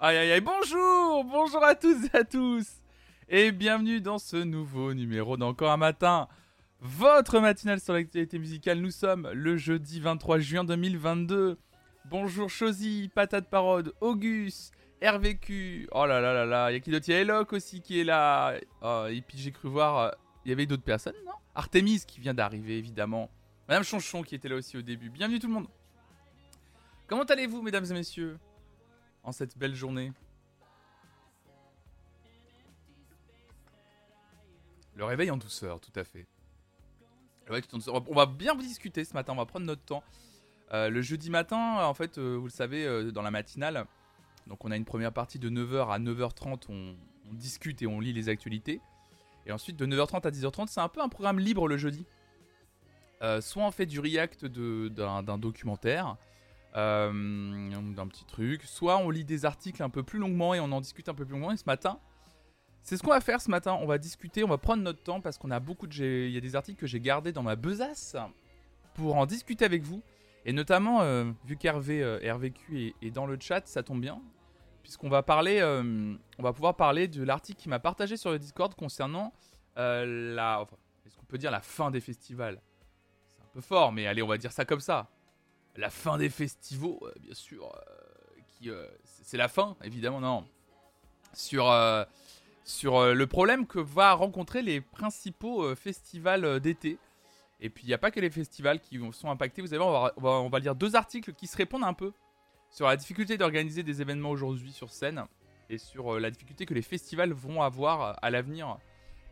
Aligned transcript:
Aïe 0.00 0.16
aïe 0.16 0.30
aïe, 0.30 0.40
bonjour 0.40 1.24
Bonjour 1.24 1.64
à 1.64 1.74
tous 1.74 2.04
et 2.04 2.16
à 2.16 2.22
tous 2.22 2.68
Et 3.28 3.50
bienvenue 3.50 4.00
dans 4.00 4.18
ce 4.18 4.36
nouveau 4.36 4.94
numéro 4.94 5.36
d'Encore 5.36 5.72
un 5.72 5.76
matin, 5.76 6.28
votre 6.80 7.40
matinale 7.40 7.80
sur 7.80 7.94
l'actualité 7.94 8.38
musicale. 8.38 8.78
Nous 8.78 8.92
sommes 8.92 9.28
le 9.32 9.56
jeudi 9.56 9.98
23 9.98 10.38
juin 10.38 10.62
2022. 10.62 11.58
Bonjour 12.04 12.48
Chosy, 12.48 13.10
Patate 13.12 13.50
Parode, 13.50 13.92
Auguste, 14.00 14.72
RVQ. 15.02 15.88
Oh 15.90 16.06
là 16.06 16.20
là 16.20 16.32
là 16.32 16.44
là, 16.46 16.70
il 16.70 16.74
y 16.74 16.76
a 16.76 16.80
qui 16.80 16.92
d'autre? 16.92 17.08
Il 17.08 17.14
y 17.14 17.14
a 17.16 17.20
Eloc 17.22 17.52
aussi 17.52 17.80
qui 17.80 17.98
est 17.98 18.04
là. 18.04 18.54
Oh, 18.82 19.06
et 19.10 19.20
puis 19.20 19.36
j'ai 19.36 19.50
cru 19.50 19.68
voir, 19.68 19.98
euh, 19.98 20.10
il 20.44 20.50
y 20.50 20.52
avait 20.52 20.66
d'autres 20.66 20.84
personnes, 20.84 21.16
non? 21.26 21.32
Artemis 21.56 22.02
qui 22.06 22.20
vient 22.20 22.34
d'arriver 22.34 22.78
évidemment. 22.78 23.28
Madame 23.68 23.82
Chonchon 23.82 24.22
qui 24.22 24.36
était 24.36 24.48
là 24.48 24.54
aussi 24.54 24.76
au 24.76 24.82
début. 24.82 25.10
Bienvenue 25.10 25.40
tout 25.40 25.48
le 25.48 25.54
monde. 25.54 25.66
Comment 27.08 27.24
allez-vous 27.24 27.62
mesdames 27.62 27.84
et 27.84 27.94
messieurs? 27.94 28.38
En 29.24 29.32
cette 29.32 29.56
belle 29.58 29.74
journée. 29.74 30.12
Le 34.94 35.04
réveil 35.04 35.30
en 35.30 35.36
douceur, 35.36 35.80
tout 35.80 35.92
à 35.94 36.04
fait. 36.04 36.26
On 37.48 38.14
va 38.14 38.26
bien 38.26 38.54
discuter 38.56 39.04
ce 39.04 39.14
matin, 39.14 39.32
on 39.32 39.36
va 39.36 39.46
prendre 39.46 39.64
notre 39.64 39.82
temps. 39.82 40.02
Euh, 40.72 40.90
le 40.90 41.00
jeudi 41.00 41.30
matin, 41.30 41.84
en 41.84 41.94
fait, 41.94 42.18
euh, 42.18 42.36
vous 42.36 42.46
le 42.46 42.52
savez, 42.52 42.84
euh, 42.84 43.10
dans 43.10 43.22
la 43.22 43.30
matinale, 43.30 43.86
donc 44.46 44.64
on 44.64 44.70
a 44.70 44.76
une 44.76 44.84
première 44.84 45.12
partie 45.12 45.38
de 45.38 45.48
9h 45.48 45.88
à 45.88 45.98
9h30, 45.98 46.64
on, 46.68 46.94
on, 47.30 47.34
discute 47.34 47.80
et 47.80 47.86
on 47.86 48.00
lit 48.00 48.12
les 48.12 48.28
actualités. 48.28 48.80
Et 49.46 49.52
ensuite, 49.52 49.76
de 49.76 49.86
9h30 49.86 50.26
à 50.26 50.30
10h30, 50.30 50.66
c'est 50.66 50.80
un 50.80 50.88
peu 50.88 51.00
un 51.00 51.08
programme 51.08 51.38
libre 51.38 51.68
le 51.68 51.78
jeudi. 51.78 52.04
soit 53.40 53.62
on 53.62 53.70
fait 53.70 53.86
du 53.86 54.00
react 54.00 54.44
d'un 54.44 55.38
documentaire, 55.38 56.16
d'un 56.74 58.06
petit 58.08 58.24
truc. 58.24 58.62
Soit 58.64 58.98
on 58.98 59.10
lit 59.10 59.24
des 59.24 59.44
articles 59.44 59.82
un 59.82 59.90
peu 59.90 60.02
plus 60.02 60.18
longuement 60.18 60.54
et 60.54 60.60
on 60.60 60.70
en 60.72 60.80
discute 60.80 61.08
un 61.08 61.14
peu 61.14 61.24
plus 61.24 61.32
longuement. 61.32 61.52
Et 61.52 61.56
ce 61.56 61.64
matin, 61.66 61.98
c'est 62.82 62.96
ce 62.96 63.02
qu'on 63.02 63.10
va 63.10 63.20
faire 63.20 63.40
ce 63.40 63.50
matin. 63.50 63.76
On 63.80 63.86
va 63.86 63.98
discuter, 63.98 64.44
on 64.44 64.48
va 64.48 64.58
prendre 64.58 64.82
notre 64.82 65.02
temps 65.02 65.20
parce 65.20 65.38
qu'on 65.38 65.50
a 65.50 65.60
beaucoup 65.60 65.86
de. 65.86 66.26
Il 66.26 66.32
y 66.32 66.36
a 66.36 66.40
des 66.40 66.56
articles 66.56 66.80
que 66.80 66.86
j'ai 66.86 67.00
gardés 67.00 67.32
dans 67.32 67.42
ma 67.42 67.56
besace 67.56 68.16
pour 68.94 69.16
en 69.16 69.26
discuter 69.26 69.64
avec 69.64 69.82
vous. 69.82 70.02
Et 70.44 70.52
notamment, 70.52 71.02
euh, 71.02 71.30
vu 71.44 71.56
qu'Hervé 71.56 72.02
euh, 72.02 72.18
RVQ 72.32 72.94
est, 73.02 73.10
dans 73.10 73.26
le 73.26 73.36
chat, 73.40 73.66
ça 73.66 73.82
tombe 73.82 74.00
bien. 74.00 74.20
Puisqu'on 74.82 75.10
va 75.10 75.22
parler, 75.22 75.62
on 76.38 76.42
va 76.42 76.54
pouvoir 76.54 76.74
parler 76.74 77.08
de 77.08 77.22
l'article 77.22 77.60
qu'il 77.60 77.68
m'a 77.68 77.78
partagé 77.78 78.16
sur 78.16 78.30
le 78.30 78.38
Discord 78.38 78.74
concernant 78.74 79.34
la. 79.76 80.66
est-ce 81.04 81.14
qu'on 81.14 81.26
peut 81.26 81.36
dire 81.36 81.50
la 81.50 81.60
fin 81.60 81.90
des 81.90 82.00
festivals? 82.00 82.62
C'est 83.36 83.42
un 83.42 83.48
peu 83.52 83.60
fort, 83.60 83.92
mais 83.92 84.06
allez, 84.06 84.22
on 84.22 84.26
va 84.26 84.38
dire 84.38 84.50
ça 84.50 84.64
comme 84.64 84.80
ça 84.80 85.10
la 85.78 85.90
fin 85.90 86.18
des 86.18 86.28
festivals, 86.28 86.98
euh, 87.02 87.12
bien 87.20 87.34
sûr. 87.34 87.64
Euh, 87.64 88.66
euh, 88.66 88.88
c'est 89.04 89.36
la 89.36 89.48
fin, 89.48 89.76
évidemment, 89.84 90.20
non. 90.20 90.44
Sur, 91.32 91.72
sur 92.64 93.14
le 93.14 93.26
problème 93.26 93.66
que 93.66 93.78
va 93.78 94.14
rencontrer 94.14 94.62
les 94.62 94.80
principaux 94.80 95.74
festivals 95.76 96.58
d'été. 96.58 96.98
Et 97.60 97.70
puis, 97.70 97.84
il 97.84 97.86
n'y 97.86 97.94
a 97.94 97.98
pas 97.98 98.10
que 98.10 98.18
les 98.18 98.30
festivals 98.30 98.80
qui 98.80 98.98
sont 99.12 99.30
impactés. 99.30 99.60
Vous 99.62 99.72
allez 99.74 99.82
voir, 99.82 100.12
on 100.16 100.20
va, 100.20 100.30
on 100.30 100.48
lire 100.56 100.74
deux 100.74 100.96
articles 100.96 101.34
qui 101.34 101.46
se 101.46 101.56
répondent 101.56 101.84
un 101.84 101.92
peu 101.92 102.12
sur 102.70 102.86
la 102.86 102.96
difficulté 102.96 103.36
d'organiser 103.36 103.82
des 103.82 104.00
événements 104.00 104.30
aujourd'hui 104.30 104.72
sur 104.72 104.90
scène 104.90 105.24
et 105.68 105.78
sur 105.78 106.18
la 106.18 106.30
difficulté 106.30 106.66
que 106.66 106.74
les 106.74 106.82
festivals 106.82 107.32
vont 107.32 107.62
avoir 107.62 108.18
à 108.20 108.30
l'avenir. 108.30 108.78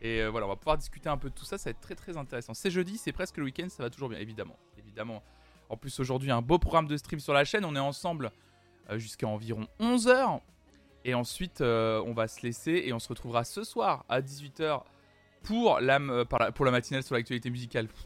Et 0.03 0.25
voilà, 0.27 0.47
on 0.47 0.51
va 0.51 0.57
pouvoir 0.57 0.77
discuter 0.77 1.09
un 1.09 1.17
peu 1.17 1.31
de 1.31 1.35
tout 1.35 1.47
ça, 1.47 1.57
ça 1.59 1.71
va 1.71 1.71
être 1.71 1.81
très 1.81 1.95
très 1.95 2.17
intéressant. 2.17 2.55
C'est 2.55 2.71
jeudi, 2.71 2.99
c'est 2.99 3.13
presque 3.13 3.39
le 3.39 3.45
week-end, 3.45 3.69
ça 3.71 3.83
va 3.83 3.91
toujours 3.91 4.11
bien, 4.11 4.19
évidemment. 4.19 4.59
Évidemment, 4.79 5.23
en 5.69 5.77
plus, 5.77 5.99
aujourd'hui, 6.01 6.31
un 6.31 6.43
beau 6.43 6.59
programme 6.59 6.87
de 6.87 6.97
stream 6.97 7.21
sur 7.21 7.33
la 7.33 7.45
chaîne. 7.45 7.65
On 7.65 7.75
est 7.75 7.81
ensemble 7.81 8.31
euh, 8.91 8.99
jusqu'à 8.99 9.27
environ 9.27 9.67
11h. 9.81 10.41
Et 11.05 11.15
ensuite, 11.15 11.61
euh, 11.61 12.03
on 12.07 12.13
va 12.13 12.29
se 12.29 12.43
laisser 12.43 12.83
et 12.85 12.93
on 12.93 12.99
se 12.99 13.09
retrouvera 13.09 13.45
ce 13.45 13.65
soir 13.65 14.05
à 14.09 14.21
18h 14.21 14.83
pour 15.43 15.81
la, 15.81 16.01
euh, 16.01 16.25
pour 16.25 16.65
la 16.65 16.71
matinale 16.71 17.03
sur 17.03 17.15
l'actualité 17.15 17.51
musicale. 17.51 17.89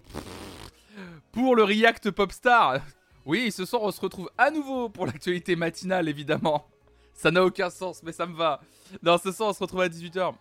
Pour 1.32 1.54
le 1.54 1.62
React 1.62 2.10
Popstar. 2.10 2.81
Oui, 3.25 3.53
ce 3.53 3.65
soir, 3.65 3.82
on 3.82 3.91
se 3.92 4.00
retrouve 4.00 4.28
à 4.37 4.50
nouveau 4.50 4.88
pour 4.88 5.06
l'actualité 5.06 5.54
matinale, 5.54 6.09
évidemment. 6.09 6.66
Ça 7.15 7.31
n'a 7.31 7.44
aucun 7.44 7.71
sens, 7.71 8.03
mais 8.03 8.10
ça 8.10 8.27
me 8.27 8.34
va. 8.34 8.60
Non, 9.03 9.16
ce 9.16 9.31
soir, 9.31 9.50
on 9.50 9.53
se 9.53 9.60
retrouve 9.60 9.82
à 9.82 9.88
18h 9.88 10.34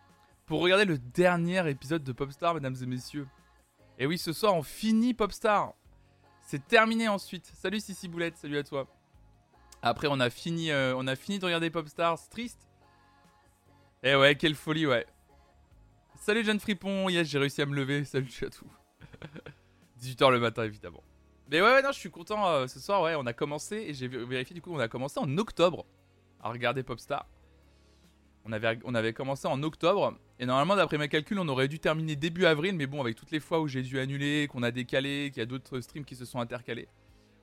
pour 0.48 0.62
regarder 0.62 0.86
le 0.86 0.98
dernier 0.98 1.70
épisode 1.70 2.04
de 2.04 2.12
Popstar, 2.12 2.56
mesdames 2.56 2.76
et 2.82 2.86
messieurs. 2.88 3.28
Et 4.00 4.08
oui, 4.08 4.18
ce 4.18 4.34
soir, 4.34 4.56
on 4.56 4.64
finit 4.64 5.14
Popstar. 5.14 5.74
C'est 6.50 6.68
terminé 6.68 7.08
ensuite. 7.08 7.46
Salut 7.54 7.80
Sissi 7.80 8.08
Boulette, 8.08 8.36
salut 8.36 8.58
à 8.58 8.64
toi. 8.64 8.88
Après, 9.84 10.08
on 10.10 10.20
a 10.20 10.32
fini, 10.32 10.72
euh, 10.72 10.96
on 10.98 11.06
a 11.06 11.16
fini 11.16 11.38
de 11.38 11.46
regarder 11.46 11.70
Popstars. 11.70 12.28
Triste. 12.28 12.68
Eh 14.02 14.16
ouais, 14.16 14.34
quelle 14.34 14.56
folie, 14.56 14.88
ouais. 14.88 15.06
Salut 16.16 16.44
Jeanne 16.44 16.60
Fripon. 16.60 17.08
Yes, 17.08 17.28
j'ai 17.28 17.38
réussi 17.38 17.62
à 17.62 17.68
me 17.68 17.76
lever. 17.76 18.04
Salut 18.04 18.32
Chatou. 18.32 18.66
18h 20.02 20.32
le 20.32 20.40
matin, 20.40 20.64
évidemment. 20.64 21.04
Mais 21.52 21.62
ouais, 21.62 21.72
ouais, 21.72 21.84
non, 21.84 21.92
je 21.92 22.00
suis 22.00 22.10
content. 22.10 22.48
Euh, 22.48 22.66
ce 22.66 22.80
soir, 22.80 23.04
ouais, 23.04 23.14
on 23.14 23.28
a 23.28 23.34
commencé. 23.34 23.76
Et 23.88 23.94
j'ai 23.94 24.08
vérifié, 24.08 24.56
du 24.56 24.62
coup, 24.64 24.74
on 24.74 24.80
a 24.80 24.88
commencé 24.88 25.20
en 25.20 25.38
octobre 25.38 25.86
à 26.42 26.50
regarder 26.50 26.82
Popstar. 26.82 27.28
On 28.46 28.52
avait, 28.52 29.14
commencé 29.14 29.48
en 29.48 29.62
octobre. 29.64 30.18
Et 30.40 30.46
normalement, 30.46 30.76
d'après 30.76 30.98
mes 30.98 31.10
calculs, 31.10 31.38
on 31.40 31.48
aurait 31.50 31.68
dû 31.68 31.80
terminer 31.80 32.16
début 32.16 32.46
avril. 32.46 32.76
Mais 32.76 32.88
bon, 32.88 33.02
avec 33.02 33.16
toutes 33.16 33.32
les 33.32 33.40
fois 33.40 33.60
où 33.60 33.68
j'ai 33.68 33.84
dû 33.84 34.00
annuler, 34.00 34.48
qu'on 34.48 34.64
a 34.64 34.72
décalé, 34.72 35.30
qu'il 35.32 35.40
y 35.40 35.44
a 35.44 35.46
d'autres 35.46 35.82
streams 35.82 36.06
qui 36.06 36.16
se 36.16 36.26
sont 36.26 36.40
intercalés, 36.40 36.88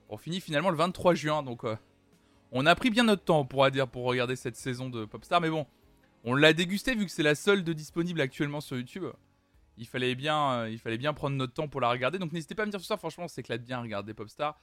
on 0.09 0.17
finit 0.17 0.41
finalement 0.41 0.69
le 0.69 0.77
23 0.77 1.13
juin. 1.13 1.43
Donc, 1.43 1.63
euh, 1.63 1.75
on 2.51 2.65
a 2.65 2.75
pris 2.75 2.89
bien 2.89 3.03
notre 3.03 3.23
temps, 3.23 3.39
on 3.39 3.45
pourra 3.45 3.71
dire, 3.71 3.87
pour 3.87 4.03
regarder 4.03 4.35
cette 4.35 4.55
saison 4.55 4.89
de 4.89 5.05
Popstar. 5.05 5.39
Mais 5.39 5.49
bon, 5.49 5.65
on 6.23 6.35
l'a 6.35 6.53
dégusté 6.53 6.95
vu 6.95 7.05
que 7.05 7.11
c'est 7.11 7.23
la 7.23 7.35
seule 7.35 7.63
de 7.63 7.73
disponible 7.73 8.19
actuellement 8.19 8.61
sur 8.61 8.77
YouTube. 8.77 9.05
Il 9.77 9.85
fallait, 9.85 10.15
bien, 10.15 10.65
euh, 10.65 11.13
prendre 11.13 11.35
notre 11.35 11.53
temps 11.53 11.67
pour 11.67 11.81
la 11.81 11.89
regarder. 11.89 12.17
Donc, 12.17 12.33
n'hésitez 12.33 12.55
pas 12.55 12.63
à 12.63 12.65
me 12.65 12.71
dire 12.71 12.79
tout 12.79 12.85
ça. 12.85 12.97
Franchement, 12.97 13.25
on 13.25 13.29
s'éclate 13.29 13.63
bien 13.63 13.77
à 13.77 13.81
regarder 13.81 14.13
Popstar. 14.13 14.59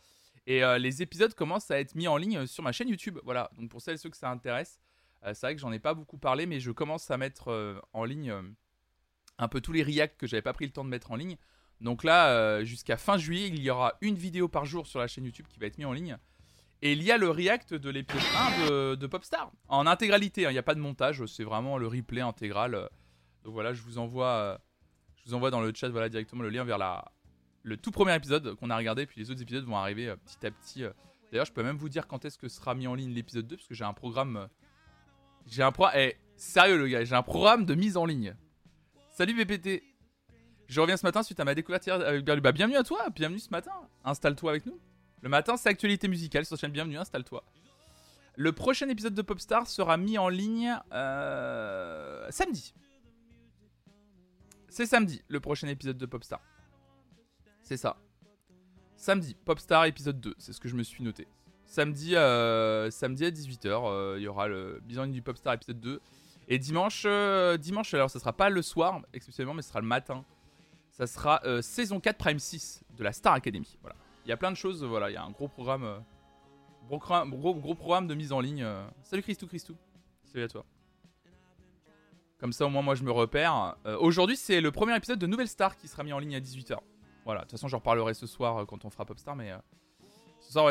Et 0.46 0.64
euh, 0.64 0.76
les 0.78 1.02
épisodes 1.02 1.32
commencent 1.34 1.70
à 1.70 1.78
être 1.78 1.94
mis 1.94 2.08
en 2.08 2.16
ligne 2.16 2.46
sur 2.46 2.62
ma 2.64 2.72
chaîne 2.72 2.88
YouTube. 2.88 3.18
Voilà. 3.24 3.50
Donc, 3.56 3.70
pour 3.70 3.80
celles 3.80 3.94
et 3.94 3.98
ceux 3.98 4.10
que 4.10 4.16
ça 4.16 4.28
intéresse. 4.28 4.80
Euh, 5.24 5.32
c'est 5.34 5.46
vrai 5.46 5.54
que 5.54 5.60
j'en 5.60 5.72
ai 5.72 5.78
pas 5.78 5.94
beaucoup 5.94 6.18
parlé, 6.18 6.46
mais 6.46 6.60
je 6.60 6.70
commence 6.70 7.10
à 7.10 7.16
mettre 7.16 7.50
euh, 7.50 7.80
en 7.92 8.04
ligne 8.04 8.30
euh, 8.30 8.42
un 9.38 9.48
peu 9.48 9.60
tous 9.60 9.72
les 9.72 9.82
reacts 9.82 10.16
que 10.18 10.26
j'avais 10.26 10.42
pas 10.42 10.52
pris 10.52 10.66
le 10.66 10.72
temps 10.72 10.84
de 10.84 10.90
mettre 10.90 11.10
en 11.10 11.16
ligne. 11.16 11.36
Donc 11.80 12.04
là, 12.04 12.62
jusqu'à 12.64 12.96
fin 12.96 13.18
juillet, 13.18 13.48
il 13.48 13.60
y 13.60 13.68
aura 13.68 13.94
une 14.00 14.14
vidéo 14.14 14.48
par 14.48 14.64
jour 14.64 14.86
sur 14.86 15.00
la 15.00 15.08
chaîne 15.08 15.24
YouTube 15.24 15.46
qui 15.50 15.58
va 15.58 15.66
être 15.66 15.76
mise 15.76 15.88
en 15.88 15.92
ligne. 15.92 16.16
Et 16.82 16.92
il 16.92 17.02
y 17.02 17.10
a 17.10 17.18
le 17.18 17.28
react 17.28 17.74
de 17.74 17.90
l'épisode 17.90 18.22
1 18.70 18.94
de, 18.94 19.06
Popstar, 19.06 19.50
en 19.68 19.86
intégralité, 19.86 20.46
hein. 20.46 20.50
il 20.50 20.52
n'y 20.52 20.58
a 20.58 20.62
pas 20.62 20.76
de 20.76 20.80
montage, 20.80 21.26
c'est 21.26 21.42
vraiment 21.42 21.76
le 21.76 21.88
replay 21.88 22.20
intégral. 22.20 22.88
Donc 23.42 23.54
voilà, 23.54 23.74
je 23.74 23.82
vous 23.82 23.98
envoie, 23.98 24.60
je 25.16 25.28
vous 25.28 25.34
envoie 25.34 25.50
dans 25.50 25.60
le 25.60 25.72
chat 25.74 25.88
voilà, 25.88 26.08
directement 26.08 26.42
le 26.42 26.48
lien 26.48 26.64
vers 26.64 26.78
la, 26.78 27.12
le 27.64 27.76
tout 27.76 27.90
premier 27.90 28.14
épisode 28.14 28.54
qu'on 28.54 28.70
a 28.70 28.76
regardé, 28.76 29.04
puis 29.04 29.20
les 29.20 29.30
autres 29.30 29.42
épisodes 29.42 29.64
vont 29.64 29.76
arriver 29.76 30.14
petit 30.24 30.46
à 30.46 30.52
petit. 30.52 30.84
D'ailleurs, 31.32 31.46
je 31.46 31.52
peux 31.52 31.64
même 31.64 31.76
vous 31.76 31.88
dire 31.88 32.06
quand 32.06 32.24
est-ce 32.24 32.38
que 32.38 32.48
sera 32.48 32.74
mis 32.76 32.86
en 32.86 32.94
ligne 32.94 33.12
l'épisode 33.12 33.48
2, 33.48 33.56
parce 33.56 33.68
que 33.68 33.74
j'ai 33.74 33.84
un 33.84 33.94
programme 33.94 34.48
j'ai 35.46 35.62
un 35.62 35.72
programme. 35.72 35.98
Eh, 35.98 36.16
sérieux, 36.36 36.78
le 36.78 36.88
gars, 36.88 37.04
j'ai 37.04 37.14
un 37.14 37.22
programme 37.22 37.64
de 37.64 37.74
mise 37.74 37.96
en 37.96 38.06
ligne. 38.06 38.34
Salut 39.10 39.34
BPT. 39.34 39.82
Je 40.66 40.80
reviens 40.80 40.96
ce 40.96 41.04
matin 41.06 41.22
suite 41.22 41.38
à 41.40 41.44
ma 41.44 41.54
découverte 41.54 41.86
avec 41.88 42.24
Berlu. 42.24 42.40
Bah, 42.40 42.52
bienvenue 42.52 42.76
à 42.76 42.82
toi, 42.82 43.08
bienvenue 43.10 43.38
ce 43.38 43.50
matin. 43.50 43.72
Installe-toi 44.04 44.50
avec 44.50 44.66
nous. 44.66 44.78
Le 45.22 45.28
matin, 45.28 45.56
c'est 45.56 45.68
actualité 45.68 46.08
musicale 46.08 46.44
sur 46.44 46.58
chaîne 46.58 46.72
Bienvenue, 46.72 46.98
installe-toi. 46.98 47.44
Le 48.36 48.52
prochain 48.52 48.88
épisode 48.88 49.14
de 49.14 49.22
Popstar 49.22 49.68
sera 49.68 49.96
mis 49.96 50.18
en 50.18 50.28
ligne 50.28 50.76
euh, 50.92 52.26
samedi. 52.30 52.74
C'est 54.68 54.86
samedi, 54.86 55.22
le 55.28 55.38
prochain 55.38 55.68
épisode 55.68 55.98
de 55.98 56.06
Popstar. 56.06 56.40
C'est 57.62 57.76
ça. 57.76 57.96
Samedi, 58.96 59.36
Popstar 59.44 59.84
épisode 59.84 60.20
2, 60.20 60.34
c'est 60.38 60.52
ce 60.52 60.60
que 60.60 60.68
je 60.68 60.74
me 60.74 60.82
suis 60.82 61.04
noté. 61.04 61.28
Samedi, 61.66 62.14
euh, 62.14 62.90
samedi 62.90 63.24
à 63.24 63.30
18h, 63.30 63.68
euh, 63.68 64.14
il 64.18 64.22
y 64.22 64.28
aura 64.28 64.48
le 64.48 64.80
Bison 64.84 65.06
du 65.06 65.22
Popstar 65.22 65.54
épisode 65.54 65.80
2. 65.80 66.00
Et 66.46 66.58
dimanche, 66.58 67.04
euh, 67.06 67.56
dimanche, 67.56 67.94
alors 67.94 68.10
ça 68.10 68.18
sera 68.18 68.32
pas 68.32 68.50
le 68.50 68.62
soir 68.62 69.00
exceptionnellement, 69.12 69.54
mais 69.54 69.62
ce 69.62 69.70
sera 69.70 69.80
le 69.80 69.86
matin. 69.86 70.24
Ça 70.90 71.06
sera 71.06 71.42
saison 71.60 71.98
4 71.98 72.16
Prime 72.16 72.38
6 72.38 72.84
de 72.96 73.02
la 73.02 73.12
Star 73.12 73.32
Academy. 73.34 73.76
Voilà. 73.80 73.96
Il 74.24 74.28
y 74.28 74.32
a 74.32 74.36
plein 74.36 74.52
de 74.52 74.56
choses, 74.56 74.84
voilà, 74.84 75.10
il 75.10 75.14
y 75.14 75.16
a 75.16 75.24
un 75.24 75.30
gros 75.30 75.48
programme, 75.48 76.02
de 78.06 78.14
mise 78.14 78.30
en 78.30 78.38
ligne. 78.38 78.64
Salut 79.02 79.22
Christou, 79.22 79.48
Christou. 79.48 79.74
Salut 80.22 80.44
à 80.44 80.48
toi. 80.48 80.64
Comme 82.38 82.52
ça, 82.52 82.66
au 82.66 82.68
moins, 82.68 82.82
moi, 82.82 82.94
je 82.94 83.02
me 83.02 83.10
repère. 83.10 83.76
Aujourd'hui, 83.98 84.36
c'est 84.36 84.60
le 84.60 84.70
premier 84.70 84.96
épisode 84.96 85.18
de 85.18 85.26
Nouvelle 85.26 85.48
Star 85.48 85.76
qui 85.76 85.88
sera 85.88 86.04
mis 86.04 86.12
en 86.12 86.20
ligne 86.20 86.36
à 86.36 86.40
18h. 86.40 86.78
Voilà, 87.24 87.40
de 87.40 87.44
toute 87.46 87.52
façon, 87.52 87.66
j'en 87.66 87.78
reparlerai 87.78 88.14
ce 88.14 88.28
soir 88.28 88.64
quand 88.66 88.84
on 88.84 88.90
fera 88.90 89.04
Popstar, 89.04 89.34
mais 89.34 89.50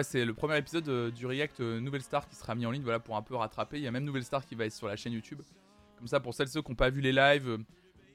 c'est 0.03 0.23
le 0.23 0.33
premier 0.33 0.57
épisode 0.57 0.87
euh, 0.87 1.11
du 1.11 1.25
React 1.25 1.59
euh, 1.59 1.79
Nouvelle 1.79 2.01
Star 2.01 2.27
qui 2.27 2.35
sera 2.35 2.55
mis 2.55 2.65
en 2.65 2.71
ligne 2.71 2.83
voilà, 2.83 2.99
pour 2.99 3.17
un 3.17 3.21
peu 3.21 3.35
rattraper. 3.35 3.77
Il 3.77 3.83
y 3.83 3.87
a 3.87 3.91
même 3.91 4.05
Nouvelle 4.05 4.23
Star 4.23 4.45
qui 4.45 4.55
va 4.55 4.65
être 4.65 4.73
sur 4.73 4.87
la 4.87 4.95
chaîne 4.95 5.13
YouTube. 5.13 5.41
Comme 5.97 6.07
ça, 6.07 6.19
pour 6.19 6.33
celles 6.33 6.47
ceux 6.47 6.61
qui 6.61 6.71
n'ont 6.71 6.75
pas 6.75 6.89
vu 6.89 7.01
les 7.01 7.11
lives, 7.11 7.49
euh, 7.49 7.57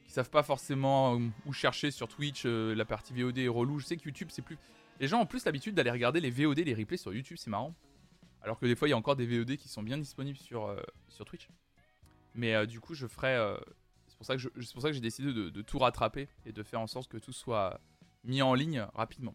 qui 0.05 0.13
savent 0.13 0.31
pas 0.31 0.43
forcément 0.43 1.21
où 1.45 1.53
chercher 1.53 1.91
sur 1.91 2.09
Twitch, 2.09 2.47
la 2.47 2.85
partie 2.87 3.13
VOD 3.13 3.39
est 3.39 3.49
relou. 3.49 3.79
Je 3.79 3.87
sais 3.87 3.97
que 3.97 4.05
YouTube, 4.05 4.29
c'est 4.31 4.41
plus. 4.41 4.57
Les 5.01 5.07
gens 5.07 5.21
ont 5.21 5.27
plus 5.27 5.45
l'habitude 5.45 5.75
d'aller 5.75 5.91
regarder 5.91 6.21
les 6.21 6.31
VOD, 6.31 6.61
les 6.61 6.75
replays 6.75 6.97
sur 6.97 7.13
YouTube, 7.13 7.37
c'est 7.39 7.51
marrant. 7.51 7.75
Alors 8.41 8.59
que 8.59 8.65
des 8.65 8.75
fois, 8.75 8.89
il 8.89 8.93
y 8.93 8.95
a 8.95 8.97
encore 8.97 9.17
des 9.17 9.27
VOD 9.27 9.57
qui 9.57 9.69
sont 9.69 9.83
bien 9.83 9.99
disponibles 9.99 10.39
sur, 10.39 10.75
Twitch. 11.27 11.49
Mais 12.35 12.67
du 12.67 12.81
coup, 12.81 12.95
je 12.95 13.07
ferai. 13.07 13.37
c'est 14.07 14.17
pour 14.17 14.25
ça 14.83 14.89
que 14.89 14.95
j'ai 14.95 15.01
décidé 15.01 15.35
de 15.35 15.63
tout 15.63 15.79
rattraper 15.79 16.29
et 16.47 16.53
de 16.53 16.63
faire 16.63 16.81
en 16.81 16.87
sorte 16.87 17.11
que 17.11 17.19
tout 17.19 17.35
soit 17.35 17.79
mis 18.25 18.41
en 18.41 18.55
ligne 18.55 18.87
rapidement. 18.95 19.35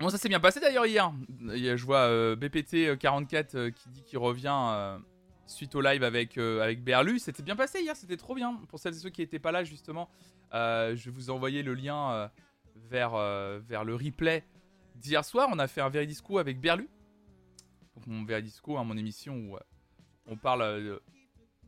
Bon, 0.00 0.10
ça 0.10 0.18
s'est 0.18 0.28
bien 0.28 0.38
passé 0.38 0.60
d'ailleurs 0.60 0.86
hier. 0.86 1.12
Je 1.40 1.84
vois 1.84 2.02
euh, 2.02 2.36
BPT44 2.36 3.56
euh, 3.56 3.70
qui 3.70 3.88
dit 3.88 4.02
qu'il 4.04 4.18
revient 4.18 4.56
euh, 4.70 4.98
suite 5.46 5.74
au 5.74 5.80
live 5.80 6.04
avec, 6.04 6.38
euh, 6.38 6.62
avec 6.62 6.84
Berlu. 6.84 7.18
C'était 7.18 7.42
bien 7.42 7.56
passé 7.56 7.80
hier, 7.80 7.96
c'était 7.96 8.16
trop 8.16 8.34
bien. 8.34 8.60
Pour 8.68 8.78
celles 8.78 8.94
et 8.94 8.98
ceux 8.98 9.10
qui 9.10 9.22
n'étaient 9.22 9.40
pas 9.40 9.50
là, 9.50 9.64
justement, 9.64 10.08
euh, 10.54 10.94
je 10.94 11.06
vais 11.06 11.10
vous 11.10 11.30
envoyer 11.30 11.64
le 11.64 11.74
lien 11.74 12.12
euh, 12.12 12.28
vers, 12.76 13.14
euh, 13.14 13.58
vers 13.66 13.84
le 13.84 13.96
replay 13.96 14.44
d'hier 14.94 15.24
soir. 15.24 15.48
On 15.50 15.58
a 15.58 15.66
fait 15.66 15.80
un 15.80 15.88
Veridisco 15.88 16.38
avec 16.38 16.60
Berlu. 16.60 16.88
Mon 18.06 18.24
Veridisco, 18.24 18.78
hein, 18.78 18.84
mon 18.84 18.96
émission 18.96 19.34
où 19.34 19.56
euh, 19.56 19.60
on 20.26 20.36
parle 20.36 20.62
euh, 20.62 20.98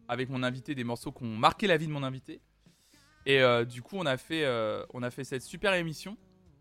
avec 0.06 0.28
mon 0.28 0.44
invité 0.44 0.76
des 0.76 0.84
morceaux 0.84 1.10
qui 1.10 1.24
ont 1.24 1.36
marqué 1.36 1.66
la 1.66 1.76
vie 1.76 1.88
de 1.88 1.92
mon 1.92 2.04
invité. 2.04 2.40
Et 3.26 3.40
euh, 3.40 3.64
du 3.64 3.82
coup, 3.82 3.96
on 3.98 4.06
a, 4.06 4.16
fait, 4.16 4.44
euh, 4.44 4.84
on 4.94 5.02
a 5.02 5.10
fait 5.10 5.24
cette 5.24 5.42
super 5.42 5.74
émission 5.74 6.16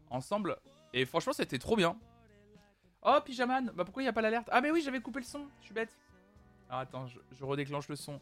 ensemble. 0.10 0.58
Et 0.94 1.06
franchement, 1.06 1.34
c'était 1.34 1.60
trop 1.60 1.76
bien. 1.76 1.98
Oh, 3.02 3.18
Pyjaman, 3.24 3.72
bah 3.76 3.86
pourquoi 3.86 4.02
il 4.02 4.06
n'y 4.06 4.10
a 4.10 4.14
pas 4.14 4.22
l'alerte? 4.22 4.50
Ah, 4.52 4.62
mais 4.62 4.72
oui, 4.72 4.82
j'avais 4.82 5.00
coupé 5.00 5.20
le 5.20 5.26
son, 5.26 5.48
je 5.60 5.66
suis 5.66 5.74
bête. 5.74 5.98
Alors 6.70 6.82
attends, 6.82 7.08
je, 7.08 7.44
redéclenche 7.44 7.88
le 7.88 7.96
son. 7.96 8.20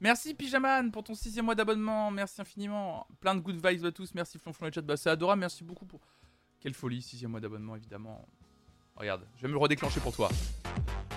Merci 0.00 0.34
Pyjaman 0.34 0.90
pour 0.90 1.04
ton 1.04 1.14
sixième 1.14 1.44
mois 1.44 1.54
d'abonnement, 1.54 2.10
merci 2.10 2.40
infiniment. 2.40 3.06
Plein 3.20 3.34
de 3.34 3.40
good 3.40 3.64
vibes 3.64 3.84
à 3.84 3.92
tous, 3.92 4.14
merci 4.14 4.38
Flonflon 4.38 4.66
le 4.66 4.72
chat, 4.72 4.82
bah 4.82 4.96
c'est 4.96 5.10
adorable, 5.10 5.40
merci 5.40 5.64
beaucoup 5.64 5.86
pour... 5.86 6.00
Quelle 6.60 6.74
folie, 6.74 7.02
sixième 7.02 7.30
mois 7.30 7.40
d'abonnement 7.40 7.76
évidemment. 7.76 8.26
Regarde, 8.96 9.26
je 9.36 9.42
vais 9.42 9.48
me 9.48 9.52
le 9.52 9.58
redéclencher 9.58 10.00
pour 10.00 10.14
toi. 10.14 10.28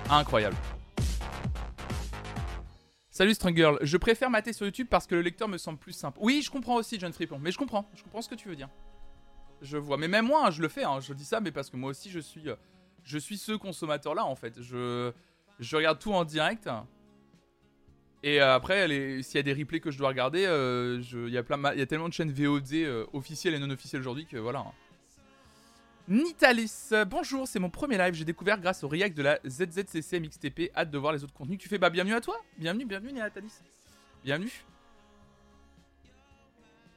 Incroyable. 0.09 0.55
Salut 3.09 3.33
Strunggirl, 3.33 3.79
je 3.81 3.97
préfère 3.97 4.29
mater 4.29 4.53
sur 4.53 4.65
YouTube 4.65 4.87
parce 4.89 5.05
que 5.05 5.15
le 5.15 5.21
lecteur 5.21 5.47
me 5.47 5.57
semble 5.57 5.79
plus 5.79 5.93
simple. 5.93 6.17
Oui, 6.21 6.41
je 6.43 6.49
comprends 6.49 6.75
aussi 6.75 6.99
John 6.99 7.11
Fripon, 7.11 7.39
mais 7.39 7.51
je 7.51 7.57
comprends, 7.57 7.89
je 7.93 8.03
comprends 8.03 8.21
ce 8.21 8.29
que 8.29 8.35
tu 8.35 8.47
veux 8.47 8.55
dire. 8.55 8.69
Je 9.61 9.77
vois, 9.77 9.97
mais 9.97 10.07
même 10.07 10.25
moi, 10.25 10.47
hein, 10.47 10.51
je 10.51 10.61
le 10.61 10.67
fais, 10.67 10.83
hein, 10.83 10.99
je 10.99 11.13
dis 11.13 11.23
ça, 11.25 11.39
mais 11.39 11.51
parce 11.51 11.69
que 11.69 11.77
moi 11.77 11.91
aussi 11.91 12.09
je 12.09 12.19
suis, 12.19 12.49
euh, 12.49 12.55
je 13.03 13.17
suis 13.19 13.37
ce 13.37 13.51
consommateur-là 13.51 14.25
en 14.25 14.35
fait. 14.35 14.59
Je, 14.61 15.11
je 15.59 15.75
regarde 15.75 15.99
tout 15.99 16.13
en 16.13 16.23
direct. 16.25 16.67
Et 18.23 18.41
euh, 18.41 18.53
après, 18.55 18.87
s'il 19.23 19.35
y 19.35 19.39
a 19.39 19.43
des 19.43 19.53
replays 19.53 19.79
que 19.79 19.89
je 19.91 19.97
dois 19.97 20.09
regarder, 20.09 20.45
euh, 20.45 21.01
je- 21.01 21.27
il 21.27 21.33
y, 21.33 21.37
a 21.37 21.85
tellement 21.85 22.07
de 22.09 22.13
chaînes 22.13 22.31
VOD 22.31 23.07
officielles 23.13 23.53
et 23.55 23.59
non 23.59 23.69
officielles 23.69 24.01
aujourd'hui 24.01 24.25
que 24.25 24.37
voilà. 24.37 24.59
hein. 24.59 24.71
Nitalis, 26.07 26.89
bonjour, 27.07 27.47
c'est 27.47 27.59
mon 27.59 27.69
premier 27.69 27.97
live. 27.97 28.13
J'ai 28.15 28.25
découvert 28.25 28.59
grâce 28.59 28.83
au 28.83 28.87
react 28.87 29.15
de 29.15 29.21
la 29.23 29.39
ZZCC 29.47 30.19
MXTP. 30.19 30.71
Hâte 30.75 30.89
de 30.91 30.97
voir 30.97 31.13
les 31.13 31.23
autres 31.23 31.33
contenus 31.33 31.59
tu 31.59 31.69
fais. 31.69 31.77
Bah, 31.77 31.89
bienvenue 31.89 32.15
à 32.15 32.21
toi. 32.21 32.37
Bienvenue, 32.57 32.85
bienvenue, 32.85 33.13
Nitalis. 33.13 33.53
Bienvenue. 34.23 34.51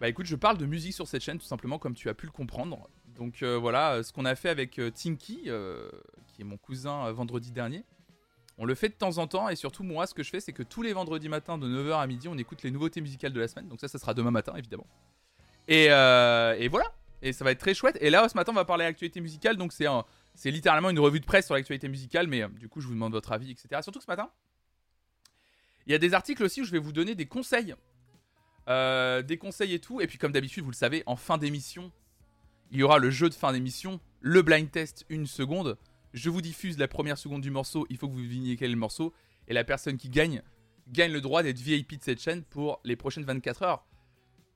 Bah, 0.00 0.08
écoute, 0.08 0.26
je 0.26 0.36
parle 0.36 0.58
de 0.58 0.66
musique 0.66 0.94
sur 0.94 1.08
cette 1.08 1.22
chaîne, 1.22 1.38
tout 1.38 1.46
simplement, 1.46 1.78
comme 1.78 1.94
tu 1.94 2.08
as 2.08 2.14
pu 2.14 2.26
le 2.26 2.32
comprendre. 2.32 2.88
Donc 3.14 3.42
euh, 3.42 3.56
voilà, 3.56 3.94
euh, 3.94 4.02
ce 4.02 4.12
qu'on 4.12 4.24
a 4.24 4.34
fait 4.34 4.48
avec 4.48 4.78
euh, 4.78 4.90
Tinky, 4.90 5.50
qui 6.32 6.42
est 6.42 6.44
mon 6.44 6.56
cousin 6.56 7.10
vendredi 7.12 7.52
dernier. 7.52 7.84
On 8.56 8.64
le 8.64 8.74
fait 8.76 8.88
de 8.88 8.94
temps 8.94 9.18
en 9.18 9.26
temps 9.26 9.48
et 9.48 9.56
surtout 9.56 9.82
moi 9.82 10.06
ce 10.06 10.14
que 10.14 10.22
je 10.22 10.30
fais 10.30 10.38
c'est 10.38 10.52
que 10.52 10.62
tous 10.62 10.80
les 10.80 10.92
vendredis 10.92 11.28
matins 11.28 11.58
de 11.58 11.66
9h 11.66 11.98
à 11.98 12.06
midi 12.06 12.28
on 12.28 12.38
écoute 12.38 12.62
les 12.62 12.70
nouveautés 12.70 13.00
musicales 13.00 13.32
de 13.32 13.40
la 13.40 13.48
semaine. 13.48 13.66
Donc 13.66 13.80
ça 13.80 13.88
ça 13.88 13.98
sera 13.98 14.14
demain 14.14 14.30
matin 14.30 14.54
évidemment. 14.56 14.86
Et, 15.66 15.86
et 15.86 16.68
voilà. 16.68 16.92
Et 17.20 17.32
ça 17.32 17.44
va 17.44 17.50
être 17.50 17.58
très 17.58 17.74
chouette. 17.74 17.98
Et 18.00 18.10
là 18.10 18.28
ce 18.28 18.36
matin 18.36 18.52
on 18.52 18.54
va 18.54 18.64
parler 18.64 18.84
actualité 18.84 19.20
musicale. 19.20 19.56
Donc 19.56 19.72
c'est 19.72 19.86
c'est 20.36 20.52
littéralement 20.52 20.90
une 20.90 21.00
revue 21.00 21.18
de 21.18 21.24
presse 21.24 21.46
sur 21.46 21.56
l'actualité 21.56 21.88
musicale. 21.88 22.28
Mais 22.28 22.48
du 22.48 22.68
coup 22.68 22.80
je 22.80 22.86
vous 22.86 22.94
demande 22.94 23.12
votre 23.12 23.32
avis 23.32 23.50
etc. 23.50 23.82
Surtout 23.82 23.98
que 23.98 24.04
ce 24.04 24.10
matin 24.10 24.30
il 25.86 25.92
y 25.92 25.94
a 25.96 25.98
des 25.98 26.14
articles 26.14 26.44
aussi 26.44 26.62
où 26.62 26.64
je 26.64 26.70
vais 26.70 26.78
vous 26.78 26.92
donner 26.92 27.16
des 27.16 27.26
conseils. 27.26 27.74
Euh, 28.68 29.22
des 29.22 29.36
conseils 29.36 29.74
et 29.74 29.78
tout. 29.78 30.00
Et 30.00 30.06
puis 30.06 30.18
comme 30.18 30.32
d'habitude 30.32 30.64
vous 30.64 30.70
le 30.70 30.76
savez 30.76 31.02
en 31.06 31.16
fin 31.16 31.38
d'émission 31.38 31.92
il 32.74 32.80
y 32.80 32.82
aura 32.82 32.98
le 32.98 33.10
jeu 33.10 33.28
de 33.28 33.34
fin 33.34 33.52
d'émission. 33.52 34.00
Le 34.20 34.42
blind 34.42 34.70
test 34.70 35.06
une 35.08 35.26
seconde. 35.26 35.78
Je 36.12 36.28
vous 36.28 36.40
diffuse 36.40 36.76
la 36.76 36.88
première 36.88 37.18
seconde 37.18 37.40
du 37.40 37.50
morceau, 37.50 37.86
il 37.88 37.96
faut 37.96 38.08
que 38.08 38.12
vous 38.12 38.22
deviniez 38.22 38.56
quel 38.56 38.70
est 38.70 38.74
le 38.74 38.78
morceau, 38.78 39.12
et 39.48 39.54
la 39.54 39.64
personne 39.64 39.96
qui 39.96 40.08
gagne 40.08 40.42
gagne 40.88 41.12
le 41.12 41.20
droit 41.20 41.42
d'être 41.42 41.58
VIP 41.58 41.98
de 41.98 42.02
cette 42.02 42.20
chaîne 42.20 42.42
pour 42.42 42.80
les 42.84 42.96
prochaines 42.96 43.24
24 43.24 43.62
heures. 43.62 43.86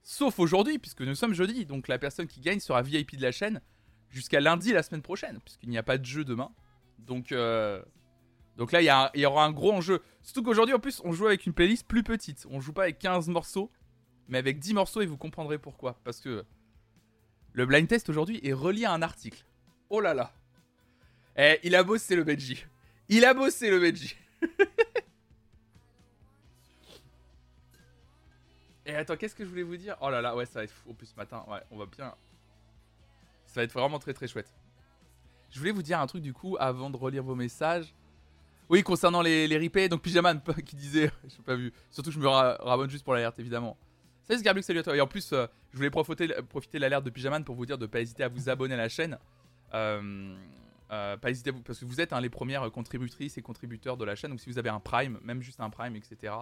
Sauf 0.02 0.38
aujourd'hui, 0.38 0.78
puisque 0.78 1.00
nous 1.02 1.14
sommes 1.14 1.32
jeudi, 1.32 1.64
donc 1.64 1.88
la 1.88 1.98
personne 1.98 2.26
qui 2.26 2.40
gagne 2.40 2.60
sera 2.60 2.82
VIP 2.82 3.16
de 3.16 3.22
la 3.22 3.32
chaîne 3.32 3.60
jusqu'à 4.10 4.40
lundi 4.40 4.72
la 4.72 4.82
semaine 4.82 5.02
prochaine, 5.02 5.38
puisqu'il 5.44 5.70
n'y 5.70 5.78
a 5.78 5.82
pas 5.82 5.96
de 5.96 6.04
jeu 6.04 6.24
demain. 6.24 6.50
Donc, 6.98 7.32
euh, 7.32 7.82
donc 8.56 8.72
là, 8.72 8.82
il 8.82 8.84
y, 8.84 9.18
il 9.18 9.22
y 9.22 9.26
aura 9.26 9.44
un 9.44 9.52
gros 9.52 9.72
enjeu. 9.72 10.02
Surtout 10.22 10.42
qu'aujourd'hui, 10.42 10.74
en 10.74 10.80
plus, 10.80 11.00
on 11.04 11.12
joue 11.12 11.26
avec 11.26 11.46
une 11.46 11.52
playlist 11.52 11.86
plus 11.86 12.02
petite. 12.02 12.46
On 12.50 12.60
joue 12.60 12.72
pas 12.72 12.82
avec 12.82 12.98
15 12.98 13.28
morceaux, 13.28 13.70
mais 14.28 14.38
avec 14.38 14.58
10 14.58 14.74
morceaux, 14.74 15.00
et 15.00 15.06
vous 15.06 15.16
comprendrez 15.16 15.58
pourquoi. 15.58 15.98
Parce 16.04 16.20
que 16.20 16.44
le 17.52 17.66
blind 17.66 17.88
test 17.88 18.08
aujourd'hui 18.08 18.40
est 18.42 18.52
relié 18.52 18.84
à 18.84 18.92
un 18.92 19.02
article. 19.02 19.44
Oh 19.90 20.00
là 20.00 20.14
là. 20.14 20.32
Eh, 21.36 21.58
il 21.62 21.74
a 21.74 21.82
bossé 21.82 22.14
le 22.16 22.24
Benji. 22.24 22.64
Il 23.08 23.24
a 23.24 23.32
bossé 23.34 23.70
le 23.70 23.80
Benji. 23.80 24.14
Et 28.86 28.94
attends, 28.94 29.16
qu'est-ce 29.16 29.34
que 29.34 29.44
je 29.44 29.48
voulais 29.50 29.62
vous 29.62 29.76
dire? 29.76 29.96
Oh 30.00 30.08
là 30.10 30.22
là, 30.22 30.34
ouais, 30.34 30.46
ça 30.46 30.60
va 30.60 30.64
être 30.64 30.70
fou. 30.72 30.90
En 30.90 30.94
plus, 30.94 31.06
ce 31.06 31.16
matin, 31.16 31.44
ouais, 31.48 31.60
on 31.70 31.76
va 31.76 31.86
bien. 31.86 32.14
Ça 33.46 33.60
va 33.60 33.64
être 33.64 33.72
vraiment 33.72 33.98
très 33.98 34.14
très 34.14 34.26
chouette. 34.26 34.50
Je 35.50 35.58
voulais 35.58 35.72
vous 35.72 35.82
dire 35.82 36.00
un 36.00 36.06
truc 36.06 36.22
du 36.22 36.32
coup 36.32 36.56
avant 36.58 36.88
de 36.90 36.96
relire 36.96 37.22
vos 37.22 37.34
messages. 37.34 37.94
Oui, 38.70 38.82
concernant 38.82 39.22
les, 39.22 39.46
les 39.48 39.58
replays, 39.58 39.88
donc 39.88 40.02
Pyjaman 40.02 40.40
qui 40.64 40.76
disait, 40.76 41.10
j'ai 41.28 41.42
pas 41.42 41.54
vu, 41.54 41.72
surtout 41.90 42.10
que 42.10 42.14
je 42.14 42.20
me 42.20 42.28
ra- 42.28 42.56
rabonne 42.60 42.90
juste 42.90 43.04
pour 43.04 43.14
l'alerte 43.14 43.38
évidemment. 43.38 43.76
Salut 44.28 44.40
Scarblux, 44.40 44.62
salut 44.62 44.80
à 44.80 44.82
toi. 44.82 44.94
Et 44.94 45.00
en 45.00 45.06
plus, 45.06 45.32
euh, 45.32 45.46
je 45.72 45.78
voulais 45.78 45.88
profiter, 45.88 46.28
profiter 46.50 46.76
de 46.76 46.82
l'alerte 46.82 47.02
de 47.02 47.08
Pyjaman 47.08 47.44
pour 47.44 47.54
vous 47.54 47.64
dire 47.64 47.78
de 47.78 47.86
pas 47.86 48.00
hésiter 48.00 48.24
à 48.24 48.28
vous 48.28 48.50
abonner 48.50 48.74
à 48.74 48.76
la 48.76 48.90
chaîne. 48.90 49.16
Euh, 49.72 50.36
euh, 50.90 51.16
pas 51.16 51.28
parce 51.64 51.80
que 51.80 51.86
vous 51.86 51.98
êtes 51.98 52.12
hein, 52.12 52.20
les 52.20 52.28
premières 52.28 52.70
contributrices 52.70 53.38
et 53.38 53.42
contributeurs 53.42 53.96
de 53.96 54.04
la 54.04 54.14
chaîne. 54.16 54.30
Donc 54.30 54.40
si 54.40 54.50
vous 54.50 54.58
avez 54.58 54.68
un 54.68 54.80
Prime, 54.80 55.18
même 55.22 55.40
juste 55.40 55.60
un 55.62 55.70
Prime, 55.70 55.96
etc., 55.96 56.34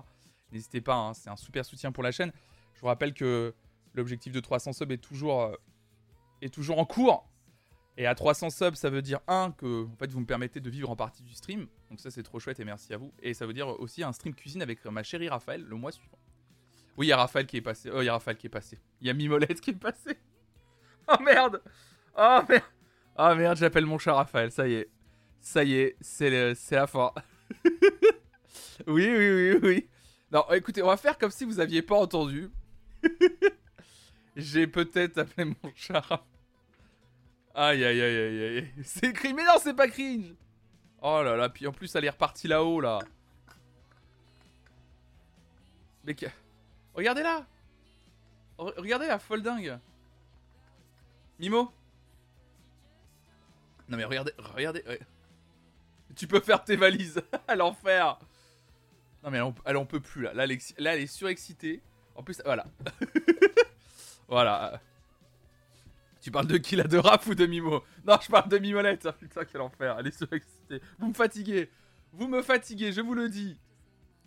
n'hésitez 0.50 0.80
pas. 0.80 0.96
hein, 0.96 1.14
c'est 1.14 1.30
un 1.30 1.36
super 1.36 1.64
soutien 1.64 1.92
pour 1.92 2.02
la 2.02 2.10
chaîne. 2.10 2.32
Je 2.74 2.80
vous 2.80 2.88
rappelle 2.88 3.14
que 3.14 3.54
l'objectif 3.94 4.32
de 4.32 4.40
300 4.40 4.72
subs 4.72 4.90
est 4.90 4.98
toujours, 4.98 5.56
est 6.42 6.52
toujours 6.52 6.80
en 6.80 6.86
cours. 6.86 7.28
Et 7.98 8.08
à 8.08 8.16
300 8.16 8.50
subs, 8.50 8.74
ça 8.74 8.90
veut 8.90 9.00
dire 9.00 9.20
un 9.28 9.52
que 9.52 9.84
en 9.84 9.96
fait 9.96 10.10
vous 10.10 10.18
me 10.18 10.26
permettez 10.26 10.58
de 10.58 10.70
vivre 10.70 10.90
en 10.90 10.96
partie 10.96 11.22
du 11.22 11.34
stream. 11.34 11.68
Donc 11.90 12.00
ça 12.00 12.10
c'est 12.10 12.24
trop 12.24 12.40
chouette 12.40 12.58
et 12.58 12.64
merci 12.64 12.92
à 12.92 12.96
vous. 12.96 13.12
Et 13.22 13.32
ça 13.32 13.46
veut 13.46 13.54
dire 13.54 13.68
aussi 13.80 14.02
un 14.02 14.12
stream 14.12 14.34
cuisine 14.34 14.60
avec 14.60 14.84
ma 14.86 15.04
chérie 15.04 15.28
Raphaël 15.28 15.62
le 15.62 15.76
mois 15.76 15.92
suivant. 15.92 16.18
Oui, 16.96 17.06
il 17.06 17.08
y 17.10 17.12
a 17.12 17.16
Raphaël 17.16 17.46
qui 17.46 17.58
est 17.58 17.62
passé. 17.62 17.90
Oh, 17.92 18.00
il 18.00 18.06
y 18.06 18.08
a 18.08 18.12
Raphaël 18.12 18.36
qui 18.36 18.46
est 18.46 18.50
passé. 18.50 18.78
Il 19.00 19.06
y 19.06 19.10
a 19.10 19.14
Mimolette 19.14 19.60
qui 19.60 19.70
est 19.70 19.74
passé. 19.74 20.18
Oh 21.08 21.22
merde. 21.22 21.62
Oh 22.18 22.40
merde. 22.48 22.64
Oh 23.16 23.32
merde, 23.36 23.56
j'appelle 23.56 23.86
mon 23.86 23.96
chat 23.96 24.12
Raphaël. 24.12 24.50
Ça 24.50 24.66
y 24.66 24.74
est. 24.74 24.90
Ça 25.40 25.62
y 25.62 25.74
est, 25.74 25.96
c'est 26.00 26.30
la 26.72 26.86
fin. 26.88 27.12
oui, 28.88 29.08
oui, 29.08 29.30
oui, 29.30 29.58
oui. 29.62 29.88
Non, 30.32 30.44
écoutez, 30.50 30.82
on 30.82 30.88
va 30.88 30.96
faire 30.96 31.16
comme 31.16 31.30
si 31.30 31.44
vous 31.44 31.60
aviez 31.60 31.82
pas 31.82 31.94
entendu. 31.94 32.50
J'ai 34.36 34.66
peut-être 34.66 35.18
appelé 35.18 35.44
mon 35.44 35.70
chat 35.76 36.00
Raphaël. 36.00 36.26
Aïe 37.54 37.84
aïe 37.84 38.00
aïe 38.02 38.16
aïe 38.16 38.58
aïe. 38.58 38.72
C'est 38.82 39.12
cringe. 39.12 39.34
Mais 39.34 39.44
non, 39.44 39.58
c'est 39.62 39.74
pas 39.74 39.86
cringe. 39.86 40.34
Oh 41.00 41.22
là 41.22 41.36
là, 41.36 41.48
puis 41.48 41.68
en 41.68 41.72
plus, 41.72 41.94
elle 41.94 42.04
est 42.04 42.10
repartie 42.10 42.48
là-haut 42.48 42.80
là. 42.80 42.98
Mais 46.02 46.16
que... 46.96 47.00
Regardez 47.00 47.22
là. 47.22 47.46
Re- 48.58 48.74
Regardez 48.78 49.06
la 49.06 49.18
folle 49.18 49.42
dingue. 49.42 49.78
Mimo. 51.38 51.70
Non 53.88 53.96
mais 53.96 54.04
regardez, 54.04 54.32
regardez. 54.38 54.82
Tu 56.16 56.26
peux 56.26 56.40
faire 56.40 56.64
tes 56.64 56.76
valises 56.76 57.22
à 57.48 57.54
l'enfer. 57.54 58.18
Non 59.22 59.30
mais 59.30 59.38
elle 59.64 59.76
en, 59.76 59.86
peut 59.86 60.00
plus 60.00 60.22
là. 60.22 60.34
Là 60.34 60.44
elle, 60.44 60.52
est, 60.52 60.78
là, 60.78 60.94
elle 60.94 61.02
est 61.02 61.06
surexcitée. 61.06 61.82
En 62.14 62.22
plus, 62.22 62.40
voilà. 62.44 62.66
voilà. 64.28 64.80
Tu 66.22 66.30
parles 66.30 66.46
de 66.46 66.56
qui 66.56 66.74
là? 66.74 66.84
De 66.84 66.96
Raph 66.96 67.26
ou 67.26 67.34
de 67.34 67.46
Mimo? 67.46 67.84
Non, 68.04 68.16
je 68.20 68.28
parle 68.28 68.48
de 68.48 68.58
Mimolette. 68.58 69.06
Ah, 69.06 69.12
putain, 69.20 69.44
quel 69.44 69.60
enfer. 69.60 69.96
Elle 69.98 70.06
est 70.06 70.16
surexcitée. 70.16 70.80
Vous 70.98 71.08
me 71.08 71.14
fatiguez. 71.14 71.70
Vous 72.12 72.26
me 72.26 72.42
fatiguez, 72.42 72.92
je 72.92 73.02
vous 73.02 73.14
le 73.14 73.28
dis. 73.28 73.58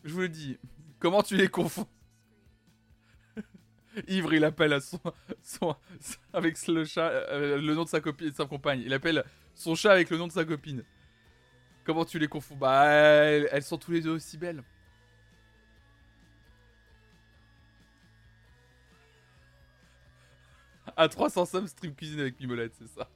Je 0.03 0.13
vous 0.13 0.21
le 0.21 0.29
dis. 0.29 0.57
Comment 0.99 1.23
tu 1.23 1.35
les 1.35 1.47
confonds? 1.49 1.87
Ivre, 4.07 4.33
il 4.33 4.43
appelle 4.43 4.73
à 4.73 4.79
son, 4.81 4.99
son- 5.43 5.75
avec 6.33 6.65
le 6.67 6.85
chat, 6.85 7.09
euh, 7.09 7.59
le 7.59 7.73
nom 7.75 7.83
de 7.83 7.89
sa 7.89 7.99
copine, 8.01 8.29
de 8.29 8.35
sa 8.35 8.45
compagne. 8.45 8.81
Il 8.85 8.93
appelle 8.93 9.23
son 9.55 9.75
chat 9.75 9.91
avec 9.91 10.09
le 10.09 10.17
nom 10.17 10.27
de 10.27 10.31
sa 10.31 10.45
copine. 10.45 10.83
Comment 11.85 12.05
tu 12.05 12.19
les 12.19 12.27
confonds? 12.27 12.55
Bah, 12.55 12.85
elles, 12.85 13.49
elles 13.51 13.63
sont 13.63 13.77
tous 13.77 13.91
les 13.91 14.01
deux 14.01 14.11
aussi 14.11 14.37
belles. 14.37 14.63
À 20.97 21.07
300 21.07 21.45
subs, 21.45 21.67
stream 21.67 21.93
cuisine 21.95 22.19
avec 22.19 22.39
Mimolette, 22.39 22.73
c'est 22.77 22.87
ça. 22.87 23.07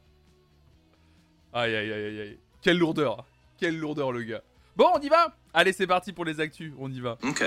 Aïe 1.54 1.76
aïe 1.76 1.92
aïe 1.92 2.20
aïe. 2.22 2.40
Quelle 2.62 2.78
lourdeur. 2.78 3.26
Quelle 3.58 3.78
lourdeur 3.78 4.12
le 4.12 4.24
gars. 4.24 4.42
Bon, 4.76 4.90
on 4.96 5.00
y 5.00 5.10
va? 5.10 5.36
Allez, 5.54 5.74
c'est 5.74 5.88
parti 5.88 6.14
pour 6.14 6.26
les 6.26 6.40
actus. 6.40 6.74
On 6.80 6.92
y 6.92 7.00
va. 7.00 7.18
Ok. 7.24 7.44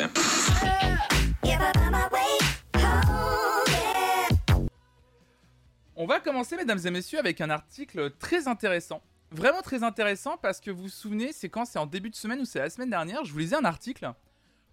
On 5.99 6.05
va 6.05 6.21
commencer, 6.21 6.57
mesdames 6.57 6.79
et 6.85 6.91
messieurs, 6.91 7.19
avec 7.19 7.41
un 7.41 7.49
article 7.49 8.11
très 8.19 8.49
intéressant. 8.49 9.03
Vraiment 9.31 9.63
très 9.63 9.83
intéressant 9.83 10.37
parce 10.37 10.61
que 10.61 10.71
vous 10.71 10.83
vous 10.83 10.89
souvenez, 10.91 11.33
c'est 11.33 11.49
quand 11.49 11.65
c'est 11.65 11.79
en 11.79 11.87
début 11.87 12.11
de 12.11 12.15
semaine 12.15 12.39
ou 12.39 12.45
c'est 12.45 12.59
la 12.59 12.69
semaine 12.69 12.91
dernière, 12.91 13.25
je 13.25 13.33
vous 13.33 13.39
lisais 13.39 13.57
un 13.57 13.65
article 13.65 14.13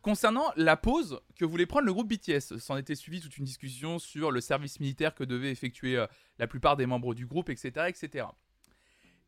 concernant 0.02 0.52
la 0.58 0.76
pause 0.76 1.22
que 1.38 1.46
voulait 1.46 1.66
prendre 1.66 1.86
le 1.86 1.94
groupe 1.94 2.10
BTS. 2.10 2.58
S'en 2.60 2.76
était 2.76 2.96
suivi 2.96 3.22
toute 3.22 3.38
une 3.38 3.46
discussion 3.46 4.00
sur 4.00 4.32
le 4.32 4.42
service 4.42 4.82
militaire 4.82 5.16
que 5.16 5.24
devaient 5.24 5.52
effectuer 5.52 5.96
euh, 5.96 6.08
la 6.40 6.48
plupart 6.48 6.76
des 6.76 6.86
membres 6.86 7.16
du 7.16 7.26
groupe, 7.26 7.50
etc. 7.50 7.86
etc. 7.88 8.26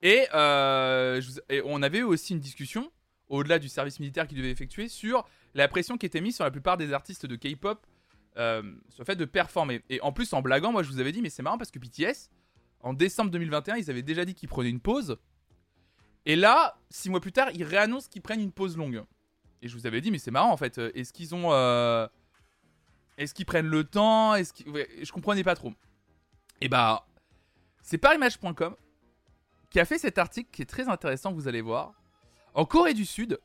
Et, 0.01 0.27
euh, 0.33 1.21
et 1.47 1.61
on 1.63 1.81
avait 1.81 1.99
eu 1.99 2.03
aussi 2.03 2.33
une 2.33 2.41
discussion, 2.41 2.91
au-delà 3.29 3.57
du 3.57 3.69
service 3.69 4.01
militaire 4.01 4.27
qu'ils 4.27 4.37
devaient 4.37 4.51
effectuer, 4.51 4.89
sur 4.89 5.25
la 5.53 5.69
pression 5.69 5.97
qui 5.97 6.05
était 6.05 6.19
mise 6.19 6.35
sur 6.35 6.43
la 6.43 6.51
plupart 6.51 6.75
des 6.75 6.91
artistes 6.91 7.25
de 7.25 7.37
K-pop 7.37 7.87
euh, 8.37 8.61
sur 8.89 9.01
le 9.01 9.05
fait 9.05 9.15
de 9.15 9.25
performer. 9.25 9.81
Et 9.89 10.01
en 10.01 10.11
plus, 10.11 10.33
en 10.33 10.41
blaguant, 10.41 10.71
moi 10.71 10.83
je 10.83 10.89
vous 10.89 10.99
avais 10.99 11.11
dit, 11.11 11.21
mais 11.21 11.29
c'est 11.29 11.43
marrant 11.43 11.57
parce 11.57 11.71
que 11.71 11.79
BTS, 11.79 12.29
en 12.81 12.93
décembre 12.93 13.31
2021, 13.31 13.75
ils 13.77 13.89
avaient 13.89 14.01
déjà 14.01 14.25
dit 14.25 14.35
qu'ils 14.35 14.49
prenaient 14.49 14.69
une 14.69 14.79
pause. 14.79 15.17
Et 16.25 16.35
là, 16.35 16.77
six 16.89 17.09
mois 17.09 17.21
plus 17.21 17.31
tard, 17.31 17.49
ils 17.53 17.63
réannoncent 17.63 18.07
qu'ils 18.07 18.21
prennent 18.21 18.41
une 18.41 18.51
pause 18.51 18.77
longue. 18.77 19.03
Et 19.61 19.67
je 19.67 19.75
vous 19.77 19.85
avais 19.87 20.01
dit, 20.01 20.11
mais 20.11 20.19
c'est 20.19 20.31
marrant 20.31 20.51
en 20.51 20.57
fait. 20.57 20.77
Est-ce 20.77 21.13
qu'ils 21.13 21.33
ont. 21.35 21.51
euh, 21.53 22.07
Est-ce 23.17 23.33
qu'ils 23.33 23.45
prennent 23.45 23.67
le 23.67 23.83
temps? 23.83 24.35
Est-ce 24.35 24.53
je 25.03 25.11
comprenais 25.11 25.43
pas 25.43 25.55
trop. 25.55 25.73
Et 26.61 26.69
bah. 26.69 27.05
C'est 27.81 27.99
parimage.com 27.99 28.75
qui 29.69 29.79
a 29.79 29.85
fait 29.85 29.97
cet 29.99 30.17
article 30.17 30.49
qui 30.51 30.61
est 30.63 30.65
très 30.65 30.87
intéressant, 30.89 31.31
vous 31.33 31.47
allez 31.47 31.61
voir. 31.61 31.93
En 32.55 32.65
Corée 32.65 32.93
du 32.93 33.05
Sud, 33.05 33.39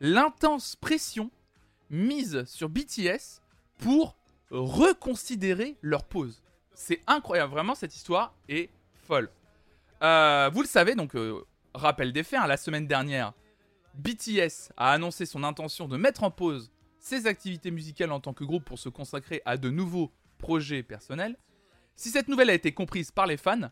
l'intense 0.00 0.76
pression 0.76 1.30
mise 1.90 2.44
sur 2.44 2.68
BTS 2.68 3.40
pour 3.84 4.16
reconsidérer 4.50 5.76
leur 5.82 6.04
pause. 6.04 6.42
C'est 6.72 7.02
incroyable, 7.06 7.52
vraiment 7.52 7.74
cette 7.74 7.94
histoire 7.94 8.34
est 8.48 8.70
folle. 8.96 9.30
Euh, 10.02 10.48
vous 10.50 10.62
le 10.62 10.66
savez, 10.66 10.94
donc 10.94 11.14
euh, 11.14 11.44
rappel 11.74 12.14
des 12.14 12.22
faits, 12.22 12.40
hein, 12.40 12.46
la 12.46 12.56
semaine 12.56 12.86
dernière, 12.86 13.34
BTS 13.96 14.72
a 14.78 14.92
annoncé 14.92 15.26
son 15.26 15.44
intention 15.44 15.86
de 15.86 15.98
mettre 15.98 16.24
en 16.24 16.30
pause 16.30 16.72
ses 16.98 17.26
activités 17.26 17.70
musicales 17.70 18.10
en 18.10 18.20
tant 18.20 18.32
que 18.32 18.44
groupe 18.44 18.64
pour 18.64 18.78
se 18.78 18.88
consacrer 18.88 19.42
à 19.44 19.58
de 19.58 19.68
nouveaux 19.68 20.10
projets 20.38 20.82
personnels. 20.82 21.36
Si 21.94 22.08
cette 22.08 22.28
nouvelle 22.28 22.48
a 22.48 22.54
été 22.54 22.72
comprise 22.72 23.10
par 23.10 23.26
les 23.26 23.36
fans, 23.36 23.70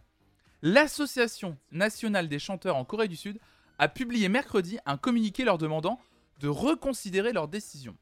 l'Association 0.61 1.57
nationale 1.71 2.28
des 2.28 2.38
chanteurs 2.38 2.76
en 2.76 2.85
Corée 2.85 3.09
du 3.09 3.16
Sud 3.16 3.38
a 3.78 3.88
publié 3.88 4.28
mercredi 4.28 4.78
un 4.85 4.99
communiqué 4.99 5.42
leur 5.42 5.57
demandant 5.57 5.99
de 6.40 6.49
reconsidérer 6.49 7.33
leur 7.33 7.49
décision. 7.49 7.97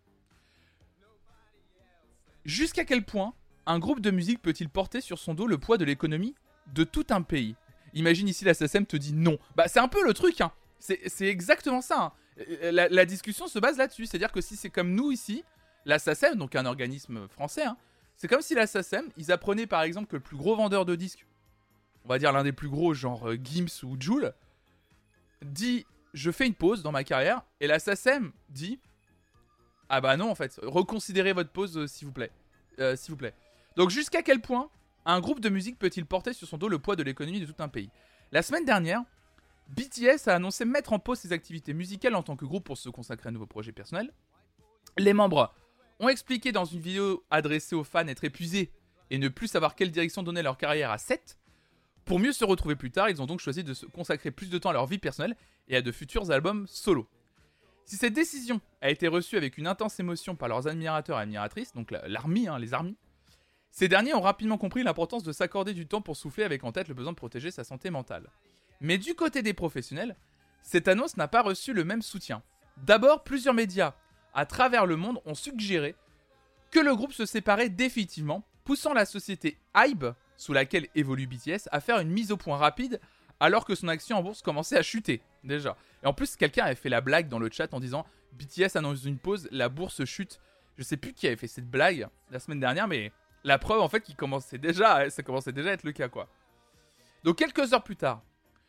Jusqu'à 2.50 2.84
quel 2.84 3.04
point 3.04 3.32
un 3.66 3.78
groupe 3.78 4.00
de 4.00 4.10
musique 4.10 4.42
peut-il 4.42 4.68
porter 4.68 5.00
sur 5.00 5.20
son 5.20 5.34
dos 5.34 5.46
le 5.46 5.56
poids 5.56 5.78
de 5.78 5.84
l'économie 5.84 6.34
de 6.74 6.82
tout 6.82 7.06
un 7.10 7.22
pays? 7.22 7.54
Imagine 7.94 8.26
ici 8.26 8.44
la 8.44 8.54
SSM 8.54 8.86
te 8.86 8.96
dit 8.96 9.12
non. 9.12 9.38
Bah 9.54 9.68
c'est 9.68 9.78
un 9.78 9.86
peu 9.86 10.04
le 10.04 10.12
truc, 10.14 10.40
hein. 10.40 10.50
C'est 10.80 11.26
exactement 11.26 11.80
ça. 11.80 12.02
hein. 12.02 12.12
Euh, 12.62 12.72
La, 12.72 13.04
discussion 13.04 13.46
se 13.46 13.60
base 13.60 13.78
là-dessus. 13.78 14.06
C'est-à-dire 14.06 14.32
que 14.32 14.40
si 14.40 14.56
c'est 14.56 14.68
comme 14.70 14.94
nous 14.96 15.12
ici, 15.12 15.44
la 15.84 16.00
SACEM, 16.00 16.34
donc 16.38 16.56
un 16.56 16.66
organisme 16.66 17.28
français, 17.28 17.64
hein, 17.64 17.76
c'est 18.16 18.26
comme 18.26 18.42
si 18.42 18.54
la 18.56 18.66
SACEM, 18.66 19.04
ils 19.16 19.30
apprenaient 19.30 19.68
par 19.68 19.82
exemple 19.82 20.08
que 20.08 20.16
le 20.16 20.22
plus 20.22 20.36
gros 20.36 20.56
vendeur 20.56 20.84
de 20.84 20.96
disques, 20.96 21.24
on 22.04 22.08
va 22.08 22.18
dire 22.18 22.32
l'un 22.32 22.42
des 22.42 22.52
plus 22.52 22.68
gros, 22.68 22.94
genre 22.94 23.28
euh, 23.28 23.36
Gims 23.40 23.84
ou 23.84 23.96
Joule, 24.00 24.32
dit 25.42 25.86
je 26.14 26.32
fais 26.32 26.48
une 26.48 26.54
pause 26.54 26.82
dans 26.82 26.90
ma 26.90 27.04
carrière, 27.04 27.42
et 27.60 27.68
la 27.68 27.78
SACEM 27.78 28.32
dit 28.48 28.80
ah 29.88 30.00
bah 30.00 30.16
non 30.16 30.30
en 30.30 30.34
fait, 30.34 30.58
reconsidérez 30.62 31.32
votre 31.32 31.50
pause 31.50 31.76
euh, 31.78 31.86
s'il 31.86 32.06
vous 32.06 32.12
plaît. 32.12 32.32
Euh, 32.80 32.96
s'il 32.96 33.10
vous 33.10 33.16
plaît. 33.16 33.34
Donc 33.76 33.90
jusqu'à 33.90 34.22
quel 34.22 34.40
point 34.40 34.70
un 35.04 35.20
groupe 35.20 35.40
de 35.40 35.48
musique 35.48 35.78
peut-il 35.78 36.06
porter 36.06 36.32
sur 36.32 36.48
son 36.48 36.56
dos 36.56 36.68
le 36.68 36.78
poids 36.78 36.96
de 36.96 37.02
l'économie 37.02 37.40
de 37.40 37.46
tout 37.46 37.62
un 37.62 37.68
pays? 37.68 37.90
La 38.32 38.42
semaine 38.42 38.64
dernière, 38.64 39.02
BTS 39.68 40.28
a 40.28 40.34
annoncé 40.34 40.64
mettre 40.64 40.92
en 40.92 40.98
pause 40.98 41.18
ses 41.18 41.32
activités 41.32 41.74
musicales 41.74 42.14
en 42.14 42.22
tant 42.22 42.36
que 42.36 42.44
groupe 42.44 42.64
pour 42.64 42.78
se 42.78 42.88
consacrer 42.88 43.28
à 43.28 43.30
un 43.30 43.32
nouveau 43.32 43.46
projet 43.46 43.72
personnel. 43.72 44.12
Les 44.96 45.12
membres 45.12 45.52
ont 45.98 46.08
expliqué 46.08 46.52
dans 46.52 46.64
une 46.64 46.80
vidéo 46.80 47.22
adressée 47.30 47.76
aux 47.76 47.84
fans 47.84 48.08
être 48.08 48.24
épuisés 48.24 48.72
et 49.10 49.18
ne 49.18 49.28
plus 49.28 49.48
savoir 49.48 49.74
quelle 49.74 49.90
direction 49.90 50.22
donner 50.22 50.42
leur 50.42 50.56
carrière 50.56 50.90
à 50.90 50.98
7. 50.98 51.38
Pour 52.06 52.18
mieux 52.18 52.32
se 52.32 52.44
retrouver 52.44 52.76
plus 52.76 52.90
tard, 52.90 53.10
ils 53.10 53.20
ont 53.20 53.26
donc 53.26 53.40
choisi 53.40 53.62
de 53.62 53.74
se 53.74 53.84
consacrer 53.84 54.30
plus 54.30 54.48
de 54.48 54.56
temps 54.56 54.70
à 54.70 54.72
leur 54.72 54.86
vie 54.86 54.98
personnelle 54.98 55.36
et 55.68 55.76
à 55.76 55.82
de 55.82 55.92
futurs 55.92 56.30
albums 56.30 56.66
solo. 56.66 57.06
Si 57.84 57.96
cette 57.96 58.12
décision 58.12 58.60
a 58.80 58.90
été 58.90 59.08
reçue 59.08 59.36
avec 59.36 59.58
une 59.58 59.66
intense 59.66 59.98
émotion 59.98 60.36
par 60.36 60.48
leurs 60.48 60.68
admirateurs 60.68 61.18
et 61.18 61.22
admiratrices, 61.22 61.72
donc 61.72 61.90
la- 61.90 62.06
l'armée, 62.06 62.46
hein, 62.46 62.58
les 62.58 62.72
armies, 62.72 62.96
ces 63.72 63.88
derniers 63.88 64.14
ont 64.14 64.20
rapidement 64.20 64.58
compris 64.58 64.82
l'importance 64.82 65.22
de 65.22 65.32
s'accorder 65.32 65.74
du 65.74 65.86
temps 65.86 66.00
pour 66.02 66.16
souffler 66.16 66.44
avec 66.44 66.64
en 66.64 66.72
tête 66.72 66.88
le 66.88 66.94
besoin 66.94 67.12
de 67.12 67.16
protéger 67.16 67.50
sa 67.50 67.64
santé 67.64 67.90
mentale. 67.90 68.28
Mais 68.80 68.98
du 68.98 69.14
côté 69.14 69.42
des 69.42 69.54
professionnels, 69.54 70.16
cette 70.62 70.88
annonce 70.88 71.16
n'a 71.16 71.28
pas 71.28 71.42
reçu 71.42 71.72
le 71.72 71.84
même 71.84 72.02
soutien. 72.02 72.42
D'abord, 72.78 73.24
plusieurs 73.24 73.54
médias 73.54 73.94
à 74.34 74.46
travers 74.46 74.86
le 74.86 74.96
monde 74.96 75.20
ont 75.24 75.34
suggéré 75.34 75.94
que 76.70 76.80
le 76.80 76.94
groupe 76.94 77.12
se 77.12 77.26
séparait 77.26 77.68
définitivement, 77.68 78.44
poussant 78.64 78.92
la 78.92 79.04
société 79.04 79.58
Hybe, 79.74 80.06
sous 80.36 80.52
laquelle 80.52 80.86
évolue 80.94 81.26
BTS, 81.26 81.68
à 81.72 81.80
faire 81.80 81.98
une 81.98 82.10
mise 82.10 82.30
au 82.32 82.36
point 82.36 82.56
rapide 82.56 83.00
alors 83.40 83.64
que 83.64 83.74
son 83.74 83.88
action 83.88 84.16
en 84.18 84.22
bourse 84.22 84.42
commençait 84.42 84.76
à 84.76 84.82
chuter 84.82 85.20
déjà. 85.44 85.76
Et 86.02 86.06
en 86.06 86.12
plus, 86.12 86.36
quelqu'un 86.36 86.64
avait 86.64 86.74
fait 86.74 86.88
la 86.88 87.00
blague 87.00 87.28
dans 87.28 87.38
le 87.38 87.50
chat 87.50 87.72
en 87.72 87.80
disant 87.80 88.06
BTS 88.32 88.76
annonce 88.76 89.04
une 89.04 89.18
pause, 89.18 89.48
la 89.50 89.68
bourse 89.68 90.04
chute. 90.04 90.40
Je 90.76 90.82
sais 90.82 90.96
plus 90.96 91.12
qui 91.12 91.26
avait 91.26 91.36
fait 91.36 91.46
cette 91.46 91.68
blague 91.68 92.08
la 92.30 92.38
semaine 92.38 92.60
dernière, 92.60 92.88
mais 92.88 93.12
la 93.44 93.58
preuve 93.58 93.80
en 93.80 93.88
fait 93.88 94.00
qu'il 94.00 94.16
commençait 94.16 94.58
déjà, 94.58 95.08
ça 95.10 95.22
commençait 95.22 95.52
déjà 95.52 95.70
à 95.70 95.72
être 95.72 95.84
le 95.84 95.92
cas 95.92 96.08
quoi. 96.08 96.28
Donc 97.24 97.36
quelques 97.36 97.72
heures 97.72 97.82
plus 97.82 97.96
tard, 97.96 98.22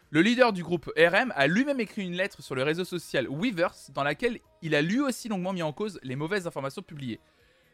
le 0.10 0.22
leader 0.22 0.52
du 0.52 0.62
groupe 0.64 0.92
RM 0.98 1.32
a 1.36 1.48
lui-même 1.48 1.80
écrit 1.80 2.04
une 2.04 2.16
lettre 2.16 2.42
sur 2.42 2.54
le 2.54 2.64
réseau 2.64 2.84
social 2.84 3.28
Weavers 3.30 3.76
dans 3.94 4.04
laquelle 4.04 4.40
il 4.62 4.76
a 4.76 4.82
lui 4.82 5.00
aussi 5.00 5.30
longuement 5.30 5.54
mis 5.54 5.64
en 5.64 5.72
cause 5.72 6.00
les 6.04 6.18
mauvaises 6.18 6.48
informations 6.48 6.82
publiées. 6.82 7.20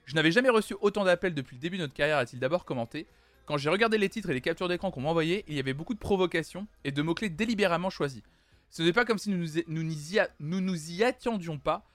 Je 0.06 0.14
n'avais 0.14 0.32
jamais 0.32 0.50
reçu 0.50 0.76
autant 0.80 1.04
d'appels 1.04 1.34
depuis 1.34 1.56
le 1.56 1.62
début 1.62 1.78
de 1.78 1.84
notre 1.84 1.96
carrière, 1.96 2.18
a-t-il 2.18 2.40
d'abord 2.40 2.64
commenté. 2.64 3.08
Quand 3.48 3.58
j'ai 3.58 3.70
regardé 3.70 3.98
les 3.98 4.10
titres 4.10 4.30
et 4.30 4.34
les 4.34 4.42
captures 4.42 4.68
d'écran 4.68 4.92
qu'on 4.92 5.02
m'envoyait, 5.02 5.46
il 5.48 5.56
y 5.56 5.60
avait 5.60 5.74
beaucoup 5.74 5.94
de 5.94 6.00
provocations 6.00 6.68
et 6.84 6.92
de 6.92 7.02
mots-clés 7.02 7.30
délibérément 7.30 7.90
choisis. 7.90 8.22
Ce 8.70 8.84
n'est 8.84 8.94
pas 8.94 9.06
comme 9.06 9.18
si 9.18 9.30
nous 9.30 9.46
nous, 9.68 10.62
nous 10.62 10.92
y 10.92 11.04
attendions 11.04 11.58
pas, 11.58 11.90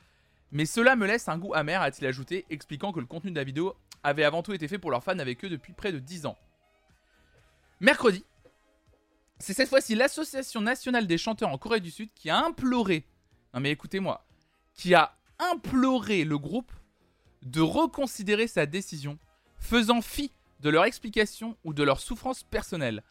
mais 0.50 0.66
cela 0.66 0.96
me 0.96 1.06
laisse 1.06 1.28
un 1.28 1.38
goût 1.38 1.54
amer, 1.54 1.80
a-t-il 1.80 2.06
ajouté, 2.06 2.44
expliquant 2.50 2.92
que 2.92 3.00
le 3.00 3.06
contenu 3.06 3.30
de 3.30 3.36
la 3.36 3.44
vidéo 3.44 3.74
avait 4.02 4.24
avant 4.24 4.42
tout 4.42 4.52
été 4.52 4.68
fait 4.68 4.78
pour 4.78 4.90
leurs 4.90 5.04
fans 5.04 5.18
avec 5.18 5.44
eux 5.44 5.48
depuis 5.48 5.72
près 5.72 5.92
de 5.92 5.98
10 5.98 6.26
ans. 6.26 6.36
Mercredi, 7.80 8.24
c'est 9.38 9.54
cette 9.54 9.68
fois-ci 9.68 9.94
l'Association 9.94 10.60
nationale 10.60 11.06
des 11.06 11.18
chanteurs 11.18 11.48
en 11.48 11.58
Corée 11.58 11.80
du 11.80 11.90
Sud 11.90 12.10
qui 12.14 12.30
a 12.30 12.44
imploré, 12.44 13.06
non 13.54 13.60
mais 13.60 13.70
écoutez-moi, 13.70 14.24
qui 14.74 14.94
a 14.94 15.16
imploré 15.38 16.24
le 16.24 16.38
groupe 16.38 16.72
de 17.42 17.60
reconsidérer 17.60 18.46
sa 18.46 18.66
décision, 18.66 19.18
faisant 19.58 20.00
fi 20.00 20.32
de 20.60 20.70
leur 20.70 20.84
explication 20.84 21.56
ou 21.64 21.74
de 21.74 21.82
leur 21.82 21.98
souffrance 21.98 22.44
personnelle. 22.44 23.02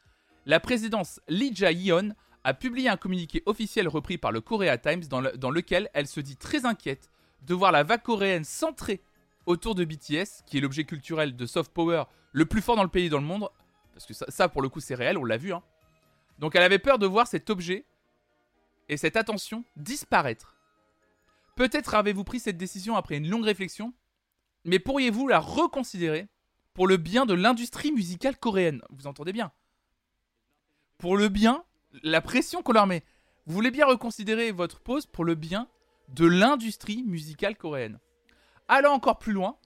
La 0.46 0.60
présidence 0.60 1.20
Lee 1.28 1.54
Jae-yeon 1.54 2.16
a 2.44 2.54
publié 2.54 2.90
un 2.90 2.98
communiqué 2.98 3.44
officiel 3.46 3.88
repris 3.88 4.18
par 4.18 4.32
le 4.32 4.42
Korea 4.42 4.78
Times 4.78 5.06
dans, 5.10 5.22
le- 5.22 5.38
dans 5.38 5.52
lequel 5.52 5.90
elle 5.94 6.08
se 6.08 6.20
dit 6.20 6.38
très 6.38 6.66
inquiète 6.66 7.12
de 7.44 7.54
voir 7.54 7.72
la 7.72 7.84
vague 7.84 8.02
coréenne 8.02 8.44
centrée 8.44 9.02
autour 9.46 9.76
de 9.76 9.86
BTS, 9.86 10.44
qui 10.46 10.58
est 10.58 10.62
l'objet 10.62 10.84
culturel 10.84 11.36
de 11.36 11.46
soft 11.46 11.72
power 11.72 12.04
le 12.32 12.46
plus 12.46 12.62
fort 12.62 12.76
dans 12.76 12.84
le 12.84 12.90
pays 12.90 13.06
et 13.06 13.10
dans 13.10 13.20
le 13.20 13.26
monde, 13.26 13.50
parce 13.94 14.06
que 14.06 14.14
ça, 14.14 14.26
ça, 14.30 14.50
pour 14.50 14.62
le 14.62 14.70
coup 14.70 14.80
c'est 14.80 14.96
réel, 14.96 15.18
on 15.18 15.26
l'a 15.26 15.38
vu. 15.38 15.54
Hein. 15.54 15.64
Donc 16.40 16.56
elle 16.56 16.64
avait 16.64 16.80
peur 16.80 16.98
de 17.00 17.06
voir 17.06 17.28
cet 17.28 17.50
objet 17.50 17.86
et 18.90 18.98
cette 18.98 19.16
attention 19.18 19.64
disparaître. 19.76 20.56
Peut-être 21.56 21.96
avez-vous 21.96 22.24
pris 22.24 22.40
cette 22.40 22.58
décision 22.58 22.96
après 22.96 23.18
une 23.18 23.30
longue 23.30 23.46
réflexion, 23.46 23.94
mais 24.64 24.80
pourriez-vous 24.80 25.28
la 25.28 25.40
reconsidérer 25.40 26.28
pour 26.74 26.88
le 26.88 26.98
bien 26.98 27.26
de 27.26 27.34
l'industrie 27.34 27.92
musicale 27.92 28.38
coréenne? 28.38 28.82
Vous 28.90 29.08
entendez 29.08 29.34
bien? 29.34 29.52
Pour 30.98 31.18
le 31.18 31.30
bien, 31.30 31.64
la 32.04 32.22
pression 32.22 32.62
qu'on 32.62 32.74
leur 32.74 32.88
met. 32.88 33.04
Vous 33.46 33.54
voulez 33.54 33.72
bien 33.72 33.86
reconsidérer 33.86 34.52
votre 34.52 34.80
pause 34.80 35.06
pour 35.06 35.26
le 35.26 35.36
bien 35.36 35.68
de 36.10 36.26
l'industrie 36.26 37.04
musicale 37.04 37.58
coréenne. 37.58 38.00
Allant 38.68 38.94
encore 38.94 39.20
plus 39.20 39.34
loin, 39.34 39.58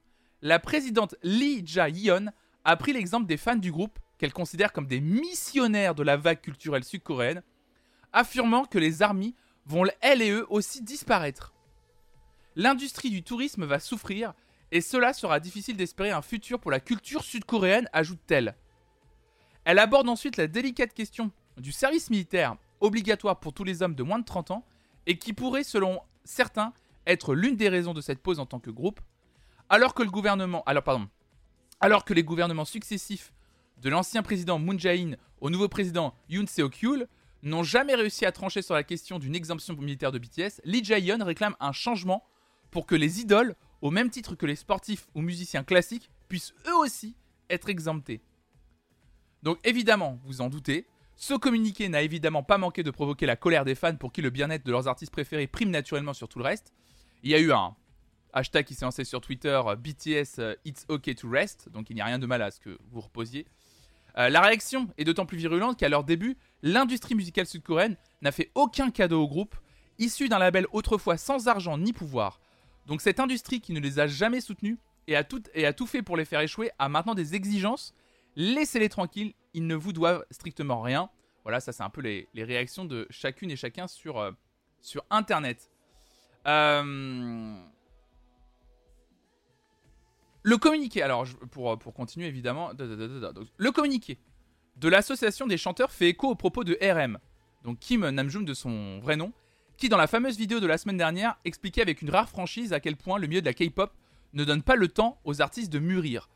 la 0.41 0.59
présidente 0.59 1.15
Lee 1.23 1.65
Jae-yeon 1.65 2.27
a 2.63 2.77
pris 2.77 2.93
l'exemple 2.93 3.27
des 3.27 3.37
fans 3.37 3.55
du 3.55 3.71
groupe 3.71 3.99
qu'elle 4.17 4.33
considère 4.33 4.73
comme 4.73 4.87
des 4.87 5.01
missionnaires 5.01 5.95
de 5.95 6.03
la 6.03 6.17
vague 6.17 6.41
culturelle 6.41 6.83
sud-coréenne, 6.83 7.43
affirmant 8.13 8.65
que 8.65 8.79
les 8.79 9.01
armies 9.01 9.35
vont 9.65 9.85
elles 10.01 10.21
et 10.21 10.31
eux 10.31 10.45
aussi 10.49 10.81
disparaître. 10.81 11.53
L'industrie 12.55 13.09
du 13.09 13.23
tourisme 13.23 13.65
va 13.65 13.79
souffrir 13.79 14.33
et 14.71 14.81
cela 14.81 15.13
sera 15.13 15.39
difficile 15.39 15.77
d'espérer 15.77 16.11
un 16.11 16.21
futur 16.21 16.59
pour 16.59 16.71
la 16.71 16.79
culture 16.79 17.23
sud-coréenne, 17.23 17.89
ajoute-t-elle. 17.91 18.55
Elle 19.65 19.79
aborde 19.79 20.07
ensuite 20.07 20.37
la 20.37 20.47
délicate 20.47 20.93
question 20.93 21.31
du 21.57 21.71
service 21.71 22.09
militaire 22.09 22.55
obligatoire 22.79 23.39
pour 23.39 23.53
tous 23.53 23.63
les 23.63 23.81
hommes 23.81 23.95
de 23.95 24.03
moins 24.03 24.19
de 24.19 24.25
30 24.25 24.51
ans 24.51 24.65
et 25.07 25.17
qui 25.17 25.33
pourrait, 25.33 25.63
selon 25.63 26.01
certains, 26.23 26.73
être 27.07 27.35
l'une 27.35 27.55
des 27.55 27.69
raisons 27.69 27.93
de 27.93 28.01
cette 28.01 28.19
pause 28.19 28.39
en 28.39 28.45
tant 28.45 28.59
que 28.59 28.71
groupe, 28.71 28.99
alors 29.69 29.93
que 29.93 30.03
le 30.03 30.09
gouvernement, 30.09 30.63
alors 30.65 30.83
pardon, 30.83 31.07
alors 31.79 32.05
que 32.05 32.13
les 32.13 32.23
gouvernements 32.23 32.65
successifs 32.65 33.33
de 33.81 33.89
l'ancien 33.89 34.23
président 34.23 34.59
Moon 34.59 34.77
Jae-in 34.77 35.15
au 35.41 35.49
nouveau 35.49 35.67
président 35.67 36.13
Yoon 36.29 36.47
Seok-yeol 36.47 37.07
n'ont 37.43 37.63
jamais 37.63 37.95
réussi 37.95 38.25
à 38.25 38.31
trancher 38.31 38.61
sur 38.61 38.73
la 38.73 38.83
question 38.83 39.19
d'une 39.19 39.35
exemption 39.35 39.75
militaire 39.75 40.11
de 40.11 40.19
BTS, 40.19 40.61
Lee 40.63 40.83
Jae-yeon 40.83 41.23
réclame 41.23 41.55
un 41.59 41.71
changement 41.71 42.23
pour 42.71 42.85
que 42.85 42.95
les 42.95 43.21
idoles, 43.21 43.55
au 43.81 43.91
même 43.91 44.09
titre 44.09 44.35
que 44.35 44.45
les 44.45 44.55
sportifs 44.55 45.07
ou 45.13 45.21
musiciens 45.21 45.63
classiques, 45.63 46.09
puissent 46.27 46.53
eux 46.67 46.75
aussi 46.75 47.15
être 47.49 47.69
exemptés. 47.69 48.21
Donc 49.43 49.59
évidemment, 49.63 50.19
vous 50.23 50.41
en 50.41 50.49
doutez, 50.49 50.87
ce 51.15 51.33
communiqué 51.33 51.87
n'a 51.89 52.01
évidemment 52.01 52.43
pas 52.43 52.57
manqué 52.57 52.83
de 52.83 52.91
provoquer 52.91 53.25
la 53.25 53.35
colère 53.35 53.65
des 53.65 53.75
fans 53.75 53.95
pour 53.95 54.11
qui 54.11 54.21
le 54.21 54.29
bien-être 54.29 54.65
de 54.65 54.71
leurs 54.71 54.87
artistes 54.87 55.11
préférés 55.11 55.47
prime 55.47 55.69
naturellement 55.69 56.13
sur 56.13 56.27
tout 56.27 56.39
le 56.39 56.45
reste. 56.45 56.73
Il 57.23 57.31
y 57.31 57.35
a 57.35 57.39
eu 57.39 57.51
un 57.51 57.75
hashtag 58.33 58.65
qui 58.65 58.75
s'est 58.75 58.85
lancé 58.85 59.05
sur 59.05 59.21
Twitter, 59.21 59.61
BTS 59.77 60.39
euh, 60.39 60.55
It's 60.65 60.85
OK 60.89 61.13
to 61.15 61.29
Rest, 61.29 61.69
donc 61.71 61.89
il 61.89 61.95
n'y 61.95 62.01
a 62.01 62.05
rien 62.05 62.19
de 62.19 62.25
mal 62.25 62.41
à 62.41 62.51
ce 62.51 62.59
que 62.59 62.77
vous 62.91 63.01
reposiez. 63.01 63.47
Euh, 64.17 64.29
la 64.29 64.41
réaction 64.41 64.89
est 64.97 65.05
d'autant 65.05 65.25
plus 65.25 65.37
virulente 65.37 65.77
qu'à 65.77 65.89
leur 65.89 66.03
début, 66.03 66.37
l'industrie 66.61 67.15
musicale 67.15 67.45
sud-coréenne 67.45 67.97
n'a 68.21 68.31
fait 68.31 68.51
aucun 68.55 68.91
cadeau 68.91 69.23
au 69.23 69.27
groupe, 69.27 69.55
issu 69.99 70.27
d'un 70.27 70.39
label 70.39 70.67
autrefois 70.73 71.17
sans 71.17 71.47
argent 71.47 71.77
ni 71.77 71.93
pouvoir. 71.93 72.39
Donc 72.85 73.01
cette 73.01 73.19
industrie 73.19 73.61
qui 73.61 73.73
ne 73.73 73.79
les 73.79 73.99
a 73.99 74.07
jamais 74.07 74.41
soutenus 74.41 74.77
et 75.07 75.15
a 75.15 75.23
tout 75.23 75.87
fait 75.87 76.01
pour 76.01 76.17
les 76.17 76.25
faire 76.25 76.41
échouer 76.41 76.71
a 76.79 76.89
maintenant 76.89 77.13
des 77.13 77.35
exigences. 77.35 77.93
Laissez-les 78.35 78.89
tranquilles, 78.89 79.33
ils 79.53 79.65
ne 79.65 79.75
vous 79.75 79.93
doivent 79.93 80.25
strictement 80.31 80.81
rien. 80.81 81.09
Voilà, 81.43 81.59
ça 81.59 81.71
c'est 81.71 81.83
un 81.83 81.89
peu 81.89 82.01
les, 82.01 82.27
réactions 82.35 82.85
de 82.85 83.07
chacune 83.09 83.51
et 83.51 83.55
chacun 83.55 83.87
sur, 83.87 84.19
euh, 84.19 84.31
Internet. 85.09 85.71
Euh, 86.47 87.55
le 90.43 90.57
communiqué, 90.57 91.01
alors 91.01 91.25
pour, 91.51 91.77
pour 91.79 91.93
continuer 91.93 92.27
évidemment, 92.27 92.71
le 92.77 93.71
communiqué 93.71 94.19
de 94.77 94.89
l'association 94.89 95.47
des 95.47 95.57
chanteurs 95.57 95.91
fait 95.91 96.09
écho 96.09 96.29
aux 96.29 96.35
propos 96.35 96.63
de 96.63 96.77
RM, 96.81 97.17
donc 97.63 97.79
Kim 97.79 98.07
Namjoon 98.07 98.41
de 98.41 98.53
son 98.53 98.99
vrai 98.99 99.15
nom, 99.15 99.33
qui 99.77 99.89
dans 99.89 99.97
la 99.97 100.07
fameuse 100.07 100.37
vidéo 100.37 100.59
de 100.59 100.67
la 100.67 100.77
semaine 100.77 100.97
dernière 100.97 101.37
expliquait 101.45 101.81
avec 101.81 102.01
une 102.01 102.09
rare 102.09 102.29
franchise 102.29 102.73
à 102.73 102.79
quel 102.79 102.95
point 102.95 103.17
le 103.17 103.27
milieu 103.27 103.41
de 103.41 103.45
la 103.45 103.53
K-pop 103.53 103.91
ne 104.33 104.43
donne 104.43 104.61
pas 104.61 104.75
le 104.75 104.87
temps 104.87 105.19
aux 105.23 105.41
artistes 105.41 105.71
de 105.71 105.79
mûrir, 105.79 106.29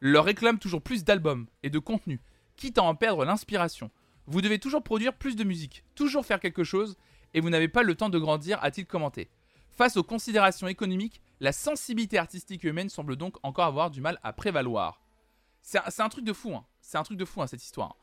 leur 0.00 0.24
réclame 0.24 0.58
toujours 0.58 0.82
plus 0.82 1.04
d'albums 1.04 1.46
et 1.62 1.70
de 1.70 1.78
contenu, 1.78 2.20
quitte 2.56 2.78
à 2.78 2.82
en 2.82 2.94
perdre 2.94 3.24
l'inspiration. 3.24 3.90
Vous 4.26 4.40
devez 4.40 4.58
toujours 4.58 4.82
produire 4.82 5.14
plus 5.14 5.36
de 5.36 5.44
musique, 5.44 5.84
toujours 5.94 6.24
faire 6.24 6.40
quelque 6.40 6.64
chose, 6.64 6.96
et 7.34 7.40
vous 7.40 7.50
n'avez 7.50 7.68
pas 7.68 7.82
le 7.82 7.94
temps 7.94 8.08
de 8.08 8.18
grandir, 8.18 8.58
a-t-il 8.62 8.86
commenté. 8.86 9.30
Face 9.70 9.96
aux 9.96 10.02
considérations 10.02 10.68
économiques, 10.68 11.20
la 11.40 11.52
sensibilité 11.52 12.18
artistique 12.18 12.64
humaine 12.64 12.88
semble 12.88 13.16
donc 13.16 13.36
encore 13.42 13.64
avoir 13.64 13.90
du 13.90 14.00
mal 14.00 14.18
à 14.22 14.32
prévaloir. 14.32 15.00
C'est 15.62 15.78
un, 16.00 16.08
truc 16.08 16.24
de 16.24 16.32
fou, 16.32 16.54
hein. 16.54 16.64
c'est 16.80 16.98
un 16.98 17.02
truc 17.02 17.18
de 17.18 17.24
fou 17.24 17.42
hein, 17.42 17.46
cette 17.46 17.62
histoire. 17.62 17.96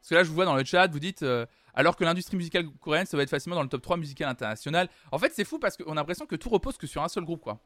Parce 0.00 0.08
que 0.10 0.14
là, 0.16 0.24
je 0.24 0.28
vous 0.28 0.34
vois 0.34 0.44
dans 0.44 0.56
le 0.56 0.64
chat, 0.64 0.88
vous 0.88 0.98
dites, 0.98 1.22
euh, 1.22 1.46
alors 1.74 1.96
que 1.96 2.04
l'industrie 2.04 2.36
musicale 2.36 2.68
coréenne, 2.80 3.06
ça 3.06 3.16
va 3.16 3.22
être 3.22 3.30
facilement 3.30 3.56
dans 3.56 3.62
le 3.62 3.68
top 3.68 3.82
3 3.82 3.96
musical 3.96 4.28
international. 4.28 4.88
En 5.12 5.18
fait, 5.18 5.32
c'est 5.34 5.44
fou 5.44 5.58
parce 5.58 5.76
qu'on 5.76 5.92
a 5.92 5.94
l'impression 5.94 6.26
que 6.26 6.34
tout 6.34 6.48
repose 6.48 6.76
que 6.76 6.86
sur 6.86 7.02
un 7.02 7.08
seul 7.08 7.24
groupe, 7.24 7.40
quoi. 7.40 7.60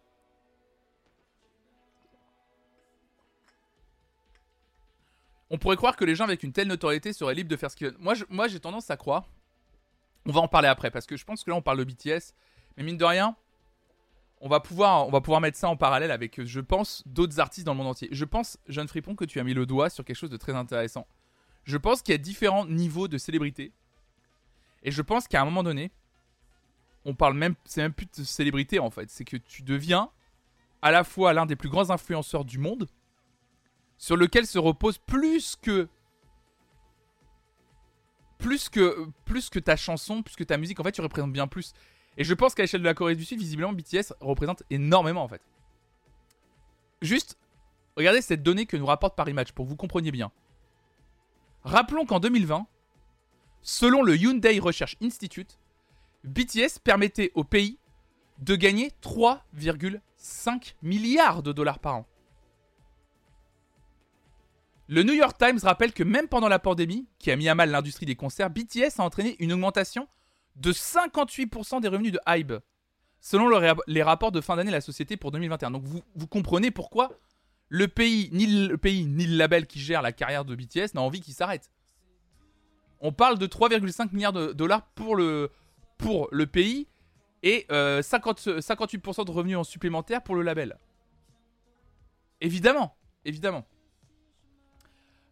On 5.50 5.58
pourrait 5.58 5.76
croire 5.76 5.96
que 5.96 6.04
les 6.04 6.14
gens 6.14 6.24
avec 6.24 6.42
une 6.42 6.52
telle 6.52 6.68
notoriété 6.68 7.12
seraient 7.12 7.34
libres 7.34 7.50
de 7.50 7.56
faire 7.56 7.70
ce 7.70 7.76
qu'ils 7.76 7.88
veulent. 7.88 7.96
Moi, 8.00 8.14
moi, 8.28 8.48
j'ai 8.48 8.60
tendance 8.60 8.90
à 8.90 8.96
croire. 8.96 9.28
On 10.26 10.32
va 10.32 10.40
en 10.40 10.48
parler 10.48 10.68
après 10.68 10.90
parce 10.90 11.06
que 11.06 11.16
je 11.16 11.24
pense 11.24 11.44
que 11.44 11.50
là, 11.50 11.56
on 11.56 11.62
parle 11.62 11.78
de 11.78 11.84
BTS. 11.84 12.34
Mais 12.76 12.82
mine 12.82 12.96
de 12.96 13.04
rien, 13.04 13.36
on 14.40 14.48
va 14.48 14.60
pouvoir, 14.60 15.40
mettre 15.40 15.56
ça 15.56 15.68
en 15.68 15.76
parallèle 15.76 16.10
avec, 16.10 16.44
je 16.44 16.60
pense, 16.60 17.02
d'autres 17.06 17.40
artistes 17.40 17.64
dans 17.64 17.72
le 17.72 17.78
monde 17.78 17.86
entier. 17.88 18.08
Je 18.12 18.24
pense, 18.24 18.58
Jeanne 18.68 18.88
Fripon, 18.88 19.14
que 19.14 19.24
tu 19.24 19.40
as 19.40 19.44
mis 19.44 19.54
le 19.54 19.66
doigt 19.66 19.88
sur 19.88 20.04
quelque 20.04 20.16
chose 20.16 20.30
de 20.30 20.36
très 20.36 20.54
intéressant. 20.54 21.06
Je 21.64 21.76
pense 21.76 22.02
qu'il 22.02 22.12
y 22.12 22.14
a 22.14 22.18
différents 22.18 22.66
niveaux 22.66 23.08
de 23.08 23.18
célébrité. 23.18 23.72
Et 24.82 24.90
je 24.90 25.02
pense 25.02 25.26
qu'à 25.26 25.40
un 25.40 25.44
moment 25.44 25.62
donné, 25.62 25.90
on 27.04 27.14
parle 27.14 27.34
même, 27.34 27.54
c'est 27.64 27.80
même 27.80 27.92
plus 27.92 28.06
de 28.06 28.24
célébrité 28.24 28.78
en 28.78 28.90
fait. 28.90 29.10
C'est 29.10 29.24
que 29.24 29.36
tu 29.36 29.62
deviens 29.62 30.10
à 30.82 30.90
la 30.90 31.02
fois 31.02 31.32
l'un 31.32 31.46
des 31.46 31.56
plus 31.56 31.68
grands 31.68 31.90
influenceurs 31.90 32.44
du 32.44 32.58
monde, 32.58 32.88
sur 33.98 34.16
lequel 34.16 34.46
se 34.46 34.58
repose 34.58 34.98
plus 34.98 35.56
que 35.56 35.88
plus 38.38 38.68
que 38.68 39.08
plus 39.24 39.48
que 39.48 39.58
ta 39.58 39.76
chanson, 39.76 40.22
plus 40.22 40.36
que 40.36 40.44
ta 40.44 40.56
musique. 40.56 40.78
En 40.80 40.84
fait, 40.84 40.92
tu 40.92 41.00
représentes 41.00 41.32
bien 41.32 41.46
plus. 41.46 41.72
Et 42.18 42.24
je 42.24 42.34
pense 42.34 42.54
qu'à 42.54 42.62
l'échelle 42.62 42.80
de 42.80 42.86
la 42.86 42.94
Corée 42.94 43.14
du 43.14 43.24
Sud, 43.24 43.38
visiblement, 43.38 43.72
BTS 43.72 44.12
représente 44.20 44.62
énormément 44.70 45.22
en 45.22 45.28
fait. 45.28 45.42
Juste, 47.02 47.38
regardez 47.96 48.22
cette 48.22 48.42
donnée 48.42 48.66
que 48.66 48.76
nous 48.76 48.86
rapporte 48.86 49.16
Paris 49.16 49.34
Match 49.34 49.52
pour 49.52 49.64
que 49.64 49.70
vous 49.70 49.76
compreniez 49.76 50.10
bien. 50.10 50.32
Rappelons 51.64 52.06
qu'en 52.06 52.20
2020, 52.20 52.66
selon 53.62 54.02
le 54.02 54.16
Hyundai 54.16 54.58
Research 54.60 54.96
Institute, 55.02 55.58
BTS 56.24 56.78
permettait 56.82 57.32
au 57.34 57.44
pays 57.44 57.78
de 58.38 58.54
gagner 58.54 58.92
3,5 59.02 60.74
milliards 60.82 61.42
de 61.42 61.52
dollars 61.52 61.78
par 61.78 61.96
an. 61.96 62.06
Le 64.88 65.02
New 65.02 65.14
York 65.14 65.36
Times 65.36 65.58
rappelle 65.62 65.92
que 65.92 66.04
même 66.04 66.28
pendant 66.28 66.48
la 66.48 66.60
pandémie, 66.60 67.08
qui 67.18 67.30
a 67.30 67.36
mis 67.36 67.48
à 67.48 67.54
mal 67.54 67.70
l'industrie 67.70 68.06
des 68.06 68.14
concerts, 68.14 68.50
BTS 68.50 68.98
a 68.98 69.02
entraîné 69.02 69.36
une 69.40 69.52
augmentation 69.52 70.08
de 70.54 70.72
58% 70.72 71.80
des 71.80 71.88
revenus 71.88 72.12
de 72.12 72.20
Hybe, 72.26 72.54
selon 73.20 73.48
les 73.88 74.02
rapports 74.02 74.30
de 74.30 74.40
fin 74.40 74.56
d'année 74.56 74.70
de 74.70 74.76
la 74.76 74.80
société 74.80 75.16
pour 75.16 75.32
2021. 75.32 75.72
Donc 75.72 75.82
vous, 75.84 76.26
comprenez 76.28 76.70
pourquoi 76.70 77.18
le 77.68 77.88
pays, 77.88 78.30
ni 78.32 78.46
le 78.46 78.78
pays, 78.78 79.06
ni 79.06 79.26
le 79.26 79.36
label 79.36 79.66
qui 79.66 79.80
gère 79.80 80.02
la 80.02 80.12
carrière 80.12 80.44
de 80.44 80.54
BTS 80.54 80.94
n'a 80.94 81.00
envie 81.02 81.20
qu'il 81.20 81.34
s'arrête. 81.34 81.72
On 83.00 83.12
parle 83.12 83.38
de 83.38 83.46
3,5 83.46 84.12
milliards 84.12 84.32
de 84.32 84.52
dollars 84.52 84.86
pour 84.94 85.16
le, 85.16 85.50
pour 85.98 86.28
le 86.30 86.46
pays 86.46 86.86
et 87.42 87.66
50, 87.68 88.44
euh, 88.46 88.60
58% 88.60 89.24
de 89.26 89.30
revenus 89.32 89.56
en 89.56 89.64
supplémentaire 89.64 90.22
pour 90.22 90.36
le 90.36 90.42
label. 90.42 90.78
Évidemment, 92.40 92.96
évidemment. 93.24 93.66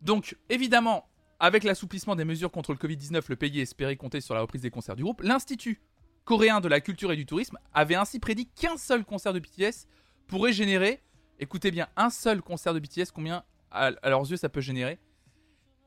Donc, 0.02 0.37
évidemment, 0.48 1.09
avec 1.40 1.64
l'assouplissement 1.64 2.16
des 2.16 2.24
mesures 2.24 2.50
contre 2.50 2.72
le 2.72 2.78
Covid-19, 2.78 3.24
le 3.28 3.37
pays 3.37 3.61
espérait 3.61 3.96
compter 3.96 4.20
sur 4.20 4.35
la 4.35 4.40
reprise 4.40 4.62
des 4.62 4.70
concerts 4.70 4.96
du 4.96 5.02
groupe. 5.02 5.22
L'Institut 5.22 5.80
coréen 6.24 6.61
de 6.61 6.68
la 6.68 6.80
culture 6.80 7.12
et 7.12 7.16
du 7.16 7.26
tourisme 7.26 7.59
avait 7.72 7.94
ainsi 7.94 8.18
prédit 8.18 8.46
qu'un 8.46 8.76
seul 8.76 9.04
concert 9.04 9.33
de 9.33 9.40
BTS 9.40 9.87
pourrait 10.26 10.52
générer, 10.52 11.02
écoutez 11.38 11.70
bien, 11.70 11.88
un 11.96 12.11
seul 12.11 12.42
concert 12.42 12.74
de 12.74 12.80
BTS, 12.80 13.12
combien 13.14 13.44
à, 13.70 13.90
leurs 14.09 14.30
yeux 14.30 14.37
ça 14.37 14.48
peut 14.48 14.61
générer? 14.61 14.98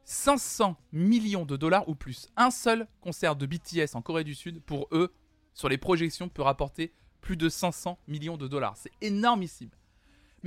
500 0.04 0.78
millions 0.94 1.46
de 1.46 1.58
dollars 1.58 1.90
ou 1.90 1.96
plus. 1.96 2.30
Un 2.38 2.52
seul 2.52 2.88
concert 3.02 3.36
de 3.36 3.46
BTS 3.46 3.96
en 3.96 4.02
Corée 4.02 4.24
du 4.24 4.36
Sud, 4.36 4.62
pour 4.62 4.88
eux, 4.92 5.14
sur 5.54 5.70
les 5.70 5.78
projections, 5.78 6.30
peut 6.30 6.44
rapporter 6.44 6.94
plus 7.20 7.36
de 7.36 7.50
500 7.50 8.00
millions 8.08 8.38
de 8.38 8.48
dollars. 8.48 8.78
C'est 8.78 8.92
énormissime. 9.02 9.70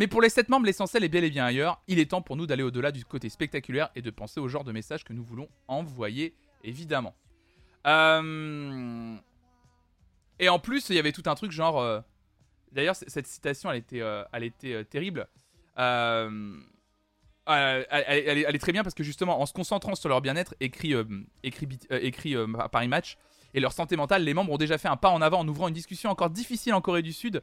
Mais 0.00 0.06
pour 0.06 0.22
les 0.22 0.30
7 0.30 0.48
membres, 0.48 0.64
l'essentiel 0.64 1.04
est 1.04 1.10
bel 1.10 1.24
et 1.24 1.30
bien 1.30 1.44
ailleurs. 1.44 1.82
Il 1.86 1.98
est 1.98 2.10
temps 2.12 2.22
pour 2.22 2.34
nous 2.34 2.46
d'aller 2.46 2.62
au-delà 2.62 2.90
du 2.90 3.04
côté 3.04 3.28
spectaculaire 3.28 3.90
et 3.94 4.00
de 4.00 4.08
penser 4.08 4.40
au 4.40 4.48
genre 4.48 4.64
de 4.64 4.72
message 4.72 5.04
que 5.04 5.12
nous 5.12 5.22
voulons 5.22 5.46
envoyer, 5.68 6.34
évidemment. 6.64 7.14
Euh, 7.86 9.14
et 10.38 10.48
en 10.48 10.58
plus, 10.58 10.88
il 10.88 10.96
y 10.96 10.98
avait 10.98 11.12
tout 11.12 11.24
un 11.26 11.34
truc 11.34 11.52
genre. 11.52 11.78
Euh, 11.78 12.00
d'ailleurs, 12.72 12.96
cette 12.96 13.26
citation, 13.26 13.70
elle 13.70 13.76
était, 13.76 14.00
euh, 14.00 14.24
elle 14.32 14.44
était 14.44 14.86
terrible. 14.86 15.28
Elle, 15.76 16.62
est, 17.46 18.58
très 18.58 18.72
bien 18.72 18.82
parce 18.82 18.94
que 18.94 19.04
justement, 19.04 19.38
en 19.38 19.44
se 19.44 19.52
concentrant 19.52 19.94
sur 19.96 20.08
leur 20.08 20.22
bien-être, 20.22 20.54
écrit, 20.60 20.94
écrit, 21.42 21.68
écrit 21.90 22.36
Paris 22.72 22.88
Match, 22.88 23.18
et 23.52 23.60
leur 23.60 23.74
santé 23.74 23.96
mentale, 23.96 24.24
les 24.24 24.32
membres 24.32 24.50
ont 24.50 24.56
déjà 24.56 24.78
fait 24.78 24.88
un 24.88 24.96
pas 24.96 25.10
en 25.10 25.20
avant 25.20 25.40
en 25.40 25.48
ouvrant 25.48 25.68
une 25.68 25.74
discussion 25.74 26.08
encore 26.08 26.30
difficile 26.30 26.72
en 26.72 26.80
Corée 26.80 27.02
du 27.02 27.12
Sud 27.12 27.42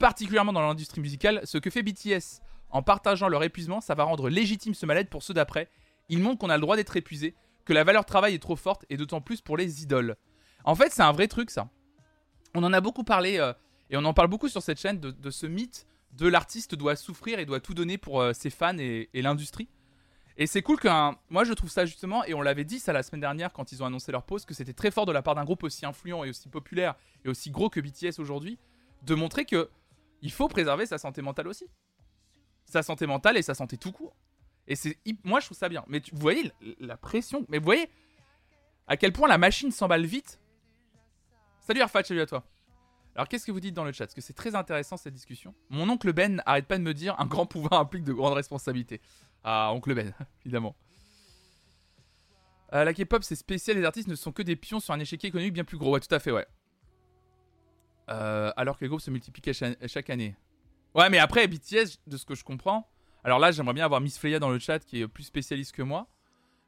particulièrement 0.00 0.52
dans 0.52 0.62
l'industrie 0.62 1.00
musicale, 1.00 1.42
ce 1.44 1.58
que 1.58 1.70
fait 1.70 1.82
BTS 1.82 2.40
en 2.70 2.82
partageant 2.82 3.28
leur 3.28 3.44
épuisement, 3.44 3.80
ça 3.80 3.94
va 3.94 4.04
rendre 4.04 4.28
légitime 4.28 4.74
ce 4.74 4.86
mal-être 4.86 5.10
pour 5.10 5.22
ceux 5.22 5.34
d'après. 5.34 5.68
Il 6.08 6.20
montre 6.20 6.38
qu'on 6.38 6.50
a 6.50 6.56
le 6.56 6.60
droit 6.62 6.74
d'être 6.74 6.96
épuisé, 6.96 7.34
que 7.66 7.72
la 7.72 7.84
valeur 7.84 8.06
travail 8.06 8.34
est 8.34 8.40
trop 8.40 8.56
forte 8.56 8.86
et 8.88 8.96
d'autant 8.96 9.20
plus 9.20 9.42
pour 9.42 9.56
les 9.56 9.82
idoles. 9.82 10.16
En 10.64 10.74
fait, 10.74 10.90
c'est 10.90 11.02
un 11.02 11.12
vrai 11.12 11.28
truc 11.28 11.50
ça. 11.50 11.68
On 12.54 12.64
en 12.64 12.72
a 12.72 12.80
beaucoup 12.80 13.04
parlé 13.04 13.38
euh, 13.38 13.52
et 13.90 13.96
on 13.96 14.04
en 14.04 14.14
parle 14.14 14.28
beaucoup 14.28 14.48
sur 14.48 14.62
cette 14.62 14.80
chaîne 14.80 14.98
de, 14.98 15.30
ce 15.30 15.46
mythe 15.46 15.86
de 16.12 16.26
l'artiste 16.26 16.74
doit 16.74 16.96
souffrir 16.96 17.38
et 17.38 17.44
doit 17.44 17.60
tout 17.60 17.74
donner 17.74 17.98
pour 17.98 18.20
euh, 18.20 18.32
ses 18.32 18.50
fans 18.50 18.76
et, 18.78 19.08
l'industrie. 19.14 19.68
Et 20.38 20.46
c'est 20.46 20.62
cool 20.62 20.80
qu'un. 20.80 21.16
Moi, 21.28 21.44
je 21.44 21.52
trouve 21.52 21.70
ça 21.70 21.84
justement, 21.84 22.24
et 22.24 22.32
on 22.32 22.40
l'avait 22.40 22.64
dit 22.64 22.78
ça 22.78 22.94
la 22.94 23.02
semaine 23.02 23.20
dernière 23.20 23.52
quand 23.52 23.72
ils 23.72 23.82
ont 23.82 23.86
annoncé 23.86 24.10
leur 24.10 24.22
pause, 24.22 24.46
que 24.46 24.54
c'était 24.54 24.72
très 24.72 24.90
fort 24.90 25.04
de 25.04 25.12
la 25.12 25.20
part 25.20 25.34
d'un 25.34 25.44
groupe 25.44 25.62
aussi 25.62 25.84
influent 25.84 26.24
et 26.24 26.30
aussi 26.30 26.48
populaire 26.48 26.94
et 27.24 27.28
aussi 27.28 27.50
gros 27.50 27.68
que 27.68 27.80
BTS 27.80 28.18
aujourd'hui, 28.18 28.58
de 29.02 29.14
montrer 29.14 29.44
que 29.44 29.68
il 30.22 30.32
faut 30.32 30.48
préserver 30.48 30.86
sa 30.86 30.98
santé 30.98 31.22
mentale 31.22 31.48
aussi. 31.48 31.66
Sa 32.64 32.82
santé 32.82 33.06
mentale 33.06 33.36
et 33.36 33.42
sa 33.42 33.54
santé 33.54 33.76
tout 33.76 33.92
court. 33.92 34.16
Et 34.66 34.76
c'est 34.76 34.96
moi 35.24 35.40
je 35.40 35.46
trouve 35.46 35.58
ça 35.58 35.68
bien. 35.68 35.84
Mais 35.88 36.00
vous 36.12 36.20
voyez 36.20 36.52
la 36.78 36.96
pression. 36.96 37.44
Mais 37.48 37.58
vous 37.58 37.64
voyez, 37.64 37.88
À 38.86 38.96
quel 38.96 39.12
point 39.12 39.28
la 39.28 39.38
machine 39.38 39.70
s'emballe 39.70 40.04
vite. 40.06 40.40
Salut 41.60 41.80
Arfat, 41.80 42.04
salut 42.04 42.20
à 42.20 42.26
toi. 42.26 42.44
Alors 43.14 43.28
qu'est-ce 43.28 43.46
que 43.46 43.52
vous 43.52 43.60
dites 43.60 43.74
dans 43.74 43.84
le 43.84 43.92
chat? 43.92 44.06
Parce 44.06 44.14
que 44.14 44.20
c'est 44.20 44.32
très 44.32 44.54
intéressant 44.54 44.96
cette 44.96 45.14
discussion. 45.14 45.54
Mon 45.68 45.88
oncle 45.88 46.12
Ben 46.12 46.42
arrête 46.46 46.66
pas 46.66 46.78
de 46.78 46.82
me 46.82 46.94
dire 46.94 47.18
un 47.18 47.26
grand 47.26 47.46
pouvoir 47.46 47.74
implique 47.80 48.04
de 48.04 48.12
grandes 48.12 48.34
responsabilités. 48.34 49.00
Ah, 49.42 49.72
oncle 49.72 49.94
Ben, 49.94 50.14
évidemment. 50.44 50.76
Euh, 52.72 52.84
la 52.84 52.94
K-pop 52.94 53.24
c'est 53.24 53.34
spécial, 53.34 53.76
les 53.76 53.84
artistes 53.84 54.08
ne 54.08 54.14
sont 54.14 54.30
que 54.30 54.42
des 54.42 54.54
pions 54.54 54.78
sur 54.78 54.94
un 54.94 55.00
échiquier 55.00 55.28
économique 55.28 55.52
bien 55.54 55.64
plus 55.64 55.76
gros. 55.76 55.92
Ouais, 55.92 56.00
tout 56.00 56.14
à 56.14 56.20
fait, 56.20 56.30
ouais. 56.30 56.46
Euh, 58.10 58.52
alors 58.56 58.76
que 58.76 58.84
les 58.84 58.88
groupes 58.88 59.00
se 59.00 59.10
multiplient 59.10 59.52
chaque 59.86 60.10
année. 60.10 60.34
Ouais, 60.94 61.08
mais 61.10 61.18
après, 61.18 61.46
BTS, 61.46 61.98
de 62.06 62.16
ce 62.16 62.24
que 62.24 62.34
je 62.34 62.44
comprends. 62.44 62.88
Alors 63.22 63.38
là, 63.38 63.52
j'aimerais 63.52 63.74
bien 63.74 63.84
avoir 63.84 64.00
Miss 64.00 64.18
Freya 64.18 64.38
dans 64.38 64.50
le 64.50 64.58
chat 64.58 64.80
qui 64.80 65.02
est 65.02 65.08
plus 65.08 65.24
spécialiste 65.24 65.72
que 65.72 65.82
moi. 65.82 66.08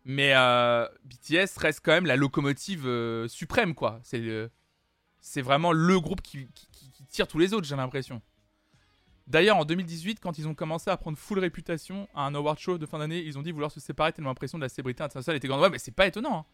Mais 0.05 0.33
euh, 0.35 0.87
BTS 1.05 1.59
reste 1.59 1.81
quand 1.85 1.93
même 1.93 2.07
la 2.07 2.17
locomotive 2.17 2.89
suprême, 3.29 3.75
quoi. 3.75 4.01
C'est 4.05 5.43
vraiment 5.43 5.73
le 5.73 6.01
groupe 6.01 6.23
qui, 6.23 6.49
tire 7.09 7.27
tous 7.27 7.39
les 7.39 7.55
autres, 7.55 7.67
j'ai 7.67 7.77
l'impression. 7.77 8.23
D'ailleurs, 9.27 9.57
en 9.57 9.65
2018, 9.65 10.21
quand 10.21 10.39
ils 10.39 10.49
ont 10.49 10.55
commencé 10.55 10.91
à 10.91 10.97
prendre 10.97 11.17
full 11.17 11.39
réputation 11.39 12.09
à 12.15 12.23
un 12.23 12.35
award 12.35 12.59
show 12.59 12.79
de 12.79 12.87
fin 12.87 12.99
d'année, 12.99 13.21
ils 13.21 13.39
ont 13.39 13.43
dit 13.43 13.53
vouloir 13.53 13.71
se 13.71 13.81
séparer 13.81 14.13
tellement 14.13 14.31
l'impression 14.31 14.59
de 14.59 14.63
la 14.63 14.69
célébrité 14.69 15.03
internationale 15.03 15.37
était 15.37 15.49
grande. 15.49 15.61
Ouais, 15.61 15.71
mais 15.71 15.79
c'est 15.79 15.93
pas 15.93 16.07
étonnant. 16.07 16.39
Hein. 16.41 16.45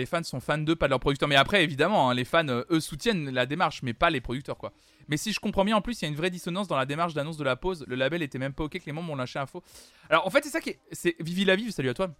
Les 0.00 0.06
fans 0.06 0.22
sont 0.22 0.40
fans 0.40 0.58
d'eux, 0.58 0.74
pas 0.74 0.86
de 0.86 0.90
leurs 0.90 1.00
producteurs. 1.00 1.28
Mais 1.28 1.36
après, 1.36 1.62
évidemment, 1.62 2.10
hein, 2.10 2.14
les 2.14 2.24
fans, 2.24 2.48
euh, 2.48 2.64
eux, 2.70 2.80
soutiennent 2.80 3.30
la 3.30 3.46
démarche, 3.46 3.82
mais 3.82 3.92
pas 3.92 4.10
les 4.10 4.20
producteurs, 4.20 4.56
quoi. 4.56 4.72
Mais 5.08 5.16
si 5.16 5.32
je 5.32 5.40
comprends 5.40 5.64
bien, 5.64 5.76
en 5.76 5.82
plus, 5.82 6.00
il 6.00 6.04
y 6.04 6.06
a 6.06 6.08
une 6.08 6.16
vraie 6.16 6.30
dissonance 6.30 6.68
dans 6.68 6.76
la 6.76 6.86
démarche 6.86 7.14
d'annonce 7.14 7.36
de 7.36 7.44
la 7.44 7.56
pause. 7.56 7.84
Le 7.86 7.96
label 7.96 8.22
était 8.22 8.38
même 8.38 8.54
pas 8.54 8.64
ok 8.64 8.78
que 8.78 8.86
les 8.86 8.92
membres 8.92 9.12
ont 9.12 9.16
lâché 9.16 9.38
info. 9.38 9.62
Alors, 10.08 10.26
en 10.26 10.30
fait, 10.30 10.42
c'est 10.42 10.50
ça 10.50 10.60
qui 10.60 10.70
est. 10.70 10.80
C'est 10.92 11.16
Vivi 11.20 11.44
la 11.44 11.54
Vive, 11.54 11.70
salut 11.70 11.90
à 11.90 11.94
toi. 11.94 12.14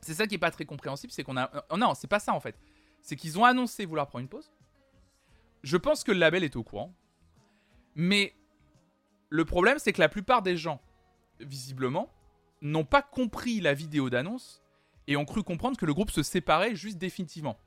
C'est 0.00 0.14
ça 0.14 0.26
qui 0.26 0.34
est 0.34 0.38
pas 0.38 0.50
très 0.50 0.64
compréhensible, 0.64 1.12
c'est 1.12 1.22
qu'on 1.22 1.36
a. 1.36 1.50
Euh, 1.54 1.76
non, 1.76 1.94
c'est 1.94 2.08
pas 2.08 2.18
ça, 2.18 2.32
en 2.34 2.40
fait. 2.40 2.56
C'est 3.00 3.16
qu'ils 3.16 3.38
ont 3.38 3.44
annoncé 3.44 3.84
vouloir 3.84 4.08
prendre 4.08 4.22
une 4.22 4.28
pause. 4.28 4.50
Je 5.62 5.76
pense 5.76 6.02
que 6.02 6.12
le 6.12 6.18
label 6.18 6.44
est 6.44 6.56
au 6.56 6.64
courant. 6.64 6.92
Mais 7.94 8.34
le 9.28 9.44
problème, 9.44 9.78
c'est 9.78 9.92
que 9.92 10.00
la 10.00 10.08
plupart 10.08 10.42
des 10.42 10.56
gens, 10.56 10.80
visiblement, 11.40 12.12
n'ont 12.60 12.84
pas 12.84 13.02
compris 13.02 13.60
la 13.60 13.74
vidéo 13.74 14.10
d'annonce 14.10 14.62
et 15.08 15.16
ont 15.16 15.24
cru 15.24 15.42
comprendre 15.42 15.76
que 15.76 15.86
le 15.86 15.94
groupe 15.94 16.10
se 16.10 16.22
séparait 16.22 16.76
juste 16.76 16.98
définitivement. 16.98 17.58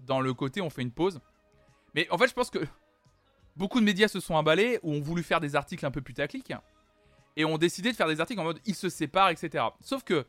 Dans 0.00 0.20
le 0.20 0.34
côté, 0.34 0.60
on 0.60 0.68
fait 0.68 0.82
une 0.82 0.90
pause. 0.90 1.20
Mais 1.94 2.10
en 2.10 2.18
fait, 2.18 2.28
je 2.28 2.34
pense 2.34 2.50
que 2.50 2.58
beaucoup 3.56 3.78
de 3.80 3.84
médias 3.84 4.08
se 4.08 4.20
sont 4.20 4.34
emballés 4.34 4.80
ou 4.82 4.92
ont 4.92 5.00
voulu 5.00 5.22
faire 5.22 5.40
des 5.40 5.56
articles 5.56 5.86
un 5.86 5.92
peu 5.92 6.02
putaclic 6.02 6.52
et 7.36 7.44
ont 7.44 7.56
décidé 7.56 7.92
de 7.92 7.96
faire 7.96 8.08
des 8.08 8.20
articles 8.20 8.40
en 8.40 8.44
mode 8.44 8.60
ils 8.66 8.74
se 8.74 8.88
séparent, 8.88 9.30
etc. 9.30 9.64
Sauf 9.80 10.02
que 10.02 10.26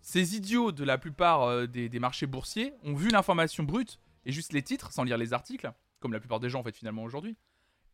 ces 0.00 0.36
idiots 0.36 0.70
de 0.70 0.84
la 0.84 0.96
plupart 0.96 1.42
euh, 1.42 1.66
des, 1.66 1.98
marchés 1.98 2.26
boursiers 2.26 2.72
ont 2.84 2.94
vu 2.94 3.08
l'information 3.08 3.64
brute 3.64 3.98
et 4.24 4.32
juste 4.32 4.52
les 4.52 4.62
titres 4.62 4.92
sans 4.92 5.02
lire 5.02 5.18
les 5.18 5.32
articles, 5.32 5.72
comme 5.98 6.12
la 6.12 6.20
plupart 6.20 6.38
des 6.38 6.50
gens 6.50 6.60
en 6.60 6.62
fait 6.62 6.76
finalement 6.76 7.02
aujourd'hui, 7.02 7.36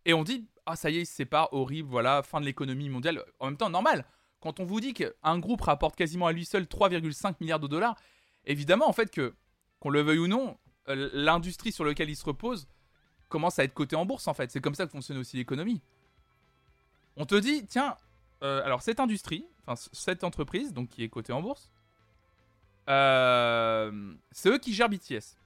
et 0.05 0.13
on 0.13 0.23
dit 0.23 0.47
ah 0.67 0.77
ça 0.77 0.91
y 0.91 0.99
est 0.99 1.03
ils 1.03 1.07
se 1.07 1.15
séparent, 1.15 1.53
horrible, 1.53 1.89
voilà 1.89 2.23
fin 2.23 2.41
de 2.41 2.45
l'économie 2.45 2.91
mondiale. 2.91 3.25
En 3.39 3.47
même 3.47 3.57
temps 3.57 3.71
normal, 3.71 4.05
quand 4.41 4.61
on 4.61 4.65
vous 4.65 4.81
dit 4.81 4.95
qu'un 4.95 5.39
groupe 5.39 5.61
rapporte 5.63 5.97
quasiment 5.97 6.27
à 6.27 6.33
lui 6.33 6.45
seul 6.45 6.65
3,5 6.65 7.37
milliards 7.41 7.61
de 7.61 7.69
dollars, 7.69 7.97
évidemment, 8.47 8.89
en 8.89 8.93
fait, 8.93 9.11
que, 9.11 9.35
qu'on 9.79 9.91
le 9.91 10.01
veuille 10.01 10.19
ou 10.19 10.29
non, 10.29 10.57
euh, 10.89 11.11
l'industrie 11.13 11.73
sur 11.73 11.85
laquelle 11.85 12.11
il 12.11 12.17
se 12.17 12.25
repose 12.25 12.67
commence 13.29 13.59
à 13.59 13.65
être 13.65 13.75
cotée 13.75 13.97
en 13.97 14.07
bourse, 14.07 14.27
en 14.29 14.35
fait. 14.35 14.51
C'est 14.51 14.61
comme 14.61 14.75
ça 14.75 14.87
que 14.87 14.93
fonctionne 14.93 15.19
aussi 15.19 15.37
l'économie. 15.37 15.81
On 17.17 17.27
te 17.27 17.35
dit, 17.35 17.67
tiens, 17.67 17.97
euh, 18.43 18.65
alors 18.65 18.83
cette 18.83 19.01
industrie, 19.01 19.45
enfin 19.67 19.81
cette 19.93 20.25
entreprise, 20.25 20.73
donc 20.73 20.89
qui 20.89 21.03
est 21.05 21.09
cotée 21.09 21.33
en 21.33 21.43
bourse, 21.43 21.71
euh, 22.89 24.15
c'est 24.33 24.49
eux 24.49 24.59
qui 24.59 24.73
gèrent 24.73 24.89
BTS. 24.89 25.37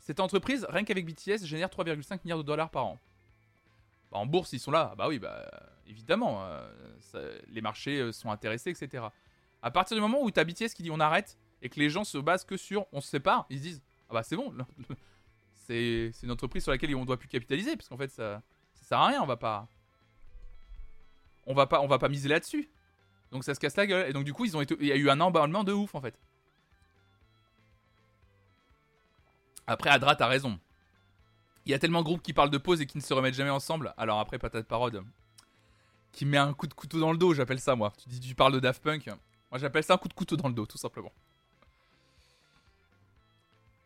Cette 0.00 0.20
entreprise, 0.20 0.66
rien 0.70 0.84
qu'avec 0.84 1.04
BTS, 1.04 1.44
génère 1.44 1.68
3,5 1.68 2.20
milliards 2.24 2.38
de 2.38 2.42
dollars 2.42 2.70
par 2.70 2.86
an. 2.86 2.98
Bah, 4.10 4.18
en 4.18 4.26
bourse, 4.26 4.52
ils 4.54 4.60
sont 4.60 4.70
là. 4.70 4.94
Bah 4.96 5.06
oui, 5.08 5.18
bah 5.18 5.46
évidemment, 5.88 6.44
euh, 6.44 7.38
les 7.48 7.60
marchés 7.60 7.98
euh, 8.00 8.12
sont 8.12 8.30
intéressés, 8.30 8.70
etc. 8.70 9.04
À 9.62 9.70
partir 9.70 9.96
du 9.96 10.00
moment 10.00 10.22
où 10.22 10.30
tu 10.30 10.38
as 10.38 10.44
BTS 10.44 10.74
qui 10.74 10.82
dit 10.82 10.90
on 10.90 11.00
arrête 11.00 11.36
et 11.62 11.68
que 11.68 11.80
les 11.80 11.90
gens 11.90 12.04
se 12.04 12.18
basent 12.18 12.44
que 12.44 12.56
sur 12.56 12.86
on 12.92 13.00
se 13.00 13.08
sépare, 13.08 13.46
ils 13.50 13.58
se 13.58 13.62
disent 13.62 13.82
ah 14.08 14.14
bah 14.14 14.22
c'est 14.22 14.36
bon, 14.36 14.54
c'est 15.66 16.12
une 16.22 16.30
entreprise 16.30 16.62
sur 16.62 16.72
laquelle 16.72 16.94
on 16.94 17.04
doit 17.04 17.16
plus 17.16 17.28
capitaliser 17.28 17.76
parce 17.76 17.88
qu'en 17.88 17.96
fait 17.96 18.10
ça, 18.10 18.42
ça 18.74 18.84
sert 18.84 18.98
à 18.98 19.06
rien, 19.08 19.22
on 19.22 19.26
va 19.26 19.36
pas 19.36 19.66
on 21.46 21.54
va 21.54 21.66
pas 21.66 21.80
on 21.80 21.88
va 21.88 21.98
pas 21.98 22.08
miser 22.08 22.28
là-dessus. 22.28 22.70
Donc 23.32 23.44
ça 23.44 23.54
se 23.54 23.60
casse 23.60 23.76
la 23.76 23.86
gueule 23.86 24.08
et 24.08 24.12
donc 24.12 24.24
du 24.24 24.32
coup 24.32 24.44
ils 24.44 24.56
ont 24.56 24.60
été 24.60 24.76
il 24.80 24.86
y 24.86 24.92
a 24.92 24.96
eu 24.96 25.10
un 25.10 25.20
emballement 25.20 25.64
de 25.64 25.72
ouf 25.72 25.94
en 25.94 26.00
fait. 26.00 26.20
Après 29.66 29.90
Adra 29.90 30.14
t'as 30.14 30.28
raison. 30.28 30.60
Il 31.68 31.72
y 31.72 31.74
a 31.74 31.78
tellement 31.78 32.00
de 32.00 32.04
groupes 32.04 32.22
qui 32.22 32.32
parlent 32.32 32.48
de 32.48 32.56
pause 32.56 32.80
et 32.80 32.86
qui 32.86 32.96
ne 32.96 33.02
se 33.02 33.12
remettent 33.12 33.34
jamais 33.34 33.50
ensemble. 33.50 33.92
Alors 33.98 34.20
après, 34.20 34.38
patate 34.38 34.66
parode. 34.66 35.04
Qui 36.12 36.24
met 36.24 36.38
un 36.38 36.52
coup 36.52 36.66
de 36.66 36.74
couteau 36.74 36.98
dans 36.98 37.12
le 37.12 37.18
dos, 37.18 37.34
j'appelle 37.34 37.60
ça 37.60 37.76
moi. 37.76 37.92
Tu 38.02 38.08
dis, 38.08 38.20
tu 38.20 38.34
parles 38.34 38.52
de 38.52 38.60
Daft 38.60 38.82
Punk. 38.82 39.06
Moi, 39.06 39.58
j'appelle 39.58 39.84
ça 39.84 39.94
un 39.94 39.98
coup 39.98 40.08
de 40.08 40.14
couteau 40.14 40.36
dans 40.36 40.48
le 40.48 40.54
dos, 40.54 40.66
tout 40.66 40.78
simplement. 40.78 41.12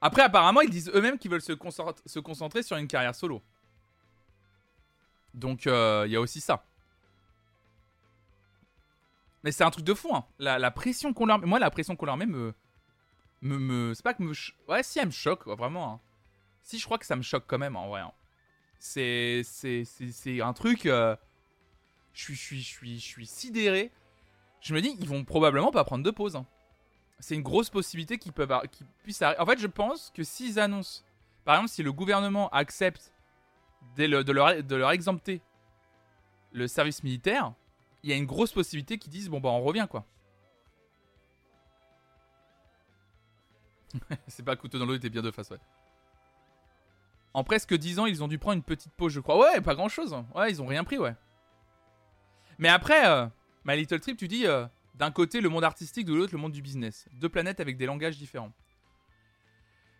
Après, 0.00 0.22
apparemment, 0.22 0.60
ils 0.62 0.70
disent 0.70 0.90
eux-mêmes 0.94 1.18
qu'ils 1.18 1.30
veulent 1.30 1.40
se, 1.40 1.52
concentrer 1.52 2.62
sur 2.62 2.76
une 2.76 2.88
carrière 2.88 3.14
solo. 3.14 3.40
Donc, 5.32 5.66
euh, 5.66 6.04
il 6.06 6.12
y 6.12 6.16
a 6.16 6.20
aussi 6.20 6.40
ça. 6.40 6.64
Mais 9.44 9.52
c'est 9.52 9.64
un 9.64 9.70
truc 9.70 9.84
de 9.84 9.94
fou, 9.94 10.14
hein. 10.14 10.24
La, 10.38 10.70
pression 10.70 11.12
qu'on 11.12 11.26
leur 11.26 11.38
met. 11.38 11.46
Moi, 11.46 11.58
la 11.58 11.70
pression 11.70 11.94
qu'on 11.94 12.06
leur 12.06 12.16
met 12.16 12.26
me. 12.26 12.52
me, 13.42 13.58
me... 13.58 13.94
C'est 13.94 14.02
pas 14.02 14.14
que 14.14 14.22
me. 14.22 14.32
Ouais, 14.68 14.82
si, 14.82 14.98
elle 14.98 15.06
me 15.06 15.12
choque, 15.12 15.46
vraiment. 15.46 15.94
Hein. 15.94 16.00
Si, 16.62 16.78
je 16.78 16.84
crois 16.84 16.98
que 16.98 17.06
ça 17.06 17.16
me 17.16 17.22
choque 17.22 17.44
quand 17.46 17.58
même 17.58 17.76
en 17.76 17.88
vrai. 17.88 18.00
Hein. 18.00 18.12
C'est, 18.80 19.42
c'est, 19.44 19.84
c'est, 19.84 20.40
un 20.40 20.52
truc. 20.52 20.86
Euh, 20.86 21.14
je 22.12 22.22
suis, 22.22 22.34
je 22.34 22.40
suis, 22.40 22.62
je 22.62 23.04
suis, 23.04 23.24
je 23.24 23.30
sidéré. 23.30 23.90
Je 24.60 24.74
me 24.74 24.80
dis, 24.80 24.96
ils 25.00 25.08
vont 25.08 25.24
probablement 25.24 25.70
pas 25.70 25.84
prendre 25.84 26.04
de 26.04 26.10
pause. 26.10 26.36
Hein. 26.36 26.46
C'est 27.18 27.34
une 27.34 27.42
grosse 27.42 27.70
possibilité 27.70 28.18
qu'ils 28.18 28.32
puissent. 29.02 29.22
En 29.38 29.46
fait, 29.46 29.58
je 29.58 29.66
pense 29.66 30.12
que 30.14 30.22
s'ils 30.22 30.58
annoncent, 30.58 31.02
par 31.44 31.56
exemple, 31.56 31.70
si 31.70 31.82
le 31.82 31.92
gouvernement 31.92 32.48
accepte 32.50 33.12
de, 33.96 34.04
leur, 34.04 34.24
de 34.62 34.76
leur 34.76 34.90
exempter 34.90 35.40
le 36.52 36.68
service 36.68 37.02
militaire, 37.02 37.52
il 38.02 38.10
y 38.10 38.12
a 38.12 38.16
une 38.16 38.26
grosse 38.26 38.52
possibilité 38.52 38.98
qu'ils 38.98 39.12
disent 39.12 39.28
bon 39.28 39.40
bah 39.40 39.48
on 39.50 39.62
revient 39.62 39.86
quoi. 39.88 40.04
c'est 44.26 44.44
pas 44.44 44.56
couteau 44.56 44.78
dans 44.78 44.86
l'eau, 44.86 44.94
était 44.94 45.10
bien 45.10 45.22
de 45.22 45.30
face 45.30 45.50
ouais. 45.50 45.58
En 47.34 47.44
presque 47.44 47.74
10 47.74 47.98
ans, 47.98 48.06
ils 48.06 48.22
ont 48.22 48.28
dû 48.28 48.38
prendre 48.38 48.56
une 48.56 48.62
petite 48.62 48.92
pause, 48.92 49.12
je 49.12 49.20
crois. 49.20 49.38
Ouais, 49.38 49.60
pas 49.60 49.74
grand 49.74 49.88
chose. 49.88 50.12
Hein. 50.12 50.26
Ouais, 50.34 50.50
ils 50.50 50.60
ont 50.60 50.66
rien 50.66 50.84
pris, 50.84 50.98
ouais. 50.98 51.14
Mais 52.62 52.68
après, 52.68 53.08
euh, 53.08 53.26
My 53.64 53.76
Little 53.76 53.98
Trip, 53.98 54.16
tu 54.16 54.28
dis 54.28 54.46
euh, 54.46 54.64
d'un 54.94 55.10
côté 55.10 55.40
le 55.40 55.48
monde 55.48 55.64
artistique, 55.64 56.06
de 56.06 56.14
l'autre 56.14 56.32
le 56.32 56.38
monde 56.38 56.52
du 56.52 56.62
business. 56.62 57.08
Deux 57.14 57.28
planètes 57.28 57.58
avec 57.58 57.76
des 57.76 57.86
langages 57.86 58.16
différents. 58.16 58.52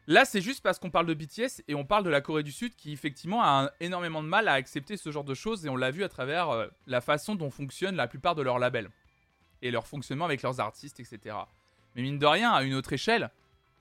Là, 0.06 0.24
c'est 0.24 0.40
juste 0.40 0.62
parce 0.62 0.78
qu'on 0.78 0.88
parle 0.88 1.06
de 1.06 1.14
BTS 1.14 1.64
et 1.66 1.74
on 1.74 1.84
parle 1.84 2.04
de 2.04 2.08
la 2.08 2.20
Corée 2.20 2.44
du 2.44 2.52
Sud 2.52 2.76
qui, 2.76 2.92
effectivement, 2.92 3.42
a 3.42 3.72
énormément 3.80 4.22
de 4.22 4.28
mal 4.28 4.46
à 4.46 4.52
accepter 4.52 4.96
ce 4.96 5.10
genre 5.10 5.24
de 5.24 5.34
choses 5.34 5.66
et 5.66 5.70
on 5.70 5.76
l'a 5.76 5.90
vu 5.90 6.04
à 6.04 6.08
travers 6.08 6.50
euh, 6.50 6.68
la 6.86 7.00
façon 7.00 7.34
dont 7.34 7.50
fonctionnent 7.50 7.96
la 7.96 8.06
plupart 8.06 8.36
de 8.36 8.42
leurs 8.42 8.60
labels 8.60 8.90
et 9.60 9.72
leur 9.72 9.88
fonctionnement 9.88 10.26
avec 10.26 10.40
leurs 10.42 10.60
artistes, 10.60 11.00
etc. 11.00 11.34
Mais 11.96 12.02
mine 12.02 12.20
de 12.20 12.26
rien, 12.26 12.52
à 12.52 12.62
une 12.62 12.74
autre 12.74 12.92
échelle, 12.92 13.32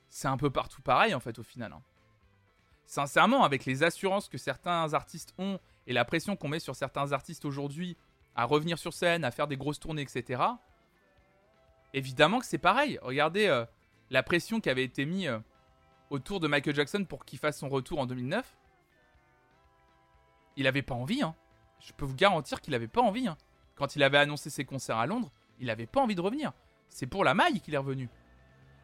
c'est 0.09 0.27
un 0.27 0.37
peu 0.37 0.49
partout 0.49 0.81
pareil 0.81 1.13
en 1.13 1.19
fait 1.19 1.37
au 1.37 1.43
final. 1.43 1.71
Hein 1.71 1.83
sincèrement, 2.91 3.43
avec 3.43 3.65
les 3.65 3.83
assurances 3.83 4.27
que 4.27 4.37
certains 4.37 4.93
artistes 4.93 5.33
ont 5.37 5.59
et 5.87 5.93
la 5.93 6.03
pression 6.03 6.35
qu'on 6.35 6.49
met 6.49 6.59
sur 6.59 6.75
certains 6.75 7.13
artistes 7.13 7.45
aujourd'hui 7.45 7.95
à 8.35 8.45
revenir 8.45 8.77
sur 8.77 8.93
scène, 8.93 9.23
à 9.23 9.31
faire 9.31 9.47
des 9.47 9.57
grosses 9.57 9.79
tournées, 9.79 10.01
etc., 10.01 10.41
évidemment 11.93 12.39
que 12.39 12.45
c'est 12.45 12.57
pareil. 12.57 12.97
Regardez 13.01 13.47
euh, 13.47 13.65
la 14.09 14.23
pression 14.23 14.59
qui 14.59 14.69
avait 14.69 14.83
été 14.83 15.05
mise 15.05 15.27
euh, 15.27 15.39
autour 16.09 16.39
de 16.39 16.47
Michael 16.47 16.75
Jackson 16.75 17.05
pour 17.05 17.25
qu'il 17.25 17.39
fasse 17.39 17.59
son 17.59 17.69
retour 17.69 17.99
en 17.99 18.05
2009. 18.05 18.57
Il 20.57 20.67
avait 20.67 20.81
pas 20.81 20.95
envie, 20.95 21.21
hein. 21.21 21.35
Je 21.79 21.93
peux 21.93 22.05
vous 22.05 22.15
garantir 22.15 22.61
qu'il 22.61 22.75
avait 22.75 22.87
pas 22.87 23.01
envie. 23.01 23.27
Hein. 23.27 23.37
Quand 23.75 23.95
il 23.95 24.03
avait 24.03 24.19
annoncé 24.19 24.49
ses 24.49 24.65
concerts 24.65 24.97
à 24.97 25.07
Londres, 25.07 25.31
il 25.59 25.69
avait 25.69 25.87
pas 25.87 26.01
envie 26.01 26.15
de 26.15 26.21
revenir. 26.21 26.53
C'est 26.89 27.07
pour 27.07 27.23
la 27.23 27.33
maille 27.33 27.59
qu'il 27.61 27.73
est 27.73 27.77
revenu. 27.77 28.09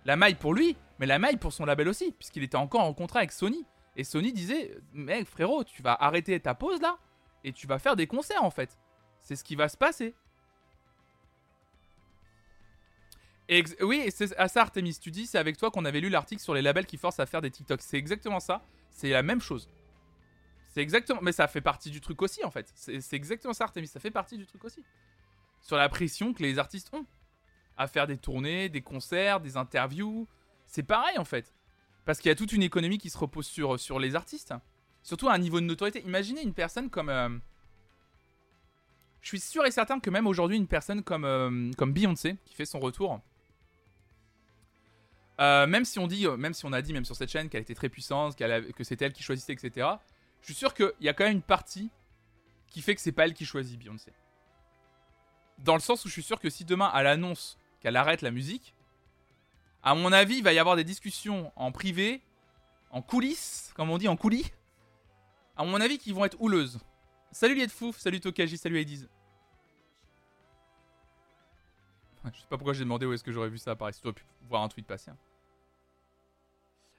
La 0.05 0.15
maille 0.15 0.35
pour 0.35 0.53
lui, 0.53 0.75
mais 0.99 1.05
la 1.05 1.19
maille 1.19 1.37
pour 1.37 1.53
son 1.53 1.65
label 1.65 1.89
aussi, 1.89 2.11
puisqu'il 2.13 2.43
était 2.43 2.55
encore 2.55 2.81
en 2.81 2.93
contrat 2.93 3.19
avec 3.19 3.31
Sony. 3.31 3.65
Et 3.95 4.03
Sony 4.03 4.31
disait, 4.31 4.77
mec 4.93 5.27
frérot, 5.27 5.63
tu 5.63 5.83
vas 5.83 5.95
arrêter 5.99 6.39
ta 6.39 6.55
pause 6.55 6.81
là 6.81 6.97
et 7.43 7.51
tu 7.51 7.67
vas 7.67 7.79
faire 7.79 7.95
des 7.95 8.07
concerts 8.07 8.43
en 8.43 8.51
fait. 8.51 8.77
C'est 9.27 9.35
ce 9.35 9.43
qui 9.43 9.57
va 9.57 9.67
se 9.67 9.75
passer. 9.75 10.15
oui, 13.81 14.09
c'est 14.09 14.33
à 14.37 14.47
ça 14.47 14.61
Artemis, 14.61 14.97
tu 15.01 15.11
dis, 15.11 15.27
c'est 15.27 15.37
avec 15.37 15.57
toi 15.57 15.69
qu'on 15.69 15.83
avait 15.83 15.99
lu 15.99 16.07
l'article 16.07 16.41
sur 16.41 16.53
les 16.53 16.61
labels 16.61 16.85
qui 16.85 16.95
forcent 16.95 17.19
à 17.19 17.25
faire 17.25 17.41
des 17.41 17.51
TikTok. 17.51 17.81
C'est 17.81 17.97
exactement 17.97 18.39
ça. 18.39 18.61
C'est 18.89 19.09
la 19.09 19.23
même 19.23 19.41
chose. 19.41 19.69
C'est 20.69 20.79
exactement. 20.79 21.19
Mais 21.21 21.33
ça 21.33 21.49
fait 21.49 21.59
partie 21.59 21.91
du 21.91 21.99
truc 21.99 22.21
aussi, 22.21 22.41
en 22.45 22.51
fait. 22.51 22.71
C'est 22.73 23.15
exactement 23.17 23.53
ça, 23.53 23.65
Artemis. 23.65 23.87
Ça 23.87 23.99
fait 23.99 24.11
partie 24.11 24.37
du 24.37 24.45
truc 24.45 24.63
aussi. 24.63 24.81
Sur 25.59 25.75
la 25.75 25.89
pression 25.89 26.33
que 26.33 26.41
les 26.41 26.57
artistes 26.57 26.93
ont. 26.93 27.05
À 27.75 27.87
faire 27.87 28.07
des 28.07 28.17
tournées, 28.17 28.69
des 28.69 28.81
concerts, 28.81 29.41
des 29.41 29.57
interviews. 29.57 30.25
C'est 30.67 30.83
pareil, 30.83 31.17
en 31.17 31.25
fait. 31.25 31.53
Parce 32.05 32.19
qu'il 32.19 32.29
y 32.29 32.31
a 32.31 32.35
toute 32.35 32.53
une 32.53 32.63
économie 32.63 32.97
qui 32.97 33.09
se 33.09 33.17
repose 33.17 33.45
sur, 33.45 33.77
sur 33.77 33.99
les 33.99 34.15
artistes. 34.15 34.53
Surtout 35.03 35.27
à 35.27 35.33
un 35.33 35.37
niveau 35.37 35.59
de 35.59 35.65
notoriété. 35.65 36.01
Imaginez 36.05 36.43
une 36.43 36.53
personne 36.53 36.89
comme. 36.89 37.09
Euh, 37.09 37.27
je 39.21 39.27
suis 39.27 39.39
sûr 39.39 39.65
et 39.65 39.71
certain 39.71 39.99
que 39.99 40.09
même 40.09 40.27
aujourd'hui, 40.27 40.57
une 40.57 40.67
personne 40.67 41.03
comme, 41.03 41.25
euh, 41.25 41.71
comme 41.77 41.93
Beyoncé, 41.93 42.37
qui 42.45 42.55
fait 42.55 42.65
son 42.65 42.79
retour, 42.79 43.19
euh, 45.39 45.67
même 45.67 45.85
si 45.85 45.99
on 45.99 46.07
dit, 46.07 46.27
même 46.37 46.53
si 46.53 46.65
on 46.65 46.73
a 46.73 46.81
dit, 46.81 46.93
même 46.93 47.05
sur 47.05 47.15
cette 47.15 47.29
chaîne, 47.29 47.49
qu'elle 47.49 47.61
était 47.61 47.75
très 47.75 47.89
puissante, 47.89 48.35
que 48.35 48.83
c'était 48.83 49.05
elle 49.05 49.13
qui 49.13 49.23
choisissait, 49.23 49.53
etc. 49.53 49.87
Je 50.41 50.45
suis 50.45 50.55
sûr 50.55 50.73
qu'il 50.73 50.91
y 51.01 51.09
a 51.09 51.13
quand 51.13 51.25
même 51.25 51.33
une 51.33 51.41
partie 51.41 51.89
qui 52.67 52.81
fait 52.81 52.95
que 52.95 53.01
c'est 53.01 53.11
pas 53.11 53.25
elle 53.25 53.33
qui 53.33 53.45
choisit 53.45 53.79
Beyoncé. 53.79 54.11
Dans 55.59 55.73
le 55.73 55.79
sens 55.79 56.05
où 56.05 56.07
je 56.07 56.13
suis 56.13 56.23
sûr 56.23 56.39
que 56.39 56.49
si 56.49 56.65
demain 56.65 56.91
elle 56.95 57.07
annonce 57.07 57.57
qu'elle 57.81 57.95
arrête 57.95 58.21
la 58.21 58.31
musique, 58.31 58.73
à 59.83 59.95
mon 59.95 60.11
avis, 60.11 60.37
il 60.37 60.43
va 60.43 60.53
y 60.53 60.59
avoir 60.59 60.75
des 60.75 60.83
discussions 60.83 61.51
en 61.55 61.71
privé, 61.71 62.21
en 62.91 63.01
coulisses, 63.01 63.71
comme 63.75 63.89
on 63.89 63.97
dit, 63.97 64.07
en 64.07 64.17
coulis. 64.17 64.51
À 65.55 65.63
mon 65.63 65.79
avis, 65.79 65.97
qui 65.97 66.11
vont 66.11 66.25
être 66.25 66.39
houleuses. 66.39 66.79
Salut 67.31 67.55
Lietfouf, 67.55 67.97
salut 67.99 68.19
Tokaji, 68.19 68.57
salut 68.57 68.79
Aidiz. 68.79 69.07
Je 72.33 72.39
sais 72.39 72.47
pas 72.49 72.57
pourquoi 72.57 72.73
j'ai 72.73 72.83
demandé 72.83 73.05
où 73.05 73.13
est-ce 73.13 73.23
que 73.23 73.31
j'aurais 73.31 73.49
vu 73.49 73.57
ça 73.57 73.71
apparaître. 73.71 73.99
Tu 74.01 74.13
pu 74.13 74.23
voir 74.49 74.63
un 74.63 74.67
tweet 74.67 74.85
passer. 74.85 75.11
Hein. 75.11 75.17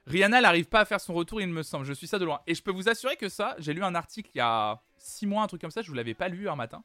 Rihanna 0.07 0.41
n'arrive 0.41 0.65
pas 0.65 0.81
à 0.81 0.85
faire 0.85 0.99
son 0.99 1.13
retour, 1.13 1.39
il 1.41 1.47
me 1.47 1.61
semble. 1.61 1.85
Je 1.85 1.93
suis 1.93 2.07
ça 2.07 2.17
de 2.17 2.25
loin. 2.25 2.41
Et 2.47 2.55
je 2.55 2.63
peux 2.63 2.71
vous 2.71 2.89
assurer 2.89 3.15
que 3.15 3.29
ça, 3.29 3.55
j'ai 3.59 3.73
lu 3.73 3.83
un 3.83 3.93
article 3.93 4.31
il 4.33 4.39
y 4.39 4.41
a 4.41 4.81
6 4.97 5.27
mois, 5.27 5.43
un 5.43 5.47
truc 5.47 5.61
comme 5.61 5.71
ça, 5.71 5.81
je 5.81 5.87
vous 5.87 5.93
l'avais 5.93 6.15
pas 6.15 6.29
lu 6.29 6.49
un 6.49 6.55
matin. 6.55 6.83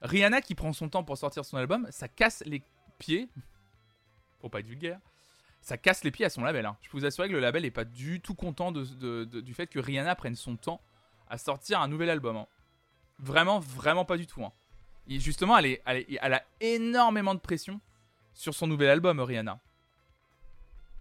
Rihanna 0.00 0.40
qui 0.40 0.54
prend 0.54 0.72
son 0.72 0.88
temps 0.88 1.04
pour 1.04 1.16
sortir 1.18 1.44
son 1.44 1.56
album, 1.56 1.86
ça 1.90 2.08
casse 2.08 2.42
les 2.46 2.62
pieds. 2.98 3.28
Pour 4.40 4.50
pas 4.50 4.60
être 4.60 4.66
vulgaire. 4.66 5.00
Ça 5.60 5.76
casse 5.76 6.04
les 6.04 6.10
pieds 6.10 6.24
à 6.24 6.30
son 6.30 6.42
label. 6.42 6.66
Hein. 6.66 6.76
Je 6.82 6.90
peux 6.90 6.98
vous 6.98 7.04
assurer 7.04 7.28
que 7.28 7.32
le 7.32 7.40
label 7.40 7.64
est 7.64 7.70
pas 7.70 7.84
du 7.84 8.20
tout 8.20 8.34
content 8.34 8.72
du 8.72 9.54
fait 9.54 9.66
que 9.66 9.78
Rihanna 9.78 10.14
prenne 10.14 10.36
son 10.36 10.56
temps 10.56 10.80
à 11.28 11.38
sortir 11.38 11.80
un 11.80 11.88
nouvel 11.88 12.10
album. 12.10 12.36
Hein. 12.36 12.46
Vraiment, 13.18 13.58
vraiment 13.58 14.04
pas 14.04 14.16
du 14.16 14.26
tout. 14.26 14.44
Hein. 14.44 14.52
justement, 15.08 15.58
elle, 15.58 15.80
a 15.86 16.42
énormément 16.60 17.34
de 17.34 17.40
pression 17.40 17.80
sur 18.32 18.54
son 18.54 18.66
nouvel 18.66 18.90
album, 18.90 19.20
Rihanna. 19.20 19.58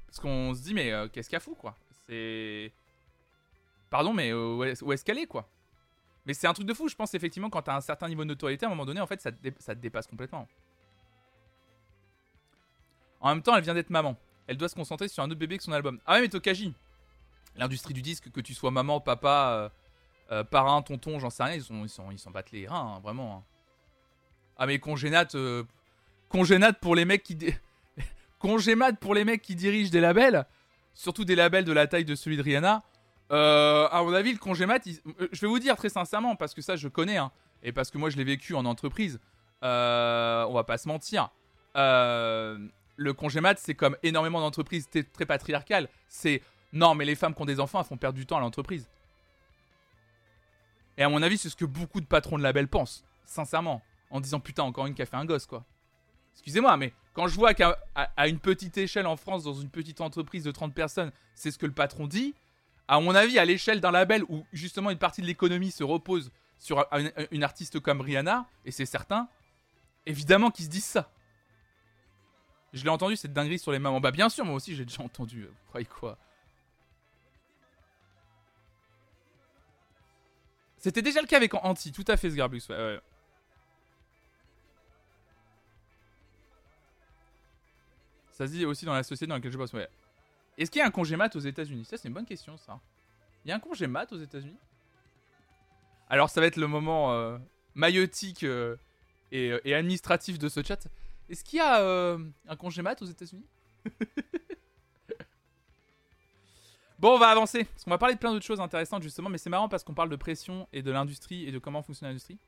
Parce 0.08 0.19
qu'on 0.19 0.53
se 0.56 0.62
dit, 0.62 0.73
mais 0.73 0.91
euh, 0.91 1.08
qu'est-ce 1.08 1.30
qu'elle 1.30 1.41
fout, 1.41 1.58
quoi? 1.58 1.75
C'est. 2.08 2.71
Pardon, 3.89 4.13
mais 4.13 4.32
euh, 4.32 4.75
où 4.82 4.91
est-ce 4.93 5.03
qu'elle 5.03 5.19
est, 5.19 5.27
quoi? 5.27 5.47
Mais 6.25 6.34
c'est 6.34 6.47
un 6.47 6.53
truc 6.53 6.67
de 6.67 6.73
fou, 6.73 6.89
je 6.89 6.95
pense, 6.95 7.13
effectivement, 7.13 7.49
quand 7.49 7.62
t'as 7.62 7.75
un 7.75 7.82
certain 7.82 8.10
niveau 8.10 8.23
de 8.23 8.27
notoriété, 8.27 8.65
à 8.65 8.67
un 8.67 8.71
moment 8.71 8.86
donné, 8.86 8.99
en 8.99 9.08
fait, 9.08 9.21
ça 9.21 9.32
te, 9.32 9.80
dépasse 9.80 10.08
complètement. 10.08 10.47
En 13.21 13.30
même 13.30 13.41
temps, 13.41 13.56
elle 13.56 13.63
vient 13.63 13.73
d'être 13.73 13.89
maman. 13.89 14.17
Elle 14.47 14.58
doit 14.58 14.69
se 14.69 14.75
concentrer 14.75 15.08
sur 15.08 15.23
un 15.23 15.27
autre 15.27 15.39
bébé 15.39 15.58
que 15.58 15.63
son 15.63 15.71
album. 15.71 15.99
Ah 16.06 16.15
ouais, 16.15 16.21
mais 16.21 16.30
Tokaji 16.30 16.73
L'industrie 17.56 17.93
du 17.93 18.01
disque, 18.01 18.30
que 18.32 18.41
tu 18.41 18.53
sois 18.53 18.71
maman, 18.71 18.99
papa, 18.99 19.51
euh, 19.53 19.69
parrain, 20.50 20.82
tonton, 20.82 21.20
j'en 21.20 21.30
sais 21.30 21.44
rien, 21.44 21.56
ils 21.56 21.63
s'en 21.63 21.84
ils 21.84 21.90
sont, 21.90 22.12
ils 22.12 22.32
battent 22.32 22.52
les 22.52 22.68
reins, 22.68 22.96
hein, 22.96 23.00
vraiment. 23.02 23.38
Hein. 23.38 23.44
Ah 24.58 24.66
mais 24.66 24.80
congénate, 24.80 25.36
congénate 26.30 26.80
pour 26.80 26.96
les 26.96 27.06
mecs 27.06 27.24
qui... 27.24 27.38
Pour 28.40 29.16
les 29.16 29.26
mecs 29.26 29.42
qui 29.42 29.56
dirigent 29.56 29.90
des 29.90 30.00
labels, 30.00 30.46
surtout 30.94 31.26
des 31.26 31.36
labels 31.36 31.66
de 31.66 31.72
la 31.72 31.88
taille 31.88 32.06
de 32.06 32.16
celui 32.16 32.38
de 32.38 32.44
Rihanna. 32.44 32.84
Euh, 33.32 33.88
à 33.92 34.02
mon 34.04 34.13
avis, 34.13 34.32
le 34.32 34.40
congémat, 34.40 34.78
euh, 34.78 35.28
je 35.32 35.42
vais 35.42 35.48
vous 35.48 35.60
dire 35.60 35.76
très 35.76 35.90
sincèrement, 35.90 36.36
parce 36.36 36.54
que 36.54 36.62
ça 36.62 36.76
je 36.76 36.88
connais, 36.88 37.18
hein, 37.18 37.32
et 37.63 37.72
parce 37.72 37.92
que 37.92 37.98
moi 37.98 38.10
je 38.10 38.18
l'ai 38.18 38.24
vécu 38.24 38.56
en 38.56 38.66
entreprise, 38.66 39.20
euh, 39.63 40.46
on 40.46 40.54
va 40.54 40.63
pas 40.63 40.78
se 40.78 40.88
mentir. 40.88 41.30
le 41.76 43.13
congémat, 43.13 43.56
c'est 43.58 43.76
comme 43.76 43.98
énormément 44.02 44.40
d'entreprises 44.40 44.90
très 44.90 45.26
patriarcales. 45.26 45.88
C'est 46.08 46.42
non, 46.74 46.96
mais 46.96 47.06
les 47.06 47.16
femmes 47.16 47.34
qui 47.34 47.42
ont 47.42 47.46
des 47.46 47.60
enfants, 47.60 47.84
font 47.84 47.98
perdre 47.98 48.18
du 48.18 48.26
temps 48.26 48.38
à 48.38 48.42
l'entreprise. 48.42 48.90
Et 50.97 51.03
à 51.03 51.10
mon 51.10 51.21
avis, 51.21 51.38
c'est 51.38 51.49
ce 51.49 51.55
que 51.55 51.65
beaucoup 51.65 52.01
de 52.01 52.05
patrons 52.05 52.38
de 52.38 52.43
labels 52.43 52.67
pensent, 52.67 53.03
sincèrement, 53.25 53.81
en 54.10 54.19
disant 54.19 54.39
putain, 54.39 54.63
encore 54.63 54.88
une 54.88 54.93
qui 54.93 55.01
a 55.01 55.05
fait 55.05 55.15
un 55.15 55.25
gosse, 55.25 55.45
quoi. 55.45 55.65
Excusez-moi, 56.33 56.77
mais 56.77 56.93
quand 57.13 57.27
je 57.27 57.36
vois 57.36 57.53
qu'à 57.53 57.75
une 58.27 58.39
petite 58.39 58.77
échelle 58.77 59.07
en 59.07 59.15
France, 59.15 59.43
dans 59.43 59.53
une 59.53 59.69
petite 59.69 60.01
entreprise 60.01 60.43
de 60.43 60.51
30 60.51 60.73
personnes, 60.73 61.12
c'est 61.33 61.51
ce 61.51 61.57
que 61.57 61.65
le 61.65 61.71
patron 61.71 62.07
dit, 62.07 62.36
à 62.88 62.99
mon 62.99 63.15
avis, 63.15 63.39
à 63.39 63.45
l'échelle 63.45 63.81
d'un 63.81 63.91
label 63.91 64.23
où 64.29 64.45
justement 64.53 64.91
une 64.91 64.97
partie 64.97 65.21
de 65.21 65.27
l'économie 65.27 65.71
se 65.71 65.83
repose 65.83 66.31
sur 66.60 66.86
une, 67.31 67.43
artiste 67.43 67.79
comme 67.79 68.01
Rihanna, 68.01 68.47
et 68.65 68.71
c'est 68.71 68.86
certain, 68.86 69.27
évidemment 70.05 70.51
qu'ils 70.51 70.65
se 70.65 70.69
disent 70.69 70.86
ça. 70.86 71.12
Je 72.73 72.83
l'ai 72.83 72.89
entendu 72.89 73.15
cette 73.15 73.33
dinguerie 73.33 73.60
sur 73.60 73.71
les 73.71 73.79
mamans. 73.79 73.99
Bah 73.99 74.12
bien 74.12 74.29
sûr, 74.29 74.45
moi 74.45 74.55
aussi 74.55 74.75
j'ai 74.75 74.86
déjà 74.86 75.01
entendu. 75.01 75.43
Vous 75.43 75.67
croyez 75.69 75.86
quoi? 75.86 76.17
C'était 80.78 81.02
déjà 81.02 81.22
le 81.22 81.28
cas 81.28 81.38
avec 81.38 81.54
Anti, 81.54 81.92
tout 81.92 82.06
à 82.08 82.18
fait. 82.18 82.30
Ouais, 82.30 82.42
ouais. 82.42 83.00
Ça 88.32 88.46
se 88.46 88.52
dit 88.52 88.66
aussi 88.66 88.86
dans 88.86 88.94
la 88.94 89.02
société 89.02 89.28
dans 89.28 89.36
laquelle 89.36 89.52
je 89.52 89.58
bosse. 89.58 89.74
Ouais. 89.74 89.90
Est-ce 90.58 90.70
qu'il 90.70 90.80
y 90.80 90.84
a 90.84 90.88
un 90.88 90.92
congé 90.92 91.16
mat 91.16 91.36
aux 91.36 91.40
États-Unis? 91.40 91.86
Ça, 91.86 91.98
c'est 91.98 92.08
une 92.08 92.13
bonne 92.13 92.26
question, 92.26 92.56
ça. 92.58 92.80
Y 93.46 93.52
a 93.52 93.56
un 93.56 93.60
congé 93.60 93.88
mat 93.88 94.12
aux 94.12 94.18
États-Unis? 94.18 94.58
Alors, 96.10 96.30
ça 96.30 96.40
va 96.40 96.48
être 96.48 96.58
le 96.58 96.68
moment 96.68 97.13
euh, 97.13 97.38
maïotique 97.74 98.44
euh, 98.44 98.76
euh, 99.34 99.60
et, 99.66 99.74
administratif 99.74 100.38
de 100.38 100.50
ce 100.50 100.63
chat. 100.63 100.88
Est-ce 101.30 101.44
qu'il 101.44 101.58
y 101.58 101.62
a 101.62 101.82
un 102.48 102.56
congé 102.56 102.82
mat 102.82 103.02
aux 103.02 103.06
États-Unis? 103.06 103.46
Bon, 106.99 107.15
on 107.15 107.19
va 107.19 107.27
avancer. 107.27 107.63
Parce 107.65 107.83
qu'on 107.83 107.91
va 107.91 107.97
parler 107.97 108.15
de 108.15 108.19
plein 108.19 108.31
d'autres 108.31 108.45
choses 108.45 108.60
intéressantes, 108.60 109.03
justement. 109.03 109.29
Mais 109.29 109.38
c'est 109.38 109.49
marrant 109.49 109.69
parce 109.69 109.83
qu'on 109.83 109.93
parle 109.93 110.10
de 110.10 110.15
pression 110.15 110.67
et 110.73 110.81
de 110.81 110.91
l'industrie 110.91 111.47
et 111.47 111.51
de 111.51 111.60
comment 111.60 111.83
fonctionne 111.83 112.10
l'industrie. 112.10 112.39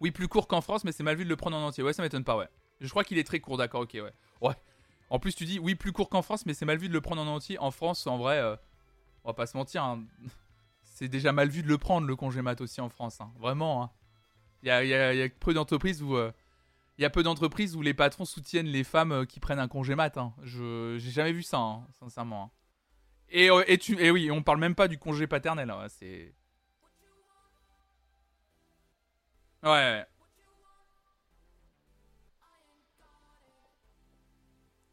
Oui, 0.00 0.10
plus 0.10 0.28
court 0.28 0.46
qu'en 0.46 0.60
France, 0.60 0.84
mais 0.84 0.92
c'est 0.92 1.02
mal 1.02 1.16
vu 1.16 1.24
de 1.24 1.28
le 1.28 1.36
prendre 1.36 1.56
en 1.56 1.66
entier. 1.66 1.82
Ouais, 1.82 1.92
ça 1.92 2.02
m'étonne 2.02 2.24
pas, 2.24 2.36
ouais. 2.36 2.48
Je 2.80 2.88
crois 2.88 3.04
qu'il 3.04 3.18
est 3.18 3.24
très 3.24 3.40
court, 3.40 3.56
d'accord, 3.56 3.82
ok, 3.82 3.94
ouais. 3.94 4.12
Ouais. 4.40 4.54
En 5.08 5.18
plus, 5.18 5.34
tu 5.34 5.44
dis, 5.44 5.58
oui, 5.58 5.74
plus 5.74 5.92
court 5.92 6.08
qu'en 6.08 6.22
France, 6.22 6.46
mais 6.46 6.54
c'est 6.54 6.66
mal 6.66 6.78
vu 6.78 6.88
de 6.88 6.92
le 6.92 7.00
prendre 7.00 7.22
en 7.22 7.26
entier. 7.26 7.58
En 7.58 7.70
France, 7.70 8.06
en 8.06 8.18
vrai, 8.18 8.38
euh, 8.38 8.56
on 9.24 9.30
va 9.30 9.34
pas 9.34 9.46
se 9.46 9.56
mentir, 9.56 9.82
hein. 9.82 10.04
c'est 10.82 11.08
déjà 11.08 11.32
mal 11.32 11.48
vu 11.48 11.62
de 11.62 11.68
le 11.68 11.78
prendre, 11.78 12.06
le 12.06 12.16
congé 12.16 12.42
mat 12.42 12.60
aussi 12.60 12.80
en 12.80 12.88
France. 12.88 13.20
Hein. 13.20 13.30
Vraiment. 13.38 13.90
Il 14.62 14.70
hein. 14.70 14.82
y, 14.82 14.94
a, 14.94 15.14
y, 15.14 15.22
a, 15.22 15.28
peu 15.28 15.54
d'entreprises 15.54 16.02
où. 16.02 16.16
Euh, 16.16 16.32
il 16.98 17.02
y 17.02 17.04
a 17.04 17.10
peu 17.10 17.22
d'entreprises 17.22 17.76
où 17.76 17.82
les 17.82 17.92
patrons 17.92 18.24
soutiennent 18.24 18.68
les 18.68 18.82
femmes 18.82 19.12
euh, 19.12 19.24
qui 19.26 19.38
prennent 19.38 19.58
un 19.58 19.68
congé 19.68 19.94
mat. 19.94 20.18
Je 20.42 20.96
j'ai 20.98 21.10
jamais 21.10 21.32
vu 21.32 21.42
ça, 21.42 21.80
sincèrement. 21.98 22.50
Et, 23.30 23.48
et, 23.66 23.78
tu, 23.78 24.00
et 24.00 24.10
oui, 24.10 24.30
on 24.30 24.42
parle 24.42 24.58
même 24.58 24.74
pas 24.74 24.88
du 24.88 24.98
congé 24.98 25.26
paternel. 25.26 25.72
c'est. 25.88 26.32
Ouais. 29.62 30.06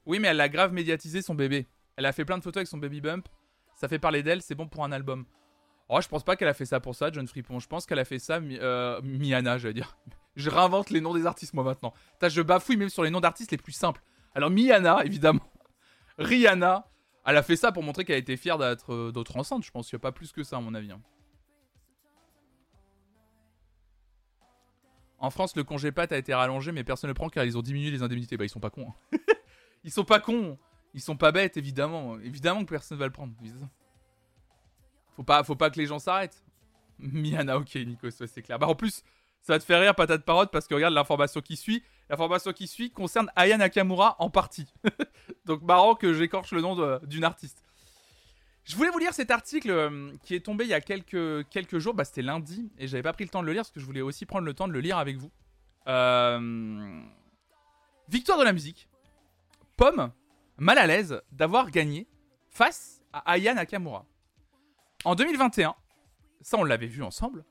Oui, 0.06 0.20
mais 0.20 0.30
elle 0.30 0.42
a 0.42 0.50
grave 0.50 0.74
médiatisé 0.74 1.22
son 1.22 1.36
bébé. 1.36 1.68
Elle 1.96 2.06
a 2.06 2.12
fait 2.12 2.26
plein 2.26 2.38
de 2.38 2.44
photos 2.44 2.62
avec 2.62 2.68
son 2.68 2.78
baby 2.78 3.02
bump. 3.02 3.28
Ça 3.76 3.88
fait 3.88 4.00
parler 4.00 4.24
d'elle, 4.24 4.42
c'est 4.42 4.56
bon 4.56 4.68
pour 4.68 4.84
un 4.84 4.92
album. 4.92 5.26
Oh, 5.90 6.02
je 6.02 6.08
pense 6.08 6.24
pas 6.24 6.36
qu'elle 6.36 6.48
a 6.48 6.54
fait 6.54 6.66
ça 6.66 6.80
pour 6.80 6.96
ça, 6.96 7.12
John 7.12 7.28
Fripon. 7.28 7.60
Je 7.60 7.68
pense 7.68 7.86
qu'elle 7.86 8.00
a 8.00 8.06
fait 8.06 8.20
ça, 8.20 8.38
euh, 8.38 9.02
Miana, 9.04 9.58
j'allais 9.58 9.74
dire. 9.74 9.98
Je 10.36 10.50
réinvente 10.50 10.90
les 10.90 11.00
noms 11.00 11.14
des 11.14 11.28
artistes, 11.28 11.54
moi, 11.54 11.64
maintenant. 11.64 11.94
T'as, 12.18 12.28
je 12.28 12.42
bafouille 12.42 12.78
même 12.78 12.90
sur 12.90 13.04
les 13.04 13.12
noms 13.12 13.20
d'artistes 13.20 13.52
les 13.52 13.58
plus 13.58 13.72
simples. 13.72 14.02
Alors, 14.34 14.50
Miana, 14.50 15.06
évidemment. 15.06 15.48
Rihanna. 16.18 16.88
Elle 17.26 17.38
a 17.38 17.44
fait 17.44 17.56
ça 17.56 17.72
pour 17.72 17.84
montrer 17.84 18.06
qu'elle 18.06 18.18
était 18.18 18.38
fière 18.38 18.58
d'être, 18.58 18.94
euh, 18.94 19.12
d'autres 19.12 19.38
enceinte. 19.38 19.64
Je 19.64 19.72
pense 19.72 19.90
qu'il 19.90 19.96
n'y 19.96 20.02
a 20.02 20.04
pas 20.04 20.12
plus 20.12 20.32
que 20.32 20.44
ça, 20.44 20.58
à 20.58 20.60
mon 20.60 20.74
avis. 20.74 20.92
Hein. 20.92 21.02
En 25.20 25.30
France, 25.30 25.56
le 25.56 25.64
congé 25.64 25.94
pâte 25.94 26.12
a 26.12 26.18
été 26.18 26.34
rallongé, 26.34 26.74
mais 26.74 26.84
personne 26.84 27.08
ne 27.08 27.12
le 27.12 27.16
prend 27.16 27.30
car 27.30 27.46
ils 27.46 27.58
ont 27.58 27.62
diminué 27.62 27.92
les 27.92 28.04
indemnités. 28.04 28.36
Bah, 28.36 28.44
ils 28.44 28.50
sont 28.50 28.60
pas 28.60 28.70
cons. 28.70 28.94
Hein. 29.14 29.18
Ils 29.86 29.92
sont 29.92 30.06
pas 30.06 30.22
cons. 30.22 30.58
Ils 30.94 31.02
sont 31.02 31.18
pas 31.18 31.34
bêtes, 31.34 31.58
évidemment. 31.58 32.18
Évidemment 32.20 32.64
que 32.64 32.70
personne 32.70 32.98
va 32.98 33.06
le 33.06 33.12
prendre. 33.12 33.34
Faut 35.18 35.24
pas, 35.24 35.44
faut 35.44 35.58
pas 35.58 35.70
que 35.70 35.78
les 35.78 35.88
gens 35.88 36.00
s'arrêtent. 36.00 36.42
Miana, 37.00 37.58
ok, 37.58 37.76
Nico, 37.76 38.10
c'est 38.10 38.42
clair. 38.42 38.58
Bah, 38.60 38.68
en 38.68 38.76
plus, 38.76 39.04
ça 39.44 39.54
va 39.54 39.60
te 39.60 39.66
faire 39.66 39.82
rire, 39.82 39.94
patate 39.94 40.24
parotte, 40.24 40.52
parce 40.52 40.68
que 40.68 40.74
regarde 40.74 40.94
l'information 40.94 41.42
qui 41.42 41.58
suit. 41.58 41.84
L'information 42.10 42.54
qui 42.54 42.66
suit 42.66 42.92
concerne 42.92 43.30
Aya 43.36 43.58
Nakamura 43.58 44.16
en 44.20 44.30
partie. 44.30 44.68
Donc, 45.46 45.62
marrant 45.64 45.96
que 45.96 46.14
j'écorche 46.14 46.52
le 46.54 46.62
nom 46.62 47.00
d'une 47.04 47.26
artiste. 47.26 47.62
Je 48.64 48.78
voulais 48.78 48.90
vous 48.90 49.00
lire 49.00 49.14
cet 49.14 49.32
article 49.32 49.70
euh, 49.70 50.14
qui 50.24 50.36
est 50.36 50.40
tombé 50.40 50.64
il 50.64 50.70
y 50.70 50.74
a 50.74 50.80
quelques, 50.80 51.46
quelques 51.50 51.80
jours. 51.80 51.94
Bah, 51.94 52.06
c'était 52.06 52.22
lundi, 52.22 52.72
et 52.78 52.88
j'avais 52.88 53.04
pas 53.04 53.12
pris 53.12 53.26
le 53.26 53.30
temps 53.30 53.42
de 53.42 53.48
le 53.48 53.52
lire, 53.52 53.64
parce 53.64 53.72
que 53.72 53.82
je 53.82 53.86
voulais 53.86 54.00
aussi 54.00 54.26
prendre 54.26 54.46
le 54.46 54.54
temps 54.54 54.70
de 54.70 54.74
le 54.74 54.80
lire 54.80 54.98
avec 54.98 55.18
vous. 55.18 55.32
Euh, 55.88 57.02
Victoire 58.08 58.38
de 58.38 58.46
la 58.46 58.54
musique. 58.54 58.88
Pomme, 59.76 60.12
mal 60.58 60.78
à 60.78 60.88
l'aise 60.88 61.22
d'avoir 61.34 61.70
gagné 61.70 62.08
face 62.50 63.02
à 63.12 63.20
Aya 63.32 63.54
Nakamura. 63.54 64.06
En 65.04 65.16
2021, 65.16 65.76
ça 66.42 66.58
on 66.58 66.64
l'avait 66.64 66.88
vu 66.88 67.04
ensemble, 67.04 67.44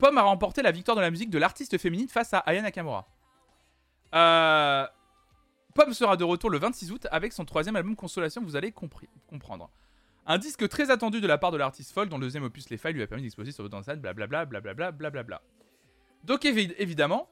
Pomme 0.00 0.18
a 0.18 0.22
remporté 0.22 0.62
la 0.62 0.72
victoire 0.72 0.96
de 0.96 1.02
la 1.02 1.10
musique 1.10 1.30
de 1.30 1.38
l'artiste 1.38 1.76
féminine 1.78 2.08
face 2.08 2.32
à 2.32 2.38
Aya 2.38 2.62
Nakamura. 2.62 3.06
Euh, 4.14 4.86
Pomme 5.74 5.92
sera 5.92 6.16
de 6.16 6.24
retour 6.24 6.48
le 6.50 6.58
26 6.58 6.90
août 6.90 7.06
avec 7.10 7.34
son 7.34 7.44
troisième 7.44 7.76
album 7.76 7.94
Consolation, 7.94 8.42
vous 8.42 8.56
allez 8.56 8.72
comprendre. 8.72 9.70
Un 10.26 10.38
disque 10.38 10.68
très 10.68 10.90
attendu 10.90 11.20
de 11.20 11.26
la 11.26 11.38
part 11.38 11.52
de 11.52 11.58
l'artiste 11.58 11.92
folk, 11.92 12.08
dont 12.08 12.16
le 12.16 12.26
deuxième 12.26 12.44
opus 12.44 12.70
Les 12.70 12.78
Failles 12.78 12.94
lui 12.94 13.02
a 13.02 13.06
permis 13.06 13.22
d'exploser 13.22 13.52
sur 13.52 13.68
dans 13.68 13.80
blablabla, 13.80 14.46
blablabla, 14.46 14.90
blablabla. 14.90 15.42
Donc 16.24 16.44
évidemment, 16.44 17.28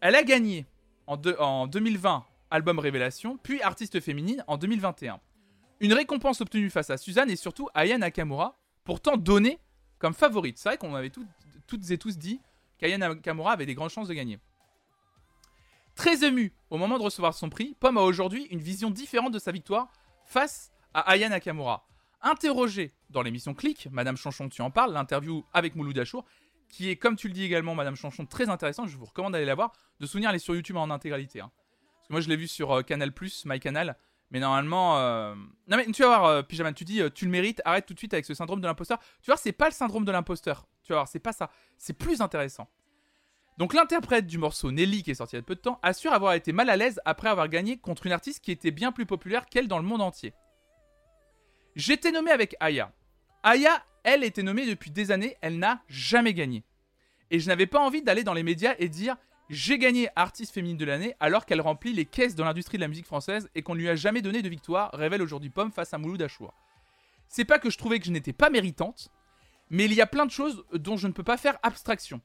elle 0.00 0.14
a 0.14 0.22
gagné 0.22 0.66
en, 1.06 1.20
en 1.38 1.66
2020 1.66 2.24
album 2.50 2.78
Révélation, 2.78 3.38
puis 3.38 3.62
artiste 3.62 4.00
féminine 4.00 4.44
en 4.46 4.58
2021. 4.58 5.18
Une 5.80 5.92
récompense 5.94 6.42
obtenue 6.42 6.70
face 6.70 6.90
à 6.90 6.98
Suzanne 6.98 7.30
et 7.30 7.36
surtout 7.36 7.68
Aya 7.74 7.96
Nakamura, 7.96 8.58
pourtant 8.84 9.16
donnée 9.16 9.58
comme 9.98 10.14
favorite. 10.14 10.58
C'est 10.58 10.68
vrai 10.68 10.78
qu'on 10.78 10.94
avait 10.94 11.10
toutes 11.66 11.90
et 11.90 11.98
tous 11.98 12.18
dit 12.18 12.40
qu'Aya 12.78 12.98
Nakamura 12.98 13.52
avait 13.52 13.66
des 13.66 13.74
grandes 13.74 13.90
chances 13.90 14.08
de 14.08 14.14
gagner. 14.14 14.38
Très 15.94 16.24
ému 16.24 16.52
au 16.68 16.76
moment 16.76 16.98
de 16.98 17.02
recevoir 17.02 17.34
son 17.34 17.48
prix, 17.48 17.74
Pomme 17.80 17.96
a 17.96 18.02
aujourd'hui 18.02 18.44
une 18.50 18.60
vision 18.60 18.90
différente 18.90 19.32
de 19.32 19.38
sa 19.38 19.50
victoire 19.50 19.88
face 20.24 20.70
à 20.92 21.00
Aya 21.10 21.28
Nakamura. 21.28 21.86
Interrogée 22.22 22.92
dans 23.10 23.22
l'émission 23.22 23.54
Click, 23.54 23.88
Madame 23.90 24.16
Chanchon, 24.16 24.48
tu 24.48 24.62
en 24.62 24.70
parles, 24.70 24.92
l'interview 24.92 25.44
avec 25.52 25.74
Mouloud 25.74 25.98
Achour, 25.98 26.24
qui 26.68 26.90
est, 26.90 26.96
comme 26.96 27.16
tu 27.16 27.28
le 27.28 27.34
dis 27.34 27.44
également, 27.44 27.74
Madame 27.74 27.96
Chanchon, 27.96 28.26
très 28.26 28.48
intéressante. 28.48 28.88
Je 28.88 28.96
vous 28.96 29.04
recommande 29.04 29.32
d'aller 29.32 29.44
la 29.44 29.54
voir, 29.54 29.72
de 30.00 30.06
souvenir, 30.06 30.30
elle 30.30 30.36
est 30.36 30.40
sur 30.40 30.54
YouTube 30.54 30.76
en 30.76 30.90
intégralité. 30.90 31.40
Hein. 31.40 31.50
Parce 31.96 32.08
que 32.08 32.12
moi, 32.12 32.20
je 32.20 32.28
l'ai 32.28 32.36
vu 32.36 32.48
sur 32.48 32.72
euh, 32.72 32.82
Canal, 32.82 33.12
MyCanal. 33.44 33.96
Mais 34.30 34.40
normalement. 34.40 34.98
Euh, 34.98 35.34
non, 35.68 35.76
mais 35.76 35.86
tu 35.86 36.02
vas 36.02 36.18
voir, 36.18 36.24
euh, 36.24 36.42
tu 36.74 36.84
dis, 36.84 37.00
tu 37.14 37.24
le 37.26 37.30
mérites, 37.30 37.62
arrête 37.64 37.86
tout 37.86 37.94
de 37.94 37.98
suite 37.98 38.12
avec 38.12 38.24
ce 38.24 38.34
syndrome 38.34 38.60
de 38.60 38.66
l'imposteur. 38.66 38.98
Tu 39.22 39.30
vois, 39.30 39.36
c'est 39.36 39.52
pas 39.52 39.66
le 39.66 39.72
syndrome 39.72 40.04
de 40.04 40.10
l'imposteur. 40.10 40.66
Tu 40.86 40.92
vas 40.92 41.00
voir, 41.00 41.08
c'est 41.08 41.18
pas 41.18 41.32
ça. 41.32 41.50
C'est 41.76 41.94
plus 41.94 42.20
intéressant. 42.20 42.68
Donc 43.58 43.74
l'interprète 43.74 44.26
du 44.26 44.38
morceau 44.38 44.70
Nelly, 44.70 45.02
qui 45.02 45.10
est 45.10 45.14
sorti 45.14 45.34
il 45.34 45.38
y 45.38 45.40
a 45.40 45.42
peu 45.42 45.54
de 45.54 45.60
temps, 45.60 45.80
assure 45.82 46.12
avoir 46.12 46.34
été 46.34 46.52
mal 46.52 46.70
à 46.70 46.76
l'aise 46.76 47.00
après 47.04 47.28
avoir 47.28 47.48
gagné 47.48 47.78
contre 47.78 48.06
une 48.06 48.12
artiste 48.12 48.44
qui 48.44 48.52
était 48.52 48.70
bien 48.70 48.92
plus 48.92 49.06
populaire 49.06 49.46
qu'elle 49.46 49.66
dans 49.66 49.78
le 49.78 49.84
monde 49.84 50.02
entier. 50.02 50.34
J'étais 51.74 52.12
nommé 52.12 52.30
avec 52.30 52.54
Aya. 52.60 52.92
Aya, 53.42 53.82
elle, 54.04 54.24
était 54.24 54.42
nommée 54.42 54.66
depuis 54.66 54.90
des 54.90 55.10
années, 55.10 55.36
elle 55.40 55.58
n'a 55.58 55.82
jamais 55.88 56.34
gagné. 56.34 56.64
Et 57.30 57.40
je 57.40 57.48
n'avais 57.48 57.66
pas 57.66 57.80
envie 57.80 58.02
d'aller 58.02 58.24
dans 58.24 58.34
les 58.34 58.42
médias 58.42 58.74
et 58.78 58.88
dire 58.88 59.16
j'ai 59.48 59.78
gagné 59.78 60.08
artiste 60.16 60.52
féminine 60.52 60.76
de 60.76 60.84
l'année 60.84 61.14
alors 61.18 61.46
qu'elle 61.46 61.60
remplit 61.60 61.92
les 61.92 62.04
caisses 62.04 62.34
de 62.34 62.42
l'industrie 62.42 62.78
de 62.78 62.82
la 62.82 62.88
musique 62.88 63.06
française 63.06 63.48
et 63.54 63.62
qu'on 63.62 63.74
ne 63.74 63.80
lui 63.80 63.88
a 63.88 63.96
jamais 63.96 64.22
donné 64.22 64.42
de 64.42 64.48
victoire, 64.48 64.90
révèle 64.92 65.22
aujourd'hui 65.22 65.50
Pomme 65.50 65.72
face 65.72 65.94
à 65.94 65.98
Mouloud 65.98 66.20
Achour. 66.22 66.52
C'est 67.28 67.44
pas 67.44 67.58
que 67.58 67.70
je 67.70 67.78
trouvais 67.78 67.98
que 67.98 68.06
je 68.06 68.10
n'étais 68.10 68.32
pas 68.32 68.50
méritante, 68.50 69.10
mais 69.70 69.84
il 69.84 69.94
y 69.94 70.00
a 70.00 70.06
plein 70.06 70.26
de 70.26 70.30
choses 70.30 70.64
dont 70.72 70.96
je 70.96 71.06
ne 71.06 71.12
peux 71.12 71.22
pas 71.22 71.36
faire 71.36 71.58
abstraction. 71.62 72.20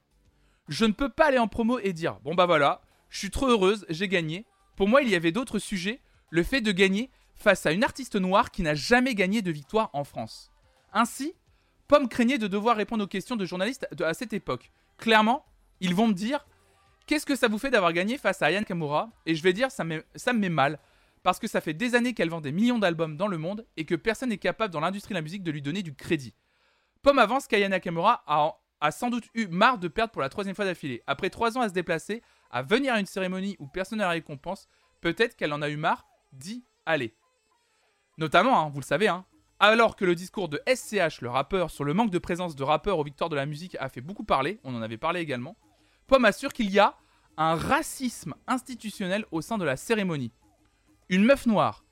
Je 0.67 0.85
ne 0.85 0.93
peux 0.93 1.09
pas 1.09 1.27
aller 1.27 1.39
en 1.39 1.47
promo 1.47 1.79
et 1.79 1.93
dire 1.93 2.19
bon 2.23 2.35
bah 2.35 2.45
voilà, 2.45 2.81
je 3.09 3.19
suis 3.19 3.31
trop 3.31 3.47
heureuse, 3.47 3.85
j'ai 3.89 4.07
gagné. 4.07 4.45
Pour 4.75 4.87
moi, 4.87 5.01
il 5.01 5.09
y 5.09 5.15
avait 5.15 5.31
d'autres 5.31 5.59
sujets, 5.59 6.01
le 6.29 6.43
fait 6.43 6.61
de 6.61 6.71
gagner 6.71 7.11
face 7.35 7.65
à 7.65 7.71
une 7.71 7.83
artiste 7.83 8.15
noire 8.15 8.51
qui 8.51 8.61
n'a 8.61 8.75
jamais 8.75 9.15
gagné 9.15 9.41
de 9.41 9.51
victoire 9.51 9.89
en 9.93 10.03
France. 10.03 10.51
Ainsi, 10.93 11.33
Pomme 11.87 12.07
craignait 12.07 12.37
de 12.37 12.47
devoir 12.47 12.77
répondre 12.77 13.03
aux 13.03 13.07
questions 13.07 13.35
de 13.35 13.45
journalistes 13.45 13.87
à 14.01 14.13
cette 14.13 14.31
époque. 14.31 14.71
Clairement, 14.97 15.45
ils 15.81 15.93
vont 15.93 16.07
me 16.07 16.13
dire 16.13 16.45
Qu'est-ce 17.05 17.25
que 17.25 17.35
ça 17.35 17.49
vous 17.49 17.57
fait 17.57 17.71
d'avoir 17.71 17.91
gagné 17.91 18.17
face 18.17 18.41
à 18.41 18.45
Ayane 18.45 18.63
Kamura 18.63 19.09
Et 19.25 19.35
je 19.35 19.43
vais 19.43 19.51
dire 19.51 19.71
ça, 19.71 19.83
ça 20.15 20.33
me 20.33 20.39
met 20.39 20.49
mal, 20.49 20.79
parce 21.23 21.39
que 21.39 21.47
ça 21.47 21.59
fait 21.59 21.73
des 21.73 21.95
années 21.95 22.13
qu'elle 22.13 22.29
vend 22.29 22.39
des 22.39 22.53
millions 22.53 22.79
d'albums 22.79 23.17
dans 23.17 23.27
le 23.27 23.37
monde 23.37 23.65
et 23.75 23.85
que 23.85 23.95
personne 23.95 24.29
n'est 24.29 24.37
capable 24.37 24.73
dans 24.73 24.79
l'industrie 24.79 25.13
de 25.13 25.17
la 25.17 25.21
musique 25.21 25.43
de 25.43 25.51
lui 25.51 25.61
donner 25.61 25.83
du 25.83 25.93
crédit. 25.93 26.33
Pomme 27.01 27.19
avance 27.19 27.47
qu'Ayane 27.47 27.71
Nakamura 27.71 28.23
a, 28.27 28.91
sans 28.91 29.09
doute 29.09 29.25
eu 29.33 29.47
marre 29.47 29.79
de 29.79 29.87
perdre 29.87 30.11
pour 30.11 30.21
la 30.21 30.29
troisième 30.29 30.55
fois 30.55 30.65
d'affilée. 30.65 31.01
Après 31.07 31.29
trois 31.29 31.57
ans 31.57 31.61
à 31.61 31.69
se 31.69 31.73
déplacer, 31.73 32.21
à 32.51 32.61
venir 32.61 32.93
à 32.93 32.99
une 32.99 33.05
cérémonie 33.05 33.55
où 33.59 33.67
personne 33.67 33.99
ne 33.99 34.03
la 34.03 34.09
récompense, 34.09 34.67
peut-être 35.01 35.35
qu'elle 35.35 35.53
en 35.53 35.61
a 35.61 35.69
eu 35.69 35.77
marre 35.77 36.05
d'y 36.31 36.63
aller. 36.85 37.15
Notamment, 38.17 38.59
hein, 38.59 38.69
vous 38.69 38.79
le 38.79 38.85
savez, 38.85 39.07
hein, 39.07 39.25
alors 39.59 39.95
que 39.95 40.05
le 40.05 40.15
discours 40.15 40.49
de 40.49 40.61
SCH, 40.67 41.21
le 41.21 41.29
rappeur, 41.29 41.71
sur 41.71 41.83
le 41.83 41.93
manque 41.93 42.11
de 42.11 42.19
présence 42.19 42.55
de 42.55 42.63
rappeurs 42.63 42.99
aux 42.99 43.03
victoires 43.03 43.29
de 43.29 43.35
la 43.35 43.45
musique 43.45 43.77
a 43.79 43.89
fait 43.89 44.01
beaucoup 44.01 44.23
parler, 44.23 44.59
on 44.63 44.75
en 44.75 44.81
avait 44.81 44.97
parlé 44.97 45.21
également, 45.21 45.55
Pomme 46.07 46.25
assure 46.25 46.51
qu'il 46.51 46.69
y 46.69 46.79
a 46.79 46.97
un 47.37 47.55
racisme 47.55 48.35
institutionnel 48.47 49.25
au 49.31 49.41
sein 49.41 49.57
de 49.57 49.63
la 49.63 49.77
cérémonie. 49.77 50.33
Une 51.09 51.23
meuf 51.23 51.45
noire, 51.45 51.85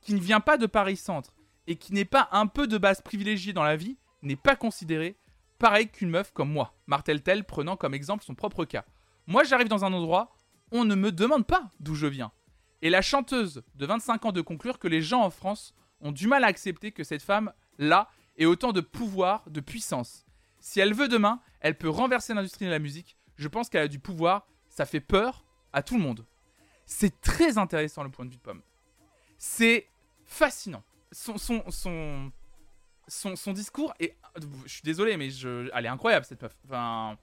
qui 0.00 0.14
ne 0.14 0.20
vient 0.20 0.40
pas 0.40 0.56
de 0.56 0.66
Paris 0.66 0.96
Centre 0.96 1.34
et 1.66 1.76
qui 1.76 1.92
n'est 1.92 2.04
pas 2.04 2.28
un 2.32 2.46
peu 2.46 2.66
de 2.66 2.78
base 2.78 3.02
privilégiée 3.02 3.52
dans 3.52 3.64
la 3.64 3.76
vie, 3.76 3.98
n'est 4.26 4.36
pas 4.36 4.56
considérée 4.56 5.16
pareil 5.58 5.88
qu'une 5.88 6.10
meuf 6.10 6.32
comme 6.32 6.50
moi, 6.50 6.74
martèle-t-elle, 6.86 7.44
prenant 7.44 7.76
comme 7.76 7.94
exemple 7.94 8.24
son 8.24 8.34
propre 8.34 8.64
cas. 8.64 8.84
Moi, 9.26 9.44
j'arrive 9.44 9.68
dans 9.68 9.84
un 9.84 9.92
endroit, 9.92 10.34
on 10.70 10.84
ne 10.84 10.94
me 10.94 11.12
demande 11.12 11.46
pas 11.46 11.70
d'où 11.80 11.94
je 11.94 12.06
viens. 12.06 12.32
Et 12.82 12.90
la 12.90 13.02
chanteuse 13.02 13.62
de 13.74 13.86
25 13.86 14.26
ans 14.26 14.32
de 14.32 14.40
conclure 14.40 14.78
que 14.78 14.88
les 14.88 15.02
gens 15.02 15.22
en 15.22 15.30
France 15.30 15.74
ont 16.00 16.12
du 16.12 16.28
mal 16.28 16.44
à 16.44 16.48
accepter 16.48 16.92
que 16.92 17.04
cette 17.04 17.22
femme-là 17.22 18.08
ait 18.36 18.44
autant 18.44 18.72
de 18.72 18.80
pouvoir, 18.80 19.48
de 19.48 19.60
puissance. 19.60 20.26
Si 20.60 20.80
elle 20.80 20.94
veut 20.94 21.08
demain, 21.08 21.40
elle 21.60 21.78
peut 21.78 21.88
renverser 21.88 22.34
l'industrie 22.34 22.66
de 22.66 22.70
la 22.70 22.78
musique. 22.78 23.16
Je 23.36 23.48
pense 23.48 23.68
qu'elle 23.68 23.82
a 23.82 23.88
du 23.88 23.98
pouvoir, 23.98 24.46
ça 24.68 24.84
fait 24.84 25.00
peur 25.00 25.44
à 25.72 25.82
tout 25.82 25.96
le 25.96 26.02
monde. 26.02 26.26
C'est 26.84 27.20
très 27.20 27.58
intéressant 27.58 28.02
le 28.02 28.10
point 28.10 28.24
de 28.24 28.30
vue 28.30 28.36
de 28.36 28.42
Pomme. 28.42 28.62
C'est 29.38 29.88
fascinant. 30.24 30.82
Son, 31.12 31.38
son, 31.38 31.62
son, 31.70 32.30
son, 33.08 33.52
discours 33.52 33.94
est. 34.00 34.16
Je 34.64 34.72
suis 34.72 34.82
désolé, 34.82 35.16
mais 35.16 35.30
je, 35.30 35.68
elle 35.74 35.86
est 35.86 35.88
incroyable 35.88 36.24
cette 36.24 36.42
meuf. 36.42 36.56
Enfin, 36.64 37.16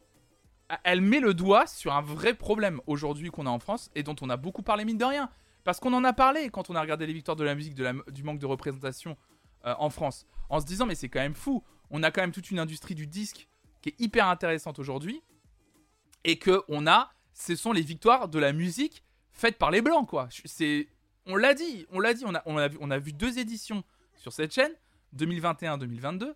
elle 0.84 1.02
met 1.02 1.20
le 1.20 1.34
doigt 1.34 1.68
sur 1.68 1.94
un 1.94 2.02
vrai 2.02 2.34
problème 2.34 2.82
aujourd'hui 2.88 3.30
qu'on 3.30 3.46
a 3.46 3.50
en 3.50 3.60
France 3.60 3.92
et 3.96 4.04
dont 4.04 4.16
on 4.22 4.30
a 4.30 4.38
beaucoup 4.38 4.64
parlé, 4.64 4.86
mine 4.86 4.98
de 4.98 5.06
rien. 5.06 5.30
Parce 5.64 5.80
qu'on 5.80 5.94
en 5.94 6.04
a 6.04 6.14
parlé 6.14 6.50
quand 6.50 6.70
on 6.70 6.76
a 6.76 6.82
regardé 6.82 7.06
les 7.06 7.14
victoires 7.14 7.38
de 7.38 7.44
la 7.44 7.56
musique, 7.56 7.76
du 7.76 8.24
manque 8.24 8.40
de 8.40 8.46
représentation 8.46 9.18
euh, 9.66 9.74
en 9.78 9.90
France. 9.90 10.26
En 10.50 10.60
se 10.60 10.66
disant, 10.66 10.86
mais 10.86 10.96
c'est 10.96 11.10
quand 11.10 11.22
même 11.22 11.36
fou. 11.36 11.64
On 11.90 12.04
a 12.04 12.12
quand 12.12 12.22
même 12.22 12.32
toute 12.32 12.52
une 12.52 12.60
industrie 12.60 12.96
du 12.96 13.08
disque 13.08 13.48
qui 13.82 13.90
est 13.90 14.00
hyper 14.00 14.28
intéressante 14.28 14.80
aujourd'hui. 14.80 15.22
Et 16.24 16.38
que 16.40 16.64
on 16.68 16.88
a. 16.88 17.12
Ce 17.34 17.56
sont 17.56 17.72
les 17.72 17.82
victoires 17.82 18.28
de 18.28 18.40
la 18.40 18.54
musique 18.54 19.04
faites 19.32 19.58
par 19.58 19.72
les 19.72 19.82
Blancs, 19.82 20.08
quoi. 20.08 20.30
C'est. 20.46 20.88
On 21.26 21.36
l'a 21.36 21.54
dit, 21.54 21.86
on 21.92 22.00
l'a 22.00 22.14
dit, 22.14 22.24
on 22.26 22.36
a, 22.36 22.44
on, 22.46 22.58
a 22.58 22.70
on 22.80 22.92
a 22.92 23.00
vu 23.00 23.14
deux 23.14 23.40
éditions 23.40 23.84
sur 24.16 24.34
cette 24.34 24.54
chaîne, 24.54 24.72
2021-2022. 25.18 26.34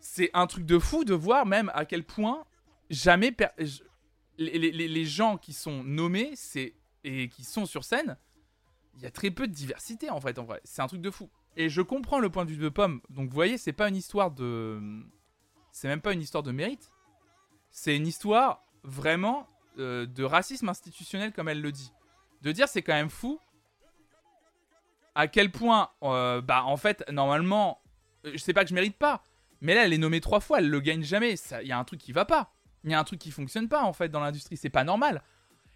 C'est 0.00 0.30
un 0.34 0.46
truc 0.46 0.66
de 0.66 0.78
fou 0.78 1.04
de 1.04 1.14
voir 1.14 1.46
même 1.46 1.70
à 1.74 1.84
quel 1.84 2.04
point 2.04 2.44
jamais 2.90 3.34
les, 4.38 4.58
les, 4.58 4.88
les, 4.88 5.04
gens 5.04 5.38
qui 5.38 5.52
sont 5.52 5.82
nommés, 5.84 6.32
c'est 6.34 6.74
et 7.04 7.28
qui 7.28 7.44
sont 7.44 7.66
sur 7.66 7.84
scène, 7.84 8.16
il 8.96 9.02
y 9.02 9.06
a 9.06 9.10
très 9.10 9.30
peu 9.30 9.46
de 9.46 9.52
diversité 9.52 10.10
en 10.10 10.20
fait. 10.20 10.38
En 10.38 10.44
vrai, 10.44 10.60
c'est 10.64 10.82
un 10.82 10.86
truc 10.86 11.00
de 11.00 11.10
fou. 11.10 11.30
Et 11.56 11.68
je 11.68 11.82
comprends 11.82 12.18
le 12.18 12.30
point 12.30 12.44
de 12.44 12.50
vue 12.50 12.56
de 12.56 12.68
Pomme. 12.68 13.00
Donc 13.10 13.28
vous 13.28 13.34
voyez, 13.34 13.58
c'est 13.58 13.72
pas 13.72 13.88
une 13.88 13.96
histoire 13.96 14.30
de, 14.30 14.80
c'est 15.70 15.88
même 15.88 16.00
pas 16.00 16.12
une 16.12 16.20
histoire 16.20 16.42
de 16.42 16.50
mérite. 16.50 16.90
C'est 17.70 17.96
une 17.96 18.06
histoire 18.06 18.64
vraiment 18.82 19.48
euh, 19.78 20.06
de 20.06 20.24
racisme 20.24 20.68
institutionnel 20.68 21.32
comme 21.32 21.48
elle 21.48 21.60
le 21.60 21.72
dit. 21.72 21.92
De 22.42 22.52
dire 22.52 22.68
c'est 22.68 22.82
quand 22.82 22.94
même 22.94 23.10
fou 23.10 23.38
à 25.14 25.28
quel 25.28 25.50
point, 25.50 25.90
euh, 26.02 26.40
bah 26.40 26.64
en 26.64 26.76
fait, 26.76 27.04
normalement, 27.10 27.82
je 28.24 28.36
sais 28.38 28.52
pas 28.52 28.64
que 28.64 28.70
je 28.70 28.74
mérite 28.74 28.96
pas, 28.96 29.22
mais 29.60 29.74
là 29.74 29.84
elle 29.84 29.92
est 29.92 29.98
nommée 29.98 30.20
trois 30.20 30.40
fois, 30.40 30.58
elle 30.58 30.68
le 30.68 30.80
gagne 30.80 31.02
jamais. 31.02 31.34
Il 31.62 31.68
y 31.68 31.72
a 31.72 31.78
un 31.78 31.84
truc 31.84 32.00
qui 32.00 32.12
va 32.12 32.24
pas. 32.24 32.52
Il 32.82 32.90
y 32.90 32.94
a 32.94 32.98
un 32.98 33.04
truc 33.04 33.20
qui 33.20 33.30
fonctionne 33.30 33.68
pas 33.68 33.82
en 33.82 33.92
fait 33.92 34.08
dans 34.08 34.20
l'industrie. 34.20 34.56
C'est 34.56 34.70
pas 34.70 34.84
normal. 34.84 35.22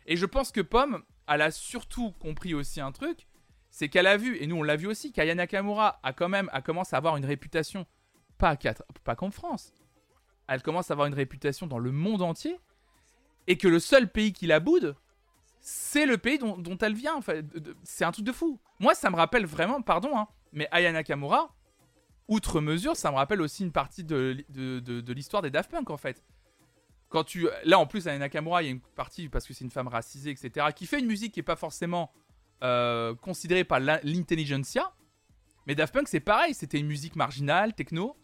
Et 0.06 0.16
je 0.16 0.26
pense 0.26 0.52
que 0.52 0.60
Pomme, 0.60 1.02
elle 1.26 1.42
a 1.42 1.50
surtout 1.50 2.12
compris 2.12 2.54
aussi 2.54 2.80
un 2.80 2.92
truc, 2.92 3.26
c'est 3.70 3.88
qu'elle 3.88 4.06
a 4.06 4.16
vu, 4.16 4.36
et 4.38 4.46
nous 4.46 4.56
on 4.56 4.62
l'a 4.62 4.76
vu 4.76 4.86
aussi, 4.86 5.12
qu'Aya 5.12 5.34
Nakamura 5.34 6.00
a 6.02 6.12
quand 6.12 6.28
même 6.28 6.48
a 6.52 6.62
commencé 6.62 6.94
à 6.94 6.98
avoir 6.98 7.16
une 7.16 7.26
réputation, 7.26 7.86
pas, 8.38 8.56
pas 9.04 9.16
qu'en 9.16 9.30
France, 9.30 9.72
elle 10.48 10.62
commence 10.62 10.90
à 10.90 10.94
avoir 10.94 11.06
une 11.06 11.14
réputation 11.14 11.66
dans 11.66 11.78
le 11.78 11.92
monde 11.92 12.22
entier, 12.22 12.58
et 13.46 13.58
que 13.58 13.68
le 13.68 13.78
seul 13.78 14.10
pays 14.10 14.32
qui 14.32 14.46
la 14.46 14.60
boude, 14.60 14.96
c'est 15.60 16.06
le 16.06 16.18
pays 16.18 16.38
dont, 16.38 16.78
elle 16.80 16.94
vient. 16.94 17.20
C'est 17.82 18.04
un 18.04 18.12
truc 18.12 18.24
de 18.24 18.32
fou. 18.32 18.60
Moi, 18.78 18.94
ça 18.94 19.10
me 19.10 19.16
rappelle 19.16 19.46
vraiment, 19.46 19.82
pardon, 19.82 20.16
hein, 20.16 20.28
mais 20.52 20.68
Aya 20.70 20.92
Nakamura, 20.92 21.54
outre 22.28 22.60
mesure, 22.60 22.96
ça 22.96 23.10
me 23.10 23.16
rappelle 23.16 23.40
aussi 23.40 23.64
une 23.64 23.72
partie 23.72 24.04
de, 24.04 24.44
de, 24.50 25.12
l'histoire 25.12 25.42
des 25.42 25.50
Daft 25.50 25.70
Punk 25.70 25.90
en 25.90 25.96
fait 25.96 26.24
quand 27.08 27.24
tu 27.24 27.48
là 27.64 27.78
en 27.78 27.86
plus 27.86 28.06
à 28.06 28.16
Nakamura 28.18 28.62
il 28.62 28.66
y 28.66 28.68
a 28.68 28.72
une 28.72 28.80
partie 28.80 29.28
parce 29.28 29.46
que 29.46 29.54
c'est 29.54 29.64
une 29.64 29.70
femme 29.70 29.88
racisée 29.88 30.30
etc 30.30 30.66
qui 30.74 30.86
fait 30.86 30.98
une 30.98 31.06
musique 31.06 31.32
qui 31.32 31.40
est 31.40 31.44
pas 31.44 31.56
forcément 31.56 32.12
euh, 32.62 33.14
considérée 33.14 33.64
par 33.64 33.80
l'intelligentsia 33.80 34.92
mais 35.66 35.74
Daft 35.74 35.94
Punk 35.94 36.08
c'est 36.08 36.20
pareil 36.20 36.52
c'était 36.52 36.78
une 36.78 36.86
musique 36.86 37.16
marginale 37.16 37.72
techno 37.72 38.14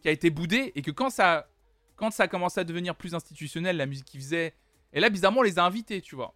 qui 0.00 0.08
a 0.08 0.10
été 0.10 0.30
boudée 0.30 0.72
et 0.74 0.82
que 0.82 0.90
quand 0.90 1.10
ça 1.10 1.48
quand 1.94 2.10
ça 2.10 2.24
a 2.24 2.28
commencé 2.28 2.58
à 2.58 2.64
devenir 2.64 2.96
plus 2.96 3.14
institutionnel 3.14 3.76
la 3.76 3.86
musique 3.86 4.06
qu'ils 4.06 4.20
faisaient 4.20 4.54
et 4.92 4.98
là 4.98 5.08
bizarrement 5.08 5.40
on 5.40 5.44
les 5.44 5.60
a 5.60 5.64
invités 5.64 6.00
tu 6.00 6.16
vois 6.16 6.34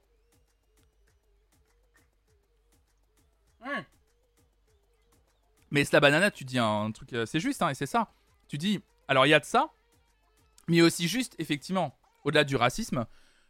mais 5.70 5.84
c'est 5.84 5.92
la 5.94 6.00
banana 6.00 6.30
tu 6.30 6.44
dis 6.44 6.58
un 6.58 6.90
truc 6.92 7.12
euh, 7.12 7.26
c'est 7.26 7.40
juste 7.40 7.60
hein, 7.62 7.70
et 7.70 7.74
c'est 7.74 7.86
ça 7.86 8.12
tu 8.48 8.58
dis 8.58 8.80
alors 9.08 9.26
il 9.26 9.30
y 9.30 9.34
a 9.34 9.40
de 9.40 9.44
ça 9.44 9.70
Mais 10.68 10.82
aussi 10.82 11.08
juste, 11.08 11.34
effectivement, 11.38 11.96
au-delà 12.24 12.44
du 12.44 12.56
racisme, 12.56 13.06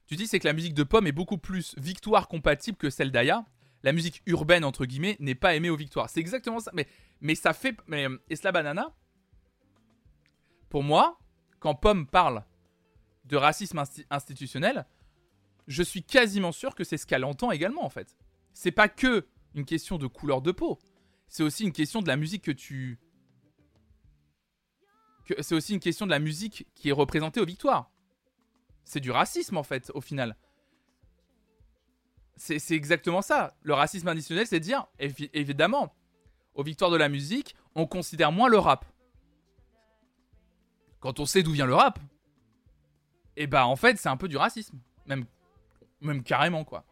tu 0.06 0.16
dis 0.16 0.26
c'est 0.26 0.38
que 0.38 0.46
la 0.46 0.52
musique 0.52 0.74
de 0.74 0.82
Pomme 0.82 1.06
est 1.06 1.12
beaucoup 1.12 1.38
plus 1.38 1.74
victoire 1.78 2.28
compatible 2.28 2.76
que 2.76 2.90
celle 2.90 3.10
d'Aya. 3.10 3.44
La 3.82 3.92
musique 3.92 4.22
urbaine, 4.26 4.64
entre 4.64 4.84
guillemets, 4.84 5.16
n'est 5.20 5.34
pas 5.34 5.54
aimée 5.54 5.70
aux 5.70 5.76
victoires. 5.76 6.10
C'est 6.10 6.20
exactement 6.20 6.60
ça. 6.60 6.70
Mais, 6.74 6.86
mais 7.20 7.34
ça 7.34 7.52
fait. 7.52 7.76
Mais 7.86 8.06
Esla 8.28 8.52
Banana, 8.52 8.94
pour 10.68 10.82
moi, 10.82 11.18
quand 11.60 11.74
Pomme 11.74 12.06
parle 12.06 12.44
de 13.24 13.36
racisme 13.36 13.82
institutionnel, 14.10 14.86
je 15.68 15.82
suis 15.82 16.02
quasiment 16.02 16.52
sûr 16.52 16.74
que 16.74 16.84
c'est 16.84 16.96
ce 16.96 17.06
qu'elle 17.06 17.24
entend 17.24 17.50
également, 17.50 17.84
en 17.84 17.90
fait. 17.90 18.16
C'est 18.52 18.72
pas 18.72 18.88
que 18.88 19.26
une 19.56 19.64
question 19.64 19.98
de 19.98 20.06
couleur 20.06 20.42
de 20.42 20.52
peau. 20.52 20.78
C'est 21.28 21.42
aussi 21.42 21.64
une 21.64 21.72
question 21.72 22.02
de 22.02 22.06
la 22.06 22.16
musique 22.16 22.42
que 22.42 22.52
tu. 22.52 23.00
C'est 25.40 25.56
aussi 25.56 25.74
une 25.74 25.80
question 25.80 26.06
de 26.06 26.12
la 26.12 26.20
musique 26.20 26.68
qui 26.74 26.90
est 26.90 26.92
représentée 26.92 27.40
aux 27.40 27.46
victoires. 27.46 27.90
C'est 28.84 29.00
du 29.00 29.10
racisme, 29.10 29.56
en 29.56 29.64
fait, 29.64 29.90
au 29.94 30.00
final. 30.00 30.36
C'est 32.36 32.72
exactement 32.72 33.22
ça. 33.22 33.56
Le 33.62 33.74
racisme 33.74 34.06
additionnel, 34.06 34.46
c'est 34.46 34.60
dire, 34.60 34.86
évidemment, 34.98 35.96
aux 36.54 36.62
victoires 36.62 36.90
de 36.90 36.96
la 36.96 37.08
musique, 37.08 37.56
on 37.74 37.86
considère 37.86 38.30
moins 38.30 38.48
le 38.48 38.58
rap. 38.58 38.84
Quand 41.00 41.18
on 41.18 41.26
sait 41.26 41.42
d'où 41.42 41.52
vient 41.52 41.66
le 41.66 41.74
rap, 41.74 41.98
et 43.38 43.42
eh 43.42 43.46
bah 43.46 43.66
en 43.66 43.76
fait, 43.76 43.98
c'est 43.98 44.08
un 44.08 44.16
peu 44.16 44.28
du 44.28 44.36
racisme. 44.36 44.78
Même 45.06 46.22
carrément, 46.22 46.64
quoi. 46.64 46.84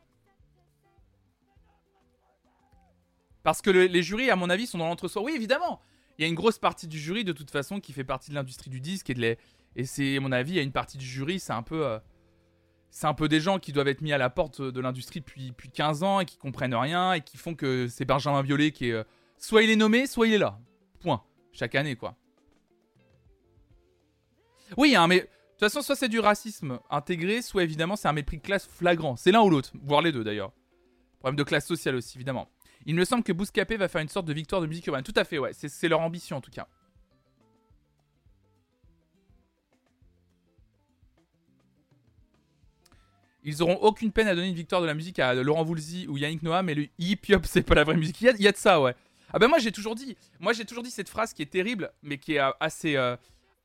Parce 3.45 3.61
que 3.61 3.71
les 3.71 4.03
jurys, 4.03 4.31
à 4.31 4.37
mon 4.37 4.51
avis, 4.51 4.67
sont 4.67 4.79
dans 4.79 4.89
l'entre-soi. 4.89 5.23
Oui, 5.23 5.33
évidemment. 5.37 5.81
Il 6.19 6.23
y 6.23 6.25
a 6.25 6.29
une 6.29 6.35
grosse 6.35 6.59
partie 6.59 6.89
du 6.89 6.99
jury, 6.99 7.25
de 7.25 7.33
toute 7.33 7.51
façon, 7.51 7.79
qui 7.79 7.93
fait 7.93 8.03
partie 8.03 8.31
de 8.31 8.35
l'industrie 8.35 8.71
du 8.71 8.81
disque 8.81 9.11
et 9.11 9.15
de 9.15 9.21
les... 9.21 9.39
Et 9.77 9.85
c'est, 9.85 10.17
à 10.17 10.21
mon 10.21 10.33
avis, 10.33 10.53
il 10.53 10.57
y 10.57 10.61
a 10.61 10.63
une 10.63 10.73
partie 10.73 10.97
du 10.97 11.05
jury, 11.05 11.39
c'est 11.39 11.53
un 11.53 11.63
peu... 11.63 11.87
Euh, 11.87 11.99
c'est 12.91 13.07
un 13.07 13.15
peu 13.15 13.29
des 13.29 13.41
gens 13.41 13.59
qui 13.59 13.73
doivent 13.73 13.89
être 13.89 14.03
mis 14.03 14.13
à 14.13 14.19
la 14.19 14.31
porte 14.31 14.63
de 14.63 14.81
l'industrie 14.81 15.19
depuis, 15.19 15.49
depuis 15.49 15.69
15 15.69 16.05
ans 16.05 16.21
et 16.21 16.25
qui 16.25 16.37
comprennent 16.39 16.77
rien 16.77 17.13
et 17.13 17.23
qui 17.23 17.37
font 17.37 17.57
que 17.57 17.89
c'est 17.89 18.05
Benjamin 18.05 18.41
Violet 18.41 18.71
qui 18.71 18.89
est... 18.89 18.93
Euh, 18.93 19.05
soit 19.37 19.63
il 19.63 19.71
est 19.71 19.77
nommé, 19.77 20.07
soit 20.07 20.27
il 20.27 20.35
est 20.35 20.39
là. 20.39 20.59
Point. 21.01 21.23
Chaque 21.53 21.75
année, 21.75 21.97
quoi. 21.97 22.17
Oui, 24.79 24.97
hein, 24.97 25.07
mais... 25.07 25.17
De 25.19 25.23
toute 25.67 25.73
façon, 25.73 25.83
soit 25.83 25.97
c'est 25.97 26.09
du 26.09 26.19
racisme 26.19 26.79
intégré, 26.89 27.43
soit 27.43 27.63
évidemment 27.63 27.95
c'est 27.95 28.09
un 28.09 28.13
mépris 28.13 28.39
de 28.39 28.43
classe 28.43 28.67
flagrant. 28.67 29.17
C'est 29.17 29.33
l'un 29.33 29.43
ou 29.43 29.51
l'autre, 29.51 29.73
voire 29.83 30.03
les 30.03 30.13
deux 30.13 30.25
d'ailleurs. 30.25 30.53
Problème 31.19 31.37
de 31.37 31.45
classe 31.45 31.67
sociale 31.67 31.95
aussi, 31.97 32.17
évidemment. 32.17 32.49
Il 32.87 32.95
me 32.95 33.05
semble 33.05 33.23
que 33.23 33.33
Bouscapé 33.33 33.77
va 33.77 33.89
faire 33.89 34.01
une 34.01 34.09
sorte 34.09 34.27
de 34.27 34.33
victoire 34.33 34.61
de 34.61 34.67
musique 34.67 34.87
urbaine. 34.87 35.05
Tout 35.05 35.15
à 35.17 35.25
fait, 35.25 35.39
ouais. 35.39 35.53
C'est 35.55 35.89
leur 35.89 36.01
ambition 36.01 36.37
en 36.37 36.41
tout 36.41 36.51
cas. 36.51 36.67
Ils 43.45 43.63
auront 43.63 43.77
aucune 43.77 44.11
peine 44.11 44.27
à 44.27 44.35
donner 44.35 44.49
une 44.49 44.55
victoire 44.55 44.81
de 44.81 44.87
la 44.87 44.95
musique 44.95 45.19
à 45.19 45.35
Laurent 45.35 45.65
Voulzy 45.65 46.07
ou 46.09 46.17
Yannick 46.17 46.43
Noah, 46.43 46.63
mais 46.63 46.75
le 46.75 46.87
hip 46.99 47.21
hop 47.31 47.45
c'est 47.45 47.63
pas 47.63 47.75
la 47.75 47.85
vraie 47.85 47.97
musique. 47.97 48.19
Il 48.23 48.41
y, 48.41 48.49
a, 48.49 48.53
de 48.53 48.57
ça, 48.57 48.81
ouais. 48.81 48.95
Ah 49.35 49.39
ben 49.39 49.49
moi 49.49 49.59
j'ai 49.59 49.71
toujours 49.71 49.95
dit, 49.95 50.17
moi 50.41 50.55
j'ai 50.55 50.65
toujours 50.65 50.83
dit 50.83 50.91
cette 50.91 51.11
phrase 51.11 51.35
qui 51.35 51.43
est 51.43 51.51
terrible, 51.51 51.93
mais 52.03 52.17
qui 52.17 52.35
est 52.35 52.41
euh, 52.41 52.51
assez. 52.59 52.97
Euh, 52.97 53.17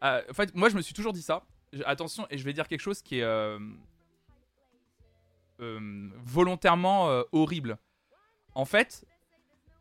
euh, 0.04 0.22
en 0.30 0.34
fait, 0.34 0.54
moi 0.54 0.68
je 0.68 0.76
me 0.76 0.82
suis 0.82 0.94
toujours 0.94 1.14
dit 1.14 1.22
ça. 1.22 1.44
Attention, 1.86 2.28
et 2.30 2.38
je 2.38 2.44
vais 2.44 2.52
dire 2.52 2.68
quelque 2.68 2.82
chose 2.82 3.02
qui 3.02 3.20
est 3.20 3.58
volontairement 5.60 7.24
horrible. 7.32 7.78
En 8.56 8.66
fait, 8.66 9.06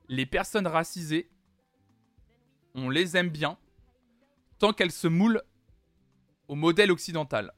les 0.09 0.27
personnes 0.27 0.67
racisées, 0.67 1.31
on 2.75 2.91
les 2.91 3.17
aime 3.17 3.29
bien 3.29 3.59
tant 4.59 4.73
qu'elles 4.73 4.93
se 4.93 5.09
moulent 5.09 5.43
au 6.49 6.55
modèle 6.55 6.91
occidental. 6.91 7.53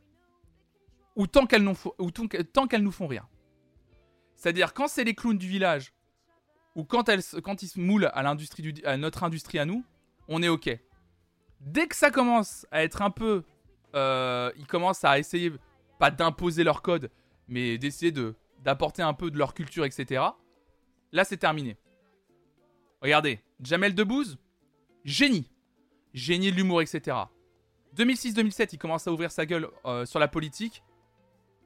Ou 1.16 1.26
tant 1.26 1.46
qu'elles 1.46 1.62
nous, 1.62 1.76
nous 1.98 2.92
font 2.92 3.06
rire. 3.06 3.28
C'est-à-dire 4.34 4.72
quand 4.72 4.88
c'est 4.88 5.04
les 5.04 5.14
clowns 5.14 5.38
du 5.38 5.48
village, 5.48 5.92
ou 6.76 6.84
quand, 6.84 7.08
elles, 7.08 7.22
quand 7.42 7.62
ils 7.62 7.68
se 7.68 7.80
moulent 7.80 8.10
à, 8.12 8.22
l'industrie 8.22 8.74
à 8.84 8.96
notre 8.96 9.24
industrie 9.24 9.58
à 9.58 9.64
nous, 9.64 9.84
on 10.28 10.42
est 10.42 10.48
ok. 10.48 10.70
Dès 11.60 11.86
que 11.88 11.96
ça 11.96 12.10
commence 12.10 12.66
à 12.70 12.82
être 12.82 13.02
un 13.02 13.10
peu... 13.10 13.44
Euh, 13.94 14.52
ils 14.56 14.66
commencent 14.66 15.04
à 15.04 15.18
essayer, 15.18 15.52
pas 15.98 16.10
d'imposer 16.10 16.62
leur 16.62 16.80
code, 16.80 17.10
mais 17.48 17.76
d'essayer 17.76 18.12
de, 18.12 18.36
d'apporter 18.62 19.02
un 19.02 19.14
peu 19.14 19.30
de 19.30 19.36
leur 19.36 19.52
culture, 19.52 19.84
etc. 19.84 20.22
Là, 21.12 21.24
c'est 21.24 21.36
terminé. 21.36 21.76
Regardez, 23.02 23.40
Jamel 23.60 23.94
Debbouze, 23.94 24.38
génie. 25.04 25.50
Génie 26.12 26.50
de 26.50 26.56
l'humour, 26.56 26.82
etc. 26.82 27.16
2006-2007, 27.96 28.70
il 28.72 28.78
commence 28.78 29.06
à 29.06 29.12
ouvrir 29.12 29.30
sa 29.30 29.46
gueule 29.46 29.68
euh, 29.84 30.04
sur 30.06 30.18
la 30.18 30.28
politique. 30.28 30.82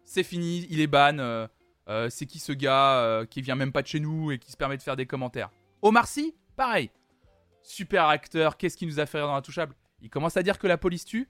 C'est 0.04 0.22
fini, 0.22 0.66
il 0.70 0.80
est 0.80 0.86
ban. 0.86 1.18
Euh, 1.18 1.46
euh, 1.88 2.08
c'est 2.08 2.26
qui 2.26 2.38
ce 2.38 2.52
gars 2.52 3.24
qui 3.28 3.42
vient 3.42 3.56
même 3.56 3.72
pas 3.72 3.82
de 3.82 3.86
chez 3.86 4.00
nous 4.00 4.32
et 4.32 4.38
qui 4.38 4.50
se 4.50 4.56
permet 4.56 4.78
de 4.78 4.82
faire 4.82 4.96
des 4.96 5.04
commentaires 5.04 5.50
Omar 5.82 6.06
Sy, 6.06 6.34
pareil. 6.56 6.90
Super 7.62 8.06
acteur, 8.08 8.56
qu'est-ce 8.56 8.76
qui 8.76 8.86
nous 8.86 9.00
a 9.00 9.06
fait 9.06 9.18
rire 9.18 9.26
dans 9.26 9.42
Touchable 9.42 9.74
Il 10.00 10.08
commence 10.08 10.36
à 10.36 10.42
dire 10.42 10.58
que 10.58 10.66
la 10.66 10.78
police 10.78 11.04
tue. 11.04 11.28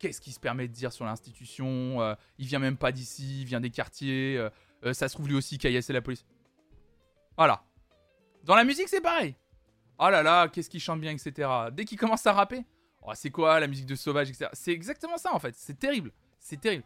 Qu'est-ce 0.00 0.20
qu'il 0.20 0.32
se 0.32 0.40
permet 0.40 0.66
de 0.66 0.72
dire 0.72 0.92
sur 0.92 1.04
l'institution 1.04 2.16
Il 2.38 2.46
vient 2.46 2.58
même 2.58 2.76
pas 2.76 2.90
d'ici, 2.90 3.42
il 3.42 3.46
vient 3.46 3.60
des 3.60 3.70
quartiers. 3.70 4.44
ça 4.92 5.08
se 5.08 5.14
trouve 5.14 5.28
lui 5.28 5.36
aussi 5.36 5.58
caillassé 5.58 5.92
la 5.92 6.00
police. 6.00 6.24
Voilà. 7.36 7.62
Dans 8.44 8.54
la 8.54 8.64
musique, 8.64 8.88
c'est 8.88 9.00
pareil. 9.00 9.36
Oh 9.98 10.08
là 10.08 10.22
là, 10.22 10.48
qu'est-ce 10.48 10.70
qu'il 10.70 10.80
chante 10.80 11.00
bien, 11.00 11.12
etc. 11.12 11.48
Dès 11.72 11.84
qu'il 11.84 11.98
commence 11.98 12.26
à 12.26 12.32
rapper, 12.32 12.64
oh, 13.02 13.12
c'est 13.14 13.30
quoi 13.30 13.60
la 13.60 13.66
musique 13.66 13.86
de 13.86 13.94
Sauvage, 13.94 14.30
etc. 14.30 14.48
C'est 14.54 14.72
exactement 14.72 15.18
ça 15.18 15.34
en 15.34 15.38
fait. 15.38 15.54
C'est 15.56 15.78
terrible. 15.78 16.12
C'est 16.38 16.60
terrible. 16.60 16.84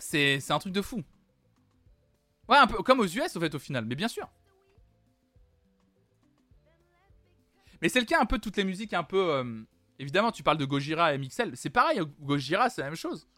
C'est 0.00 0.50
un 0.50 0.58
truc 0.58 0.72
de 0.72 0.82
fou. 0.82 1.04
Ouais, 2.48 2.56
un 2.56 2.66
peu 2.66 2.82
comme 2.82 3.00
aux 3.00 3.06
US 3.06 3.36
au 3.36 3.40
fait, 3.40 3.54
au 3.54 3.58
final. 3.58 3.84
Mais 3.84 3.94
bien 3.94 4.08
sûr. 4.08 4.28
Mais 7.80 7.88
c'est 7.88 8.00
le 8.00 8.06
cas 8.06 8.20
un 8.20 8.26
peu 8.26 8.38
de 8.38 8.42
toutes 8.42 8.56
les 8.56 8.64
musiques 8.64 8.92
un 8.92 9.04
peu. 9.04 9.34
Euh, 9.34 9.62
évidemment, 9.98 10.32
tu 10.32 10.42
parles 10.42 10.58
de 10.58 10.64
Gojira 10.64 11.14
et 11.14 11.18
Mixel. 11.18 11.56
C'est 11.56 11.70
pareil, 11.70 12.00
Gojira, 12.20 12.70
c'est 12.70 12.80
la 12.82 12.88
même 12.88 12.96
chose. 12.96 13.28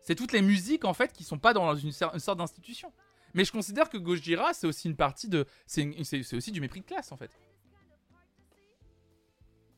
C'est 0.00 0.14
toutes 0.16 0.32
les 0.32 0.42
musiques 0.42 0.84
en 0.84 0.94
fait 0.94 1.12
qui 1.12 1.22
sont 1.22 1.38
pas 1.38 1.52
dans 1.52 1.74
une 1.76 1.92
sorte 1.92 2.36
d'institution. 2.36 2.92
Mais 3.34 3.44
je 3.44 3.52
considère 3.52 3.90
que 3.90 3.98
Gojira, 3.98 4.54
c'est 4.54 4.66
aussi 4.66 4.88
une 4.88 4.96
partie 4.96 5.28
de. 5.28 5.44
C'est 5.66 6.34
aussi 6.34 6.52
du 6.52 6.60
mépris 6.60 6.80
de 6.80 6.86
classe, 6.86 7.12
en 7.12 7.16
fait. 7.16 7.30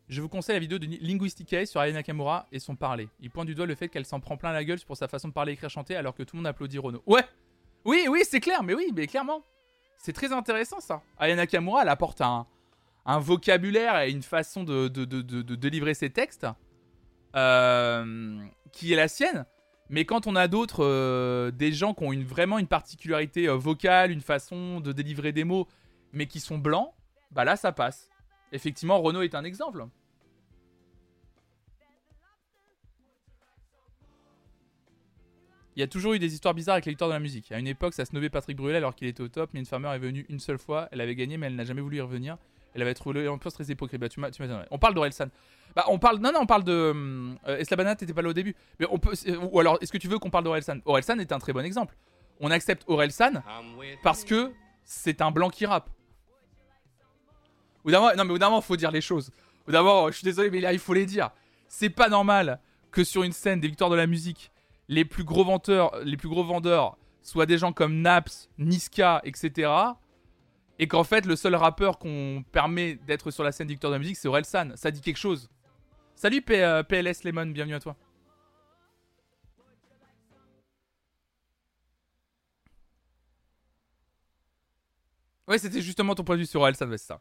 Je 0.08 0.22
vous 0.22 0.28
conseille 0.28 0.54
la 0.54 0.60
vidéo 0.60 0.78
de 0.78 0.86
Linguistica 1.00 1.66
sur 1.66 1.80
Aya 1.80 1.92
Nakamura 1.92 2.46
et 2.52 2.60
son 2.60 2.76
parler. 2.76 3.08
Il 3.18 3.30
pointe 3.30 3.46
du 3.46 3.56
doigt 3.56 3.66
le 3.66 3.74
fait 3.74 3.88
qu'elle 3.88 4.04
s'en 4.04 4.20
prend 4.20 4.36
plein 4.36 4.52
la 4.52 4.62
gueule 4.62 4.78
pour 4.86 4.96
sa 4.96 5.08
façon 5.08 5.28
de 5.28 5.32
parler, 5.32 5.52
écrire, 5.52 5.68
chanter, 5.68 5.96
alors 5.96 6.14
que 6.14 6.22
tout 6.22 6.36
le 6.36 6.42
monde 6.42 6.46
applaudit 6.46 6.78
Renault. 6.78 7.02
Ouais 7.06 7.24
Oui, 7.84 8.06
oui, 8.08 8.22
c'est 8.24 8.38
clair, 8.38 8.62
mais 8.62 8.74
oui, 8.74 8.92
mais 8.94 9.08
clairement. 9.08 9.42
C'est 9.96 10.12
très 10.12 10.32
intéressant, 10.32 10.78
ça. 10.78 11.02
Aya 11.18 11.34
Nakamura, 11.34 11.82
elle 11.82 11.88
apporte 11.88 12.20
un, 12.20 12.46
vocabulaire 13.18 14.00
et 14.02 14.10
une 14.10 14.22
façon 14.22 14.62
de, 14.62 14.86
de 14.86 15.54
délivrer 15.56 15.94
ses 15.94 16.10
textes 16.10 16.46
euh, 17.34 18.44
qui 18.72 18.92
est 18.92 18.96
la 18.96 19.08
sienne. 19.08 19.44
Mais 19.88 20.04
quand 20.04 20.26
on 20.26 20.34
a 20.34 20.48
d'autres, 20.48 20.84
euh, 20.84 21.50
des 21.50 21.72
gens 21.72 21.94
qui 21.94 22.04
ont 22.04 22.12
une, 22.12 22.24
vraiment 22.24 22.58
une 22.58 22.66
particularité 22.66 23.48
euh, 23.48 23.56
vocale, 23.56 24.10
une 24.10 24.20
façon 24.20 24.80
de 24.80 24.92
délivrer 24.92 25.32
des 25.32 25.44
mots, 25.44 25.68
mais 26.12 26.26
qui 26.26 26.40
sont 26.40 26.58
blancs, 26.58 26.92
bah 27.30 27.44
là 27.44 27.56
ça 27.56 27.72
passe. 27.72 28.10
Effectivement, 28.52 29.00
Renault 29.00 29.22
est 29.22 29.34
un 29.34 29.44
exemple. 29.44 29.86
Il 35.76 35.80
y 35.80 35.82
a 35.82 35.86
toujours 35.86 36.14
eu 36.14 36.18
des 36.18 36.32
histoires 36.32 36.54
bizarres 36.54 36.74
avec 36.74 36.86
les 36.86 36.92
lecteurs 36.92 37.08
de 37.08 37.12
la 37.12 37.20
musique. 37.20 37.52
À 37.52 37.58
une 37.58 37.66
époque, 37.66 37.92
ça 37.92 38.06
snobait 38.06 38.30
Patrick 38.30 38.56
Bruel 38.56 38.76
alors 38.76 38.94
qu'il 38.94 39.06
était 39.08 39.20
au 39.20 39.28
top. 39.28 39.50
mais 39.52 39.60
une 39.60 39.66
Farmer 39.66 39.90
est 39.90 39.98
venue 39.98 40.24
une 40.30 40.38
seule 40.40 40.58
fois. 40.58 40.88
Elle 40.90 41.02
avait 41.02 41.14
gagné, 41.14 41.36
mais 41.36 41.48
elle 41.48 41.54
n'a 41.54 41.64
jamais 41.64 41.82
voulu 41.82 41.98
y 41.98 42.00
revenir. 42.00 42.38
Elle 42.74 42.80
avait 42.80 42.94
trouvé 42.94 43.28
peu 43.38 43.50
très 43.50 43.64
hypocrite. 43.64 44.00
Bah, 44.00 44.08
tu 44.08 44.20
m'as, 44.20 44.64
on 44.70 44.78
parle 44.78 44.94
d'Orelsan. 44.94 45.28
Bah, 45.76 45.84
on 45.88 45.98
parle. 45.98 46.18
Non, 46.18 46.32
non, 46.32 46.40
on 46.40 46.46
parle 46.46 46.64
de. 46.64 47.36
Euh, 47.46 47.58
Eslabanat 47.58 47.96
t'étais 47.96 48.14
pas 48.14 48.22
là 48.22 48.30
au 48.30 48.32
début. 48.32 48.56
Mais 48.80 48.86
on 48.90 48.98
peut. 48.98 49.12
Ou 49.52 49.60
alors, 49.60 49.78
est-ce 49.82 49.92
que 49.92 49.98
tu 49.98 50.08
veux 50.08 50.18
qu'on 50.18 50.30
parle 50.30 50.44
d'Orelsan? 50.44 50.78
Orelsan 50.86 51.18
est 51.18 51.30
un 51.32 51.38
très 51.38 51.52
bon 51.52 51.64
exemple. 51.64 51.94
On 52.40 52.50
accepte 52.50 52.84
Orelsan 52.88 53.42
parce 54.02 54.24
que 54.24 54.52
c'est 54.84 55.20
un 55.20 55.30
blanc 55.30 55.50
qui 55.50 55.66
rappe. 55.66 55.90
Ou 57.84 57.90
non, 57.90 58.10
mais 58.16 58.32
au 58.32 58.38
d'un 58.38 58.60
faut 58.62 58.76
dire 58.76 58.90
les 58.90 59.02
choses. 59.02 59.30
Ou 59.68 59.72
d'abord, 59.72 60.10
je 60.10 60.16
suis 60.16 60.24
désolé, 60.24 60.50
mais 60.50 60.60
là, 60.60 60.72
il 60.72 60.78
faut 60.78 60.94
les 60.94 61.06
dire. 61.06 61.30
C'est 61.68 61.90
pas 61.90 62.08
normal 62.08 62.58
que 62.90 63.04
sur 63.04 63.22
une 63.22 63.32
scène 63.32 63.60
des 63.60 63.68
victoires 63.68 63.90
de 63.90 63.96
la 63.96 64.06
musique, 64.06 64.50
les 64.88 65.04
plus 65.04 65.24
gros 65.24 65.44
vendeurs, 65.44 65.92
les 66.04 66.16
plus 66.16 66.28
gros 66.28 66.44
vendeurs 66.44 66.96
soient 67.22 67.46
des 67.46 67.58
gens 67.58 67.72
comme 67.72 68.00
Naps, 68.00 68.48
Niska, 68.58 69.20
etc. 69.24 69.70
Et 70.78 70.88
qu'en 70.88 71.04
fait, 71.04 71.26
le 71.26 71.36
seul 71.36 71.54
rappeur 71.54 71.98
qu'on 71.98 72.44
permet 72.50 72.94
d'être 72.94 73.30
sur 73.30 73.44
la 73.44 73.52
scène 73.52 73.66
des 73.66 73.74
victoires 73.74 73.90
de 73.90 73.96
la 73.96 74.00
musique, 74.00 74.16
c'est 74.16 74.28
Orelsan. 74.28 74.70
Ça 74.74 74.90
dit 74.90 75.00
quelque 75.00 75.18
chose. 75.18 75.50
Salut 76.16 76.40
PLS 76.40 76.92
euh, 76.92 77.12
Lemon, 77.24 77.44
bienvenue 77.44 77.74
à 77.74 77.80
toi. 77.80 77.94
Ouais, 85.46 85.58
c'était 85.58 85.82
justement 85.82 86.14
ton 86.14 86.24
point 86.24 86.36
de 86.36 86.40
vue 86.40 86.46
sur 86.46 86.62
Orelsan, 86.62 86.88
c'est 86.90 86.96
ça. 86.96 87.20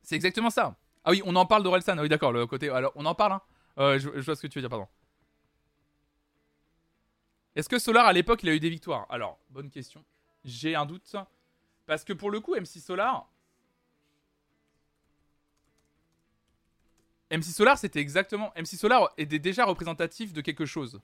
C'est 0.00 0.14
exactement 0.14 0.48
ça. 0.48 0.76
Ah 1.02 1.10
oui, 1.10 1.22
on 1.26 1.34
en 1.34 1.44
parle 1.44 1.64
d'Orelsan. 1.64 1.98
Ah 1.98 2.02
oui, 2.02 2.08
d'accord, 2.08 2.30
le 2.30 2.46
côté. 2.46 2.70
Alors, 2.70 2.92
on 2.94 3.04
en 3.04 3.16
parle, 3.16 3.32
hein. 3.32 3.98
je, 3.98 4.10
je 4.14 4.20
vois 4.20 4.36
ce 4.36 4.42
que 4.42 4.46
tu 4.46 4.60
veux 4.60 4.62
dire, 4.62 4.70
pardon. 4.70 4.86
Est-ce 7.56 7.68
que 7.68 7.80
Solar 7.80 8.06
à 8.06 8.12
l'époque 8.12 8.44
il 8.44 8.48
a 8.48 8.54
eu 8.54 8.60
des 8.60 8.70
victoires? 8.70 9.06
Alors, 9.10 9.40
bonne 9.50 9.70
question. 9.70 10.04
J'ai 10.44 10.76
un 10.76 10.86
doute. 10.86 11.16
Parce 11.84 12.04
que 12.04 12.12
pour 12.12 12.30
le 12.30 12.38
coup, 12.38 12.54
MC 12.54 12.78
Solar. 12.78 13.28
MC 17.36 17.44
Solar, 17.44 17.78
c'était 17.78 18.00
exactement. 18.00 18.52
MC 18.56 18.76
Solar 18.76 19.12
était 19.18 19.38
déjà 19.38 19.64
représentatif 19.64 20.32
de 20.32 20.40
quelque 20.40 20.66
chose. 20.66 21.00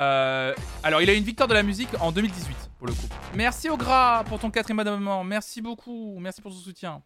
Euh, 0.00 0.54
alors, 0.82 1.02
il 1.02 1.10
a 1.10 1.14
eu 1.14 1.16
une 1.16 1.24
victoire 1.24 1.48
de 1.48 1.54
la 1.54 1.62
musique 1.62 1.88
en 2.00 2.12
2018, 2.12 2.70
pour 2.78 2.86
le 2.86 2.92
coup. 2.92 3.08
Merci 3.34 3.68
au 3.68 3.76
gras 3.76 4.24
pour 4.24 4.38
ton 4.38 4.50
quatrième 4.50 4.78
abonnement. 4.78 5.24
Merci 5.24 5.60
beaucoup. 5.60 6.16
Merci 6.20 6.40
pour 6.40 6.52
ton 6.52 6.58
soutien. 6.58 7.02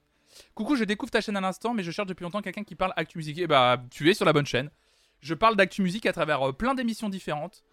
Coucou, 0.54 0.76
je 0.76 0.84
découvre 0.84 1.10
ta 1.10 1.20
chaîne 1.20 1.36
à 1.36 1.40
l'instant, 1.40 1.74
mais 1.74 1.82
je 1.82 1.90
cherche 1.90 2.08
depuis 2.08 2.24
longtemps 2.24 2.42
quelqu'un 2.42 2.64
qui 2.64 2.74
parle 2.74 2.92
actu 2.96 3.18
musique. 3.18 3.38
Et 3.38 3.42
eh 3.42 3.46
bah, 3.46 3.82
tu 3.90 4.10
es 4.10 4.14
sur 4.14 4.24
la 4.24 4.32
bonne 4.32 4.46
chaîne. 4.46 4.70
Je 5.20 5.34
parle 5.34 5.56
d'actu 5.56 5.82
musique 5.82 6.06
à 6.06 6.12
travers 6.12 6.48
euh, 6.48 6.52
plein 6.52 6.74
d'émissions 6.74 7.08
différentes. 7.08 7.64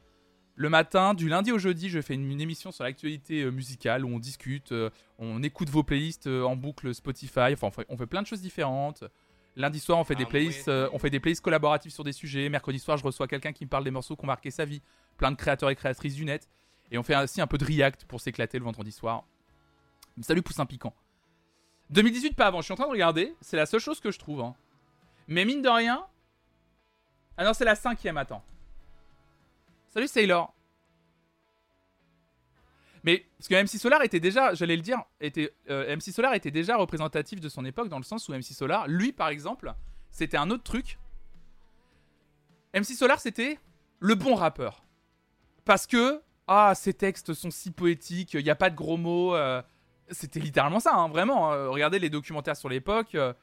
Le 0.55 0.69
matin, 0.69 1.13
du 1.13 1.29
lundi 1.29 1.51
au 1.53 1.57
jeudi, 1.57 1.89
je 1.89 2.01
fais 2.01 2.13
une, 2.15 2.41
émission 2.41 2.71
sur 2.71 2.83
l'actualité 2.83 3.43
euh, 3.43 3.49
musicale 3.49 4.03
où 4.03 4.09
on 4.09 4.19
discute, 4.19 4.73
on 5.17 5.41
écoute 5.41 5.69
vos 5.69 5.83
playlists 5.83 6.27
en 6.27 6.55
boucle 6.55 6.93
Spotify. 6.93 7.53
Enfin, 7.53 7.69
on 7.89 7.97
fait, 7.97 8.07
plein 8.07 8.21
de 8.21 8.27
choses 8.27 8.41
différentes. 8.41 9.03
Lundi 9.59 9.81
soir, 9.81 9.99
on 9.99 10.05
fait, 10.05 10.15
des 10.15 10.23
ah 10.23 10.27
playlists, 10.27 10.69
on 10.69 10.97
fait 10.99 11.09
des 11.09 11.19
playlists 11.19 11.43
collaboratives 11.43 11.91
sur 11.91 12.05
des 12.05 12.13
sujets. 12.13 12.47
Mercredi 12.47 12.79
soir, 12.79 12.95
je 12.95 13.03
reçois 13.03 13.27
quelqu'un 13.27 13.51
qui 13.51 13.65
me 13.65 13.69
parle 13.69 13.83
des 13.83 13.91
morceaux 13.91 14.15
qui 14.15 14.23
ont 14.23 14.27
marqué 14.27 14.51
sa 14.51 14.63
vie. 14.63 14.81
Plein 15.17 15.31
de 15.31 15.35
créateurs 15.35 15.69
et 15.69 15.75
créatrices 15.75 16.15
du 16.15 16.23
net. 16.23 16.47
Et 16.91 16.97
on 16.97 17.03
fait 17.03 17.17
aussi 17.17 17.41
un 17.41 17.47
peu 17.47 17.57
de 17.57 17.65
react 17.65 18.05
pour 18.05 18.21
s'éclater 18.21 18.57
le 18.57 18.63
vendredi 18.63 18.93
soir. 18.93 19.25
Salut 20.21 20.41
Poussin 20.41 20.65
Piquant. 20.65 20.93
2018, 21.89 22.37
pas 22.37 22.47
avant. 22.47 22.61
Je 22.61 22.65
suis 22.65 22.71
en 22.71 22.77
train 22.77 22.85
de 22.85 22.91
regarder. 22.91 23.35
C'est 23.41 23.57
la 23.57 23.65
seule 23.65 23.81
chose 23.81 23.99
que 23.99 24.11
je 24.11 24.17
trouve. 24.17 24.39
Hein. 24.39 24.55
Mais 25.27 25.43
mine 25.43 25.61
de 25.61 25.67
rien. 25.67 26.05
Ah 27.35 27.43
non, 27.43 27.53
c'est 27.53 27.65
la 27.65 27.75
cinquième, 27.75 28.15
attends. 28.15 28.43
Salut 29.89 30.07
Sailor. 30.07 30.53
Mais 33.03 33.25
parce 33.37 33.47
que 33.47 33.55
MC 33.55 33.79
Solar 33.79 34.01
était 34.03 34.19
déjà, 34.19 34.53
j'allais 34.53 34.75
le 34.75 34.81
dire, 34.81 34.99
était, 35.21 35.53
euh, 35.69 35.95
MC 35.95 36.11
Solar 36.11 36.33
était 36.33 36.51
déjà 36.51 36.77
représentatif 36.77 37.39
de 37.39 37.49
son 37.49 37.65
époque 37.65 37.89
dans 37.89 37.97
le 37.97 38.03
sens 38.03 38.27
où 38.27 38.33
MC 38.33 38.53
Solar, 38.53 38.87
lui 38.87 39.11
par 39.11 39.29
exemple, 39.29 39.73
c'était 40.11 40.37
un 40.37 40.49
autre 40.49 40.63
truc. 40.63 40.99
MC 42.73 42.95
Solar 42.95 43.19
c'était 43.19 43.59
le 43.99 44.15
bon 44.15 44.35
rappeur. 44.35 44.83
Parce 45.65 45.87
que, 45.87 46.21
ah, 46.47 46.73
ses 46.75 46.93
textes 46.93 47.33
sont 47.33 47.51
si 47.51 47.71
poétiques, 47.71 48.33
il 48.33 48.43
n'y 48.43 48.49
a 48.49 48.55
pas 48.55 48.69
de 48.69 48.75
gros 48.75 48.97
mots. 48.97 49.35
Euh, 49.35 49.61
c'était 50.09 50.39
littéralement 50.39 50.79
ça, 50.79 50.95
hein, 50.95 51.07
vraiment. 51.07 51.51
Hein. 51.51 51.67
regardez 51.67 51.99
les 51.99 52.09
documentaires 52.09 52.57
sur 52.57 52.69
l'époque, 52.69 53.13
euh, 53.15 53.33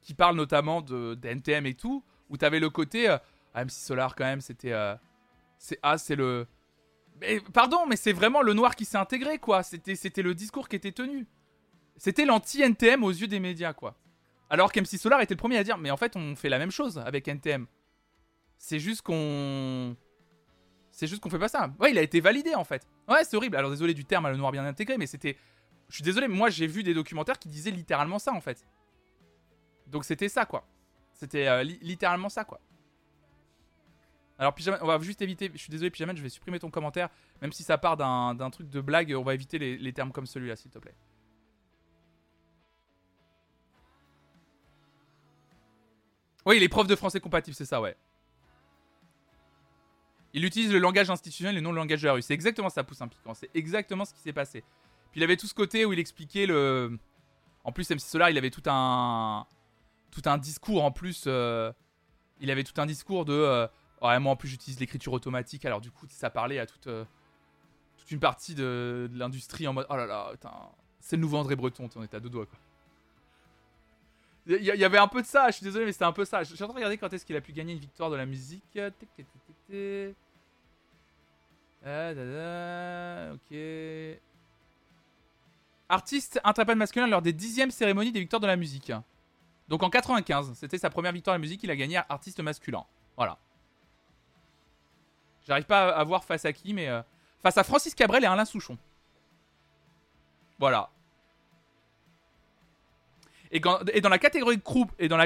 qui 0.00 0.14
parlent 0.14 0.36
notamment 0.36 0.82
de, 0.82 1.14
d'NTM 1.14 1.66
et 1.66 1.74
tout, 1.74 2.04
où 2.28 2.36
tu 2.36 2.44
avais 2.44 2.58
le 2.58 2.68
côté, 2.68 3.08
ah, 3.08 3.64
MC 3.64 3.70
Solar 3.70 4.16
quand 4.16 4.24
même, 4.24 4.40
c'était 4.40 4.74
c'est 5.62 5.78
ah, 5.82 5.96
c'est 5.96 6.16
le. 6.16 6.48
Pardon, 7.52 7.86
mais 7.88 7.96
c'est 7.96 8.12
vraiment 8.12 8.42
le 8.42 8.54
noir 8.54 8.76
qui 8.76 8.84
s'est 8.84 8.96
intégré, 8.96 9.38
quoi. 9.38 9.62
C'était, 9.62 10.22
le 10.22 10.34
discours 10.34 10.68
qui 10.68 10.76
était 10.76 10.92
tenu. 10.92 11.26
C'était 11.96 12.24
l'anti-NTM 12.24 13.04
aux 13.04 13.10
yeux 13.10 13.28
des 13.28 13.40
médias, 13.40 13.72
quoi. 13.72 13.96
Alors 14.50 14.72
qu'MC 14.72 14.98
Solar 14.98 15.20
était 15.20 15.34
le 15.34 15.38
premier 15.38 15.56
à 15.56 15.64
dire, 15.64 15.78
mais 15.78 15.90
en 15.90 15.96
fait, 15.96 16.16
on 16.16 16.36
fait 16.36 16.48
la 16.48 16.58
même 16.58 16.70
chose 16.70 16.98
avec 16.98 17.26
NTM. 17.26 17.66
C'est 18.58 18.78
juste 18.78 19.02
qu'on. 19.02 19.96
C'est 20.90 21.06
juste 21.06 21.22
qu'on 21.22 21.30
fait 21.30 21.38
pas 21.38 21.48
ça. 21.48 21.72
Ouais, 21.80 21.90
il 21.90 21.98
a 21.98 22.02
été 22.02 22.20
validé, 22.20 22.54
en 22.54 22.64
fait. 22.64 22.86
Ouais, 23.08 23.24
c'est 23.24 23.36
horrible. 23.36 23.56
Alors, 23.56 23.70
désolé 23.70 23.94
du 23.94 24.04
terme, 24.04 24.28
le 24.28 24.36
noir 24.36 24.52
bien 24.52 24.64
intégré, 24.64 24.98
mais 24.98 25.06
c'était. 25.06 25.36
Je 25.88 25.96
suis 25.96 26.04
désolé, 26.04 26.28
moi, 26.28 26.50
j'ai 26.50 26.66
vu 26.66 26.82
des 26.82 26.94
documentaires 26.94 27.38
qui 27.38 27.48
disaient 27.48 27.70
littéralement 27.70 28.18
ça, 28.18 28.32
en 28.32 28.40
fait. 28.40 28.66
Donc, 29.86 30.04
c'était 30.04 30.28
ça, 30.28 30.44
quoi. 30.44 30.66
C'était 31.12 31.48
euh, 31.48 31.62
littéralement 31.62 32.28
ça, 32.28 32.44
quoi. 32.44 32.60
Alors, 34.38 34.54
Pyjaman, 34.54 34.80
on 34.82 34.86
va 34.86 34.98
juste 35.00 35.22
éviter. 35.22 35.50
Je 35.52 35.58
suis 35.58 35.70
désolé, 35.70 35.90
Pyjaman, 35.90 36.16
je 36.16 36.22
vais 36.22 36.28
supprimer 36.28 36.58
ton 36.58 36.70
commentaire. 36.70 37.08
Même 37.40 37.52
si 37.52 37.62
ça 37.62 37.78
part 37.78 37.96
d'un 37.96 38.50
truc 38.50 38.68
de 38.70 38.80
blague, 38.80 39.14
on 39.16 39.22
va 39.22 39.34
éviter 39.34 39.58
les, 39.58 39.92
termes 39.92 40.12
comme 40.12 40.26
celui-là, 40.26 40.56
s'il 40.56 40.70
te 40.70 40.78
plaît. 40.78 40.94
Oui, 46.44 46.58
les 46.58 46.68
profs 46.68 46.88
de 46.88 46.96
français 46.96 47.20
compatibles, 47.20 47.54
c'est 47.54 47.64
ça, 47.64 47.80
ouais. 47.80 47.96
Il 50.34 50.44
utilise 50.44 50.72
le 50.72 50.78
langage 50.78 51.10
institutionnel 51.10 51.58
et 51.58 51.60
non 51.60 51.70
le 51.72 51.76
langage 51.76 52.02
de 52.02 52.06
la 52.06 52.14
rue. 52.14 52.22
C'est 52.22 52.34
exactement 52.34 52.70
ça, 52.70 52.82
pousse 52.82 53.00
un 53.02 53.08
piquant. 53.08 53.34
C'est 53.34 53.50
exactement 53.54 54.04
ce 54.04 54.14
qui 54.14 54.20
s'est 54.20 54.32
passé. 54.32 54.64
Puis 55.12 55.20
il 55.20 55.24
avait 55.24 55.36
tout 55.36 55.46
ce 55.46 55.54
côté 55.54 55.84
où 55.84 55.92
il 55.92 55.98
expliquait 55.98 56.46
le. 56.46 56.98
En 57.64 57.70
plus, 57.70 57.88
MC 57.90 58.00
Solar, 58.00 58.30
il 58.30 58.38
avait 58.38 58.50
tout 58.50 58.62
un. 58.66 59.46
Tout 60.10 60.22
un 60.24 60.38
discours 60.38 60.84
en 60.84 60.90
plus. 60.90 61.24
Euh, 61.26 61.70
il 62.40 62.50
avait 62.50 62.64
tout 62.64 62.80
un 62.80 62.86
discours 62.86 63.24
de. 63.24 63.34
Euh, 63.34 63.68
Ouais, 64.02 64.18
moi 64.18 64.32
en 64.32 64.36
plus 64.36 64.48
j'utilise 64.48 64.80
l'écriture 64.80 65.12
automatique, 65.12 65.64
alors 65.64 65.80
du 65.80 65.92
coup 65.92 66.06
ça 66.10 66.28
parlait 66.28 66.58
à 66.58 66.66
toute, 66.66 66.88
euh, 66.88 67.04
toute 67.96 68.10
une 68.10 68.18
partie 68.18 68.54
de, 68.54 69.08
l'industrie 69.14 69.68
en 69.68 69.72
mode 69.72 69.86
oh 69.88 69.96
là 69.96 70.06
là, 70.06 70.32
c'est 70.98 71.14
le 71.16 71.22
nouveau 71.22 71.36
André 71.36 71.54
Breton, 71.54 71.88
on 71.94 72.02
était 72.02 72.16
à 72.16 72.20
deux 72.20 72.28
doigts 72.28 72.46
quoi. 72.46 72.58
Il 74.44 74.60
y, 74.60 74.84
avait 74.84 74.98
un 74.98 75.06
peu 75.06 75.22
de 75.22 75.26
ça, 75.26 75.46
je 75.50 75.58
suis 75.58 75.64
désolé, 75.64 75.84
mais 75.84 75.92
c'était 75.92 76.04
un 76.04 76.10
peu 76.10 76.24
ça. 76.24 76.44
Suis 76.44 76.54
en 76.54 76.66
train 76.66 76.66
de 76.66 76.72
regarder 76.72 76.98
quand 76.98 77.12
est-ce 77.12 77.24
qu'il 77.24 77.36
a 77.36 77.40
pu 77.40 77.52
gagner 77.52 77.74
une 77.74 77.78
victoire 77.78 78.10
de 78.10 78.16
la 78.16 78.26
musique. 78.26 78.76
Ah, 81.84 83.30
ok. 83.34 83.56
Artiste 85.88 86.40
interprète 86.42 86.76
masculin 86.76 87.06
lors 87.06 87.22
des 87.22 87.32
dixièmes 87.32 87.70
cérémonies 87.70 88.10
des 88.10 88.18
victoires 88.18 88.40
de 88.40 88.48
la 88.48 88.56
musique. 88.56 88.90
Donc 89.68 89.84
en 89.84 89.90
95, 89.90 90.54
c'était 90.54 90.78
sa 90.78 90.90
première 90.90 91.12
victoire 91.12 91.34
de 91.34 91.38
la 91.38 91.42
musique, 91.42 91.62
il 91.62 91.70
a 91.70 91.76
gagné 91.76 91.98
artiste 92.08 92.40
masculin. 92.40 92.84
Voilà. 93.16 93.38
J'arrive 95.46 95.64
pas 95.64 95.90
à 95.90 96.04
voir 96.04 96.24
face 96.24 96.44
à 96.44 96.52
qui, 96.52 96.72
mais 96.72 96.88
euh, 96.88 97.02
face 97.42 97.58
à 97.58 97.64
Francis 97.64 97.94
Cabrel 97.94 98.24
et 98.24 98.26
Alain 98.26 98.44
Souchon. 98.44 98.78
Voilà. 100.58 100.90
Et, 103.50 103.60
dans 103.60 104.08
la 104.08 104.18
catégorie 104.18 104.60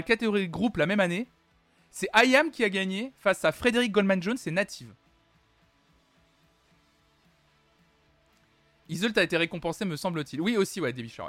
catégorie 0.05 0.49
groupe 0.49 0.77
la 0.79 0.87
même 0.87 1.01
année, 1.01 1.29
c'est 1.91 2.09
IAM 2.15 2.51
qui 2.51 2.65
a 2.65 2.69
gagné 2.69 3.13
face 3.19 3.45
à 3.45 3.53
Frédéric 3.53 3.93
Goldman 3.93 4.23
Jones 4.23 4.39
et 4.45 4.51
Native. 4.51 4.93
Isolt 8.89 9.17
a 9.19 9.23
été 9.23 9.37
récompensé, 9.37 9.85
me 9.85 9.97
semble-t-il. 9.97 10.41
Oui, 10.41 10.57
aussi, 10.57 10.81
ouais, 10.81 10.93
David 10.93 11.11
ouais. 11.19 11.25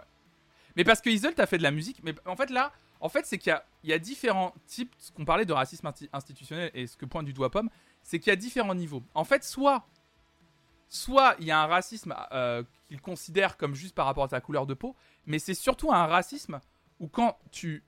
Mais 0.76 0.84
parce 0.84 1.02
que 1.02 1.10
Isolt 1.10 1.40
a 1.40 1.46
fait 1.46 1.58
de 1.58 1.64
la 1.64 1.72
musique. 1.72 2.02
Mais 2.04 2.14
en 2.26 2.36
fait, 2.36 2.50
là, 2.50 2.72
en 3.00 3.10
fait, 3.10 3.26
c'est 3.26 3.38
qu'il 3.38 3.56
y, 3.84 3.90
y, 3.90 3.94
a 3.94 4.00
différents 4.00 4.54
types. 4.66 4.94
Ce 5.00 5.12
qu'on 5.12 5.26
parlait 5.26 5.46
de 5.46 5.54
racisme 5.54 5.92
institutionnel 6.14 6.72
et 6.74 6.88
ce 6.88 6.98
que 6.98 7.06
pointe 7.06 7.26
du 7.26 7.34
doigt 7.34 7.50
pomme, 7.50 7.70
c'est 8.08 8.20
qu'il 8.20 8.30
y 8.30 8.34
a 8.34 8.38
différents 8.38 8.74
niveaux. 8.74 9.04
En 9.14 9.26
fait, 9.26 9.44
soit, 9.44 9.86
soit 10.88 11.36
il 11.40 11.46
y 11.46 11.52
a 11.52 11.62
un 11.62 11.66
racisme 11.66 12.16
euh, 12.32 12.64
qu'il 12.88 13.02
considère 13.02 13.58
comme 13.58 13.76
juste 13.76 13.94
par 13.94 14.06
rapport 14.06 14.24
à 14.24 14.30
ta 14.30 14.40
couleur 14.40 14.66
de 14.66 14.74
peau, 14.74 14.96
mais 15.26 15.40
c'est 15.40 15.54
surtout 15.54 15.92
un 15.92 16.06
racisme 16.06 16.62
où 17.02 17.10
quand 17.10 17.38
tu 17.52 17.84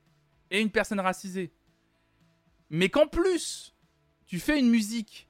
es 0.51 0.61
une 0.61 0.71
personne 0.71 0.99
racisée, 0.99 1.53
mais 2.69 2.89
qu'en 2.89 3.07
plus 3.07 3.73
tu 4.25 4.41
fais 4.41 4.59
une 4.59 4.69
musique 4.69 5.29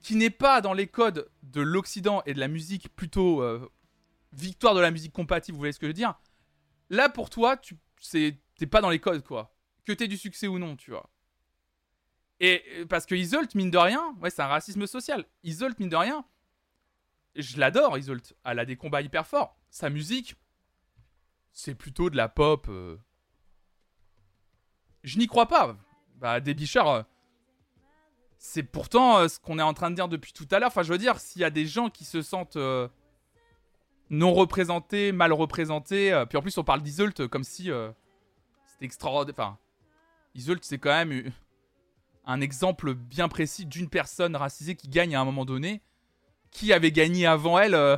qui 0.00 0.14
n'est 0.14 0.28
pas 0.28 0.60
dans 0.60 0.74
les 0.74 0.86
codes 0.86 1.30
de 1.42 1.62
l'Occident 1.62 2.22
et 2.26 2.34
de 2.34 2.40
la 2.40 2.48
musique 2.48 2.94
plutôt 2.94 3.40
euh, 3.40 3.66
victoire 4.34 4.74
de 4.74 4.80
la 4.80 4.90
musique 4.90 5.14
compatible, 5.14 5.54
vous 5.56 5.60
voyez 5.60 5.72
ce 5.72 5.78
que 5.78 5.86
je 5.86 5.88
veux 5.88 5.94
dire 5.94 6.20
Là 6.90 7.08
pour 7.08 7.30
toi, 7.30 7.56
tu 7.56 7.78
t'es 8.10 8.66
pas 8.70 8.82
dans 8.82 8.90
les 8.90 9.00
codes 9.00 9.24
quoi. 9.24 9.56
Que 9.86 9.92
t'aies 9.92 10.06
du 10.06 10.18
succès 10.18 10.48
ou 10.48 10.58
non, 10.58 10.76
tu 10.76 10.90
vois. 10.90 11.08
Et 12.44 12.62
euh, 12.76 12.84
parce 12.84 13.06
que 13.06 13.14
Isolt, 13.14 13.54
mine 13.54 13.70
de 13.70 13.78
rien, 13.78 14.14
ouais, 14.20 14.28
c'est 14.28 14.42
un 14.42 14.46
racisme 14.46 14.86
social. 14.86 15.24
Isolt, 15.44 15.78
mine 15.78 15.88
de 15.88 15.96
rien, 15.96 16.26
je 17.36 17.58
l'adore, 17.58 17.96
Isolt. 17.96 18.34
Elle 18.44 18.58
a 18.58 18.66
des 18.66 18.76
combats 18.76 19.00
hyper 19.00 19.26
forts. 19.26 19.56
Sa 19.70 19.88
musique, 19.88 20.34
c'est 21.52 21.74
plutôt 21.74 22.10
de 22.10 22.18
la 22.18 22.28
pop. 22.28 22.66
Euh. 22.68 22.98
Je 25.04 25.16
n'y 25.16 25.26
crois 25.26 25.48
pas. 25.48 25.74
Bah, 26.16 26.40
des 26.40 26.54
euh, 26.76 27.02
c'est 28.36 28.62
pourtant 28.62 29.26
ce 29.26 29.40
qu'on 29.40 29.58
est 29.58 29.62
en 29.62 29.72
train 29.72 29.88
de 29.88 29.94
dire 29.94 30.08
depuis 30.08 30.34
tout 30.34 30.46
à 30.50 30.58
l'heure. 30.58 30.68
Enfin, 30.68 30.82
je 30.82 30.92
veux 30.92 30.98
dire, 30.98 31.20
s'il 31.20 31.40
y 31.40 31.46
a 31.46 31.50
des 31.50 31.64
gens 31.64 31.88
qui 31.88 32.04
se 32.04 32.20
sentent 32.20 32.58
non 34.10 34.34
représentés, 34.34 35.12
mal 35.12 35.32
représentés, 35.32 36.24
puis 36.28 36.36
en 36.36 36.42
plus 36.42 36.58
on 36.58 36.64
parle 36.64 36.82
d'Isolt 36.82 37.26
comme 37.28 37.42
si 37.42 37.70
c'était 38.66 38.84
extraordinaire. 38.84 39.34
Enfin, 39.38 39.58
Isolt, 40.34 40.62
c'est 40.62 40.78
quand 40.78 40.90
même 40.90 41.32
un 42.26 42.40
exemple 42.40 42.94
bien 42.94 43.28
précis 43.28 43.66
d'une 43.66 43.88
personne 43.88 44.36
racisée 44.36 44.76
qui 44.76 44.88
gagne 44.88 45.14
à 45.14 45.20
un 45.20 45.24
moment 45.24 45.44
donné, 45.44 45.82
qui 46.50 46.72
avait 46.72 46.92
gagné 46.92 47.26
avant 47.26 47.58
elle 47.58 47.74
euh, 47.74 47.96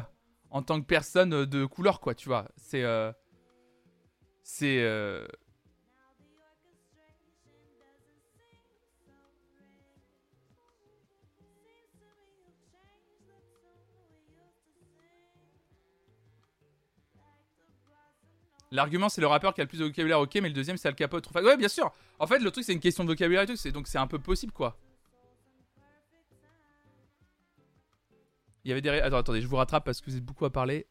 en 0.51 0.63
tant 0.63 0.81
que 0.81 0.87
personne 0.87 1.45
de 1.45 1.65
couleur, 1.65 2.01
quoi, 2.01 2.15
tu 2.15 2.29
vois. 2.29 2.49
C'est. 2.57 2.83
Euh, 2.83 3.13
c'est. 4.43 4.83
Euh, 4.83 5.27
L'argument, 18.73 19.09
c'est 19.09 19.21
le 19.21 19.29
rappeur 19.29 19.55
qui 19.55 19.61
a 19.61 19.65
le 19.65 19.69
plus 19.69 19.79
de 19.79 19.85
vocabulaire, 19.85 20.21
ok, 20.21 20.35
mais 20.35 20.49
le 20.49 20.53
deuxième, 20.53 20.77
c'est 20.77 20.89
Al 20.89 20.95
Capone. 20.95 21.21
Trop 21.21 21.41
Ouais, 21.41 21.57
bien 21.57 21.69
sûr. 21.69 21.93
En 22.19 22.27
fait, 22.27 22.39
le 22.39 22.51
truc, 22.51 22.65
c'est 22.65 22.73
une 22.73 22.81
question 22.81 23.05
de 23.05 23.09
vocabulaire 23.11 23.43
et 23.43 23.47
tout. 23.47 23.71
Donc, 23.71 23.89
c'est 23.89 23.99
un 23.99 24.07
peu 24.07 24.19
possible, 24.19 24.53
quoi. 24.53 24.79
Il 28.65 28.71
y 28.71 28.73
avait 28.73 28.81
des. 28.81 28.89
Attends, 28.89 29.19
attendez, 29.19 29.41
je 29.41 29.47
vous 29.47 29.57
rattrape 29.57 29.85
parce 29.85 30.01
que 30.01 30.11
vous 30.11 30.17
êtes 30.17 30.25
beaucoup 30.25 30.45
à 30.45 30.51
parler. 30.51 30.87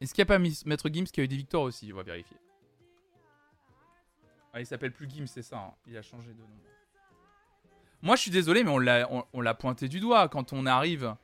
Est-ce 0.00 0.12
qu'il 0.12 0.22
n'y 0.22 0.30
a 0.30 0.34
pas 0.34 0.38
Maître 0.38 0.88
Gims 0.92 1.04
qui 1.04 1.20
a 1.20 1.24
eu 1.24 1.28
des 1.28 1.36
victoires 1.36 1.62
aussi? 1.62 1.92
On 1.92 1.96
va 1.96 2.02
vérifier. 2.02 2.36
Ah, 4.52 4.60
il 4.60 4.66
s'appelle 4.66 4.92
plus 4.92 5.08
Gims, 5.08 5.26
c'est 5.26 5.42
ça. 5.42 5.58
hein. 5.58 5.74
Il 5.86 5.96
a 5.96 6.02
changé 6.02 6.32
de 6.32 6.38
nom. 6.38 6.46
Moi, 8.02 8.16
je 8.16 8.22
suis 8.22 8.30
désolé, 8.30 8.64
mais 8.64 8.70
on 8.70 8.78
l'a, 8.78 9.08
on 9.32 9.40
l'a 9.40 9.54
pointé 9.54 9.88
du 9.88 9.98
doigt 9.98 10.28
quand 10.28 10.52
on 10.52 10.66
arrive. 10.66 11.16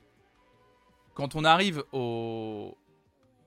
Quand 1.15 1.37
on 1.37 1.45
arrive 1.45 1.85
au. 1.93 2.77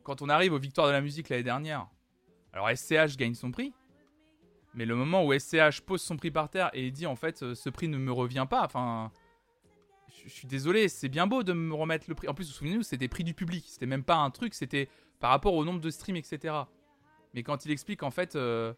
Quand 0.04 0.22
on 0.22 0.30
arrive 0.30 0.54
aux 0.54 0.60
victoires 0.60 0.88
de 0.88 0.94
la 0.94 1.02
musique 1.02 1.30
l'année 1.30 1.44
dernière. 1.44 1.88
Alors, 2.58 2.76
SCH 2.76 3.18
gagne 3.18 3.36
son 3.36 3.52
prix. 3.52 3.72
Mais 4.74 4.86
le 4.86 4.96
moment 4.96 5.24
où 5.24 5.32
SCH 5.32 5.82
pose 5.82 6.02
son 6.02 6.18
prix 6.18 6.32
par 6.32 6.50
terre 6.50 6.72
et 6.74 6.90
dit 6.90 7.06
en 7.06 7.16
fait, 7.16 7.44
euh, 7.44 7.54
ce 7.54 7.70
prix 7.70 7.88
ne 7.88 8.00
me 8.00 8.12
revient 8.12 8.48
pas. 8.50 8.66
Enfin. 8.66 9.12
Je 10.26 10.30
suis 10.30 10.48
désolé, 10.48 10.90
c'est 10.90 11.08
bien 11.08 11.28
beau 11.28 11.44
de 11.44 11.54
me 11.54 11.76
remettre 11.76 12.06
le 12.10 12.16
prix. 12.16 12.28
En 12.28 12.34
plus, 12.34 12.46
vous 12.46 12.50
vous 12.50 12.58
souvenez-vous, 12.58 12.84
c'était 12.84 13.08
prix 13.08 13.24
du 13.24 13.36
public. 13.36 13.64
C'était 13.68 13.86
même 13.86 14.04
pas 14.04 14.16
un 14.16 14.32
truc, 14.32 14.56
c'était 14.56 14.90
par 15.20 15.30
rapport 15.30 15.54
au 15.54 15.64
nombre 15.64 15.80
de 15.80 15.90
streams, 15.92 16.16
etc. 16.16 16.56
Mais 17.36 17.44
quand 17.44 17.64
il 17.66 17.72
explique, 17.72 18.02
en 18.02 18.10
fait, 18.10 18.36
euh, 18.36 18.74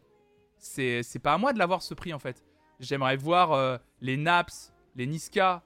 c'est 0.57 1.21
pas 1.23 1.34
à 1.34 1.38
moi 1.38 1.53
de 1.53 1.57
l'avoir 1.57 1.82
ce 1.82 1.93
prix, 1.93 2.13
en 2.13 2.19
fait. 2.19 2.43
J'aimerais 2.82 3.15
voir 3.15 3.53
euh, 3.53 3.77
les 4.01 4.17
Naps, 4.17 4.73
les 4.95 5.07
Niska. 5.07 5.63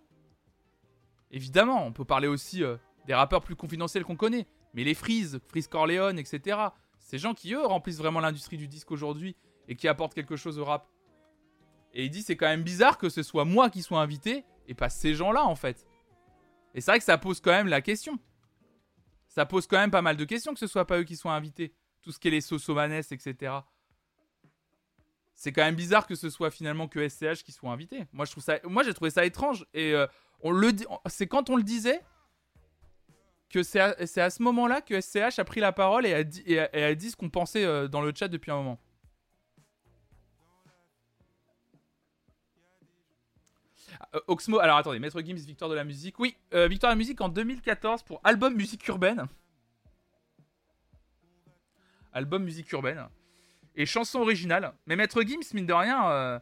Évidemment, 1.32 1.84
on 1.84 1.92
peut 1.92 2.06
parler 2.06 2.28
aussi 2.28 2.62
des 3.08 3.14
rappeurs 3.16 3.42
plus 3.42 3.56
confidentiels 3.56 4.06
qu'on 4.06 4.16
connaît. 4.16 4.46
Mais 4.76 4.84
les 4.84 4.94
Freeze, 4.94 5.40
Freeze 5.48 5.68
Corleone, 5.68 6.20
etc. 6.20 6.58
Ces 7.04 7.18
gens 7.18 7.34
qui, 7.34 7.54
eux, 7.54 7.66
remplissent 7.66 7.98
vraiment 7.98 8.22
l'industrie 8.22 8.58
du 8.58 8.68
disque 8.68 8.92
aujourd'hui 8.92 9.36
et 9.68 9.76
qui 9.76 9.88
apportent 9.88 10.14
quelque 10.14 10.36
chose 10.36 10.58
au 10.58 10.66
rap. 10.66 10.88
Et 11.94 12.06
il 12.06 12.10
dit, 12.10 12.24
c'est 12.24 12.36
quand 12.36 12.48
même 12.48 12.64
bizarre 12.64 12.98
que 12.98 13.10
ce 13.10 13.22
soit 13.22 13.46
moi 13.46 13.70
qui 13.70 13.84
sois 13.84 14.02
invité 14.02 14.46
et 14.68 14.74
pas 14.74 14.90
ces 14.90 15.14
gens-là, 15.14 15.46
en 15.46 15.56
fait. 15.56 15.86
Et 16.74 16.82
c'est 16.82 16.92
vrai 16.92 17.00
que 17.00 17.06
ça 17.06 17.18
pose 17.18 17.40
quand 17.40 17.52
même 17.52 17.68
la 17.68 17.82
question. 17.82 18.18
Ça 19.28 19.46
pose 19.46 19.68
quand 19.68 19.78
même 19.78 19.92
pas 19.92 20.02
mal 20.02 20.18
de 20.18 20.26
questions 20.26 20.54
que 20.54 20.60
ce 20.60 20.68
soit 20.68 20.86
pas 20.86 21.00
eux 21.00 21.04
qui 21.04 21.16
soient 21.16 21.34
invités. 21.34 21.74
Tout 22.02 22.12
ce 22.12 22.20
qui 22.20 22.30
est 22.30 22.32
les 22.32 22.42
Sosomanes, 22.42 22.92
etc. 22.94 23.54
C'est 25.36 25.52
quand 25.52 25.64
même 25.64 25.76
bizarre 25.76 26.08
que 26.08 26.16
ce 26.16 26.30
soit 26.30 26.52
finalement 26.52 26.88
que 26.88 27.08
SCH 27.08 27.44
qui 27.44 27.52
soit 27.52 27.72
invité. 27.72 28.06
Moi, 28.14 28.26
je 28.26 28.40
ça, 28.40 28.60
j'ai 28.86 28.94
trouvé 28.94 29.10
ça 29.10 29.26
étrange. 29.26 29.66
Et 29.74 29.94
euh, 29.94 30.08
on 30.42 30.52
le 30.52 30.72
c'est 31.08 31.28
quand 31.28 31.50
on 31.50 31.56
le 31.56 31.64
disait 31.64 32.02
que 33.54 33.62
c'est 33.62 33.80
à, 33.80 33.96
à 34.26 34.30
ce 34.32 34.42
moment-là 34.42 34.82
que 34.82 35.00
SCH 35.00 35.38
a 35.38 35.44
pris 35.46 35.60
la 35.60 35.72
parole 35.72 36.08
et 36.08 36.14
a 36.14 36.24
dit, 36.24 36.44
et 36.48 36.60
a, 36.60 36.96
dit 36.96 37.12
ce 37.12 37.16
qu'on 37.16 37.30
pensait 37.30 37.64
euh, 37.64 37.88
dans 37.88 38.02
le 38.02 38.12
chat 38.14 38.28
depuis 38.28 38.50
un 38.50 38.56
moment. 38.56 38.80
Euh, 44.16 44.20
Oxmo, 44.28 44.58
alors 44.58 44.78
attendez, 44.78 44.98
Maître 44.98 45.22
Gims, 45.22 45.36
victoire 45.36 45.70
de 45.70 45.76
la 45.76 45.84
musique. 45.84 46.18
Oui, 46.18 46.36
euh, 46.56 46.68
victoire 46.68 46.92
de 46.92 46.96
la 46.96 46.98
musique 46.98 47.22
en 47.22 47.30
2014 47.30 48.02
pour 48.02 48.20
album 48.24 48.56
musique 48.56 48.88
urbaine. 48.88 49.28
Album 52.12 52.44
musique 52.44 52.72
urbaine. 52.72 53.08
Et 53.76 53.86
chanson 53.86 54.20
originale. 54.20 54.74
Mais 54.88 54.96
Maître 54.96 55.22
Gims, 55.22 55.54
mine 55.54 55.68
de 55.68 55.74
rien. 55.74 56.42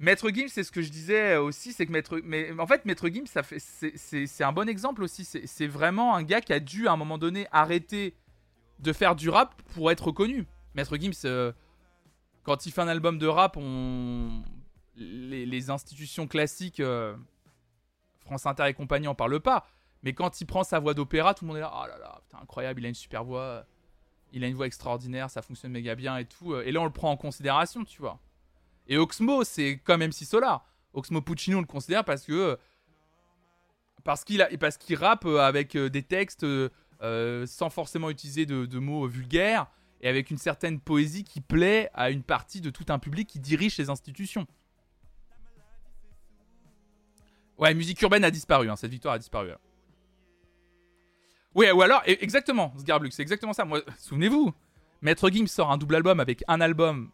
Maître 0.00 0.28
Gims, 0.30 0.48
c'est 0.48 0.64
ce 0.64 0.72
que 0.72 0.82
je 0.82 0.90
disais 0.90 1.36
aussi, 1.36 1.72
c'est 1.72 1.86
que 1.86 1.92
Maître. 1.92 2.20
Mais 2.24 2.50
en 2.58 2.66
fait, 2.66 2.84
Maître 2.84 3.08
Gims, 3.08 3.26
ça 3.26 3.42
fait, 3.42 3.58
c'est, 3.58 4.44
un 4.44 4.52
bon 4.52 4.68
exemple 4.68 5.02
aussi. 5.02 5.24
C'est, 5.24 5.66
vraiment 5.66 6.14
un 6.14 6.22
gars 6.22 6.40
qui 6.40 6.52
a 6.52 6.60
dû 6.60 6.88
à 6.88 6.92
un 6.92 6.96
moment 6.96 7.18
donné 7.18 7.46
arrêter 7.52 8.16
de 8.80 8.92
faire 8.92 9.14
du 9.14 9.30
rap 9.30 9.60
pour 9.74 9.90
être 9.90 10.06
reconnu. 10.06 10.46
Maître 10.74 10.96
Gims, 10.96 11.12
euh, 11.24 11.52
quand 12.42 12.66
il 12.66 12.72
fait 12.72 12.80
un 12.80 12.88
album 12.88 13.18
de 13.18 13.26
rap, 13.26 13.56
on... 13.56 14.42
les, 14.96 15.46
les 15.46 15.70
institutions 15.70 16.26
classiques, 16.26 16.80
euh, 16.80 17.14
France 18.20 18.46
Inter 18.46 18.66
et 18.66 18.74
compagnie, 18.74 19.06
en 19.06 19.14
parlent 19.14 19.40
pas. 19.40 19.66
Mais 20.02 20.12
quand 20.12 20.40
il 20.40 20.44
prend 20.46 20.64
sa 20.64 20.80
voix 20.80 20.92
d'opéra, 20.92 21.34
tout 21.34 21.44
le 21.44 21.48
monde 21.48 21.56
est 21.58 21.60
là. 21.60 21.72
Oh 21.72 21.86
là 21.86 21.98
là, 21.98 22.20
putain, 22.24 22.42
incroyable, 22.42 22.80
il 22.80 22.86
a 22.86 22.88
une 22.88 22.94
super 22.94 23.24
voix. 23.24 23.64
Il 24.32 24.42
a 24.42 24.48
une 24.48 24.56
voix 24.56 24.66
extraordinaire, 24.66 25.30
ça 25.30 25.42
fonctionne 25.42 25.70
méga 25.70 25.94
bien 25.94 26.16
et 26.16 26.24
tout. 26.24 26.56
Et 26.56 26.72
là, 26.72 26.80
on 26.80 26.84
le 26.84 26.90
prend 26.90 27.12
en 27.12 27.16
considération, 27.16 27.84
tu 27.84 28.00
vois. 28.00 28.18
Et 28.86 28.96
Oxmo, 28.96 29.44
c'est 29.44 29.78
comme 29.78 30.02
MC 30.02 30.24
Solar. 30.24 30.66
Oxmo 30.92 31.20
Puccino, 31.20 31.58
on 31.58 31.60
le 31.60 31.66
considère 31.66 32.04
parce 32.04 32.24
que. 32.24 32.58
Parce 34.04 34.24
qu'il 34.24 34.46
qu'il 34.80 34.96
rappe 34.96 35.24
avec 35.24 35.76
euh, 35.76 35.88
des 35.88 36.02
textes 36.02 36.44
euh, 36.44 36.68
euh, 37.02 37.46
sans 37.46 37.70
forcément 37.70 38.10
utiliser 38.10 38.44
de, 38.44 38.78
mots 38.78 39.06
vulgaires 39.06 39.66
et 40.02 40.08
avec 40.08 40.30
une 40.30 40.36
certaine 40.36 40.78
poésie 40.78 41.24
qui 41.24 41.40
plaît 41.40 41.88
à 41.94 42.10
une 42.10 42.22
partie 42.22 42.60
de 42.60 42.68
tout 42.68 42.84
un 42.90 42.98
public 42.98 43.26
qui 43.26 43.40
dirige 43.40 43.76
ces 43.76 43.88
institutions. 43.88 44.46
Ouais, 47.56 47.72
musique 47.72 48.02
urbaine 48.02 48.24
a 48.24 48.30
disparu, 48.30 48.68
hein, 48.68 48.76
cette 48.76 48.90
victoire 48.90 49.14
a 49.14 49.18
disparu. 49.18 49.52
hein. 49.52 49.58
Ouais, 51.54 51.70
ou 51.70 51.80
alors, 51.80 52.02
exactement, 52.04 52.74
Sgarblux, 52.76 53.12
c'est 53.12 53.22
exactement 53.22 53.54
ça. 53.54 53.66
Souvenez-vous, 53.98 54.52
Maître 55.00 55.30
Gims 55.30 55.46
sort 55.46 55.70
un 55.70 55.78
double 55.78 55.94
album 55.94 56.20
avec 56.20 56.44
un 56.48 56.60
album 56.60 57.10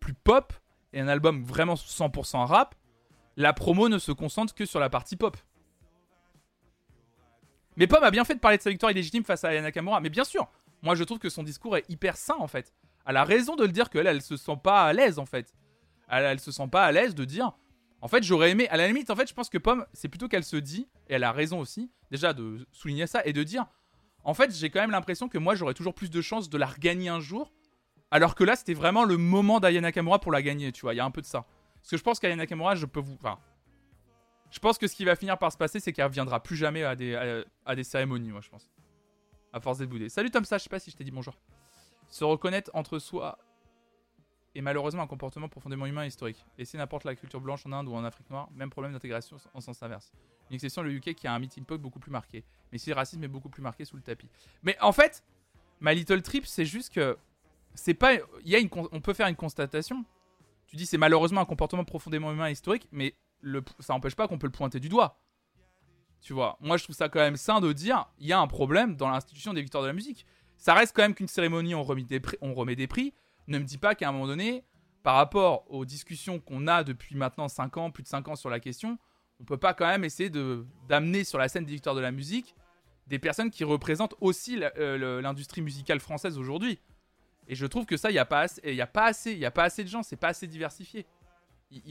plus 0.00 0.14
pop 0.14 0.52
et 0.94 1.00
un 1.00 1.08
album 1.08 1.44
vraiment 1.44 1.74
100% 1.74 2.46
rap. 2.46 2.74
La 3.36 3.52
promo 3.52 3.88
ne 3.88 3.98
se 3.98 4.12
concentre 4.12 4.54
que 4.54 4.64
sur 4.64 4.80
la 4.80 4.88
partie 4.88 5.16
pop. 5.16 5.36
Mais 7.76 7.88
Pomme 7.88 8.04
a 8.04 8.12
bien 8.12 8.24
fait 8.24 8.36
de 8.36 8.40
parler 8.40 8.56
de 8.56 8.62
sa 8.62 8.70
victoire 8.70 8.92
illégitime 8.92 9.24
face 9.24 9.44
à 9.44 9.48
Aya 9.48 9.60
Nakamura. 9.60 10.00
Mais 10.00 10.08
bien 10.08 10.24
sûr, 10.24 10.48
moi 10.82 10.94
je 10.94 11.02
trouve 11.02 11.18
que 11.18 11.28
son 11.28 11.42
discours 11.42 11.76
est 11.76 11.84
hyper 11.88 12.16
sain 12.16 12.36
en 12.38 12.46
fait. 12.46 12.72
Elle 13.06 13.16
a 13.16 13.24
raison 13.24 13.56
de 13.56 13.64
le 13.64 13.72
dire 13.72 13.90
qu'elle, 13.90 14.06
elle 14.06 14.22
se 14.22 14.36
sent 14.36 14.58
pas 14.62 14.84
à 14.84 14.92
l'aise 14.92 15.18
en 15.18 15.26
fait. 15.26 15.52
Elle, 16.08 16.38
se 16.38 16.52
sent 16.52 16.68
pas 16.70 16.84
à 16.84 16.92
l'aise 16.92 17.14
de 17.14 17.24
dire. 17.24 17.52
En 18.00 18.08
fait, 18.08 18.22
j'aurais 18.22 18.50
aimé. 18.50 18.68
À 18.68 18.76
la 18.76 18.86
limite, 18.86 19.10
en 19.10 19.16
fait, 19.16 19.28
je 19.28 19.34
pense 19.34 19.48
que 19.48 19.58
Pomme, 19.58 19.86
c'est 19.94 20.08
plutôt 20.08 20.28
qu'elle 20.28 20.44
se 20.44 20.56
dit, 20.56 20.86
et 21.08 21.14
elle 21.14 21.24
a 21.24 21.32
raison 21.32 21.58
aussi, 21.58 21.90
déjà 22.10 22.34
de 22.34 22.66
souligner 22.70 23.06
ça 23.06 23.22
et 23.24 23.32
de 23.32 23.42
dire. 23.42 23.66
En 24.22 24.34
fait, 24.34 24.54
j'ai 24.54 24.70
quand 24.70 24.80
même 24.80 24.90
l'impression 24.90 25.28
que 25.28 25.38
moi 25.38 25.54
j'aurais 25.54 25.74
toujours 25.74 25.94
plus 25.94 26.10
de 26.10 26.20
chances 26.20 26.48
de 26.48 26.58
la 26.58 26.66
regagner 26.66 27.08
un 27.08 27.20
jour. 27.20 27.52
Alors 28.14 28.36
que 28.36 28.44
là, 28.44 28.54
c'était 28.54 28.74
vraiment 28.74 29.02
le 29.02 29.16
moment 29.16 29.58
d'Aya 29.58 29.80
Nakamura 29.80 30.20
pour 30.20 30.30
la 30.30 30.40
gagner, 30.40 30.70
tu 30.70 30.82
vois. 30.82 30.94
Il 30.94 30.98
y 30.98 31.00
a 31.00 31.04
un 31.04 31.10
peu 31.10 31.20
de 31.20 31.26
ça. 31.26 31.44
Parce 31.74 31.90
que 31.90 31.96
je 31.96 32.02
pense 32.04 32.20
qu'Aya 32.20 32.36
Nakamura, 32.36 32.76
je 32.76 32.86
peux 32.86 33.00
vous. 33.00 33.14
Enfin. 33.14 33.40
Je 34.52 34.60
pense 34.60 34.78
que 34.78 34.86
ce 34.86 34.94
qui 34.94 35.04
va 35.04 35.16
finir 35.16 35.36
par 35.36 35.50
se 35.50 35.56
passer, 35.56 35.80
c'est 35.80 35.92
qu'elle 35.92 36.04
reviendra 36.04 36.40
plus 36.40 36.54
jamais 36.54 36.84
à 36.84 36.94
des, 36.94 37.44
à, 37.66 37.74
des 37.74 37.82
cérémonies, 37.82 38.30
moi, 38.30 38.40
je 38.40 38.48
pense. 38.48 38.70
À 39.52 39.58
force 39.58 39.78
d'être 39.78 39.88
boudée. 39.88 40.08
Salut 40.08 40.30
Tom 40.30 40.44
Sa, 40.44 40.58
je 40.58 40.62
sais 40.62 40.68
pas 40.68 40.78
si 40.78 40.92
je 40.92 40.96
t'ai 40.96 41.02
dit 41.02 41.10
bonjour. 41.10 41.36
Se 42.06 42.22
reconnaître 42.22 42.70
entre 42.72 43.00
soi 43.00 43.36
est 44.54 44.60
malheureusement 44.60 45.02
un 45.02 45.08
comportement 45.08 45.48
profondément 45.48 45.86
humain 45.86 46.04
et 46.04 46.06
historique. 46.06 46.46
Et 46.56 46.64
si 46.64 46.76
n'importe 46.76 47.02
la 47.02 47.16
culture 47.16 47.40
blanche 47.40 47.66
en 47.66 47.72
Inde 47.72 47.88
ou 47.88 47.96
en 47.96 48.04
Afrique 48.04 48.30
noire, 48.30 48.48
même 48.54 48.70
problème 48.70 48.92
d'intégration 48.92 49.38
en 49.54 49.60
sens 49.60 49.82
inverse. 49.82 50.12
Une 50.50 50.54
exception, 50.54 50.82
le 50.82 50.92
UK 50.92 51.14
qui 51.16 51.26
a 51.26 51.32
un 51.32 51.40
meeting 51.40 51.64
pop 51.64 51.80
beaucoup 51.80 51.98
plus 51.98 52.12
marqué. 52.12 52.44
Mais 52.70 52.78
si 52.78 52.90
le 52.90 52.94
racisme 52.94 53.24
est 53.24 53.28
beaucoup 53.28 53.48
plus 53.48 53.62
marqué 53.62 53.84
sous 53.84 53.96
le 53.96 54.02
tapis. 54.02 54.30
Mais 54.62 54.78
en 54.80 54.92
fait, 54.92 55.24
My 55.80 55.96
Little 55.96 56.22
Trip, 56.22 56.46
c'est 56.46 56.64
juste 56.64 56.92
que. 56.92 57.18
C'est 57.74 57.94
pas. 57.94 58.14
Y 58.44 58.54
a 58.54 58.58
une, 58.58 58.70
on 58.92 59.00
peut 59.00 59.14
faire 59.14 59.26
une 59.26 59.36
constatation. 59.36 60.04
Tu 60.66 60.76
dis 60.76 60.86
c'est 60.86 60.98
malheureusement 60.98 61.40
un 61.40 61.44
comportement 61.44 61.84
profondément 61.84 62.32
humain 62.32 62.48
et 62.48 62.52
historique, 62.52 62.88
mais 62.92 63.14
ça 63.80 63.92
n'empêche 63.94 64.14
pas 64.14 64.26
qu'on 64.28 64.38
peut 64.38 64.46
le 64.46 64.52
pointer 64.52 64.80
du 64.80 64.88
doigt. 64.88 65.20
Tu 66.20 66.32
vois, 66.32 66.56
moi 66.60 66.78
je 66.78 66.84
trouve 66.84 66.96
ça 66.96 67.08
quand 67.08 67.20
même 67.20 67.36
sain 67.36 67.60
de 67.60 67.72
dire 67.72 68.06
il 68.18 68.26
y 68.26 68.32
a 68.32 68.40
un 68.40 68.46
problème 68.46 68.96
dans 68.96 69.10
l'institution 69.10 69.52
des 69.52 69.60
victoires 69.60 69.82
de 69.82 69.88
la 69.88 69.92
musique. 69.92 70.24
Ça 70.56 70.72
reste 70.72 70.96
quand 70.96 71.02
même 71.02 71.14
qu'une 71.14 71.28
cérémonie, 71.28 71.74
on 71.74 71.82
remet, 71.82 72.04
des 72.04 72.20
prix, 72.20 72.38
on 72.40 72.54
remet 72.54 72.76
des 72.76 72.86
prix. 72.86 73.12
Ne 73.46 73.58
me 73.58 73.64
dis 73.64 73.76
pas 73.76 73.94
qu'à 73.94 74.08
un 74.08 74.12
moment 74.12 74.26
donné, 74.26 74.64
par 75.02 75.16
rapport 75.16 75.70
aux 75.70 75.84
discussions 75.84 76.40
qu'on 76.40 76.66
a 76.66 76.82
depuis 76.82 77.14
maintenant 77.14 77.48
5 77.48 77.76
ans, 77.76 77.90
plus 77.90 78.02
de 78.02 78.08
5 78.08 78.28
ans 78.28 78.36
sur 78.36 78.48
la 78.48 78.60
question, 78.60 78.98
on 79.38 79.44
peut 79.44 79.58
pas 79.58 79.74
quand 79.74 79.86
même 79.86 80.04
essayer 80.04 80.30
de 80.30 80.64
d'amener 80.88 81.24
sur 81.24 81.38
la 81.38 81.48
scène 81.48 81.66
des 81.66 81.72
victoires 81.72 81.94
de 81.94 82.00
la 82.00 82.12
musique 82.12 82.54
des 83.06 83.18
personnes 83.18 83.50
qui 83.50 83.64
représentent 83.64 84.14
aussi 84.20 84.60
euh, 84.78 85.20
l'industrie 85.20 85.60
musicale 85.60 86.00
française 86.00 86.38
aujourd'hui. 86.38 86.78
Et 87.48 87.54
je 87.54 87.66
trouve 87.66 87.84
que 87.86 87.96
ça, 87.96 88.10
il 88.10 88.14
n'y 88.14 88.18
a 88.18 88.24
pas 88.24 88.40
assez, 88.40 88.74
y 88.74 88.80
a 88.80 88.86
pas 88.86 89.04
assez, 89.04 89.34
y 89.34 89.44
a 89.44 89.50
pas 89.50 89.64
assez 89.64 89.84
de 89.84 89.88
gens, 89.88 90.02
c'est 90.02 90.16
pas 90.16 90.28
assez 90.28 90.46
diversifié. 90.46 91.06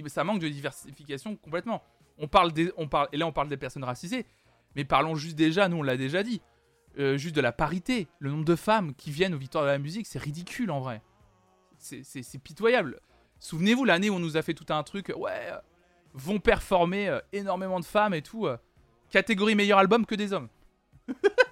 Ça 0.07 0.23
manque 0.23 0.39
de 0.39 0.47
diversification 0.47 1.35
complètement. 1.35 1.83
On 2.17 2.27
parle 2.27 2.51
des, 2.53 2.71
on 2.77 2.87
parle, 2.87 3.07
et 3.11 3.17
là 3.17 3.27
on 3.27 3.31
parle 3.31 3.49
des 3.49 3.57
personnes 3.57 3.83
racisées, 3.83 4.25
mais 4.75 4.85
parlons 4.85 5.15
juste 5.15 5.35
déjà, 5.35 5.67
nous 5.67 5.77
on 5.77 5.83
l'a 5.83 5.97
déjà 5.97 6.23
dit, 6.23 6.41
euh, 6.99 7.17
juste 7.17 7.35
de 7.35 7.41
la 7.41 7.51
parité. 7.51 8.07
Le 8.19 8.29
nombre 8.31 8.45
de 8.45 8.55
femmes 8.55 8.93
qui 8.95 9.11
viennent 9.11 9.33
aux 9.33 9.37
victoires 9.39 9.63
de 9.63 9.69
la 9.69 9.77
musique, 9.79 10.07
c'est 10.07 10.19
ridicule 10.19 10.71
en 10.71 10.79
vrai. 10.79 11.01
C'est- 11.77 12.39
pitoyable. 12.39 12.99
Souvenez-vous 13.39 13.83
l'année 13.83 14.09
où 14.09 14.15
on 14.15 14.19
nous 14.19 14.37
a 14.37 14.41
fait 14.41 14.53
tout 14.53 14.65
un 14.71 14.81
truc, 14.83 15.11
ouais, 15.17 15.31
euh, 15.51 15.57
vont 16.13 16.39
performer 16.39 17.09
euh, 17.09 17.19
énormément 17.33 17.79
de 17.79 17.85
femmes 17.85 18.13
et 18.13 18.21
tout. 18.21 18.47
euh, 18.47 18.57
catégorie 19.09 19.53
meilleur 19.55 19.77
album 19.79 20.05
que 20.05 20.15
des 20.15 20.33
hommes. 20.33 20.47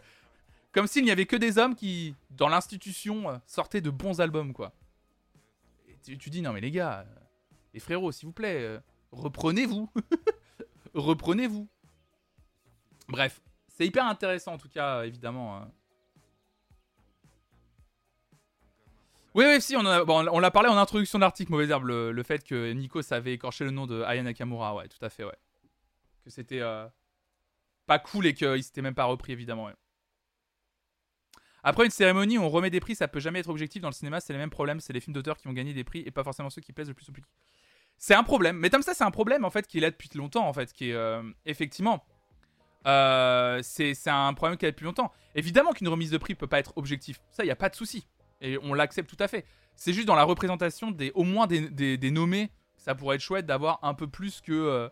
Comme 0.71 0.87
s'il 0.87 1.03
n'y 1.03 1.11
avait 1.11 1.25
que 1.25 1.35
des 1.35 1.57
hommes 1.57 1.75
qui, 1.75 2.15
dans 2.29 2.47
l'institution, 2.47 3.29
euh, 3.29 3.37
sortaient 3.45 3.81
de 3.81 3.89
bons 3.89 4.21
albums, 4.21 4.53
quoi. 4.53 4.73
Et 5.87 6.17
tu, 6.17 6.29
dis, 6.29 6.41
non 6.41 6.53
mais 6.53 6.61
les 6.61 6.71
gars, 6.71 6.99
euh, 6.99 7.19
les 7.73 7.79
frérots, 7.79 8.11
s'il 8.11 8.27
vous 8.27 8.33
plaît, 8.33 8.61
euh, 8.61 8.79
reprenez-vous. 9.11 9.89
reprenez-vous. 10.93 11.67
Bref, 13.09 13.41
c'est 13.67 13.85
hyper 13.85 14.05
intéressant 14.05 14.53
en 14.53 14.57
tout 14.57 14.69
cas, 14.69 15.03
évidemment. 15.03 15.57
euh. 15.57 15.65
Oui, 19.33 19.45
oui, 19.47 19.61
si, 19.61 19.75
on, 19.77 19.83
l'a 19.83 20.51
parlé 20.51 20.69
en 20.69 20.77
introduction 20.77 21.19
d'article, 21.19 21.51
Mauvaise 21.51 21.69
Herbe, 21.69 21.85
le, 21.85 22.23
fait 22.23 22.43
que 22.43 22.73
Nico 22.73 22.99
avait 23.11 23.33
écorché 23.33 23.63
le 23.63 23.71
nom 23.71 23.87
de 23.87 24.01
Aya 24.01 24.23
Nakamura, 24.23 24.75
ouais, 24.75 24.89
tout 24.89 25.03
à 25.03 25.09
fait, 25.09 25.23
ouais. 25.23 25.37
Que 26.25 26.29
c'était 26.29 26.61
pas 27.85 27.97
cool 27.97 28.25
et 28.25 28.33
qu'il 28.33 28.61
s'était 28.61 28.81
même 28.81 28.93
pas 28.93 29.05
repris, 29.05 29.31
évidemment, 29.31 29.65
ouais. 29.65 29.75
Après 31.63 31.85
une 31.85 31.91
cérémonie 31.91 32.37
où 32.37 32.41
on 32.41 32.49
remet 32.49 32.69
des 32.69 32.79
prix, 32.79 32.95
ça 32.95 33.07
peut 33.07 33.19
jamais 33.19 33.39
être 33.39 33.49
objectif 33.49 33.81
dans 33.81 33.89
le 33.89 33.93
cinéma, 33.93 34.19
c'est 34.19 34.33
les 34.33 34.39
mêmes 34.39 34.49
problèmes, 34.49 34.79
c'est 34.79 34.93
les 34.93 34.99
films 34.99 35.13
d'auteurs 35.13 35.37
qui 35.37 35.47
ont 35.47 35.53
gagné 35.53 35.73
des 35.73 35.83
prix 35.83 36.03
et 36.05 36.11
pas 36.11 36.23
forcément 36.23 36.49
ceux 36.49 36.61
qui 36.61 36.73
plaisent 36.73 36.87
le 36.87 36.93
plus 36.95 37.07
au 37.09 37.11
public. 37.11 37.29
C'est 37.97 38.15
un 38.15 38.23
problème, 38.23 38.57
mais 38.57 38.71
comme 38.71 38.81
ça, 38.81 38.95
c'est 38.95 39.03
un 39.03 39.11
problème 39.11 39.45
en 39.45 39.51
fait 39.51 39.67
qui 39.67 39.77
est 39.77 39.81
là 39.81 39.91
depuis 39.91 40.09
longtemps 40.15 40.47
en 40.47 40.53
fait, 40.53 40.73
qui 40.73 40.89
est 40.89 40.93
euh, 40.93 41.21
effectivement. 41.45 42.03
Euh, 42.87 43.59
c'est 43.61 43.93
un 44.07 44.33
problème 44.33 44.57
qui 44.57 44.65
est 44.65 44.69
là 44.69 44.71
depuis 44.71 44.85
longtemps. 44.85 45.11
Évidemment 45.35 45.71
qu'une 45.71 45.87
remise 45.87 46.09
de 46.09 46.17
prix 46.17 46.33
peut 46.33 46.47
pas 46.47 46.57
être 46.57 46.75
objectif, 46.77 47.21
ça, 47.29 47.43
il 47.43 47.47
y 47.47 47.51
a 47.51 47.55
pas 47.55 47.69
de 47.69 47.75
souci. 47.75 48.07
Et 48.41 48.57
on 48.63 48.73
l'accepte 48.73 49.07
tout 49.07 49.23
à 49.23 49.27
fait. 49.27 49.45
C'est 49.75 49.93
juste 49.93 50.07
dans 50.07 50.15
la 50.15 50.23
représentation 50.23 50.89
des, 50.89 51.11
au 51.13 51.23
moins 51.23 51.45
des, 51.45 51.69
des, 51.69 52.11
nommés, 52.11 52.49
ça 52.75 52.95
pourrait 52.95 53.17
être 53.17 53.21
chouette 53.21 53.45
d'avoir 53.45 53.77
un 53.83 53.93
peu 53.93 54.07
plus 54.07 54.41
que, 54.41 54.51
euh, 54.51 54.89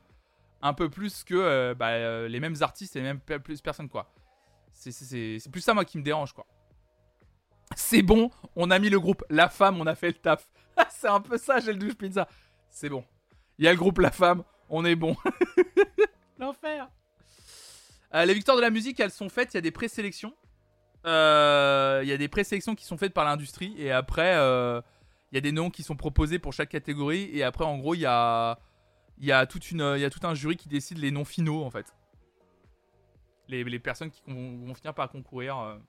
un 0.62 0.74
peu 0.76 0.88
plus 0.88 1.24
que 1.24 1.74
bah, 1.74 2.28
les 2.28 2.40
mêmes 2.40 2.58
artistes 2.62 2.96
et 2.96 3.00
les 3.00 3.06
mêmes 3.06 3.20
personnes 3.20 3.90
quoi. 3.90 4.14
C'est 4.72 5.52
plus 5.52 5.62
ça 5.62 5.74
moi 5.74 5.84
qui 5.84 5.98
me 5.98 6.04
dérange 6.04 6.34
quoi 6.34 6.46
c'est 7.76 8.02
bon, 8.02 8.32
on 8.56 8.72
a 8.72 8.80
mis 8.80 8.90
le 8.90 9.00
groupe 9.00 9.24
La 9.30 9.50
Femme, 9.50 9.80
on 9.80 9.88
a 9.88 9.96
fait 9.96 10.08
le 10.08 10.14
taf. 10.14 10.50
c'est 10.90 11.08
un 11.08 11.22
peu 11.22 11.38
ça, 11.38 11.60
j'ai 11.60 11.74
le 11.74 11.80
douche 11.80 11.96
pizza. 11.96 12.28
C'est 12.70 12.90
bon. 12.90 13.04
Il 13.58 13.66
y 13.66 13.68
a 13.68 13.72
le 13.72 13.78
groupe 13.78 14.00
La 14.00 14.12
Femme, 14.12 14.44
on 14.70 14.86
est 14.86 14.96
bon. 14.96 15.16
L'enfer. 16.40 16.90
Euh, 18.16 18.26
les 18.26 18.34
victoires 18.34 18.58
de 18.58 18.62
la 18.62 18.70
musique, 18.70 19.00
elles 19.00 19.12
sont 19.12 19.30
faites, 19.30 19.54
il 19.54 19.58
y 19.58 19.60
a 19.60 19.62
des 19.62 19.72
présélections. 19.72 20.34
Euh, 21.06 22.02
il 22.04 22.10
y 22.10 22.12
a 22.12 22.18
des 22.18 22.28
présélections 22.28 22.76
qui 22.76 22.86
sont 22.86 22.98
faites 22.98 23.14
par 23.14 23.24
l'industrie 23.24 23.74
et 23.78 23.90
après 23.90 24.36
euh, 24.36 24.82
il 25.32 25.36
y 25.36 25.38
a 25.38 25.42
des 25.42 25.54
noms 25.54 25.70
qui 25.70 25.82
sont 25.82 25.96
proposés 25.96 26.40
pour 26.40 26.52
chaque 26.52 26.68
catégorie 26.68 27.30
et 27.32 27.42
après 27.42 27.64
en 27.64 27.78
gros 27.78 27.96
il 27.96 28.02
y 28.02 28.06
a 28.06 28.58
toute 29.48 29.72
une 29.72 29.96
y 29.98 30.04
a 30.04 30.10
tout 30.10 30.20
un 30.28 30.34
jury 30.34 30.58
qui 30.58 30.68
décide 30.68 30.98
les 30.98 31.12
noms 31.12 31.24
finaux 31.24 31.64
en 31.64 31.72
fait. 31.72 31.96
Les, 33.48 33.80
personnes 33.80 34.12
qui 34.12 34.22
vont 34.28 34.76
finir 34.76 34.94
par 34.94 35.10
concourir 35.10 35.80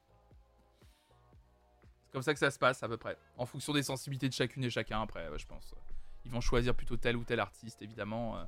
comme 2.13 2.23
ça 2.23 2.33
que 2.33 2.39
ça 2.39 2.51
se 2.51 2.59
passe 2.59 2.83
à 2.83 2.89
peu 2.89 2.97
près. 2.97 3.17
En 3.37 3.47
fonction 3.47 3.73
des 3.73 3.83
sensibilités 3.83 4.29
de 4.29 4.35
chacune 4.35 4.65
et 4.65 4.71
chacun 4.71 5.01
après, 5.03 5.27
je 5.37 5.47
pense. 5.47 5.75
Ils 6.25 6.31
vont 6.31 6.41
choisir 6.41 6.75
plutôt 6.75 6.97
tel 6.97 7.17
ou 7.17 7.25
tel 7.25 7.41
artiste, 7.41 7.81
évidemment. 7.83 8.39
Euh. 8.39 8.45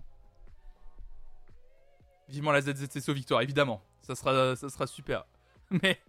Vivement 2.29 2.53
la 2.53 2.61
ZZCSO 2.61 3.13
victoire, 3.13 3.43
évidemment. 3.43 3.83
Ça 4.01 4.15
sera, 4.15 4.57
ça 4.57 4.69
sera 4.69 4.87
super. 4.87 5.25
Mais, 5.71 6.01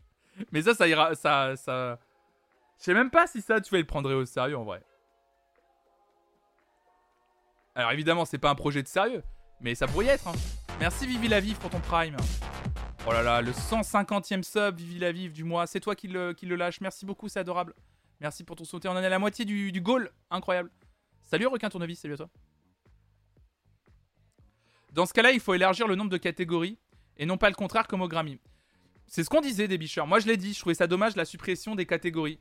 mais 0.52 0.64
ça, 0.64 0.74
ça 0.74 0.88
ira. 0.88 1.16
Ça, 1.16 1.56
ça... 1.56 2.00
Je 2.80 2.84
sais 2.86 2.94
même 2.94 3.12
pas 3.12 3.28
si 3.28 3.42
ça, 3.42 3.62
tu 3.62 3.72
vas 3.72 3.78
le 3.78 3.86
prendre 3.86 4.12
au 4.12 4.26
sérieux 4.26 4.58
en 4.58 4.66
vrai. 4.66 4.84
Alors 7.76 7.92
évidemment, 7.92 8.26
c'est 8.26 8.38
pas 8.38 8.50
un 8.50 8.56
projet 8.56 8.84
de 8.84 8.88
sérieux, 8.88 9.24
mais 9.62 9.74
ça 9.74 9.88
pourrait 9.88 10.06
y 10.06 10.10
être. 10.10 10.28
Hein. 10.28 10.34
Merci 10.80 11.08
Vivi 11.08 11.28
la 11.28 11.40
Vive 11.40 11.58
pour 11.58 11.70
ton 11.70 11.80
prime. 11.80 12.18
Oh 13.06 13.12
là 13.12 13.22
là, 13.22 13.42
le 13.42 13.52
150e 13.52 14.44
sub, 14.44 14.78
Vivi 14.78 14.98
la 14.98 15.12
Vive 15.12 15.34
du 15.34 15.44
mois. 15.44 15.68
C'est 15.68 15.82
toi 15.82 15.94
qui 15.94 16.08
le, 16.08 16.32
qui 16.32 16.46
le 16.46 16.56
lâche. 16.56 16.80
Merci 16.80 17.06
beaucoup, 17.06 17.28
c'est 17.28 17.40
adorable. 17.40 17.76
Merci 18.22 18.46
pour 18.46 18.56
ton 18.56 18.64
soutien. 18.64 18.92
On 18.92 18.94
en 18.94 19.02
est 19.02 19.06
à 19.06 19.10
la 19.10 19.20
moitié 19.20 19.44
du, 19.44 19.82
goal. 19.82 20.10
Incroyable. 20.32 20.72
Salut 21.22 21.48
requin 21.48 21.68
tournevis, 21.68 22.00
salut 22.00 22.14
à 22.14 22.18
toi. 22.18 22.30
Dans 24.94 25.06
ce 25.06 25.14
cas-là, 25.14 25.34
il 25.34 25.42
faut 25.42 25.54
élargir 25.54 25.86
le 25.86 25.96
nombre 25.96 26.12
de 26.12 26.18
catégories 26.18 26.78
et 27.18 27.26
non 27.26 27.38
pas 27.38 27.50
le 27.50 27.56
contraire 27.56 27.88
comme 27.88 28.02
au 28.02 28.08
Grammy. 28.08 28.40
C'est 29.08 29.26
ce 29.26 29.30
qu'on 29.30 29.42
disait 29.42 29.68
des. 29.68 29.78
Moi 30.08 30.20
je 30.20 30.28
l'ai 30.28 30.38
dit, 30.38 30.54
je 30.54 30.60
trouvais 30.62 30.76
ça 30.76 30.88
dommage 30.88 31.18
la 31.18 31.26
suppression 31.26 31.76
des 31.76 31.86
catégories. 31.86 32.40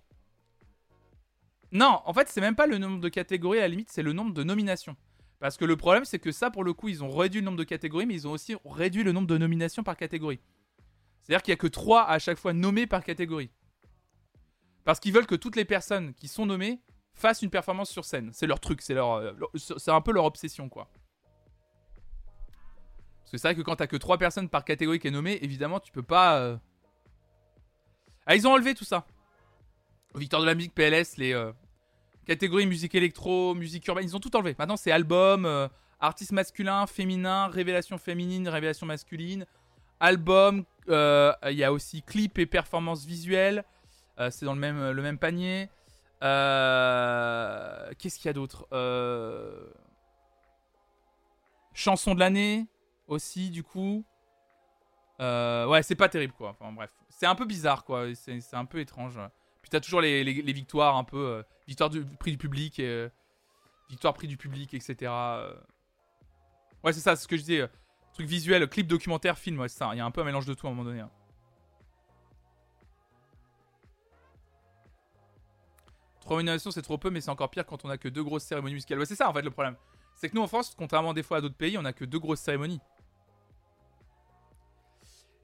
Non, 1.72 2.02
en 2.04 2.12
fait, 2.14 2.28
c'est 2.28 2.40
même 2.40 2.54
pas 2.54 2.66
le 2.66 2.78
nombre 2.78 3.00
de 3.00 3.08
catégories 3.08 3.58
à 3.58 3.62
la 3.62 3.68
limite, 3.68 3.90
c'est 3.90 4.02
le 4.02 4.12
nombre 4.12 4.32
de 4.32 4.44
nominations. 4.44 4.94
Parce 5.42 5.56
que 5.56 5.64
le 5.64 5.76
problème, 5.76 6.04
c'est 6.04 6.20
que 6.20 6.30
ça, 6.30 6.52
pour 6.52 6.62
le 6.62 6.72
coup, 6.72 6.88
ils 6.88 7.02
ont 7.02 7.10
réduit 7.10 7.40
le 7.40 7.44
nombre 7.46 7.58
de 7.58 7.64
catégories, 7.64 8.06
mais 8.06 8.14
ils 8.14 8.28
ont 8.28 8.30
aussi 8.30 8.54
réduit 8.64 9.02
le 9.02 9.10
nombre 9.10 9.26
de 9.26 9.36
nominations 9.36 9.82
par 9.82 9.96
catégorie. 9.96 10.38
C'est-à-dire 11.20 11.42
qu'il 11.42 11.50
n'y 11.50 11.54
a 11.54 11.58
que 11.58 11.66
3 11.66 12.04
à 12.08 12.20
chaque 12.20 12.38
fois 12.38 12.52
nommés 12.52 12.86
par 12.86 13.02
catégorie. 13.02 13.50
Parce 14.84 15.00
qu'ils 15.00 15.12
veulent 15.12 15.26
que 15.26 15.34
toutes 15.34 15.56
les 15.56 15.64
personnes 15.64 16.14
qui 16.14 16.28
sont 16.28 16.46
nommées 16.46 16.80
fassent 17.14 17.42
une 17.42 17.50
performance 17.50 17.90
sur 17.90 18.04
scène. 18.04 18.30
C'est 18.32 18.46
leur 18.46 18.60
truc, 18.60 18.82
c'est 18.82 18.94
leur, 18.94 19.14
euh, 19.14 19.32
un 19.88 20.00
peu 20.00 20.12
leur 20.12 20.26
obsession, 20.26 20.68
quoi. 20.68 20.88
Parce 23.18 23.32
que 23.32 23.38
c'est 23.38 23.48
vrai 23.48 23.56
que 23.56 23.62
quand 23.62 23.74
t'as 23.74 23.88
que 23.88 23.96
3 23.96 24.18
personnes 24.18 24.48
par 24.48 24.64
catégorie 24.64 25.00
qui 25.00 25.08
est 25.08 25.10
nommée, 25.10 25.40
évidemment, 25.42 25.80
tu 25.80 25.90
peux 25.90 26.04
pas. 26.04 26.38
Euh, 26.38 26.56
ah, 28.26 28.36
ils 28.36 28.46
ont 28.46 28.52
enlevé 28.52 28.74
tout 28.74 28.84
ça. 28.84 29.08
Victoire 30.14 30.40
de 30.40 30.46
la 30.46 30.54
musique 30.54 30.72
PLS, 30.72 31.16
les, 31.16 31.32
euh, 31.32 31.52
Catégorie 32.26 32.66
musique 32.66 32.94
électro, 32.94 33.54
musique 33.54 33.86
urbaine, 33.88 34.04
ils 34.04 34.16
ont 34.16 34.20
tout 34.20 34.34
enlevé. 34.36 34.54
Maintenant, 34.58 34.76
c'est 34.76 34.92
album, 34.92 35.44
euh, 35.44 35.66
artiste 35.98 36.32
masculin, 36.32 36.86
féminin, 36.86 37.48
révélation 37.48 37.98
féminine, 37.98 38.48
révélation 38.48 38.86
masculine, 38.86 39.44
album, 39.98 40.64
euh, 40.88 41.32
il 41.50 41.56
y 41.56 41.64
a 41.64 41.72
aussi 41.72 42.02
clip 42.02 42.38
et 42.38 42.46
performance 42.46 43.04
visuelle. 43.04 43.64
Euh, 44.20 44.30
c'est 44.30 44.44
dans 44.44 44.54
le 44.54 44.60
même, 44.60 44.90
le 44.90 45.02
même 45.02 45.18
panier. 45.18 45.68
Qu'est-ce 46.20 48.16
qu'il 48.18 48.26
y 48.26 48.28
a 48.28 48.32
d'autre 48.32 48.68
Chanson 51.74 52.14
de 52.14 52.20
l'année 52.20 52.68
aussi, 53.08 53.50
du 53.50 53.64
coup. 53.64 54.04
ouais, 55.18 55.82
c'est 55.82 55.96
pas 55.96 56.08
terrible, 56.08 56.34
quoi. 56.34 56.50
Enfin, 56.50 56.70
bref. 56.70 56.90
C'est 57.08 57.26
un 57.26 57.34
peu 57.34 57.46
bizarre, 57.46 57.84
quoi. 57.84 58.06
C'est 58.14 58.54
un 58.54 58.64
peu 58.64 58.78
étrange. 58.78 59.18
T'as 59.72 59.80
toujours 59.80 60.02
les, 60.02 60.22
victoires 60.52 60.96
un 60.96 61.04
peu. 61.04 61.16
Euh, 61.16 61.42
victoire 61.66 61.90
du 61.90 62.04
prix 62.04 62.30
du 62.30 62.38
public, 62.38 62.78
et, 62.78 62.86
euh, 62.86 63.08
victoire 63.88 64.12
prix 64.14 64.28
du 64.28 64.36
public, 64.36 64.74
etc. 64.74 65.10
Euh. 65.10 65.54
Ouais, 66.84 66.92
c'est 66.92 67.00
ça, 67.00 67.16
c'est 67.16 67.22
ce 67.22 67.28
que 67.28 67.36
je 67.36 67.42
disais. 67.42 67.68
truc 68.12 68.26
visuel, 68.26 68.68
clip 68.68 68.86
documentaire, 68.86 69.38
film, 69.38 69.58
ouais, 69.60 69.68
c'est 69.68 69.78
ça. 69.78 69.90
Il 69.94 69.98
y 69.98 70.00
a 70.00 70.04
un 70.04 70.10
peu 70.10 70.20
un 70.20 70.24
mélange 70.24 70.46
de 70.46 70.54
tout 70.54 70.66
à 70.66 70.70
un 70.70 70.74
moment 70.74 70.84
donné. 70.84 71.00
Hein. 71.00 71.10
Trois 76.20 76.36
nominations, 76.36 76.70
c'est 76.70 76.82
trop 76.82 76.98
peu, 76.98 77.10
mais 77.10 77.20
c'est 77.20 77.30
encore 77.30 77.50
pire 77.50 77.66
quand 77.66 77.84
on 77.84 77.90
a 77.90 77.96
que 77.96 78.08
deux 78.08 78.22
grosses 78.22 78.44
cérémonies 78.44 78.74
musicales. 78.74 78.98
Ouais, 78.98 79.06
c'est 79.06 79.16
ça 79.16 79.28
en 79.28 79.32
fait 79.32 79.42
le 79.42 79.50
problème. 79.50 79.76
C'est 80.14 80.28
que 80.28 80.36
nous 80.36 80.42
en 80.42 80.46
France, 80.46 80.74
contrairement 80.76 81.14
des 81.14 81.22
fois 81.22 81.38
à 81.38 81.40
d'autres 81.40 81.56
pays, 81.56 81.76
on 81.78 81.84
a 81.84 81.92
que 81.92 82.04
deux 82.04 82.18
grosses 82.18 82.40
cérémonies. 82.40 82.80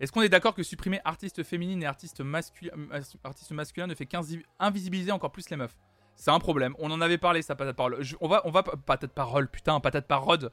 Est-ce 0.00 0.12
qu'on 0.12 0.22
est, 0.22 0.28
d'accord 0.28 0.54
que 0.54 0.62
supprimer 0.62 1.00
artiste 1.04 1.42
féminine 1.42 1.82
et 1.82 1.86
artiste, 1.86 2.20
masculin, 2.20 2.72
euh, 2.92 3.02
artiste 3.24 3.50
masculin 3.50 3.86
ne 3.86 3.94
fait 3.94 4.06
qu'invisibiliser 4.06 5.10
encore 5.10 5.32
plus 5.32 5.50
les 5.50 5.56
meufs? 5.56 5.76
C'est 6.14 6.30
un 6.30 6.38
problème. 6.38 6.74
On 6.78 6.90
en 6.90 7.00
avait 7.00 7.18
parlé, 7.18 7.42
ça, 7.42 7.56
patate 7.56 7.76
parole. 7.76 8.02
on 8.20 8.28
va, 8.28 8.42
on 8.44 8.50
va, 8.50 8.62
patate 8.62 9.12
parole, 9.12 9.48
putain, 9.48 9.78
patate 9.80 10.06
parole. 10.06 10.50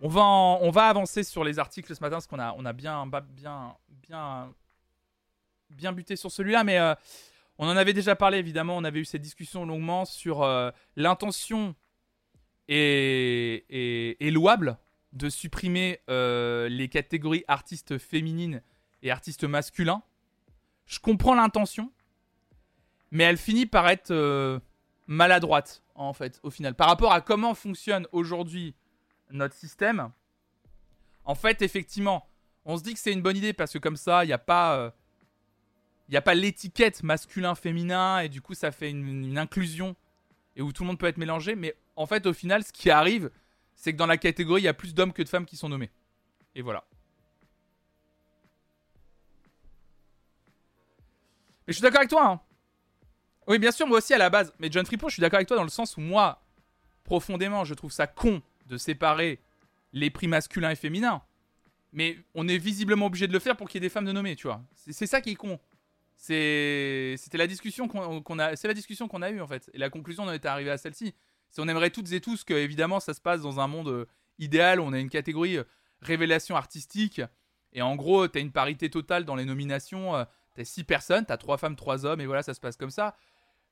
On 0.00 0.08
va, 0.08 0.22
on 0.22 0.70
va 0.70 0.88
avancer 0.88 1.24
sur 1.24 1.44
les 1.44 1.58
articles 1.58 1.94
ce 1.94 2.00
matin 2.00 2.16
parce 2.16 2.26
qu'on 2.26 2.38
a, 2.38 2.52
on 2.54 2.62
bien, 2.72 3.06
bien, 3.06 3.76
bien, 3.88 4.52
bien 5.70 5.92
buté 5.92 6.16
sur 6.16 6.30
celui-là, 6.30 6.64
mais 6.64 6.78
euh, 6.78 6.94
on 7.58 7.68
en 7.68 7.76
avait 7.76 7.92
déjà 7.92 8.16
parlé 8.16 8.38
évidemment. 8.38 8.76
On 8.76 8.84
avait 8.84 9.00
eu 9.00 9.04
cette 9.04 9.22
discussion 9.22 9.64
longuement 9.64 10.04
sur 10.04 10.42
euh, 10.42 10.70
l'intention 10.96 11.74
est, 12.68 14.18
louable 14.20 14.78
de 15.12 15.28
supprimer 15.28 16.00
les 16.08 16.88
catégories 16.90 17.44
artistes 17.46 17.98
féminines 17.98 18.62
et 19.04 19.10
artiste 19.10 19.44
masculin. 19.44 20.02
Je 20.86 20.98
comprends 20.98 21.34
l'intention, 21.34 21.92
mais 23.12 23.24
elle 23.24 23.36
finit 23.36 23.66
par 23.66 23.88
être 23.88 24.10
euh, 24.10 24.58
maladroite, 25.06 25.84
en 25.94 26.12
fait, 26.12 26.40
au 26.42 26.50
final. 26.50 26.74
Par 26.74 26.88
rapport 26.88 27.12
à 27.12 27.20
comment 27.20 27.54
fonctionne 27.54 28.08
aujourd'hui 28.10 28.74
notre 29.30 29.54
système, 29.54 30.10
en 31.24 31.34
fait, 31.34 31.62
effectivement, 31.62 32.28
on 32.64 32.76
se 32.76 32.82
dit 32.82 32.94
que 32.94 33.00
c'est 33.00 33.12
une 33.12 33.22
bonne 33.22 33.36
idée 33.36 33.52
parce 33.52 33.72
que 33.72 33.78
comme 33.78 33.96
ça, 33.96 34.24
il 34.24 34.28
n'y 34.28 34.32
a 34.32 34.38
pas. 34.38 34.76
Euh, 34.78 34.90
il 36.10 36.16
a 36.18 36.22
pas 36.22 36.34
l'étiquette 36.34 37.02
masculin-féminin 37.02 38.18
et 38.18 38.28
du 38.28 38.42
coup 38.42 38.52
ça 38.52 38.70
fait 38.72 38.90
une, 38.90 39.38
inclusion 39.38 39.96
et 40.54 40.60
où 40.60 40.70
tout 40.70 40.82
le 40.82 40.88
monde 40.88 40.98
peut 40.98 41.06
être 41.06 41.16
mélangé. 41.16 41.54
Mais 41.54 41.74
en 41.96 42.04
fait, 42.04 42.26
au 42.26 42.34
final, 42.34 42.62
ce 42.62 42.72
qui 42.72 42.90
arrive, 42.90 43.30
c'est 43.74 43.92
que 43.94 43.96
dans 43.96 44.06
la 44.06 44.18
catégorie, 44.18 44.60
il 44.60 44.64
y 44.66 44.68
a 44.68 44.74
plus 44.74 44.92
d'hommes 44.92 45.14
que 45.14 45.22
de 45.22 45.28
femmes 45.30 45.46
qui 45.46 45.56
sont 45.56 45.70
nommés. 45.70 45.90
Et 46.54 46.60
voilà. 46.60 46.84
Mais 51.66 51.72
je 51.72 51.74
suis 51.74 51.82
d'accord 51.82 52.00
avec 52.00 52.10
toi. 52.10 52.26
Hein. 52.26 52.40
Oui, 53.46 53.58
bien 53.58 53.72
sûr, 53.72 53.86
moi 53.86 53.98
aussi 53.98 54.14
à 54.14 54.18
la 54.18 54.30
base. 54.30 54.52
Mais 54.58 54.68
John 54.70 54.86
Fripo, 54.86 55.08
je 55.08 55.14
suis 55.14 55.20
d'accord 55.20 55.36
avec 55.36 55.48
toi 55.48 55.56
dans 55.56 55.64
le 55.64 55.68
sens 55.68 55.96
où 55.96 56.00
moi, 56.00 56.42
profondément, 57.04 57.64
je 57.64 57.74
trouve 57.74 57.92
ça 57.92 58.06
con 58.06 58.42
de 58.66 58.76
séparer 58.76 59.40
les 59.92 60.10
prix 60.10 60.28
masculins 60.28 60.70
et 60.70 60.76
féminins. 60.76 61.22
Mais 61.92 62.18
on 62.34 62.48
est 62.48 62.58
visiblement 62.58 63.06
obligé 63.06 63.26
de 63.28 63.32
le 63.32 63.38
faire 63.38 63.56
pour 63.56 63.68
qu'il 63.68 63.80
y 63.80 63.84
ait 63.84 63.88
des 63.88 63.92
femmes 63.92 64.04
de 64.04 64.12
nommer, 64.12 64.34
tu 64.34 64.46
vois. 64.46 64.62
C'est 64.74 65.06
ça 65.06 65.20
qui 65.20 65.30
est 65.30 65.36
con. 65.36 65.60
C'était 66.16 67.38
la 67.38 67.46
discussion 67.46 67.88
qu'on 67.88 68.38
a, 68.38 68.56
c'est 68.56 68.68
la 68.68 68.74
discussion 68.74 69.08
qu'on 69.08 69.22
a 69.22 69.30
eue 69.30 69.40
en 69.40 69.46
fait. 69.46 69.70
Et 69.74 69.78
la 69.78 69.90
conclusion 69.90 70.24
on 70.24 70.32
est 70.32 70.46
arrivé 70.46 70.70
à 70.70 70.78
celle-ci. 70.78 71.14
C'est 71.50 71.60
on 71.60 71.68
aimerait 71.68 71.90
toutes 71.90 72.12
et 72.12 72.20
tous 72.20 72.44
que 72.44 72.54
évidemment 72.54 72.98
ça 73.00 73.14
se 73.14 73.20
passe 73.20 73.42
dans 73.42 73.60
un 73.60 73.66
monde 73.66 73.88
euh, 73.88 74.06
idéal 74.38 74.80
où 74.80 74.84
on 74.84 74.92
a 74.92 74.98
une 74.98 75.10
catégorie 75.10 75.58
euh, 75.58 75.64
révélation 76.00 76.56
artistique 76.56 77.20
et 77.72 77.82
en 77.82 77.94
gros 77.96 78.26
tu 78.26 78.38
as 78.38 78.40
une 78.40 78.52
parité 78.52 78.90
totale 78.90 79.24
dans 79.24 79.34
les 79.34 79.44
nominations. 79.44 80.14
Euh, 80.54 80.62
T'as 80.62 80.64
6 80.64 80.84
personnes, 80.84 81.26
t'as 81.26 81.36
3 81.36 81.58
femmes, 81.58 81.76
3 81.76 82.06
hommes, 82.06 82.20
et 82.20 82.26
voilà, 82.26 82.42
ça 82.42 82.54
se 82.54 82.60
passe 82.60 82.76
comme 82.76 82.90
ça. 82.90 83.16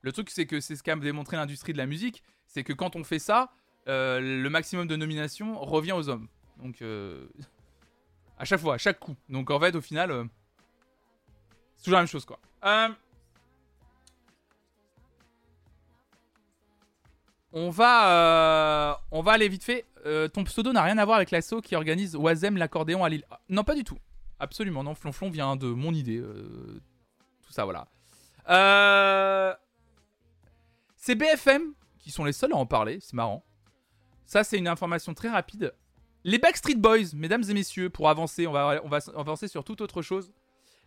Le 0.01 0.11
truc, 0.11 0.29
c'est 0.29 0.45
que 0.45 0.59
c'est 0.59 0.75
ce 0.75 0.83
qu'a 0.83 0.95
démontré 0.95 1.37
l'industrie 1.37 1.73
de 1.73 1.77
la 1.77 1.85
musique, 1.85 2.23
c'est 2.45 2.63
que 2.63 2.73
quand 2.73 2.95
on 2.95 3.03
fait 3.03 3.19
ça, 3.19 3.51
euh, 3.87 4.19
le 4.19 4.49
maximum 4.49 4.87
de 4.87 4.95
nominations 4.95 5.59
revient 5.59 5.93
aux 5.93 6.09
hommes. 6.09 6.27
Donc, 6.61 6.81
euh, 6.81 7.27
à 8.37 8.45
chaque 8.45 8.59
fois, 8.59 8.75
à 8.75 8.77
chaque 8.77 8.99
coup. 8.99 9.15
Donc, 9.29 9.49
en 9.49 9.59
fait, 9.59 9.75
au 9.75 9.81
final, 9.81 10.11
euh, 10.11 10.23
c'est 11.77 11.85
toujours 11.85 11.97
la 11.97 12.01
même 12.01 12.07
chose, 12.07 12.25
quoi. 12.25 12.39
On 17.55 17.69
va, 17.69 18.99
on 19.11 19.21
va 19.21 19.33
aller 19.33 19.47
vite 19.47 19.63
fait. 19.63 19.85
ton 20.33 20.43
pseudo 20.43 20.73
n'a 20.73 20.81
rien 20.81 20.97
à 20.97 21.05
voir 21.05 21.17
avec 21.17 21.29
l'assaut 21.29 21.61
qui 21.61 21.75
organise 21.75 22.15
Oisem 22.15 22.57
l'accordéon 22.57 23.03
à 23.03 23.09
Lille. 23.09 23.23
Ah, 23.29 23.39
non, 23.47 23.63
pas 23.63 23.75
du 23.75 23.83
tout. 23.83 23.99
Absolument, 24.43 24.83
non. 24.83 24.93
Flonflon 24.93 25.29
vient 25.29 25.55
de 25.55 25.67
mon 25.67 25.93
idée. 25.93 26.21
tout 27.41 27.53
ça, 27.53 27.63
voilà. 27.63 27.87
C'est 30.97 31.15
BFM 31.15 31.73
qui 31.99 32.11
sont 32.11 32.25
les 32.25 32.33
seuls 32.33 32.53
à 32.53 32.57
en 32.57 32.65
parler. 32.65 32.99
C'est 33.01 33.13
marrant. 33.13 33.45
Ça, 34.25 34.43
c'est 34.43 34.57
une 34.57 34.67
information 34.67 35.13
très 35.13 35.29
rapide. 35.29 35.73
Les 36.25 36.39
Backstreet 36.39 36.75
Boys, 36.75 37.13
mesdames 37.13 37.43
et 37.49 37.53
messieurs, 37.53 37.89
pour 37.89 38.09
avancer, 38.09 38.47
on 38.47 38.51
va, 38.51 38.81
on 38.83 38.89
va 38.89 38.99
avancer 39.15 39.47
sur 39.47 39.63
toute 39.63 39.81
autre 39.81 40.01
chose. 40.01 40.31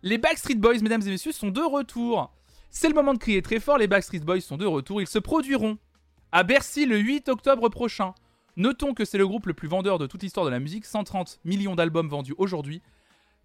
Les 0.03 0.19
Backstreet 0.19 0.57
Boys, 0.57 0.79
mesdames 0.83 1.03
et 1.03 1.11
messieurs, 1.11 1.33
sont 1.33 1.51
de 1.51 1.61
retour. 1.61 2.33
C'est 2.71 2.89
le 2.89 2.95
moment 2.95 3.15
de 3.15 3.19
crier 3.19 3.43
très 3.43 3.61
fort, 3.61 3.79
les 3.79 3.87
Backstreet 3.87 4.21
Boys 4.21 4.41
sont 4.41 4.57
de 4.57 4.67
retour. 4.67 5.01
Ils 5.01 5.07
se 5.07 5.19
produiront 5.19 5.79
à 6.33 6.43
Bercy 6.43 6.85
le 6.85 6.99
8 6.99 7.29
octobre 7.31 7.69
prochain. 7.69 8.15
Notons 8.57 8.95
que 8.95 9.05
c'est 9.05 9.19
le 9.19 9.27
groupe 9.27 9.47
le 9.47 9.55
plus 9.55 9.69
vendeur 9.69 9.99
de 9.99 10.07
toute 10.07 10.23
l'histoire 10.23 10.47
de 10.47 10.51
la 10.51 10.59
musique, 10.59 10.87
130 10.87 11.41
millions 11.45 11.75
d'albums 11.75 12.09
vendus 12.09 12.35
aujourd'hui. 12.39 12.83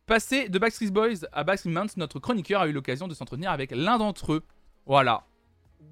Passé 0.05 0.49
de 0.49 0.59
Backstreet 0.59 0.91
Boys 0.91 1.25
à 1.31 1.43
Backstreet 1.43 1.71
Months, 1.71 1.97
notre 1.97 2.19
chroniqueur 2.19 2.61
a 2.61 2.67
eu 2.67 2.71
l'occasion 2.71 3.07
de 3.07 3.13
s'entretenir 3.13 3.51
avec 3.51 3.71
l'un 3.71 3.97
d'entre 3.97 4.33
eux. 4.33 4.43
Voilà. 4.85 5.23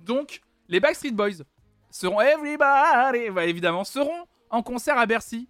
Donc, 0.06 0.42
les 0.68 0.80
Backstreet 0.80 1.12
Boys 1.12 1.44
seront 1.90 2.20
everybody, 2.20 3.20
évidemment, 3.50 3.84
seront 3.84 4.26
en 4.50 4.62
concert 4.64 4.98
à 4.98 5.06
Bercy 5.06 5.48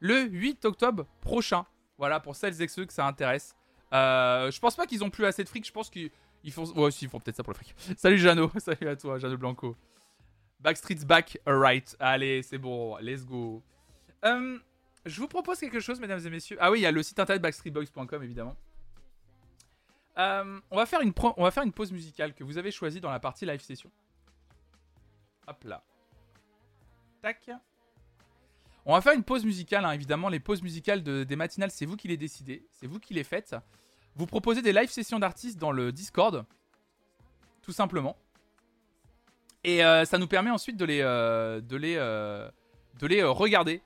le 0.00 0.22
8 0.22 0.64
octobre 0.64 1.06
prochain. 1.20 1.64
Voilà, 1.98 2.20
pour 2.20 2.36
celles 2.36 2.60
et 2.60 2.68
ceux 2.68 2.84
que 2.84 2.92
ça 2.92 3.06
intéresse. 3.06 3.54
Euh, 3.92 4.50
je 4.50 4.58
pense 4.60 4.74
pas 4.74 4.86
qu'ils 4.86 5.04
ont 5.04 5.10
plus 5.10 5.24
assez 5.24 5.44
de 5.44 5.48
fric, 5.48 5.66
je 5.66 5.72
pense 5.72 5.88
qu'ils 5.88 6.10
font... 6.50 6.64
Ouais, 6.72 6.90
si, 6.90 7.04
ils 7.04 7.08
font 7.08 7.20
peut-être 7.20 7.36
ça 7.36 7.42
pour 7.44 7.52
le 7.52 7.58
fric. 7.58 7.74
Salut 7.96 8.18
Jeannot, 8.18 8.50
salut 8.58 8.88
à 8.88 8.96
toi, 8.96 9.18
Jeannot 9.18 9.36
Blanco. 9.36 9.76
Backstreet's 10.60 11.04
back, 11.04 11.38
alright. 11.46 11.96
Allez, 12.00 12.42
c'est 12.42 12.58
bon, 12.58 12.96
let's 12.98 13.24
go. 13.24 13.62
Euh, 14.24 14.58
je 15.06 15.20
vous 15.20 15.28
propose 15.28 15.58
quelque 15.58 15.80
chose, 15.80 16.00
mesdames 16.00 16.24
et 16.24 16.30
messieurs. 16.30 16.56
Ah 16.60 16.70
oui, 16.70 16.80
il 16.80 16.82
y 16.82 16.86
a 16.86 16.90
le 16.90 17.02
site 17.02 17.18
internet 17.18 17.42
backstreetboys.com, 17.42 18.22
évidemment. 18.22 18.56
Euh, 20.16 20.60
on, 20.70 20.76
va 20.76 20.86
faire 20.86 21.00
une 21.00 21.12
on 21.36 21.42
va 21.42 21.50
faire 21.50 21.64
une 21.64 21.72
pause 21.72 21.92
musicale 21.92 22.34
que 22.34 22.44
vous 22.44 22.56
avez 22.56 22.70
choisie 22.70 23.00
dans 23.00 23.10
la 23.10 23.20
partie 23.20 23.44
live 23.44 23.60
session. 23.60 23.90
Hop 25.46 25.62
là. 25.64 25.82
Tac. 27.20 27.50
On 28.86 28.94
va 28.94 29.00
faire 29.00 29.14
une 29.14 29.24
pause 29.24 29.44
musicale, 29.44 29.84
hein. 29.84 29.92
évidemment. 29.92 30.28
Les 30.28 30.40
pauses 30.40 30.62
musicales 30.62 31.02
des 31.02 31.36
matinales, 31.36 31.70
c'est 31.70 31.86
vous 31.86 31.96
qui 31.96 32.08
les 32.08 32.16
décidez. 32.16 32.66
C'est 32.70 32.86
vous 32.86 33.00
qui 33.00 33.12
les 33.12 33.24
faites. 33.24 33.56
Vous 34.14 34.26
proposez 34.26 34.62
des 34.62 34.72
live 34.72 34.90
sessions 34.90 35.18
d'artistes 35.18 35.58
dans 35.58 35.72
le 35.72 35.90
Discord. 35.90 36.44
Tout 37.62 37.72
simplement. 37.72 38.16
Et 39.64 39.84
euh, 39.84 40.04
ça 40.04 40.18
nous 40.18 40.28
permet 40.28 40.50
ensuite 40.50 40.76
de 40.76 40.84
les, 40.84 41.00
euh, 41.00 41.60
de 41.60 41.76
les, 41.76 41.96
de 41.96 43.06
les 43.06 43.22
regarder. 43.22 43.82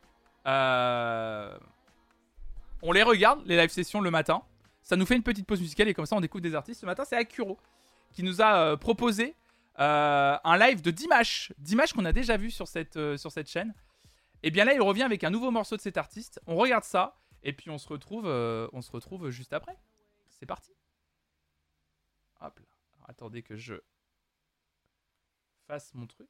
On 2.83 2.93
les 2.93 3.03
regarde, 3.03 3.43
les 3.47 3.57
live 3.57 3.71
sessions, 3.71 4.01
le 4.01 4.11
matin. 4.11 4.43
Ça 4.83 4.97
nous 4.97 5.05
fait 5.05 5.17
une 5.17 5.23
petite 5.23 5.47
pause 5.47 5.61
musicale 5.61 5.89
et 5.89 5.95
comme 5.95 6.07
ça, 6.07 6.17
on 6.17 6.21
découvre 6.21 6.43
des 6.43 6.55
artistes. 6.55 6.81
Ce 6.81 6.87
matin, 6.87 7.05
c'est 7.05 7.17
Akuro 7.17 7.59
qui 8.13 8.23
nous 8.23 8.41
a 8.41 8.77
proposé 8.77 9.35
euh, 9.79 10.37
un 10.43 10.59
live 10.59 10.81
de 10.81 10.91
Dimash. 10.91 11.53
Dimash 11.59 11.93
qu'on 11.93 12.05
a 12.05 12.13
déjà 12.13 12.37
vu 12.37 12.51
sur 12.51 12.67
cette, 12.67 12.97
euh, 12.97 13.17
chaîne. 13.47 13.75
Et 14.43 14.51
bien 14.51 14.65
là, 14.65 14.73
il 14.73 14.81
revient 14.81 15.03
avec 15.03 15.25
un 15.25 15.31
nouveau 15.31 15.51
morceau 15.51 15.77
de 15.77 15.83
cet 15.83 15.97
artiste. 15.97 16.41
On 16.47 16.57
regarde 16.57 16.85
ça. 16.85 17.17
Et 17.45 17.53
puis 17.53 17.71
on 17.71 17.79
se 17.79 17.89
retrouve, 17.89 18.27
euh, 18.27 18.69
on 18.73 18.83
se 18.83 18.91
retrouve 18.91 19.31
juste 19.31 19.53
après. 19.53 19.77
C'est 20.29 20.47
parti. 20.47 20.73
Hop 22.41 22.59
attendez 23.09 23.43
que 23.43 23.57
je 23.57 23.75
fasse 25.67 25.93
mon 25.95 26.07
truc. 26.07 26.29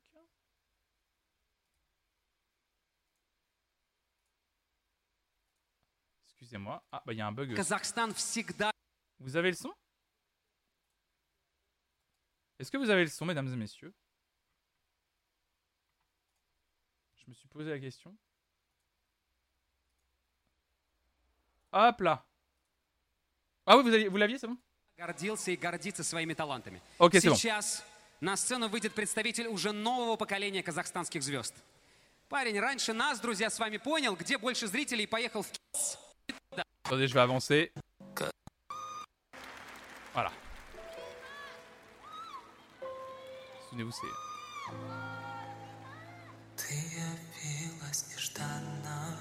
Excusez-moi. 6.47 6.83
Ah, 6.91 7.01
bah 7.05 7.13
il 7.13 7.17
y 7.17 7.21
a 7.21 7.27
un 7.27 7.31
bug. 7.31 7.53
Vous 9.19 9.35
avez 9.37 9.49
le 9.49 9.55
son 9.55 9.73
est-ce 12.59 12.71
que 12.71 12.77
vous 12.77 12.89
avez 12.89 13.03
le 13.03 13.09
son, 13.09 13.25
mesdames 13.25 13.51
et 13.51 13.57
messieurs 13.57 13.93
Je 17.15 17.23
me 17.27 17.33
suis 17.33 17.47
posé 17.49 17.71
la 17.71 17.79
question. 17.79 18.15
Hop 21.73 21.99
là. 21.99 22.25
Ah 23.65 23.77
oui, 23.77 23.83
vous, 23.83 24.11
vous 24.11 24.17
l'aviez, 24.17 24.37
c'est 24.37 24.47
bon 24.47 24.57
гордился 24.97 25.51
и 25.51 25.57
гордится 25.57 26.03
своими 26.03 26.33
талантами. 26.33 26.81
Okay, 26.99 27.19
Сейчас 27.19 27.83
bon. 28.21 28.27
на 28.27 28.37
сцену 28.37 28.69
выйдет 28.69 28.93
представитель 28.93 29.47
уже 29.47 29.73
нового 29.73 30.15
поколения 30.15 30.63
казахстанских 30.63 31.23
звезд. 31.23 31.53
Парень 32.29 32.59
раньше 32.59 32.93
нас, 32.93 33.19
друзья, 33.19 33.49
с 33.49 33.59
вами 33.59 33.77
понял, 33.77 34.15
где 34.15 34.37
больше 34.37 34.67
зрителей, 34.67 35.07
поехал 35.07 35.41
в 35.43 35.51
Attendez, 36.88 37.06
je 37.06 37.12
vais 37.12 37.20
avancer. 37.20 37.70
Voilà. 40.14 40.32
Souvenez-vous, 43.68 43.92
c'est. 43.92 44.06
Ты 46.56 46.72
явилась 46.72 48.06
нежданно, 48.10 49.18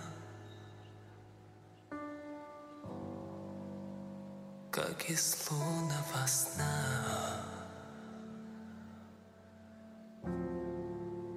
как 4.72 5.10
из 5.10 5.50
лунного 5.52 6.26
сна. 6.26 7.44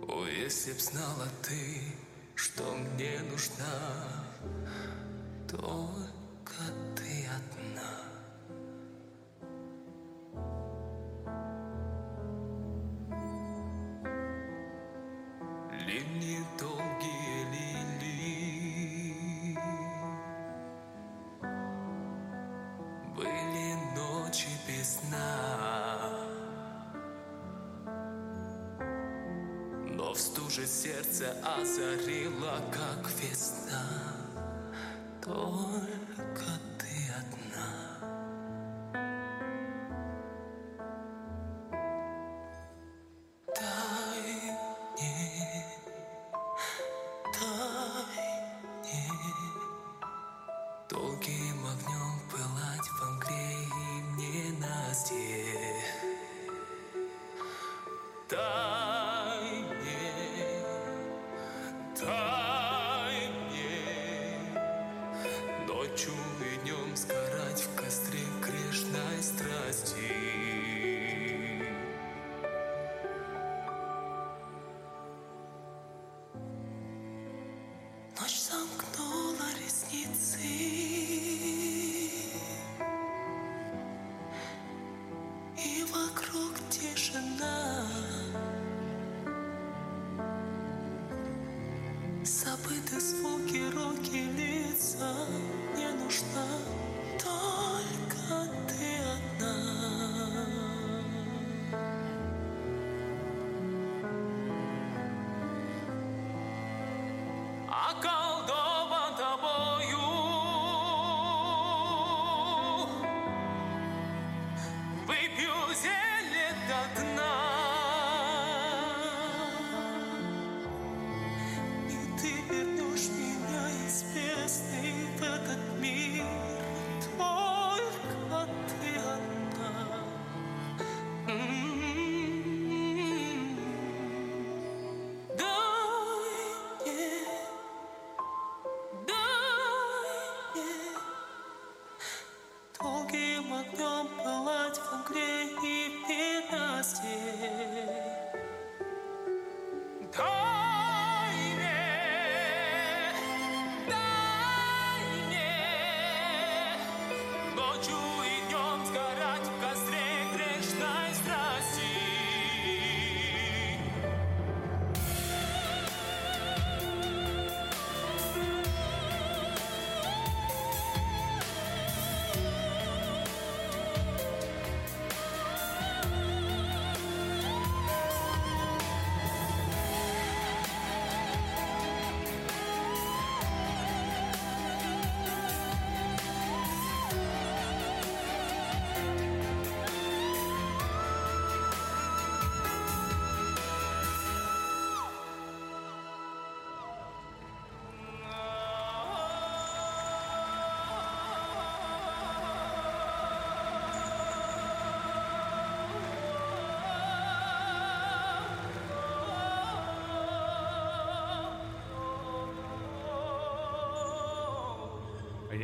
О, 0.07 0.27
если 0.27 0.75
б 0.75 0.79
знала 0.79 1.27
ты, 1.43 1.83
что 2.37 2.63
мне 2.77 3.19
нужна, 3.33 4.25
только 5.49 6.20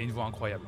une 0.07 0.13
voix 0.13 0.25
incroyable. 0.27 0.65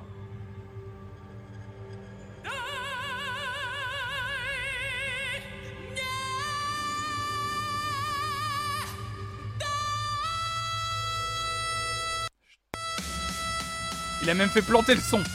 Il 14.21 14.29
a 14.29 14.35
même 14.35 14.49
fait 14.51 14.63
planter 14.63 14.97
le 14.97 15.01
son. 15.01 15.23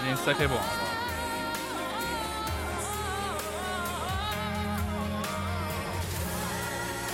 Il 0.00 0.08
a 0.08 0.10
une 0.10 0.16
sacrée 0.16 0.46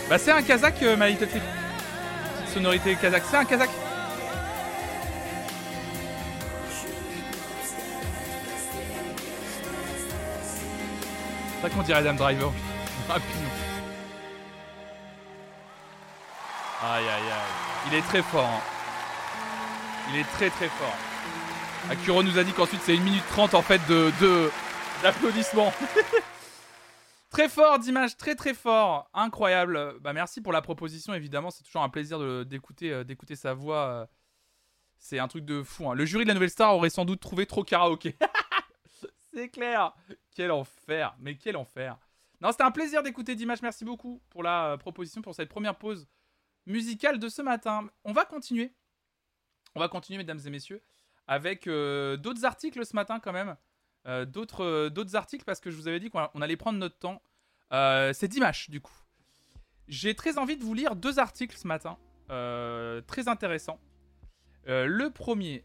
Bah 0.08 0.18
c'est 0.18 0.32
un 0.32 0.42
kazakh, 0.42 0.82
euh, 0.82 0.96
sonorité 2.52 2.94
kazakh. 2.96 3.22
C'est 3.30 3.36
un 3.36 3.44
kazakh. 3.44 3.70
C'est 11.56 11.68
ça 11.68 11.74
qu'on 11.74 11.82
dirait 11.82 11.98
Adam 11.98 12.14
Driver. 12.14 12.52
Rapidement. 13.08 13.50
Aïe 16.82 17.04
aïe 17.04 17.08
aïe. 17.08 17.88
Il 17.90 17.94
est 17.98 18.02
très 18.02 18.22
fort. 18.22 18.44
hein. 18.44 18.60
Il 20.12 20.20
est 20.20 20.30
très 20.34 20.50
très 20.50 20.68
fort. 20.68 20.94
Akuro 21.90 22.22
nous 22.22 22.38
a 22.38 22.44
dit 22.44 22.52
qu'ensuite 22.52 22.80
c'est 22.84 22.94
1 22.96 23.00
minute 23.00 23.24
30 23.30 23.54
en 23.54 23.62
fait 23.62 23.80
de 23.88 24.12
de- 24.20 24.50
d'applaudissements. 25.02 25.72
Très 27.34 27.48
fort 27.48 27.80
d'image, 27.80 28.16
très 28.16 28.36
très 28.36 28.54
fort, 28.54 29.10
incroyable. 29.12 29.98
Bah 29.98 30.12
merci 30.12 30.40
pour 30.40 30.52
la 30.52 30.62
proposition 30.62 31.14
évidemment, 31.14 31.50
c'est 31.50 31.64
toujours 31.64 31.82
un 31.82 31.88
plaisir 31.88 32.22
euh, 32.22 32.44
d'écouter 32.44 33.34
sa 33.34 33.54
voix. 33.54 33.88
euh. 33.88 34.06
C'est 34.98 35.18
un 35.18 35.26
truc 35.26 35.44
de 35.44 35.64
fou. 35.64 35.90
hein. 35.90 35.96
Le 35.96 36.04
jury 36.04 36.22
de 36.22 36.28
la 36.28 36.34
Nouvelle 36.34 36.48
Star 36.50 36.76
aurait 36.76 36.90
sans 36.90 37.04
doute 37.04 37.18
trouvé 37.18 37.44
trop 37.44 37.64
karaoké. 37.64 38.16
c'est 39.34 39.48
clair. 39.48 39.96
Quel 40.36 40.52
enfer, 40.52 41.16
mais 41.18 41.36
quel 41.36 41.56
enfer. 41.56 41.98
Non, 42.40 42.52
c'était 42.52 42.62
un 42.62 42.70
plaisir 42.70 43.02
d'écouter 43.02 43.34
Dimash. 43.34 43.62
Merci 43.62 43.84
beaucoup 43.84 44.22
pour 44.30 44.44
la 44.44 44.66
euh, 44.66 44.76
proposition 44.76 45.20
pour 45.20 45.34
cette 45.34 45.48
première 45.48 45.76
pause 45.76 46.06
musicale 46.66 47.18
de 47.18 47.28
ce 47.28 47.42
matin. 47.42 47.88
On 48.04 48.12
va 48.12 48.24
continuer. 48.24 48.72
On 49.74 49.80
va 49.80 49.88
continuer 49.88 50.18
mesdames 50.18 50.40
et 50.46 50.50
messieurs 50.50 50.84
avec 51.26 51.64
d'autres 51.64 52.44
articles 52.44 52.86
ce 52.86 52.94
matin 52.94 53.18
quand 53.18 53.32
même. 53.32 53.56
Euh, 54.06 54.26
d'autres 54.26 54.64
euh, 54.64 54.90
d'autres 54.90 55.16
articles 55.16 55.44
parce 55.46 55.60
que 55.60 55.70
je 55.70 55.76
vous 55.76 55.88
avais 55.88 55.98
dit 55.98 56.10
qu'on 56.10 56.28
on 56.34 56.42
allait 56.42 56.56
prendre 56.56 56.78
notre 56.78 56.98
temps. 56.98 57.22
Euh, 57.72 58.12
c'est 58.12 58.28
Dimash 58.28 58.68
du 58.68 58.80
coup. 58.80 58.92
J'ai 59.88 60.14
très 60.14 60.38
envie 60.38 60.56
de 60.56 60.62
vous 60.62 60.74
lire 60.74 60.94
deux 60.96 61.18
articles 61.18 61.56
ce 61.56 61.66
matin, 61.66 61.98
très 63.06 63.28
intéressants. 63.28 63.78
Le 64.66 65.08
premier, 65.08 65.62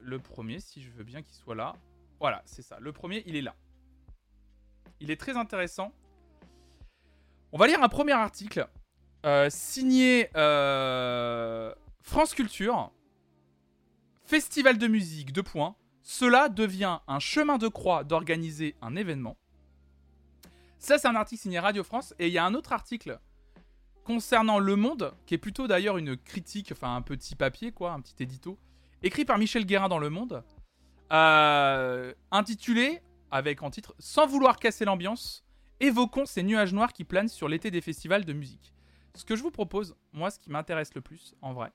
le 0.00 0.18
premier, 0.20 0.60
si 0.60 0.82
je 0.82 0.90
veux 0.90 1.02
bien 1.02 1.22
qu'il 1.22 1.34
soit 1.34 1.56
là. 1.56 1.74
Voilà, 2.20 2.42
c'est 2.44 2.62
ça. 2.62 2.78
Le 2.78 2.92
premier, 2.92 3.24
il 3.26 3.34
est 3.34 3.42
là. 3.42 3.56
Il 5.00 5.10
est 5.10 5.18
très 5.18 5.36
intéressant. 5.36 5.92
On 7.50 7.58
va 7.58 7.66
lire 7.66 7.82
un 7.82 7.88
premier 7.88 8.12
article 8.12 8.68
signé 9.48 10.28
France 12.02 12.34
Culture. 12.34 12.92
Festival 14.22 14.78
de 14.78 14.86
musique, 14.86 15.32
deux 15.32 15.42
points. 15.42 15.74
Cela 16.12 16.48
devient 16.48 16.98
un 17.06 17.20
chemin 17.20 17.56
de 17.56 17.68
croix 17.68 18.02
d'organiser 18.02 18.74
un 18.82 18.96
événement. 18.96 19.36
Ça, 20.76 20.98
c'est 20.98 21.06
un 21.06 21.14
article 21.14 21.42
signé 21.42 21.60
Radio 21.60 21.84
France. 21.84 22.14
Et 22.18 22.26
il 22.26 22.32
y 22.32 22.38
a 22.38 22.44
un 22.44 22.54
autre 22.54 22.72
article 22.72 23.20
concernant 24.02 24.58
Le 24.58 24.74
Monde, 24.74 25.14
qui 25.24 25.34
est 25.34 25.38
plutôt 25.38 25.68
d'ailleurs 25.68 25.98
une 25.98 26.16
critique, 26.16 26.72
enfin 26.72 26.96
un 26.96 27.00
petit 27.00 27.36
papier, 27.36 27.70
quoi, 27.70 27.92
un 27.92 28.00
petit 28.00 28.20
édito, 28.24 28.58
écrit 29.04 29.24
par 29.24 29.38
Michel 29.38 29.64
Guérin 29.64 29.88
dans 29.88 30.00
Le 30.00 30.10
Monde, 30.10 30.42
euh, 31.12 32.12
intitulé, 32.32 33.02
avec 33.30 33.62
en 33.62 33.70
titre 33.70 33.94
Sans 34.00 34.26
vouloir 34.26 34.56
casser 34.56 34.84
l'ambiance, 34.84 35.44
évoquons 35.78 36.26
ces 36.26 36.42
nuages 36.42 36.72
noirs 36.72 36.92
qui 36.92 37.04
planent 37.04 37.28
sur 37.28 37.46
l'été 37.46 37.70
des 37.70 37.80
festivals 37.80 38.24
de 38.24 38.32
musique. 38.32 38.74
Ce 39.14 39.24
que 39.24 39.36
je 39.36 39.44
vous 39.44 39.52
propose, 39.52 39.94
moi, 40.12 40.32
ce 40.32 40.40
qui 40.40 40.50
m'intéresse 40.50 40.92
le 40.92 41.02
plus, 41.02 41.36
en 41.40 41.52
vrai, 41.52 41.70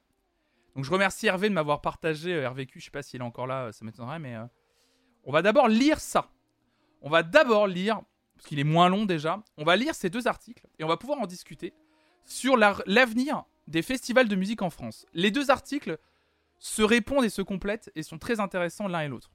donc 0.75 0.83
je 0.85 0.91
remercie 0.91 1.27
Hervé 1.27 1.49
de 1.49 1.53
m'avoir 1.53 1.81
partagé 1.81 2.33
euh, 2.33 2.49
RVQ, 2.49 2.79
je 2.79 2.85
sais 2.85 2.91
pas 2.91 3.01
s'il 3.03 3.21
est 3.21 3.23
encore 3.23 3.47
là, 3.47 3.65
euh, 3.65 3.71
ça 3.71 3.85
m'étonnerait, 3.85 4.19
mais 4.19 4.35
euh, 4.35 4.45
on 5.23 5.31
va 5.31 5.41
d'abord 5.41 5.67
lire 5.67 5.99
ça. 5.99 6.29
On 7.01 7.09
va 7.09 7.23
d'abord 7.23 7.67
lire, 7.67 8.01
parce 8.35 8.47
qu'il 8.47 8.59
est 8.59 8.63
moins 8.65 8.89
long 8.89 9.05
déjà, 9.05 9.41
on 9.57 9.63
va 9.63 9.75
lire 9.75 9.95
ces 9.95 10.09
deux 10.09 10.27
articles 10.27 10.65
et 10.79 10.83
on 10.83 10.87
va 10.87 10.97
pouvoir 10.97 11.19
en 11.19 11.27
discuter 11.27 11.73
sur 12.23 12.57
la- 12.57 12.77
l'avenir 12.85 13.43
des 13.67 13.81
festivals 13.81 14.27
de 14.27 14.35
musique 14.35 14.61
en 14.61 14.69
France. 14.69 15.05
Les 15.13 15.31
deux 15.31 15.49
articles 15.51 15.97
se 16.59 16.81
répondent 16.81 17.23
et 17.25 17.29
se 17.29 17.41
complètent 17.41 17.91
et 17.95 18.03
sont 18.03 18.17
très 18.17 18.39
intéressants 18.39 18.87
l'un 18.87 19.01
et 19.01 19.07
l'autre. 19.07 19.31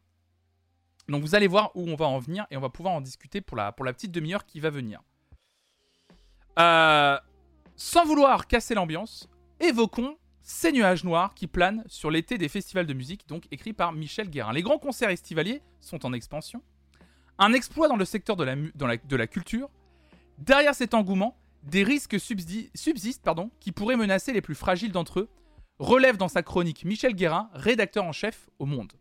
Donc 1.08 1.22
vous 1.22 1.34
allez 1.34 1.48
voir 1.48 1.70
où 1.74 1.88
on 1.88 1.96
va 1.96 2.06
en 2.06 2.18
venir 2.18 2.46
et 2.50 2.56
on 2.56 2.60
va 2.60 2.68
pouvoir 2.70 2.94
en 2.94 3.00
discuter 3.00 3.40
pour 3.40 3.56
la, 3.56 3.72
pour 3.72 3.84
la 3.84 3.92
petite 3.92 4.12
demi-heure 4.12 4.44
qui 4.46 4.60
va 4.60 4.70
venir. 4.70 5.02
Euh, 6.58 7.18
sans 7.76 8.04
vouloir 8.04 8.46
casser 8.46 8.74
l'ambiance, 8.74 9.28
évoquons 9.58 10.16
ces 10.42 10.72
nuages 10.72 11.04
noirs 11.04 11.34
qui 11.34 11.46
planent 11.46 11.84
sur 11.86 12.10
l'été 12.10 12.38
des 12.38 12.48
festivals 12.48 12.86
de 12.86 12.94
musique, 12.94 13.28
donc 13.28 13.44
écrit 13.50 13.72
par 13.72 13.92
Michel 13.92 14.30
Guérin. 14.30 14.52
Les 14.52 14.62
grands 14.62 14.78
concerts 14.78 15.10
estivaliers 15.10 15.62
sont 15.80 16.06
en 16.06 16.12
expansion. 16.12 16.62
Un 17.38 17.52
exploit 17.52 17.88
dans 17.88 17.96
le 17.96 18.04
secteur 18.04 18.36
de 18.36 18.44
la, 18.44 18.56
de 18.56 19.16
la 19.16 19.26
culture. 19.26 19.70
Derrière 20.38 20.74
cet 20.74 20.94
engouement, 20.94 21.36
des 21.62 21.84
risques 21.84 22.14
subsi- 22.14 22.70
subsistent 22.74 23.22
pardon, 23.22 23.50
qui 23.60 23.72
pourraient 23.72 23.96
menacer 23.96 24.32
les 24.32 24.40
plus 24.40 24.54
fragiles 24.54 24.92
d'entre 24.92 25.20
eux, 25.20 25.28
relève 25.78 26.16
dans 26.16 26.28
sa 26.28 26.42
chronique 26.42 26.84
Michel 26.84 27.14
Guérin, 27.14 27.50
rédacteur 27.54 28.04
en 28.04 28.12
chef 28.12 28.48
au 28.58 28.66
Monde. 28.66 28.92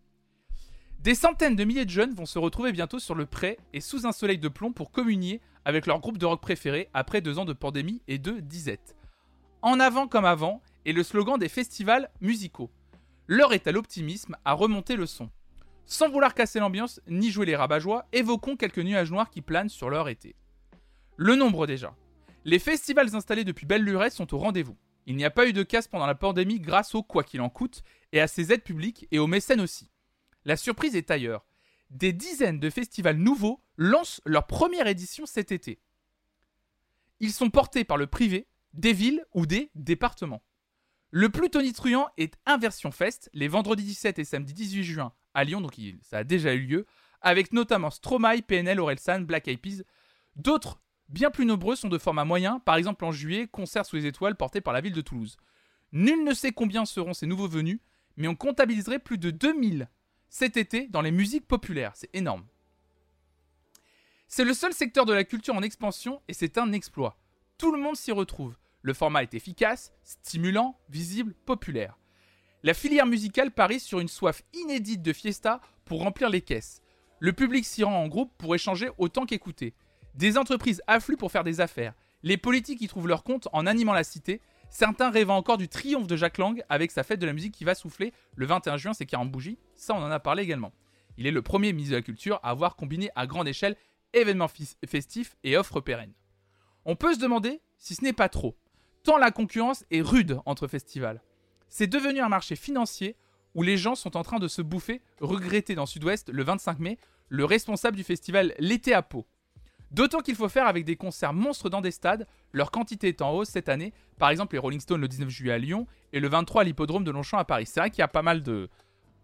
Des 1.00 1.16
centaines 1.16 1.56
de 1.56 1.64
milliers 1.64 1.86
de 1.86 1.90
jeunes 1.90 2.14
vont 2.14 2.26
se 2.26 2.40
retrouver 2.40 2.74
bientôt 2.74 3.00
sur 3.00 3.16
le 3.16 3.26
pré 3.26 3.58
et 3.72 3.80
sous 3.80 4.06
un 4.06 4.12
soleil 4.12 4.38
de 4.38 4.50
plomb 4.50 4.74
pour 4.74 4.92
communier 4.92 5.40
avec 5.64 5.86
leur 5.86 6.00
groupe 6.00 6.18
de 6.18 6.26
rock 6.26 6.42
préféré 6.42 6.90
après 6.94 7.22
deux 7.22 7.40
ans 7.40 7.46
de 7.46 7.54
pandémie 7.54 8.02
et 8.10 8.18
de 8.18 8.40
disette. 8.42 8.98
En 9.62 9.80
avant 9.80 10.08
comme 10.08 10.26
avant 10.26 10.62
est 10.90 10.94
le 10.94 11.04
slogan 11.04 11.38
des 11.38 11.50
festivals 11.50 12.10
musicaux. 12.20 12.72
L'heure 13.28 13.54
est 13.54 13.68
à 13.68 13.72
l'optimisme, 13.72 14.36
à 14.44 14.54
remonter 14.54 14.96
le 14.96 15.06
son. 15.06 15.30
Sans 15.86 16.10
vouloir 16.10 16.34
casser 16.34 16.60
l'ambiance 16.60 17.00
ni 17.08 17.30
jouer 17.30 17.46
les 17.46 17.56
rabat-joie, 17.56 18.08
évoquons 18.12 18.56
quelques 18.56 18.80
nuages 18.80 19.12
noirs 19.12 19.30
qui 19.30 19.42
planent 19.42 19.70
sur 19.70 19.90
leur 19.90 20.10
été. 20.10 20.36
Le 21.16 21.36
nombre 21.36 21.68
déjà. 21.68 21.96
Les 22.44 22.60
festivals 22.60 23.16
installés 23.16 23.44
depuis 23.44 23.66
belle 23.66 23.84
lurette 23.84 24.14
sont 24.14 24.34
au 24.34 24.40
rendez-vous. 24.40 24.78
Il 25.06 25.16
n'y 25.16 25.26
a 25.26 25.32
pas 25.32 25.48
eu 25.48 25.54
de 25.54 25.64
casse 25.64 25.88
pendant 25.88 26.08
la 26.08 26.16
pandémie 26.16 26.60
grâce 26.60 26.96
au 26.96 27.04
quoi 27.04 27.24
qu'il 27.24 27.42
en 27.42 27.50
coûte 27.50 27.84
et 28.12 28.22
à 28.22 28.28
ses 28.28 28.52
aides 28.52 28.64
publiques 28.64 29.08
et 29.12 29.20
aux 29.20 29.28
mécènes 29.28 29.62
aussi. 29.62 29.92
La 30.46 30.58
surprise 30.58 30.96
est 30.96 31.12
ailleurs. 31.12 31.46
Des 31.92 32.14
dizaines 32.14 32.60
de 32.60 32.70
festivals 32.70 33.18
nouveaux 33.18 33.62
lancent 33.78 34.22
leur 34.26 34.48
première 34.48 34.88
édition 34.88 35.26
cet 35.26 35.52
été. 35.52 35.80
Ils 37.20 37.34
sont 37.34 37.50
portés 37.50 37.84
par 37.84 37.98
le 37.98 38.08
privé, 38.08 38.48
des 38.74 38.94
villes 38.94 39.26
ou 39.34 39.46
des 39.46 39.72
départements. 39.76 40.44
Le 41.12 41.30
plus 41.30 41.50
tonitruant 41.50 42.08
est 42.18 42.36
Inversion 42.46 42.92
Fest, 42.92 43.30
les 43.34 43.48
vendredis 43.48 43.84
17 43.84 44.20
et 44.20 44.24
samedi 44.24 44.54
18 44.54 44.84
juin 44.84 45.14
à 45.34 45.44
Lyon, 45.44 45.62
donc 45.62 45.74
ça 46.02 46.20
a 46.20 46.24
déjà 46.24 46.54
eu 46.54 46.62
lieu, 46.62 46.86
avec 47.22 47.52
notamment 47.52 47.90
Stromae, 47.90 48.42
PNL, 48.42 48.80
Orelsan, 48.80 49.22
Black 49.22 49.48
Eyed 49.48 49.60
Peas. 49.60 49.84
D'autres, 50.36 50.80
bien 51.08 51.32
plus 51.32 51.46
nombreux, 51.46 51.76
sont 51.76 51.90
de 51.90 51.98
format 51.98 52.26
moyen, 52.26 52.60
par 52.60 52.76
exemple 52.76 53.06
en 53.06 53.12
juillet, 53.12 53.48
concert 53.48 53.86
sous 53.86 53.96
les 53.96 54.06
étoiles 54.06 54.36
porté 54.36 54.62
par 54.62 54.74
la 54.74 54.82
ville 54.82 54.94
de 54.94 55.02
Toulouse. 55.02 55.38
Nul 55.92 56.24
ne 56.24 56.34
sait 56.34 56.52
combien 56.52 56.86
seront 56.86 57.14
ces 57.14 57.26
nouveaux 57.26 57.48
venus, 57.48 57.80
mais 58.16 58.28
on 58.28 58.36
comptabiliserait 58.36 59.00
plus 59.00 59.18
de 59.18 59.32
2000 59.32 59.90
cet 60.30 60.58
été 60.58 60.88
dans 60.88 61.02
les 61.02 61.12
musiques 61.12 61.48
populaires. 61.48 61.94
C'est 61.96 62.14
énorme. 62.14 62.46
C'est 64.28 64.46
le 64.46 64.54
seul 64.54 64.74
secteur 64.74 65.06
de 65.06 65.14
la 65.14 65.24
culture 65.24 65.56
en 65.56 65.64
expansion 65.64 66.22
et 66.28 66.34
c'est 66.34 66.60
un 66.60 66.72
exploit. 66.72 67.18
Tout 67.58 67.72
le 67.72 67.82
monde 67.82 67.96
s'y 67.96 68.12
retrouve. 68.12 68.56
Le 68.82 68.94
format 68.94 69.24
est 69.24 69.34
efficace, 69.34 69.94
stimulant, 70.04 70.78
visible, 70.90 71.34
populaire. 71.46 71.98
La 72.64 72.74
filière 72.74 73.06
musicale 73.06 73.52
parie 73.52 73.80
sur 73.80 74.00
une 74.00 74.08
soif 74.08 74.42
inédite 74.54 75.02
de 75.02 75.14
fiesta 75.14 75.62
pour 75.86 76.02
remplir 76.02 76.30
les 76.30 76.42
caisses. 76.42 76.82
Le 77.20 77.34
public 77.34 77.66
s'y 77.66 77.84
rend 77.84 77.96
en 77.96 78.08
groupe 78.08 78.32
pour 78.38 78.56
échanger 78.56 78.90
autant 78.98 79.26
qu'écouter. 79.26 79.74
Des 80.16 80.38
entreprises 80.38 80.82
affluent 80.88 81.18
pour 81.18 81.32
faire 81.32 81.44
des 81.44 81.62
affaires. 81.62 81.94
Les 82.24 82.38
politiques 82.38 82.82
y 82.82 82.88
trouvent 82.88 83.08
leur 83.08 83.24
compte 83.24 83.48
en 83.54 83.66
animant 83.66 83.94
la 83.94 84.04
cité. 84.04 84.42
Certains 84.70 85.10
rêvent 85.10 85.30
encore 85.30 85.58
du 85.58 85.68
triomphe 85.68 86.08
de 86.08 86.16
Jacques 86.16 86.38
Lang 86.38 86.62
avec 86.70 86.92
sa 86.92 87.04
fête 87.04 87.20
de 87.20 87.26
la 87.26 87.34
musique 87.34 87.54
qui 87.54 87.64
va 87.64 87.76
souffler 87.76 88.14
le 88.36 88.46
21 88.46 88.78
juin, 88.78 88.94
c'est 88.94 89.06
40 89.06 89.32
bougies. 89.32 89.58
Ça, 89.76 89.94
on 89.94 90.04
en 90.04 90.12
a 90.12 90.20
parlé 90.20 90.44
également. 90.44 90.74
Il 91.18 91.28
est 91.28 91.32
le 91.32 91.42
premier 91.42 91.74
ministre 91.74 91.92
de 91.92 91.98
la 91.98 92.02
Culture 92.04 92.40
à 92.44 92.52
avoir 92.52 92.76
combiné 92.76 93.10
à 93.16 93.28
grande 93.28 93.48
échelle 93.48 93.76
événements 94.14 94.50
festifs 94.88 95.36
et 95.44 95.58
offres 95.58 95.82
pérennes. 95.82 96.14
On 96.86 96.96
peut 96.96 97.14
se 97.14 97.20
demander 97.20 97.62
si 97.78 97.96
ce 97.96 98.04
n'est 98.04 98.14
pas 98.14 98.30
trop, 98.30 98.58
tant 99.04 99.18
la 99.18 99.32
concurrence 99.32 99.86
est 99.92 100.02
rude 100.02 100.40
entre 100.46 100.68
festivals. 100.68 101.22
C'est 101.68 101.88
devenu 101.88 102.20
un 102.20 102.30
marché 102.30 102.56
financier 102.56 103.16
où 103.56 103.64
les 103.64 103.78
gens 103.78 103.96
sont 103.96 104.18
en 104.18 104.24
train 104.24 104.40
de 104.40 104.48
se 104.48 104.62
bouffer, 104.62 105.02
regretté 105.20 105.76
dans 105.76 105.86
Sud-Ouest 105.86 106.30
le 106.30 106.44
25 106.44 106.80
mai, 106.80 106.98
le 107.30 107.46
responsable 107.46 107.98
du 107.98 108.04
festival 108.04 108.54
L'été 108.60 108.94
à 108.94 109.02
Pau. 109.02 109.28
D'autant 109.92 110.20
qu'il 110.20 110.36
faut 110.36 110.50
faire 110.50 110.68
avec 110.68 110.86
des 110.86 110.96
concerts 110.96 111.34
monstres 111.34 111.70
dans 111.70 111.82
des 111.82 111.92
stades, 111.92 112.28
leur 112.52 112.70
quantité 112.70 113.08
est 113.08 113.22
en 113.22 113.32
hausse 113.32 113.50
cette 113.50 113.70
année, 113.70 113.94
par 114.20 114.30
exemple 114.30 114.54
les 114.54 114.60
Rolling 114.60 114.80
Stones 114.80 115.02
le 115.02 115.08
19 115.08 115.30
juillet 115.30 115.54
à 115.54 115.58
Lyon 115.58 115.88
et 116.14 116.20
le 116.20 116.28
23 116.28 116.62
à 116.62 116.66
l'hippodrome 116.66 117.04
de 117.04 117.12
Longchamp 117.12 117.40
à 117.40 117.46
Paris. 117.46 117.66
C'est 117.66 117.80
vrai 117.80 117.90
qu'il 117.90 118.00
y 118.00 118.04
a 118.04 118.08
pas 118.08 118.22
mal 118.22 118.44
de... 118.44 118.70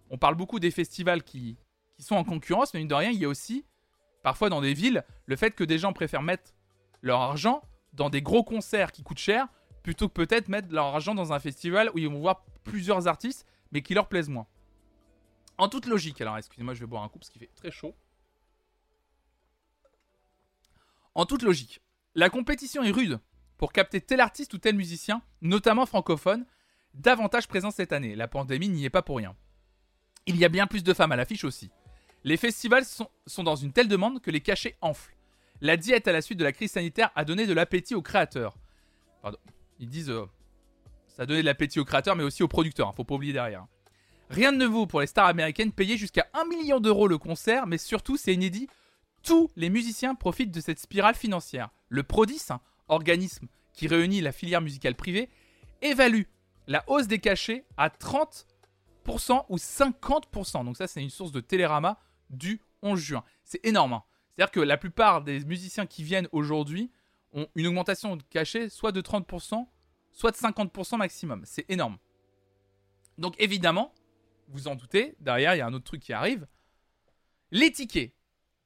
On 0.09 0.17
parle 0.17 0.35
beaucoup 0.35 0.59
des 0.59 0.71
festivals 0.71 1.23
qui, 1.23 1.57
qui 1.97 2.03
sont 2.03 2.15
en 2.15 2.23
concurrence, 2.23 2.73
mais 2.73 2.79
mine 2.79 2.87
de 2.87 2.95
rien, 2.95 3.11
il 3.11 3.19
y 3.19 3.25
a 3.25 3.29
aussi, 3.29 3.65
parfois 4.23 4.49
dans 4.49 4.61
des 4.61 4.73
villes, 4.73 5.03
le 5.25 5.35
fait 5.35 5.51
que 5.51 5.63
des 5.63 5.77
gens 5.77 5.93
préfèrent 5.93 6.21
mettre 6.21 6.53
leur 7.01 7.21
argent 7.21 7.61
dans 7.93 8.09
des 8.09 8.21
gros 8.21 8.43
concerts 8.43 8.91
qui 8.91 9.03
coûtent 9.03 9.19
cher, 9.19 9.47
plutôt 9.85 10.09
que 10.09 10.13
peut-être 10.13 10.47
mettre 10.47 10.69
leur 10.71 10.85
argent 10.85 11.13
dans 11.13 11.31
un 11.31 11.37
festival 11.37 11.91
où 11.93 11.99
ils 11.99 12.09
vont 12.09 12.19
voir 12.19 12.43
plusieurs 12.63 13.07
artistes, 13.07 13.45
mais 13.71 13.83
qui 13.83 13.93
leur 13.93 14.09
plaisent 14.09 14.29
moins. 14.29 14.47
En 15.59 15.69
toute 15.69 15.85
logique, 15.85 16.19
alors 16.21 16.39
excusez-moi, 16.39 16.73
je 16.73 16.79
vais 16.79 16.87
boire 16.87 17.03
un 17.03 17.07
coup 17.07 17.19
parce 17.19 17.29
qu'il 17.29 17.39
fait 17.39 17.51
très 17.53 17.69
chaud. 17.69 17.93
En 21.13 21.27
toute 21.27 21.43
logique, 21.43 21.81
la 22.15 22.31
compétition 22.31 22.81
est 22.81 22.89
rude 22.89 23.19
pour 23.57 23.71
capter 23.71 24.01
tel 24.01 24.21
artiste 24.21 24.55
ou 24.55 24.57
tel 24.57 24.75
musicien, 24.75 25.21
notamment 25.41 25.85
francophone, 25.85 26.47
davantage 26.95 27.47
présent 27.47 27.69
cette 27.69 27.93
année. 27.93 28.15
La 28.15 28.27
pandémie 28.27 28.69
n'y 28.69 28.85
est 28.85 28.89
pas 28.89 29.03
pour 29.03 29.17
rien. 29.17 29.35
Il 30.25 30.37
y 30.37 30.45
a 30.45 30.49
bien 30.49 30.65
plus 30.65 30.83
de 30.83 30.93
femmes 30.95 31.11
à 31.11 31.15
l'affiche 31.15 31.43
aussi. 31.43 31.69
Les 32.23 32.37
festivals 32.37 32.85
sont, 32.85 33.11
sont 33.27 33.43
dans 33.43 33.55
une 33.55 33.71
telle 33.71 33.87
demande 33.87 34.19
que 34.19 34.31
les 34.31 34.41
cachets 34.41 34.79
enflent. 34.81 35.15
La 35.61 35.77
diète 35.77 36.07
à 36.07 36.11
la 36.11 36.23
suite 36.23 36.39
de 36.39 36.43
la 36.43 36.53
crise 36.53 36.71
sanitaire 36.71 37.11
a 37.13 37.23
donné 37.23 37.45
de 37.45 37.53
l'appétit 37.53 37.93
aux 37.93 38.01
créateurs. 38.01 38.57
Pardon. 39.21 39.37
Ils 39.79 39.89
disent 39.89 40.09
euh, 40.09 40.25
ça 41.07 41.25
donné 41.25 41.41
de 41.41 41.45
l'appétit 41.45 41.79
aux 41.79 41.85
créateurs, 41.85 42.15
mais 42.15 42.23
aussi 42.23 42.43
aux 42.43 42.47
producteurs. 42.47 42.87
hein, 42.89 42.93
faut 42.95 43.03
pas 43.03 43.15
oublier 43.15 43.33
derrière. 43.33 43.65
Rien 44.29 44.51
de 44.51 44.57
nouveau 44.57 44.87
pour 44.87 45.01
les 45.01 45.07
stars 45.07 45.27
américaines 45.27 45.71
payées 45.71 45.97
jusqu'à 45.97 46.27
1 46.33 46.45
million 46.45 46.79
d'euros 46.79 47.07
le 47.07 47.17
concert, 47.17 47.67
mais 47.67 47.77
surtout, 47.77 48.17
c'est 48.17 48.33
inédit. 48.33 48.67
Tous 49.21 49.49
les 49.55 49.69
musiciens 49.69 50.15
profitent 50.15 50.51
de 50.51 50.61
cette 50.61 50.79
spirale 50.79 51.15
financière. 51.15 51.69
Le 51.89 52.03
Prodis, 52.03 52.41
un 52.49 52.59
organisme 52.87 53.47
qui 53.73 53.87
réunit 53.87 54.21
la 54.21 54.31
filière 54.31 54.61
musicale 54.61 54.95
privée, 54.95 55.29
évalue 55.81 56.23
la 56.67 56.83
hausse 56.87 57.07
des 57.07 57.19
cachets 57.19 57.65
à 57.77 57.89
30% 57.89 59.45
ou 59.49 59.57
50%. 59.57 60.65
Donc 60.65 60.77
ça, 60.77 60.87
c'est 60.87 61.01
une 61.01 61.09
source 61.09 61.31
de 61.31 61.39
Télérama 61.41 61.99
du 62.29 62.61
11 62.81 62.99
juin. 62.99 63.23
C'est 63.43 63.63
énorme. 63.65 63.93
hein. 63.93 64.03
C'est-à-dire 64.35 64.51
que 64.51 64.59
la 64.59 64.77
plupart 64.77 65.21
des 65.21 65.39
musiciens 65.45 65.85
qui 65.85 66.03
viennent 66.03 66.27
aujourd'hui 66.31 66.91
ont 67.35 67.47
une 67.53 67.67
augmentation 67.67 68.15
de 68.15 68.23
cachet 68.23 68.69
soit 68.69 68.91
de 68.91 69.01
30%, 69.01 69.67
soit 70.11 70.31
de 70.31 70.37
50% 70.37 70.97
maximum. 70.97 71.43
C'est 71.45 71.69
énorme. 71.69 71.97
Donc 73.17 73.35
évidemment, 73.37 73.93
vous 74.47 74.67
en 74.67 74.75
doutez, 74.75 75.15
derrière, 75.19 75.53
il 75.53 75.59
y 75.59 75.61
a 75.61 75.67
un 75.67 75.73
autre 75.73 75.85
truc 75.85 76.01
qui 76.01 76.13
arrive. 76.13 76.47
Les 77.51 77.71
tickets. 77.71 78.13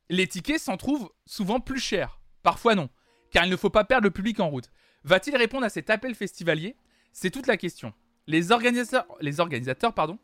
Les 0.10 0.28
tickets 0.28 0.62
s'en 0.62 0.78
trouvent 0.78 1.12
souvent 1.26 1.60
plus 1.60 1.80
chers. 1.80 2.20
Parfois 2.44 2.76
non. 2.76 2.90
Car 3.32 3.46
il 3.46 3.52
ne 3.52 3.58
faut 3.58 3.70
pas 3.70 3.84
perdre 3.84 4.06
le 4.06 4.12
public 4.12 4.40
en 4.40 4.50
route. 4.50 4.72
Va-t-il 5.04 5.36
répondre 5.36 5.66
à 5.66 5.70
cet 5.70 5.90
appel 5.90 6.16
festivalier? 6.16 6.76
C'est 7.12 7.32
toute 7.32 7.48
la 7.48 7.58
question. 7.58 7.94
Les 8.28 8.52
organisateurs, 8.52 9.08
les 9.22 9.40
organisateurs 9.40 9.94
pardon, 9.94 10.20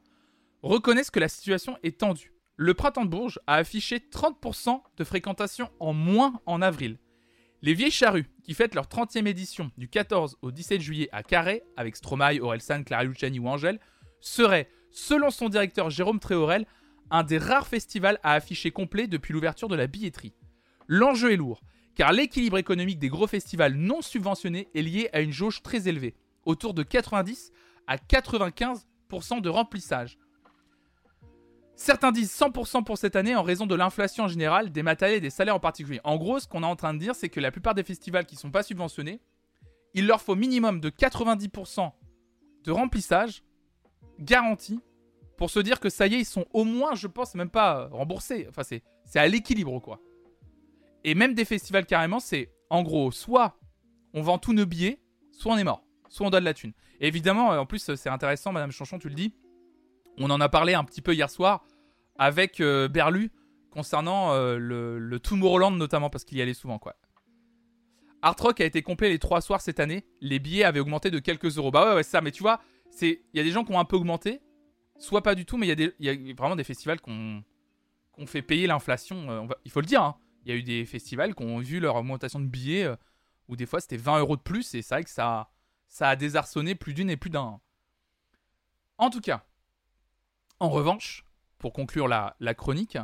reconnaissent 0.62 1.12
que 1.12 1.20
la 1.20 1.28
situation 1.28 1.78
est 1.84 2.00
tendue. 2.00 2.34
Le 2.56 2.74
Printemps 2.74 3.06
de 3.06 3.10
Bourges 3.10 3.40
a 3.48 3.56
affiché 3.56 3.98
30% 3.98 4.82
de 4.98 5.04
fréquentation 5.04 5.70
en 5.80 5.94
moins 5.94 6.40
en 6.46 6.62
avril. 6.62 6.98
Les 7.62 7.74
Vieilles 7.74 7.92
Charrues, 7.92 8.30
qui 8.46 8.54
fêtent 8.54 8.76
leur 8.76 8.86
30e 8.86 9.26
édition 9.26 9.72
du 9.76 9.90
14 9.90 10.38
au 10.44 10.52
17 10.52 10.80
juillet 10.80 11.10
à 11.12 11.24
Carré, 11.24 11.64
avec 11.78 11.96
Stromae, 11.96 12.40
Orelsan, 12.40 12.84
Clara 12.84 13.04
Luciani 13.04 13.40
ou 13.40 13.48
Angèle, 13.48 13.80
seraient, 14.22 14.70
selon 14.92 15.32
son 15.32 15.50
directeur 15.50 15.90
Jérôme 15.90 16.20
Tréorel, 16.20 16.68
un 17.10 17.24
des 17.24 17.40
rares 17.40 17.68
festivals 17.68 18.20
à 18.22 18.34
afficher 18.34 18.70
complet 18.70 19.08
depuis 19.08 19.34
l'ouverture 19.34 19.68
de 19.68 19.76
la 19.76 19.88
billetterie. 19.88 20.34
L'enjeu 20.88 21.34
est 21.34 21.38
lourd, 21.38 21.62
car 21.96 22.14
l'équilibre 22.14 22.60
économique 22.60 23.00
des 23.00 23.10
gros 23.10 23.28
festivals 23.28 23.74
non 23.74 24.04
subventionnés 24.04 24.70
est 24.76 24.82
lié 24.84 25.10
à 25.12 25.22
une 25.22 25.32
jauge 25.32 25.64
très 25.64 25.88
élevée, 25.88 26.16
autour 26.46 26.76
de 26.76 26.84
90 26.84 27.52
à 27.88 27.98
95% 27.98 29.42
de 29.42 29.50
remplissage. 29.50 30.20
Certains 31.76 32.12
disent 32.12 32.32
100% 32.32 32.84
pour 32.84 32.98
cette 32.98 33.16
année 33.16 33.36
en 33.36 33.44
raison 33.44 33.66
de 33.66 33.76
l'inflation 33.76 34.26
en 34.26 34.28
général, 34.28 34.72
des 34.72 34.84
matériels 34.84 35.18
et 35.18 35.22
des 35.22 35.30
salaires 35.30 35.56
en 35.56 35.60
particulier. 35.60 36.00
En 36.04 36.16
gros, 36.16 36.40
ce 36.40 36.48
qu'on 36.48 36.64
est 36.64 36.68
en 36.68 36.76
train 36.76 36.94
de 36.94 37.00
dire, 37.00 37.16
c'est 37.16 37.30
que 37.30 37.40
la 37.40 37.52
plupart 37.52 37.76
des 37.76 37.84
festivals 37.84 38.26
qui 38.26 38.36
ne 38.36 38.40
sont 38.40 38.52
pas 38.52 38.64
subventionnés, 38.64 39.20
il 39.94 40.08
leur 40.08 40.22
faut 40.22 40.36
minimum 40.36 40.80
de 40.80 40.90
90% 40.90 41.92
de 42.64 42.72
remplissage 42.72 43.44
garanti 44.20 44.80
pour 45.38 45.50
se 45.50 45.60
dire 45.60 45.80
que 45.80 45.90
ça 45.90 46.08
y 46.08 46.16
est, 46.16 46.20
ils 46.20 46.26
sont 46.26 46.46
au 46.54 46.64
moins, 46.64 46.96
je 46.96 47.08
pense, 47.08 47.36
même 47.36 47.50
pas 47.50 47.82
euh, 47.82 47.88
remboursés. 47.88 48.46
Enfin, 48.50 48.64
c'est 48.64 49.20
à 49.20 49.28
l'équilibre, 49.28 49.80
quoi. 49.80 50.00
Et 51.04 51.14
même 51.14 51.34
des 51.34 51.46
festivals 51.46 51.86
carrément, 51.86 52.20
c'est 52.20 52.52
en 52.70 52.84
gros, 52.84 53.12
soit 53.12 53.58
on 54.14 54.22
vend 54.22 54.38
tous 54.38 54.54
nos 54.54 54.66
billets, 54.66 55.02
soit 55.32 55.54
on 55.54 55.58
est 55.58 55.64
mort, 55.64 55.84
soit 56.10 56.26
on 56.26 56.30
donne 56.30 56.46
la 56.46 56.54
thune. 56.54 56.74
Et 57.02 57.08
évidemment, 57.08 57.52
euh, 57.52 57.60
en 57.60 57.66
plus, 57.66 57.94
c'est 57.96 58.10
intéressant, 58.10 58.54
Madame 58.54 58.72
Chanchon, 58.72 58.98
tu 58.98 59.10
le 59.10 59.16
dis. 59.16 59.34
On 60.20 60.30
en 60.30 60.40
a 60.42 60.50
parlé 60.50 60.74
un 60.74 60.84
petit 60.84 61.02
peu 61.02 61.14
hier 61.14 61.30
soir 61.30 61.66
avec 62.18 62.62
euh, 62.62 62.88
Berlu 62.88 63.32
concernant 63.72 64.32
euh, 64.34 64.58
le, 64.58 64.98
le 65.00 65.20
Tomorrowland 65.20 65.72
notamment 65.72 66.10
parce 66.10 66.24
qu'il 66.24 66.38
y 66.38 66.42
allait 66.42 66.54
souvent 66.54 66.80
quoi. 66.80 66.96
Art 68.22 68.36
Rock 68.40 68.62
a 68.62 68.66
été 68.66 68.82
complet 68.82 69.10
les 69.10 69.20
trois 69.20 69.42
soirs 69.42 69.62
cette 69.62 69.80
année. 69.80 70.06
Les 70.22 70.40
billets 70.40 70.64
avaient 70.64 70.80
augmenté 70.80 71.12
de 71.12 71.20
quelques 71.20 71.58
euros. 71.58 71.70
Bah 71.70 71.90
ouais, 71.90 71.96
ouais 71.96 72.04
ça. 72.04 72.22
Mais 72.22 72.32
tu 72.32 72.42
vois, 72.42 72.60
c'est 72.90 73.22
il 73.34 73.38
y 73.38 73.40
a 73.40 73.44
des 73.44 73.52
gens 73.52 73.64
qui 73.64 73.72
ont 73.72 73.80
un 73.80 73.86
peu 73.86 73.98
augmenté, 73.98 74.42
soit 74.98 75.22
pas 75.22 75.36
du 75.36 75.46
tout, 75.46 75.58
mais 75.58 75.68
il 75.68 75.70
y 75.70 75.74
a 75.74 75.76
des 75.76 75.94
y 76.00 76.10
a 76.10 76.34
vraiment 76.34 76.56
des 76.56 76.64
festivals 76.64 77.02
qu'on 77.02 77.44
qu'on 78.14 78.26
fait 78.26 78.42
payer 78.42 78.66
l'inflation. 78.66 79.30
euh, 79.30 79.48
il 79.66 79.72
faut 79.72 79.82
le 79.82 79.86
dire. 79.86 80.02
hein. 80.02 80.16
Il 80.46 80.50
y 80.50 80.54
a 80.54 80.58
eu 80.58 80.64
des 80.64 80.86
festivals 80.86 81.36
qui 81.36 81.44
ont 81.44 81.60
vu 81.60 81.80
leur 81.80 81.96
augmentation 81.98 82.40
de 82.40 82.46
billets 82.46 82.88
où 83.48 83.56
des 83.56 83.66
fois 83.66 83.80
c'était 83.82 83.98
20 83.98 84.20
euros 84.20 84.38
de 84.38 84.42
plus 84.42 84.74
et 84.76 84.82
c'est 84.82 84.96
vrai 84.96 85.04
que 85.04 85.10
ça 85.10 85.50
ça 85.88 86.10
a 86.10 86.16
désarçonné 86.16 86.74
plus 86.76 86.94
d'une 86.94 87.10
et 87.10 87.18
plus 87.18 87.30
d'un. 87.30 87.60
En 88.98 89.10
tout 89.10 89.22
cas, 89.22 89.46
en 90.66 90.70
revanche, 90.70 91.24
pour 91.60 91.74
conclure 91.74 92.08
la, 92.08 92.36
chronique, 92.56 92.98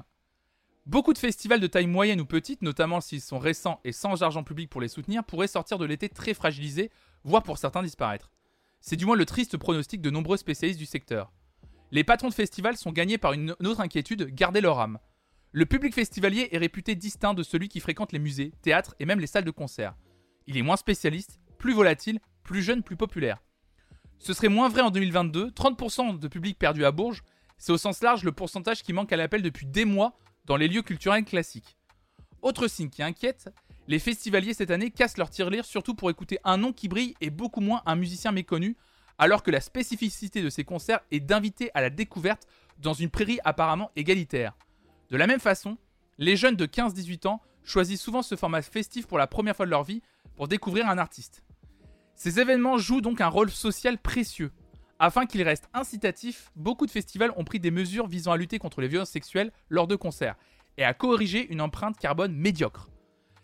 Beaucoup 0.88 1.14
de 1.14 1.20
festivals 1.20 1.60
de 1.60 1.68
taille 1.68 1.86
moyenne 1.86 2.20
ou 2.20 2.26
petite, 2.26 2.64
notamment 2.64 3.02
s'ils 3.02 3.22
sont 3.22 3.38
récents 3.38 3.80
et 3.84 3.92
sans 3.92 4.24
argent 4.24 4.44
public 4.44 4.68
pour 4.68 4.82
les 4.82 4.88
soutenir, 4.88 5.24
pourraient 5.24 5.46
sortir 5.46 5.78
de 5.78 5.86
l'été 5.86 6.10
très 6.10 6.34
fragilisés, 6.34 6.90
voire 7.24 7.44
pour 7.44 7.60
certains 7.60 7.84
disparaître. 7.84 8.32
C'est 8.80 8.96
du 8.96 9.06
moins 9.06 9.16
le 9.16 9.28
triste 9.28 9.58
pronostic 9.58 10.02
de 10.02 10.10
nombreux 10.10 10.38
spécialistes 10.38 10.80
du 10.80 10.88
secteur. 10.88 11.32
Les 11.92 12.04
patrons 12.04 12.30
de 12.30 12.34
festivals 12.34 12.78
sont 12.78 12.92
gagnés 12.92 13.20
par 13.20 13.34
une 13.34 13.52
autre 13.52 13.80
inquiétude, 13.80 14.34
garder 14.34 14.60
leur 14.60 14.80
âme. 14.80 14.98
Le 15.52 15.68
public 15.68 15.94
festivalier 15.94 16.50
est 16.52 16.58
réputé 16.58 16.96
distinct 16.96 17.36
de 17.36 17.44
celui 17.44 17.70
qui 17.70 17.80
fréquente 17.80 18.12
les 18.12 18.20
musées, 18.20 18.54
théâtres 18.64 18.96
et 19.00 19.06
même 19.06 19.20
les 19.20 19.28
salles 19.28 19.46
de 19.46 19.52
concert. 19.52 19.94
Il 20.48 20.58
est 20.58 20.64
moins 20.64 20.78
spécialiste, 20.78 21.40
plus 21.60 21.74
volatile, 21.74 22.20
plus 22.42 22.64
jeune, 22.64 22.82
plus 22.82 22.98
populaire. 22.98 23.44
Ce 24.18 24.34
serait 24.34 24.50
moins 24.50 24.70
vrai 24.70 24.82
en 24.82 24.92
2022, 24.92 25.50
30% 25.50 26.20
de 26.20 26.28
public 26.28 26.60
perdu 26.60 26.86
à 26.86 26.92
Bourges, 26.92 27.24
c'est 27.62 27.72
au 27.72 27.78
sens 27.78 28.02
large 28.02 28.24
le 28.24 28.32
pourcentage 28.32 28.82
qui 28.82 28.92
manque 28.92 29.14
à 29.14 29.18
l'appel 29.18 29.44
depuis 29.44 29.68
des 29.68 29.86
mois 29.86 30.18
dans 30.46 30.58
les 30.58 30.68
lieux 30.68 30.82
culturels 30.82 31.24
classiques. 31.24 31.78
Autre 32.42 32.68
signe 32.68 32.90
qui 32.90 33.04
inquiète, 33.04 33.54
les 33.88 34.00
festivaliers 34.00 34.56
cette 34.56 34.72
année 34.72 34.90
cassent 34.90 35.20
leur 35.20 35.30
tirelire 35.30 35.64
surtout 35.64 35.94
pour 35.94 36.10
écouter 36.10 36.40
un 36.44 36.58
nom 36.58 36.74
qui 36.74 36.88
brille 36.88 37.14
et 37.22 37.30
beaucoup 37.30 37.62
moins 37.62 37.84
un 37.86 37.96
musicien 37.96 38.32
méconnu, 38.32 38.78
alors 39.20 39.44
que 39.44 39.52
la 39.52 39.62
spécificité 39.62 40.42
de 40.42 40.50
ces 40.50 40.64
concerts 40.64 41.02
est 41.12 41.20
d'inviter 41.20 41.70
à 41.76 41.82
la 41.82 41.92
découverte 41.92 42.48
dans 42.80 42.94
une 42.94 43.12
prairie 43.12 43.40
apparemment 43.44 43.92
égalitaire. 43.96 44.58
De 45.12 45.18
la 45.18 45.28
même 45.28 45.40
façon, 45.40 45.78
les 46.18 46.36
jeunes 46.36 46.56
de 46.56 46.66
15-18 46.66 47.28
ans 47.28 47.42
choisissent 47.64 48.02
souvent 48.02 48.24
ce 48.24 48.36
format 48.36 48.64
festif 48.64 49.06
pour 49.06 49.20
la 49.20 49.28
première 49.28 49.56
fois 49.56 49.68
de 49.68 49.72
leur 49.72 49.84
vie 49.84 50.02
pour 50.36 50.48
découvrir 50.48 50.90
un 50.90 50.98
artiste. 50.98 51.44
Ces 52.16 52.40
événements 52.40 52.80
jouent 52.80 53.02
donc 53.02 53.22
un 53.22 53.28
rôle 53.28 53.52
social 53.52 54.00
précieux. 54.00 54.52
Afin 55.04 55.26
qu'il 55.26 55.42
reste 55.42 55.68
incitatif, 55.74 56.52
beaucoup 56.56 56.86
de 56.86 56.92
festivals 56.92 57.34
ont 57.36 57.44
pris 57.44 57.60
des 57.60 57.72
mesures 57.72 58.06
visant 58.06 58.34
à 58.34 58.38
lutter 58.38 58.60
contre 58.60 58.82
les 58.82 58.88
violences 58.88 59.10
sexuelles 59.10 59.52
lors 59.68 59.88
de 59.88 59.96
concerts 59.96 60.36
et 60.78 60.84
à 60.84 60.94
corriger 60.94 61.52
une 61.52 61.60
empreinte 61.60 61.98
carbone 61.98 62.36
médiocre. 62.36 62.88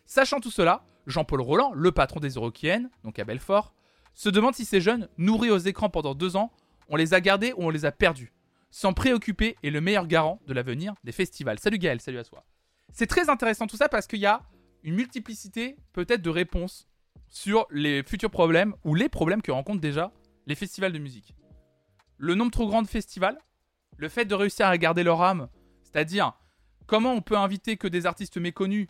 Sachant 0.06 0.40
tout 0.40 0.52
cela, 0.52 0.86
Jean-Paul 1.08 1.42
Roland, 1.42 1.72
le 1.74 1.92
patron 1.92 2.20
des 2.20 2.30
Eurokéennes, 2.30 2.92
donc 3.04 3.18
à 3.18 3.26
Belfort, 3.26 3.74
se 4.14 4.30
demande 4.30 4.54
si 4.54 4.66
ces 4.66 4.82
jeunes, 4.82 5.10
nourris 5.18 5.50
aux 5.50 5.58
écrans 5.58 5.90
pendant 5.90 6.14
deux 6.14 6.36
ans, 6.36 6.52
on 6.90 6.96
les 6.96 7.16
a 7.16 7.22
gardés 7.22 7.54
ou 7.54 7.64
on 7.64 7.70
les 7.72 7.86
a 7.86 7.92
perdus. 7.92 8.32
S'en 8.70 8.94
préoccuper 8.94 9.56
est 9.64 9.72
le 9.72 9.82
meilleur 9.82 10.06
garant 10.06 10.40
de 10.46 10.54
l'avenir 10.54 10.94
des 11.04 11.12
festivals. 11.12 11.58
Salut 11.58 11.80
Gaël, 11.80 12.00
salut 12.00 12.20
à 12.20 12.24
toi. 12.24 12.46
C'est 12.94 13.08
très 13.08 13.32
intéressant 13.32 13.66
tout 13.66 13.78
ça 13.78 13.90
parce 13.90 14.06
qu'il 14.06 14.20
y 14.20 14.28
a 14.28 14.44
une 14.84 14.94
multiplicité 14.94 15.76
peut-être 15.94 16.22
de 16.22 16.30
réponses 16.30 16.88
sur 17.30 17.66
les 17.72 18.04
futurs 18.04 18.30
problèmes 18.30 18.76
ou 18.84 18.94
les 18.94 19.10
problèmes 19.10 19.42
que 19.42 19.52
rencontrent 19.52 19.82
déjà 19.82 20.12
les 20.46 20.54
festivals 20.54 20.94
de 20.94 21.00
musique 21.00 21.34
le 22.18 22.36
nombre 22.36 22.52
trop 22.52 22.68
grand 22.68 22.82
de 22.82 22.88
festivals, 22.88 23.38
le 23.98 24.10
fait 24.10 24.26
de 24.26 24.36
réussir 24.36 24.68
à 24.68 24.78
garder 24.78 25.04
leur 25.04 25.22
âme, 25.22 25.50
c'est-à-dire 25.84 26.34
comment 26.86 27.14
on 27.14 27.22
peut 27.22 27.38
inviter 27.38 27.78
que 27.78 27.88
des 27.88 28.06
artistes 28.06 28.38
méconnus, 28.38 28.88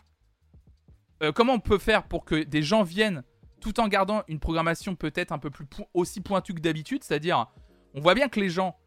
euh, 1.24 1.32
comment 1.32 1.54
on 1.54 1.60
peut 1.60 1.78
faire 1.78 2.08
pour 2.08 2.26
que 2.26 2.44
des 2.44 2.62
gens 2.62 2.84
viennent 2.84 3.24
tout 3.60 3.80
en 3.80 3.88
gardant 3.88 4.24
une 4.28 4.40
programmation 4.40 4.95
peut-être 4.95 5.32
un 5.32 5.40
peu 5.40 5.49
plus 5.49 5.66
aussi 5.94 6.22
pointue 6.22 6.54
que 6.54 6.62
d'habitude, 6.62 7.04
c'est-à-dire 7.04 7.48
on 7.94 8.02
voit 8.02 8.14
bien 8.14 8.30
que 8.30 8.40
les 8.40 8.49
gens 8.49 8.78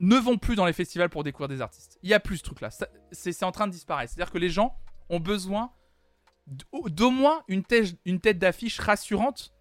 ne 0.00 0.16
vont 0.16 0.38
plus 0.38 0.54
dans 0.54 0.64
les 0.64 0.72
festivals 0.72 1.10
pour 1.10 1.24
découvrir 1.24 1.48
des 1.48 1.60
artistes. 1.60 1.98
Il 2.02 2.08
y 2.08 2.14
a 2.14 2.20
plus 2.20 2.38
ce 2.38 2.44
truc-là, 2.44 2.70
c'est 3.10 3.42
en 3.42 3.52
train 3.52 3.66
de 3.66 3.72
disparaître. 3.72 4.12
C'est-à-dire 4.12 4.32
que 4.32 4.38
les 4.38 4.48
gens 4.48 4.76
ont 5.10 5.20
besoin 5.20 5.72
d'au 6.72 7.10
moins 7.10 7.42
une 7.48 7.64
tête 7.64 8.38
d'affiche 8.38 8.78
rassurante 8.78 9.52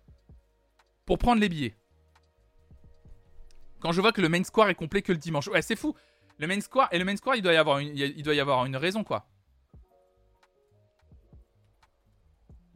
pour 1.06 1.18
prendre 1.18 1.42
les 1.42 1.50
billets. 1.50 1.76
Quand 3.80 3.92
je 3.92 4.02
vois 4.02 4.12
que 4.12 4.22
le 4.22 4.30
main 4.30 4.44
square 4.44 4.70
est 4.70 4.76
complet 4.76 5.02
que 5.02 5.12
le 5.12 5.18
dimanche. 5.18 5.48
Ouais, 5.48 5.62
c'est 5.62 5.76
fou. 5.76 5.96
Le 6.40 6.48
main 6.48 6.60
square 6.62 6.90
et 6.92 7.00
le 7.00 7.06
main 7.06 7.16
square, 7.16 7.36
il 7.36 7.42
doit 7.42 7.54
y 7.54 7.58
avoir 7.58 7.80
une, 7.80 7.96
il 7.96 8.24
doit 8.24 8.36
y 8.36 8.40
avoir 8.40 8.66
une 8.66 8.76
raison 8.76 9.04
quoi. 9.04 9.28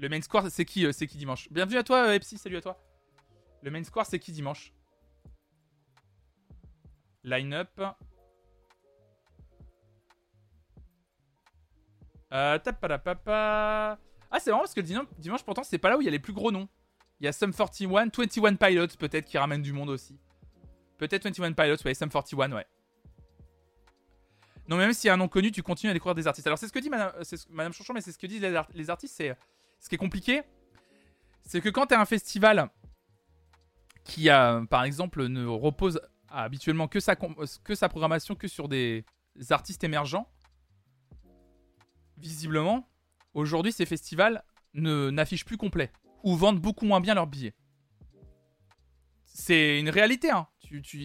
Le 0.01 0.09
main 0.09 0.21
square, 0.21 0.49
c'est 0.49 0.65
qui, 0.65 0.83
euh, 0.87 0.91
c'est 0.91 1.05
qui 1.05 1.17
dimanche? 1.17 1.47
Bienvenue 1.51 1.77
à 1.77 1.83
toi, 1.83 2.07
euh, 2.07 2.13
Epsi. 2.13 2.39
Salut 2.39 2.57
à 2.57 2.61
toi. 2.61 2.83
Le 3.61 3.69
main 3.69 3.83
square, 3.83 4.07
c'est 4.07 4.17
qui 4.17 4.31
dimanche? 4.31 4.73
Line-up. 7.23 7.79
Euh, 12.33 12.57
papa. 12.57 13.99
Ah, 14.31 14.39
c'est 14.39 14.49
marrant 14.49 14.63
parce 14.63 14.73
que 14.73 14.81
dimanche, 14.81 15.43
pourtant, 15.43 15.63
c'est 15.63 15.77
pas 15.77 15.91
là 15.91 15.97
où 15.97 16.01
il 16.01 16.05
y 16.05 16.07
a 16.07 16.11
les 16.11 16.17
plus 16.17 16.33
gros 16.33 16.51
noms. 16.51 16.67
Il 17.19 17.25
y 17.25 17.27
a 17.27 17.31
Sum 17.31 17.53
41, 17.53 18.09
21 18.09 18.55
Pilots 18.55 18.97
peut-être 18.97 19.25
qui 19.25 19.37
ramènent 19.37 19.61
du 19.61 19.73
monde 19.73 19.89
aussi. 19.89 20.17
Peut-être 21.01 21.23
21 21.23 21.53
Pilots, 21.53 21.77
ouais, 21.83 21.93
SM41, 21.93 22.53
ouais. 22.53 22.67
Non, 24.67 24.77
mais 24.77 24.83
même 24.83 24.93
s'il 24.93 25.07
y 25.07 25.09
a 25.09 25.15
un 25.15 25.17
nom 25.17 25.27
connu, 25.27 25.51
tu 25.51 25.63
continues 25.63 25.89
à 25.89 25.93
découvrir 25.93 26.13
des 26.13 26.27
artistes. 26.27 26.45
Alors, 26.45 26.59
c'est 26.59 26.67
ce 26.67 26.71
que 26.71 26.77
dit 26.77 26.91
Madame, 26.91 27.11
Madame 27.49 27.73
Chanchon, 27.73 27.93
mais 27.95 28.01
c'est 28.01 28.11
ce 28.11 28.19
que 28.19 28.27
disent 28.27 28.39
les, 28.39 28.89
artistes. 28.91 29.15
C'est 29.17 29.35
ce 29.79 29.89
qui 29.89 29.95
est 29.95 29.97
compliqué, 29.97 30.43
c'est 31.41 31.59
que 31.59 31.69
quand 31.69 31.87
tu 31.87 31.95
as 31.95 31.99
un 31.99 32.05
festival 32.05 32.69
qui, 34.03 34.27
par 34.69 34.83
exemple, 34.83 35.25
ne 35.25 35.43
repose 35.47 35.99
habituellement 36.29 36.87
que 36.87 36.99
sa, 36.99 37.15
que 37.15 37.73
sa 37.73 37.89
programmation 37.89 38.35
que 38.35 38.47
sur 38.47 38.67
des 38.67 39.03
artistes 39.49 39.83
émergents, 39.83 40.29
visiblement, 42.19 42.87
aujourd'hui, 43.33 43.71
ces 43.71 43.87
festivals 43.87 44.43
n'affichent 44.75 45.45
plus 45.45 45.57
complet 45.57 45.91
ou 46.21 46.35
vendent 46.35 46.61
beaucoup 46.61 46.85
moins 46.85 47.01
bien 47.01 47.15
leurs 47.15 47.25
billets. 47.25 47.55
C'est 49.41 49.79
une 49.79 49.89
réalité, 49.89 50.29
hein 50.29 50.47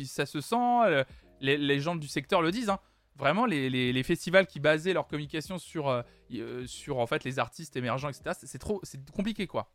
ça 0.05 0.27
se 0.27 0.43
sent, 0.43 0.55
euh, 0.57 1.05
les, 1.41 1.81
gens 1.81 1.97
du 1.97 2.07
secteur 2.07 2.43
le 2.43 2.51
disent. 2.51 2.69
Hein. 2.69 2.79
Vraiment, 3.17 3.47
les, 3.47 4.03
festivals 4.03 4.47
qui 4.47 4.61
basaient 4.61 4.93
leur 4.93 5.09
communication 5.09 5.57
sur, 5.57 5.89
euh, 5.89 6.03
euh, 6.35 6.67
sur 6.67 6.99
en 6.99 7.07
fait, 7.07 7.25
les 7.25 7.39
artistes 7.39 7.77
émergents, 7.77 8.11
etc., 8.11 8.37
c'est 8.43 8.59
trop 8.59 8.79
c'est 8.83 9.11
compliqué, 9.11 9.47
quoi. 9.47 9.73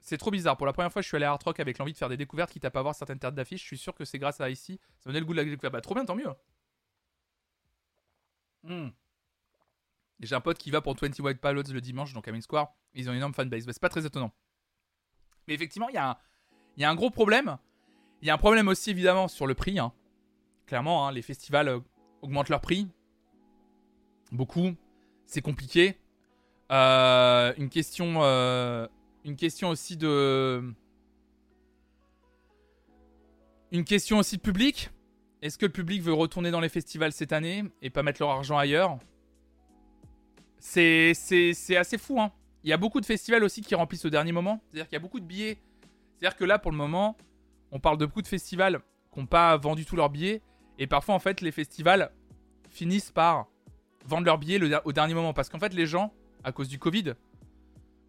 C'est 0.00 0.16
trop 0.16 0.30
bizarre. 0.30 0.56
Pour 0.56 0.66
la 0.66 0.72
première 0.72 0.90
fois, 0.90 1.02
je 1.02 1.08
suis 1.08 1.16
allé 1.16 1.26
à 1.26 1.32
Art 1.32 1.38
Rock 1.44 1.60
avec 1.60 1.76
l'envie 1.76 1.92
de 1.92 1.98
faire 1.98 2.08
des 2.08 2.16
découvertes, 2.16 2.50
quitte 2.50 2.64
à 2.64 2.70
pas 2.70 2.80
voir 2.80 2.94
certaines 2.94 3.18
têtes 3.18 3.34
d'affiche. 3.34 3.60
Je 3.60 3.66
suis 3.66 3.78
sûr 3.78 3.94
que 3.94 4.06
c'est 4.06 4.18
grâce 4.18 4.40
à 4.40 4.48
ici. 4.48 4.80
Ça 4.98 5.10
me 5.10 5.12
donnait 5.12 5.20
le 5.20 5.26
goût 5.26 5.34
de 5.34 5.38
la 5.38 5.44
découverte. 5.44 5.74
Bah, 5.74 5.82
trop 5.82 5.94
bien, 5.94 6.06
tant 6.06 6.16
mieux. 6.16 6.32
Hmm. 8.62 8.88
J'ai 10.20 10.34
un 10.34 10.40
pote 10.40 10.56
qui 10.56 10.70
va 10.70 10.80
pour 10.80 10.96
20 10.96 11.20
White 11.20 11.40
Pilots 11.40 11.70
le 11.70 11.80
dimanche, 11.82 12.14
donc 12.14 12.26
à 12.26 12.32
Main 12.32 12.40
Square. 12.40 12.74
Ils 12.94 13.10
ont 13.10 13.12
une 13.12 13.18
énorme 13.18 13.34
fanbase. 13.34 13.66
Bah, 13.66 13.72
c'est 13.74 13.82
pas 13.82 13.90
très 13.90 14.06
étonnant. 14.06 14.32
Effectivement, 15.50 15.88
il 15.88 15.94
y 15.94 15.98
a 15.98 16.16
un, 16.88 16.94
gros 16.94 17.10
problème. 17.10 17.58
Il 18.22 18.28
y 18.28 18.30
a 18.30 18.34
un 18.34 18.38
problème 18.38 18.68
aussi 18.68 18.90
évidemment 18.90 19.26
sur 19.26 19.46
le 19.46 19.54
prix. 19.54 19.78
Hein. 19.78 19.92
Clairement, 20.66 21.06
hein, 21.06 21.12
les 21.12 21.22
festivals 21.22 21.68
euh, 21.68 21.80
augmentent 22.22 22.48
leur 22.48 22.60
prix. 22.60 22.88
Beaucoup. 24.30 24.74
C'est 25.26 25.42
compliqué. 25.42 25.98
Euh, 26.70 27.52
une 27.58 27.68
question, 27.68 28.22
euh, 28.22 28.86
une 29.24 29.34
question 29.34 29.70
aussi 29.70 29.96
de, 29.96 30.72
une 33.72 33.84
question 33.84 34.18
aussi 34.18 34.36
de 34.36 34.42
public. 34.42 34.90
Est-ce 35.42 35.58
que 35.58 35.66
le 35.66 35.72
public 35.72 36.00
veut 36.02 36.12
retourner 36.12 36.52
dans 36.52 36.60
les 36.60 36.68
festivals 36.68 37.12
cette 37.12 37.32
année 37.32 37.64
et 37.82 37.90
pas 37.90 38.04
mettre 38.04 38.22
leur 38.22 38.30
argent 38.30 38.56
ailleurs? 38.56 38.98
C'est 40.58 41.10
assez 41.76 41.98
fou. 41.98 42.20
Hein. 42.20 42.30
Il 42.64 42.70
y 42.70 42.72
a 42.72 42.76
beaucoup 42.76 43.00
de 43.00 43.06
festivals 43.06 43.42
aussi 43.44 43.62
qui 43.62 43.74
remplissent 43.74 44.04
au 44.04 44.10
dernier 44.10 44.32
moment. 44.32 44.60
C'est-à-dire 44.68 44.88
qu'il 44.88 44.96
y 44.96 44.96
a 44.96 45.00
beaucoup 45.00 45.20
de 45.20 45.24
billets 45.24 45.58
c'est-à-dire 46.20 46.36
que 46.36 46.44
là, 46.44 46.58
pour 46.58 46.70
le 46.70 46.76
moment, 46.76 47.16
on 47.72 47.80
parle 47.80 47.96
de 47.96 48.04
beaucoup 48.04 48.20
de 48.20 48.28
festivals 48.28 48.80
qui 49.10 49.20
n'ont 49.20 49.26
pas 49.26 49.56
vendu 49.56 49.86
tous 49.86 49.96
leurs 49.96 50.10
billets. 50.10 50.42
Et 50.78 50.86
parfois, 50.86 51.14
en 51.14 51.18
fait, 51.18 51.40
les 51.40 51.50
festivals 51.50 52.12
finissent 52.68 53.10
par 53.10 53.46
vendre 54.04 54.26
leurs 54.26 54.36
billets 54.36 54.60
au 54.84 54.92
dernier 54.92 55.14
moment. 55.14 55.32
Parce 55.32 55.48
qu'en 55.48 55.58
fait, 55.58 55.72
les 55.72 55.86
gens, 55.86 56.12
à 56.44 56.52
cause 56.52 56.68
du 56.68 56.78
Covid, 56.78 57.14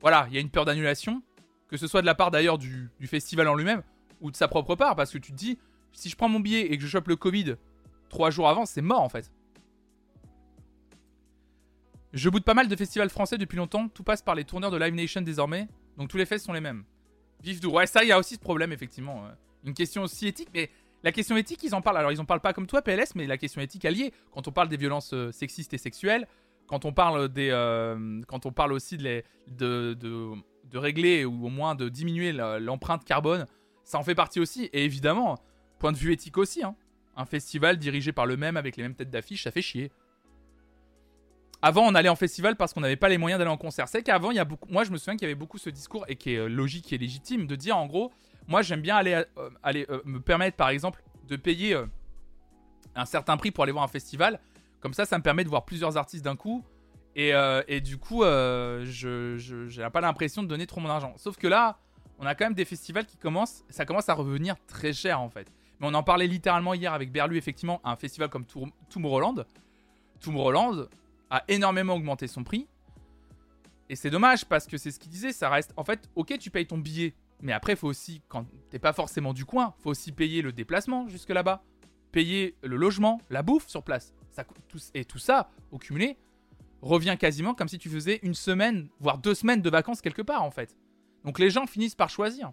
voilà, 0.01 0.25
il 0.27 0.33
y 0.33 0.37
a 0.37 0.41
une 0.41 0.49
peur 0.49 0.65
d'annulation. 0.65 1.23
Que 1.69 1.77
ce 1.77 1.87
soit 1.87 2.01
de 2.01 2.05
la 2.05 2.15
part 2.15 2.31
d'ailleurs 2.31 2.57
du, 2.57 2.89
festival 3.05 3.47
en 3.47 3.55
lui-même 3.55 3.81
ou 4.19 4.29
de 4.29 4.35
sa 4.35 4.49
propre 4.49 4.75
part. 4.75 4.97
Parce 4.97 5.11
que 5.11 5.17
tu 5.17 5.31
te 5.31 5.37
dis, 5.37 5.57
si 5.93 6.09
je 6.09 6.17
prends 6.17 6.27
mon 6.27 6.41
billet 6.41 6.73
et 6.73 6.77
que 6.77 6.83
je 6.83 6.89
chope 6.89 7.07
le 7.07 7.15
Covid 7.15 7.55
trois 8.09 8.29
jours 8.29 8.49
avant, 8.49 8.65
c'est 8.65 8.81
mort 8.81 8.99
en 8.99 9.07
fait. 9.07 9.31
Je 12.13 12.29
boude 12.29 12.43
pas 12.43 12.53
mal 12.53 12.67
de 12.67 12.75
festivals 12.75 13.09
français 13.09 13.37
depuis 13.37 13.57
longtemps. 13.57 13.87
Tout 13.87 14.03
passe 14.03 14.21
par 14.21 14.35
les 14.35 14.43
tourneurs 14.43 14.71
de 14.71 14.77
Live 14.77 14.93
Nation 14.93 15.21
désormais. 15.21 15.67
Donc 15.97 16.09
tous 16.09 16.17
les 16.17 16.25
festivals 16.25 16.47
sont 16.47 16.53
les 16.53 16.61
mêmes. 16.61 16.83
Vif 17.41 17.59
doux. 17.59 17.71
Ouais, 17.71 17.87
ça, 17.87 18.03
il 18.03 18.09
y 18.09 18.11
a 18.11 18.19
aussi 18.19 18.35
ce 18.35 18.39
problème, 18.39 18.71
effectivement. 18.71 19.25
Euh. 19.25 19.29
Une 19.65 19.73
question 19.73 20.03
aussi 20.03 20.27
éthique, 20.27 20.49
mais 20.53 20.69
la 21.03 21.11
question 21.11 21.37
éthique, 21.37 21.63
ils 21.63 21.73
en 21.73 21.81
parlent. 21.81 21.97
Alors, 21.97 22.11
ils 22.11 22.19
en 22.19 22.25
parlent 22.25 22.41
pas 22.41 22.53
comme 22.53 22.67
toi, 22.67 22.81
PLS, 22.81 23.15
mais 23.15 23.25
la 23.27 23.37
question 23.37 23.61
éthique 23.61 23.85
alliée. 23.85 24.13
Quand 24.31 24.47
on 24.47 24.51
parle 24.51 24.69
des 24.69 24.77
violences 24.77 25.13
euh, 25.13 25.31
sexistes 25.31 25.73
et 25.73 25.77
sexuelles, 25.77 26.27
quand 26.67 26.85
on 26.85 26.93
parle 26.93 27.29
des, 27.29 27.49
euh, 27.51 28.21
quand 28.27 28.45
on 28.45 28.51
parle 28.51 28.73
aussi 28.73 28.97
de, 28.97 29.03
les, 29.03 29.23
de, 29.47 29.93
de, 29.93 30.77
régler 30.77 31.25
ou 31.25 31.45
au 31.45 31.49
moins 31.49 31.75
de 31.75 31.89
diminuer 31.89 32.31
l'empreinte 32.31 33.03
carbone, 33.03 33.45
ça 33.83 33.97
en 33.97 34.03
fait 34.03 34.15
partie 34.15 34.39
aussi. 34.39 34.69
Et 34.71 34.85
évidemment, 34.85 35.37
point 35.79 35.91
de 35.91 35.97
vue 35.97 36.13
éthique 36.13 36.37
aussi. 36.37 36.63
Hein. 36.63 36.75
Un 37.17 37.25
festival 37.25 37.77
dirigé 37.77 38.13
par 38.13 38.25
le 38.25 38.37
même 38.37 38.55
avec 38.55 38.77
les 38.77 38.83
mêmes 38.83 38.95
têtes 38.95 39.09
d'affiche, 39.09 39.43
ça 39.43 39.51
fait 39.51 39.61
chier. 39.61 39.91
Avant, 41.61 41.83
on 41.83 41.93
allait 41.93 42.09
en 42.09 42.15
festival 42.15 42.55
parce 42.55 42.73
qu'on 42.73 42.81
n'avait 42.81 42.95
pas 42.95 43.09
les 43.09 43.19
moyens 43.19 43.37
d'aller 43.37 43.51
en 43.51 43.57
concert. 43.57 43.87
C'est 43.87 44.01
qu'avant, 44.01 44.31
il 44.31 44.37
y 44.37 44.39
a 44.39 44.45
beaucoup. 44.45 44.67
Moi, 44.71 44.83
je 44.83 44.91
me 44.91 44.97
souviens 44.97 45.13
qu'il 45.13 45.23
y 45.23 45.25
avait 45.25 45.35
beaucoup 45.35 45.59
ce 45.59 45.69
discours 45.69 46.05
et 46.07 46.15
qui 46.15 46.33
est 46.33 46.37
euh, 46.37 46.47
logique 46.47 46.91
et 46.91 46.97
légitime 46.97 47.45
de 47.45 47.55
dire 47.55 47.77
en 47.77 47.85
gros, 47.85 48.11
moi, 48.47 48.63
j'aime 48.63 48.81
bien 48.81 48.95
aller, 48.95 49.23
euh, 49.37 49.49
aller 49.61 49.85
euh, 49.89 50.01
me 50.05 50.19
permettre, 50.19 50.57
par 50.57 50.69
exemple, 50.69 51.03
de 51.27 51.35
payer 51.35 51.77
un 52.95 53.05
certain 53.05 53.37
prix 53.37 53.51
pour 53.51 53.63
aller 53.63 53.71
voir 53.71 53.83
un 53.83 53.89
festival. 53.89 54.39
Comme 54.79 54.93
ça, 54.93 55.05
ça 55.05 55.17
me 55.17 55.23
permet 55.23 55.43
de 55.43 55.49
voir 55.49 55.65
plusieurs 55.65 55.97
artistes 55.97 56.25
d'un 56.25 56.35
coup. 56.35 56.65
Et, 57.15 57.33
et 57.67 57.81
du 57.81 57.97
coup, 57.97 58.23
je 58.23 59.35
j'ai 59.67 59.89
pas 59.91 60.01
l'impression 60.01 60.43
de 60.43 60.47
donner 60.47 60.65
trop 60.65 60.81
mon 60.81 60.89
argent. 60.89 61.13
Sauf 61.17 61.37
que 61.37 61.47
là, 61.47 61.77
on 62.19 62.25
a 62.25 62.35
quand 62.35 62.45
même 62.45 62.53
des 62.53 62.65
festivals 62.65 63.05
qui 63.05 63.17
commencent, 63.17 63.63
ça 63.69 63.85
commence 63.85 64.09
à 64.09 64.13
revenir 64.13 64.55
très 64.67 64.91
cher 64.93 65.21
en 65.21 65.29
fait. 65.29 65.51
Mais 65.79 65.87
on 65.87 65.93
en 65.93 66.03
parlait 66.03 66.27
littéralement 66.27 66.73
hier 66.73 66.93
avec 66.93 67.11
Berlu, 67.11 67.37
effectivement, 67.37 67.79
un 67.83 67.95
festival 67.95 68.29
comme 68.29 68.45
Tomorrowland. 68.89 69.45
Tomorrowland 70.19 70.87
a 71.31 71.43
énormément 71.47 71.95
augmenté 71.95 72.27
son 72.27 72.43
prix. 72.43 72.67
Et 73.89 73.95
c'est 73.95 74.09
dommage 74.11 74.45
parce 74.45 74.67
que 74.67 74.77
c'est 74.77 74.91
ce 74.91 74.99
qu'il 74.99 75.09
disait, 75.11 75.31
ça 75.33 75.49
reste. 75.49 75.73
En 75.77 75.83
fait, 75.83 76.09
ok, 76.15 76.37
tu 76.37 76.49
payes 76.51 76.67
ton 76.67 76.77
billet, 76.77 77.15
mais 77.41 77.51
après, 77.51 77.75
faut 77.75 77.87
aussi, 77.87 78.21
quand 78.29 78.45
t'es 78.69 78.79
pas 78.79 78.93
forcément 78.93 79.33
du 79.33 79.45
coin, 79.45 79.73
faut 79.79 79.89
aussi 79.89 80.11
payer 80.11 80.41
le 80.41 80.51
déplacement 80.51 81.07
jusque 81.07 81.29
là-bas, 81.29 81.63
payer 82.11 82.55
le 82.61 82.75
logement, 82.75 83.19
la 83.29 83.41
bouffe 83.43 83.67
sur 83.67 83.83
place. 83.83 84.13
Ça, 84.29 84.43
tout- 84.67 84.77
et 84.93 85.03
tout 85.05 85.17
ça, 85.17 85.49
au 85.71 85.77
cumulé, 85.77 86.17
revient 86.81 87.17
quasiment 87.19 87.53
comme 87.53 87.67
si 87.67 87.77
tu 87.79 87.89
faisais 87.89 88.19
une 88.23 88.33
semaine, 88.33 88.89
voire 88.99 89.17
deux 89.17 89.35
semaines 89.35 89.61
de 89.61 89.69
vacances 89.69 90.01
quelque 90.01 90.21
part 90.21 90.43
en 90.43 90.51
fait. 90.51 90.75
Donc 91.23 91.37
les 91.37 91.49
gens 91.49 91.65
finissent 91.67 91.95
par 91.95 92.09
choisir. 92.09 92.51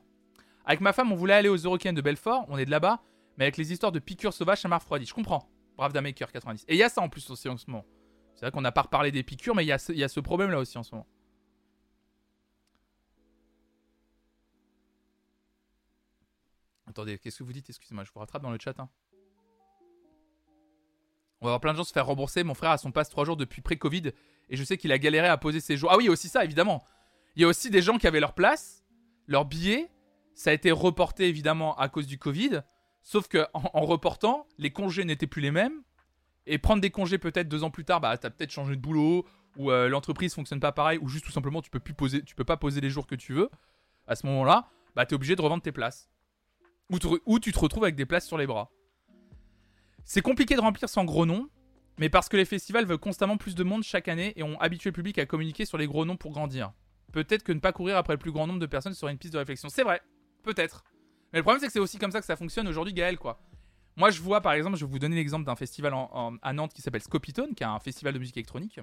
Avec 0.64 0.80
ma 0.80 0.92
femme, 0.92 1.10
on 1.12 1.16
voulait 1.16 1.34
aller 1.34 1.48
aux 1.48 1.56
Eurocaines 1.56 1.94
de 1.94 2.02
Belfort, 2.02 2.44
on 2.48 2.58
est 2.58 2.66
de 2.66 2.70
là-bas, 2.70 3.00
mais 3.38 3.44
avec 3.44 3.56
les 3.56 3.72
histoires 3.72 3.92
de 3.92 3.98
piqûres 4.00 4.34
sauvages, 4.34 4.60
ça 4.60 4.68
m'a 4.68 4.76
refroidi. 4.78 5.06
Je 5.06 5.14
comprends. 5.14 5.48
Brave 5.78 5.94
Maker 6.00 6.30
90. 6.32 6.64
Et 6.68 6.74
il 6.74 6.78
y 6.78 6.82
a 6.82 6.88
ça 6.88 7.00
en 7.00 7.08
plus 7.08 7.30
aussi 7.30 7.48
en 7.48 7.56
ce 7.56 7.70
moment. 7.70 7.86
C'est 8.38 8.44
vrai 8.46 8.52
qu'on 8.52 8.60
n'a 8.60 8.70
pas 8.70 8.82
reparlé 8.82 9.10
des 9.10 9.24
piqûres, 9.24 9.56
mais 9.56 9.64
il 9.64 9.66
y, 9.66 9.72
a 9.72 9.78
ce- 9.78 9.90
il 9.90 9.98
y 9.98 10.04
a 10.04 10.08
ce 10.08 10.20
problème 10.20 10.52
là 10.52 10.60
aussi 10.60 10.78
en 10.78 10.84
ce 10.84 10.94
moment. 10.94 11.08
Attendez, 16.86 17.18
qu'est-ce 17.18 17.38
que 17.38 17.42
vous 17.42 17.52
dites? 17.52 17.68
Excusez-moi, 17.68 18.04
je 18.04 18.12
vous 18.12 18.20
rattrape 18.20 18.42
dans 18.42 18.52
le 18.52 18.58
chat. 18.62 18.78
hein. 18.78 18.88
On 21.40 21.46
va 21.46 21.50
avoir 21.50 21.60
plein 21.60 21.72
de 21.72 21.78
gens 21.78 21.84
se 21.84 21.92
faire 21.92 22.06
rembourser. 22.06 22.44
Mon 22.44 22.54
frère 22.54 22.70
a 22.70 22.78
son 22.78 22.92
passe 22.92 23.10
3 23.10 23.24
jours 23.24 23.36
depuis 23.36 23.60
pré-Covid 23.60 24.12
et 24.50 24.56
je 24.56 24.62
sais 24.62 24.76
qu'il 24.78 24.92
a 24.92 24.98
galéré 24.98 25.26
à 25.26 25.36
poser 25.36 25.58
ses 25.60 25.76
jours. 25.76 25.90
Ah 25.92 25.96
oui, 25.96 26.08
aussi 26.08 26.28
ça, 26.28 26.44
évidemment. 26.44 26.84
Il 27.34 27.42
y 27.42 27.44
a 27.44 27.48
aussi 27.48 27.70
des 27.70 27.82
gens 27.82 27.98
qui 27.98 28.06
avaient 28.06 28.20
leur 28.20 28.34
place, 28.34 28.84
leur 29.26 29.44
billet. 29.46 29.90
Ça 30.34 30.50
a 30.50 30.52
été 30.52 30.70
reporté 30.70 31.26
évidemment 31.28 31.76
à 31.76 31.88
cause 31.88 32.06
du 32.06 32.18
Covid. 32.18 32.62
Sauf 33.02 33.26
que 33.26 33.46
en, 33.54 33.62
en 33.74 33.80
reportant, 33.82 34.46
les 34.58 34.70
congés 34.72 35.04
n'étaient 35.04 35.26
plus 35.26 35.42
les 35.42 35.50
mêmes. 35.50 35.82
Et 36.50 36.58
prendre 36.58 36.80
des 36.80 36.90
congés 36.90 37.18
peut-être 37.18 37.46
deux 37.48 37.62
ans 37.62 37.70
plus 37.70 37.84
tard, 37.84 38.00
bah 38.00 38.16
t'as 38.16 38.30
peut-être 38.30 38.50
changé 38.50 38.74
de 38.74 38.80
boulot 38.80 39.26
ou 39.56 39.70
euh, 39.70 39.88
l'entreprise 39.88 40.34
fonctionne 40.34 40.60
pas 40.60 40.72
pareil 40.72 40.98
ou 41.02 41.08
juste 41.08 41.24
tout 41.24 41.30
simplement 41.30 41.60
tu 41.60 41.70
peux 41.70 41.78
plus 41.78 41.92
poser, 41.92 42.22
peux 42.36 42.44
pas 42.44 42.56
poser 42.56 42.80
les 42.80 42.88
jours 42.88 43.06
que 43.06 43.14
tu 43.14 43.34
veux. 43.34 43.50
À 44.06 44.16
ce 44.16 44.26
moment-là, 44.26 44.70
bah 44.96 45.04
t'es 45.04 45.14
obligé 45.14 45.36
de 45.36 45.42
revendre 45.42 45.62
tes 45.62 45.72
places. 45.72 46.08
Ou 46.90 47.38
tu 47.38 47.52
te 47.52 47.58
retrouves 47.58 47.84
avec 47.84 47.96
des 47.96 48.06
places 48.06 48.26
sur 48.26 48.38
les 48.38 48.46
bras. 48.46 48.70
C'est 50.04 50.22
compliqué 50.22 50.56
de 50.56 50.60
remplir 50.60 50.88
sans 50.88 51.04
gros 51.04 51.26
noms, 51.26 51.50
mais 51.98 52.08
parce 52.08 52.30
que 52.30 52.38
les 52.38 52.46
festivals 52.46 52.86
veulent 52.86 52.96
constamment 52.96 53.36
plus 53.36 53.54
de 53.54 53.62
monde 53.62 53.82
chaque 53.82 54.08
année 54.08 54.32
et 54.36 54.42
ont 54.42 54.58
habitué 54.58 54.88
le 54.88 54.94
public 54.94 55.18
à 55.18 55.26
communiquer 55.26 55.66
sur 55.66 55.76
les 55.76 55.86
gros 55.86 56.06
noms 56.06 56.16
pour 56.16 56.32
grandir. 56.32 56.72
Peut-être 57.12 57.42
que 57.42 57.52
ne 57.52 57.60
pas 57.60 57.72
courir 57.72 57.98
après 57.98 58.14
le 58.14 58.18
plus 58.18 58.32
grand 58.32 58.46
nombre 58.46 58.60
de 58.60 58.66
personnes 58.66 58.94
serait 58.94 59.12
une 59.12 59.18
piste 59.18 59.34
de 59.34 59.38
réflexion. 59.38 59.68
C'est 59.68 59.82
vrai, 59.82 60.00
peut-être. 60.44 60.84
Mais 61.32 61.40
le 61.40 61.42
problème, 61.42 61.60
c'est 61.60 61.66
que 61.66 61.72
c'est 61.72 61.78
aussi 61.78 61.98
comme 61.98 62.10
ça 62.10 62.20
que 62.20 62.26
ça 62.26 62.36
fonctionne 62.36 62.68
aujourd'hui, 62.68 62.94
Gaël, 62.94 63.18
quoi. 63.18 63.38
Moi, 63.98 64.10
je 64.10 64.22
vois, 64.22 64.40
par 64.40 64.52
exemple, 64.52 64.76
je 64.76 64.84
vais 64.84 64.90
vous 64.92 65.00
donner 65.00 65.16
l'exemple 65.16 65.44
d'un 65.44 65.56
festival 65.56 65.92
à 66.42 66.52
Nantes 66.52 66.72
qui 66.72 66.82
s'appelle 66.82 67.02
Scopitone, 67.02 67.56
qui 67.56 67.64
est 67.64 67.66
un 67.66 67.80
festival 67.80 68.14
de 68.14 68.20
musique 68.20 68.36
électronique, 68.36 68.78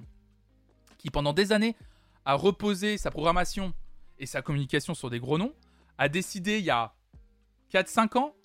qui 0.98 1.10
pendant 1.10 1.32
des 1.32 1.54
années 1.54 1.78
a 2.26 2.34
reposé 2.34 2.98
sa 2.98 3.12
programmation 3.12 3.74
et 4.20 4.26
sa 4.26 4.42
communication 4.42 4.94
sur 4.94 5.10
des 5.10 5.22
gros 5.22 5.38
noms, 5.38 5.54
a 5.98 6.10
décidé 6.10 6.60
il 6.60 6.66
y 6.66 6.70
a 6.70 6.94
4-5 7.72 8.18
ans 8.18 8.36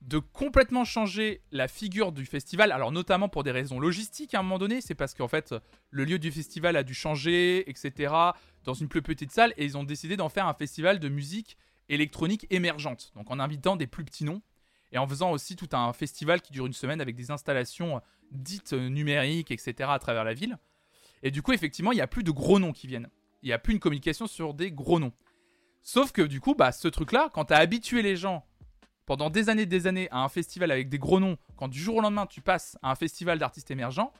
de 0.00 0.18
complètement 0.18 0.86
changer 0.86 1.42
la 1.52 1.68
figure 1.68 2.10
du 2.10 2.24
festival, 2.24 2.72
alors 2.72 2.90
notamment 2.90 3.28
pour 3.28 3.42
des 3.42 3.50
raisons 3.50 3.78
logistiques 3.78 4.32
à 4.32 4.38
un 4.38 4.42
moment 4.42 4.58
donné, 4.58 4.80
c'est 4.80 4.94
parce 4.94 5.12
qu'en 5.12 5.28
fait 5.28 5.54
le 5.90 6.04
lieu 6.04 6.18
du 6.18 6.32
festival 6.32 6.76
a 6.76 6.84
dû 6.84 6.94
changer, 6.94 7.68
etc., 7.68 8.14
dans 8.64 8.72
une 8.72 8.88
plus 8.88 9.02
petite 9.02 9.30
salle, 9.30 9.52
et 9.58 9.66
ils 9.66 9.76
ont 9.76 9.84
décidé 9.84 10.16
d'en 10.16 10.30
faire 10.30 10.46
un 10.46 10.54
festival 10.54 11.00
de 11.00 11.08
musique 11.10 11.58
électronique 11.90 12.46
émergente, 12.48 13.12
donc 13.14 13.30
en 13.30 13.40
invitant 13.40 13.76
des 13.76 13.86
plus 13.86 14.04
petits 14.04 14.24
noms, 14.24 14.40
et 14.92 14.98
en 14.98 15.06
faisant 15.06 15.30
aussi 15.32 15.56
tout 15.56 15.68
un 15.72 15.92
festival 15.92 16.40
qui 16.40 16.52
dure 16.52 16.66
une 16.66 16.72
semaine 16.72 17.00
avec 17.00 17.16
des 17.16 17.30
installations 17.30 18.00
dites 18.30 18.72
euh, 18.72 18.88
numériques, 18.88 19.50
etc., 19.50 19.88
à 19.92 19.98
travers 19.98 20.24
la 20.24 20.34
ville. 20.34 20.58
Et 21.22 21.30
du 21.30 21.42
coup, 21.42 21.52
effectivement, 21.52 21.92
il 21.92 21.96
n'y 21.96 22.00
a 22.00 22.06
plus 22.06 22.22
de 22.22 22.30
gros 22.30 22.58
noms 22.58 22.72
qui 22.72 22.86
viennent. 22.86 23.08
Il 23.42 23.46
n'y 23.46 23.52
a 23.52 23.58
plus 23.58 23.72
une 23.72 23.80
communication 23.80 24.26
sur 24.26 24.54
des 24.54 24.72
gros 24.72 24.98
noms. 24.98 25.12
Sauf 25.82 26.12
que 26.12 26.22
du 26.22 26.40
coup, 26.40 26.54
bah, 26.54 26.72
ce 26.72 26.88
truc-là, 26.88 27.30
quand 27.32 27.46
tu 27.46 27.54
as 27.54 27.58
habitué 27.58 28.02
les 28.02 28.16
gens 28.16 28.44
pendant 29.06 29.30
des 29.30 29.48
années 29.48 29.62
et 29.62 29.66
des 29.66 29.86
années 29.86 30.08
à 30.10 30.18
un 30.18 30.28
festival 30.28 30.70
avec 30.72 30.88
des 30.88 30.98
gros 30.98 31.20
noms, 31.20 31.36
quand 31.56 31.68
du 31.68 31.78
jour 31.78 31.96
au 31.96 32.00
lendemain 32.00 32.26
tu 32.26 32.40
passes 32.40 32.76
à 32.82 32.90
un 32.90 32.96
festival 32.96 33.38
d'artistes 33.38 33.70
émergents, 33.70 34.12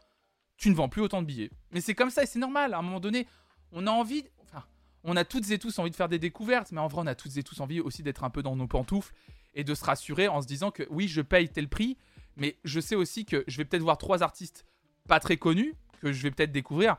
tu 0.56 0.70
ne 0.70 0.74
vends 0.74 0.88
plus 0.88 1.02
autant 1.02 1.22
de 1.22 1.26
billets. 1.26 1.50
Mais 1.72 1.80
c'est 1.80 1.94
comme 1.94 2.10
ça 2.10 2.22
et 2.22 2.26
c'est 2.26 2.38
normal. 2.38 2.72
À 2.72 2.78
un 2.78 2.82
moment 2.82 3.00
donné, 3.00 3.26
on 3.72 3.86
a 3.86 3.90
envie, 3.90 4.24
enfin, 4.44 4.64
on 5.02 5.16
a 5.16 5.24
toutes 5.24 5.50
et 5.50 5.58
tous 5.58 5.78
envie 5.80 5.90
de 5.90 5.96
faire 5.96 6.08
des 6.08 6.20
découvertes, 6.20 6.70
mais 6.70 6.80
en 6.80 6.86
vrai, 6.86 7.02
on 7.02 7.06
a 7.06 7.16
toutes 7.16 7.36
et 7.36 7.42
tous 7.42 7.60
envie 7.60 7.80
aussi 7.80 8.02
d'être 8.02 8.22
un 8.22 8.30
peu 8.30 8.42
dans 8.42 8.54
nos 8.54 8.68
pantoufles 8.68 9.12
et 9.56 9.64
de 9.64 9.74
se 9.74 9.84
rassurer 9.84 10.28
en 10.28 10.40
se 10.40 10.46
disant 10.46 10.70
que 10.70 10.84
oui, 10.90 11.08
je 11.08 11.20
paye 11.22 11.48
tel 11.48 11.68
prix, 11.68 11.96
mais 12.36 12.56
je 12.62 12.78
sais 12.78 12.94
aussi 12.94 13.24
que 13.24 13.42
je 13.48 13.56
vais 13.56 13.64
peut-être 13.64 13.82
voir 13.82 13.98
trois 13.98 14.22
artistes 14.22 14.64
pas 15.08 15.18
très 15.18 15.36
connus 15.36 15.74
que 16.00 16.12
je 16.12 16.22
vais 16.22 16.30
peut-être 16.30 16.52
découvrir, 16.52 16.96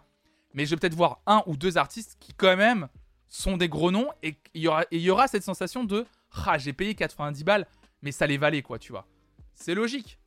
mais 0.54 0.66
je 0.66 0.72
vais 0.72 0.78
peut-être 0.80 0.96
voir 0.96 1.22
un 1.28 1.44
ou 1.46 1.56
deux 1.56 1.78
artistes 1.78 2.18
qui 2.20 2.34
quand 2.34 2.58
même 2.58 2.90
sont 3.28 3.58
des 3.58 3.70
gros 3.70 3.92
noms 3.92 4.10
et 4.24 4.36
il 4.54 4.64
y 4.64 5.10
aura, 5.10 5.28
cette 5.28 5.44
sensation 5.44 5.84
de 5.84 6.06
ah 6.46 6.58
j'ai 6.58 6.74
payé 6.74 6.96
90 6.96 7.44
balles 7.44 7.68
mais 8.02 8.12
ça 8.12 8.26
les 8.26 8.38
valait 8.38 8.62
quoi 8.62 8.80
tu 8.80 8.92
vois 8.92 9.06
c'est 9.54 9.76
logique. 9.76 10.20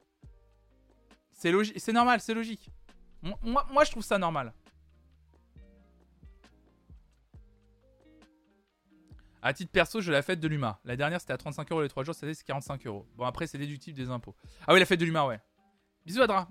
C'est 1.32 1.92
normal 1.92 2.20
c'est 2.20 2.34
logique. 2.34 2.70
Mo- 3.22 3.38
moi, 3.42 3.66
moi 3.72 3.84
je 3.84 3.90
trouve 3.90 4.04
ça 4.04 4.18
normal 4.18 4.52
à 9.42 9.52
titre 9.52 9.72
perso 9.72 10.00
je 10.00 10.12
la 10.12 10.22
fête 10.22 10.40
de 10.40 10.48
l'UMA 10.48 10.80
la 10.84 10.96
dernière 10.96 11.20
c'était 11.20 11.32
à 11.32 11.38
35 11.38 11.70
euros 11.72 11.82
les 11.82 11.88
3 11.88 12.04
jours 12.04 12.14
année 12.22 12.34
c'est 12.34 12.44
45 12.44 12.86
euros 12.86 13.06
bon 13.16 13.24
après 13.24 13.46
c'est 13.46 13.58
déductible 13.58 13.96
des 13.96 14.10
impôts 14.10 14.34
ah 14.66 14.74
oui 14.74 14.80
la 14.80 14.86
fête 14.86 15.00
de 15.00 15.04
l'UMA 15.04 15.26
ouais 15.26 15.40
bisous 16.04 16.22
Adra 16.22 16.48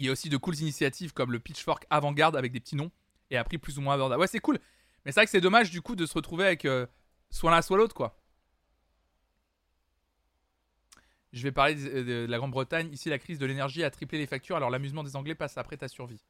Il 0.00 0.06
y 0.06 0.08
a 0.08 0.12
aussi 0.12 0.30
de 0.30 0.38
cooles 0.38 0.58
initiatives 0.60 1.12
comme 1.12 1.30
le 1.30 1.38
Pitchfork 1.38 1.86
Avant-Garde 1.90 2.34
avec 2.34 2.52
des 2.52 2.60
petits 2.60 2.74
noms 2.74 2.90
et 3.30 3.36
à 3.36 3.44
prix 3.44 3.58
plus 3.58 3.76
ou 3.76 3.82
moins 3.82 3.94
abordable. 3.96 4.22
Ouais, 4.22 4.26
c'est 4.26 4.40
cool. 4.40 4.58
Mais 5.04 5.12
c'est 5.12 5.20
vrai 5.20 5.26
que 5.26 5.30
c'est 5.30 5.42
dommage 5.42 5.70
du 5.70 5.82
coup 5.82 5.94
de 5.94 6.06
se 6.06 6.14
retrouver 6.14 6.46
avec 6.46 6.64
euh, 6.64 6.86
soit 7.28 7.50
l'un 7.50 7.60
soit 7.60 7.76
l'autre 7.76 7.94
quoi. 7.94 8.19
Je 11.32 11.42
vais 11.44 11.52
parler 11.52 11.74
de, 11.76 12.26
la 12.28 12.38
Grande-Bretagne. 12.38 12.88
Ici, 12.92 13.08
la 13.08 13.18
crise 13.18 13.38
de 13.38 13.46
l'énergie 13.46 13.84
a 13.84 13.90
triplé 13.90 14.18
les 14.18 14.26
factures, 14.26 14.56
alors 14.56 14.70
l'amusement 14.70 15.04
des 15.04 15.14
Anglais 15.14 15.34
passe 15.34 15.56
après 15.58 15.76
ta 15.76 15.86
survie. 15.86 16.20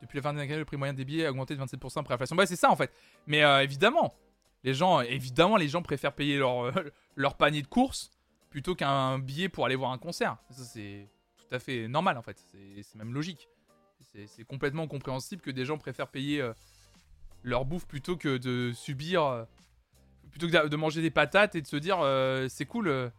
Depuis 0.00 0.16
la 0.16 0.22
fin 0.22 0.32
de 0.32 0.38
l'année, 0.38 0.56
le 0.56 0.64
prix 0.64 0.76
moyen 0.76 0.92
des 0.92 1.04
billets 1.04 1.26
a 1.26 1.30
augmenté 1.30 1.56
de 1.56 1.62
27% 1.62 2.00
après 2.00 2.14
l'inflation. 2.14 2.36
Ouais, 2.36 2.46
c'est 2.46 2.56
ça 2.56 2.70
en 2.70 2.76
fait. 2.76 2.92
Mais 3.26 3.42
euh, 3.42 3.62
évidemment, 3.62 4.14
les 4.62 4.74
gens, 4.74 5.00
évidemment, 5.00 5.56
les 5.56 5.68
gens 5.68 5.82
préfèrent 5.82 6.14
payer 6.14 6.38
leur, 6.38 6.72
leur 7.16 7.36
panier 7.36 7.62
de 7.62 7.66
courses 7.66 8.10
plutôt 8.50 8.74
qu'un 8.74 9.18
billet 9.18 9.48
pour 9.48 9.66
aller 9.66 9.76
voir 9.76 9.90
un 9.90 9.98
concert. 9.98 10.36
Ça, 10.50 10.62
c'est 10.62 11.08
tout 11.36 11.52
à 11.54 11.58
fait 11.58 11.88
normal 11.88 12.16
en 12.16 12.22
fait. 12.22 12.38
C'est 12.82 12.94
même 12.94 13.12
logique. 13.12 13.48
C'est 14.26 14.44
complètement 14.44 14.86
compréhensible 14.86 15.42
que 15.42 15.50
des 15.50 15.64
gens 15.64 15.78
préfèrent 15.78 16.10
payer 16.10 16.40
euh, 16.40 16.52
leur 17.42 17.64
bouffe 17.64 17.86
plutôt 17.86 18.16
que 18.16 18.36
de 18.36 18.72
subir, 18.72 19.24
euh, 19.24 19.44
plutôt 20.30 20.46
que 20.46 20.68
de 20.68 20.76
manger 20.76 21.02
des 21.02 21.10
patates 21.10 21.56
et 21.56 21.62
de 21.62 21.66
se 21.66 21.76
dire 21.76 21.98
c'est 22.48 22.66
cool, 22.66 23.10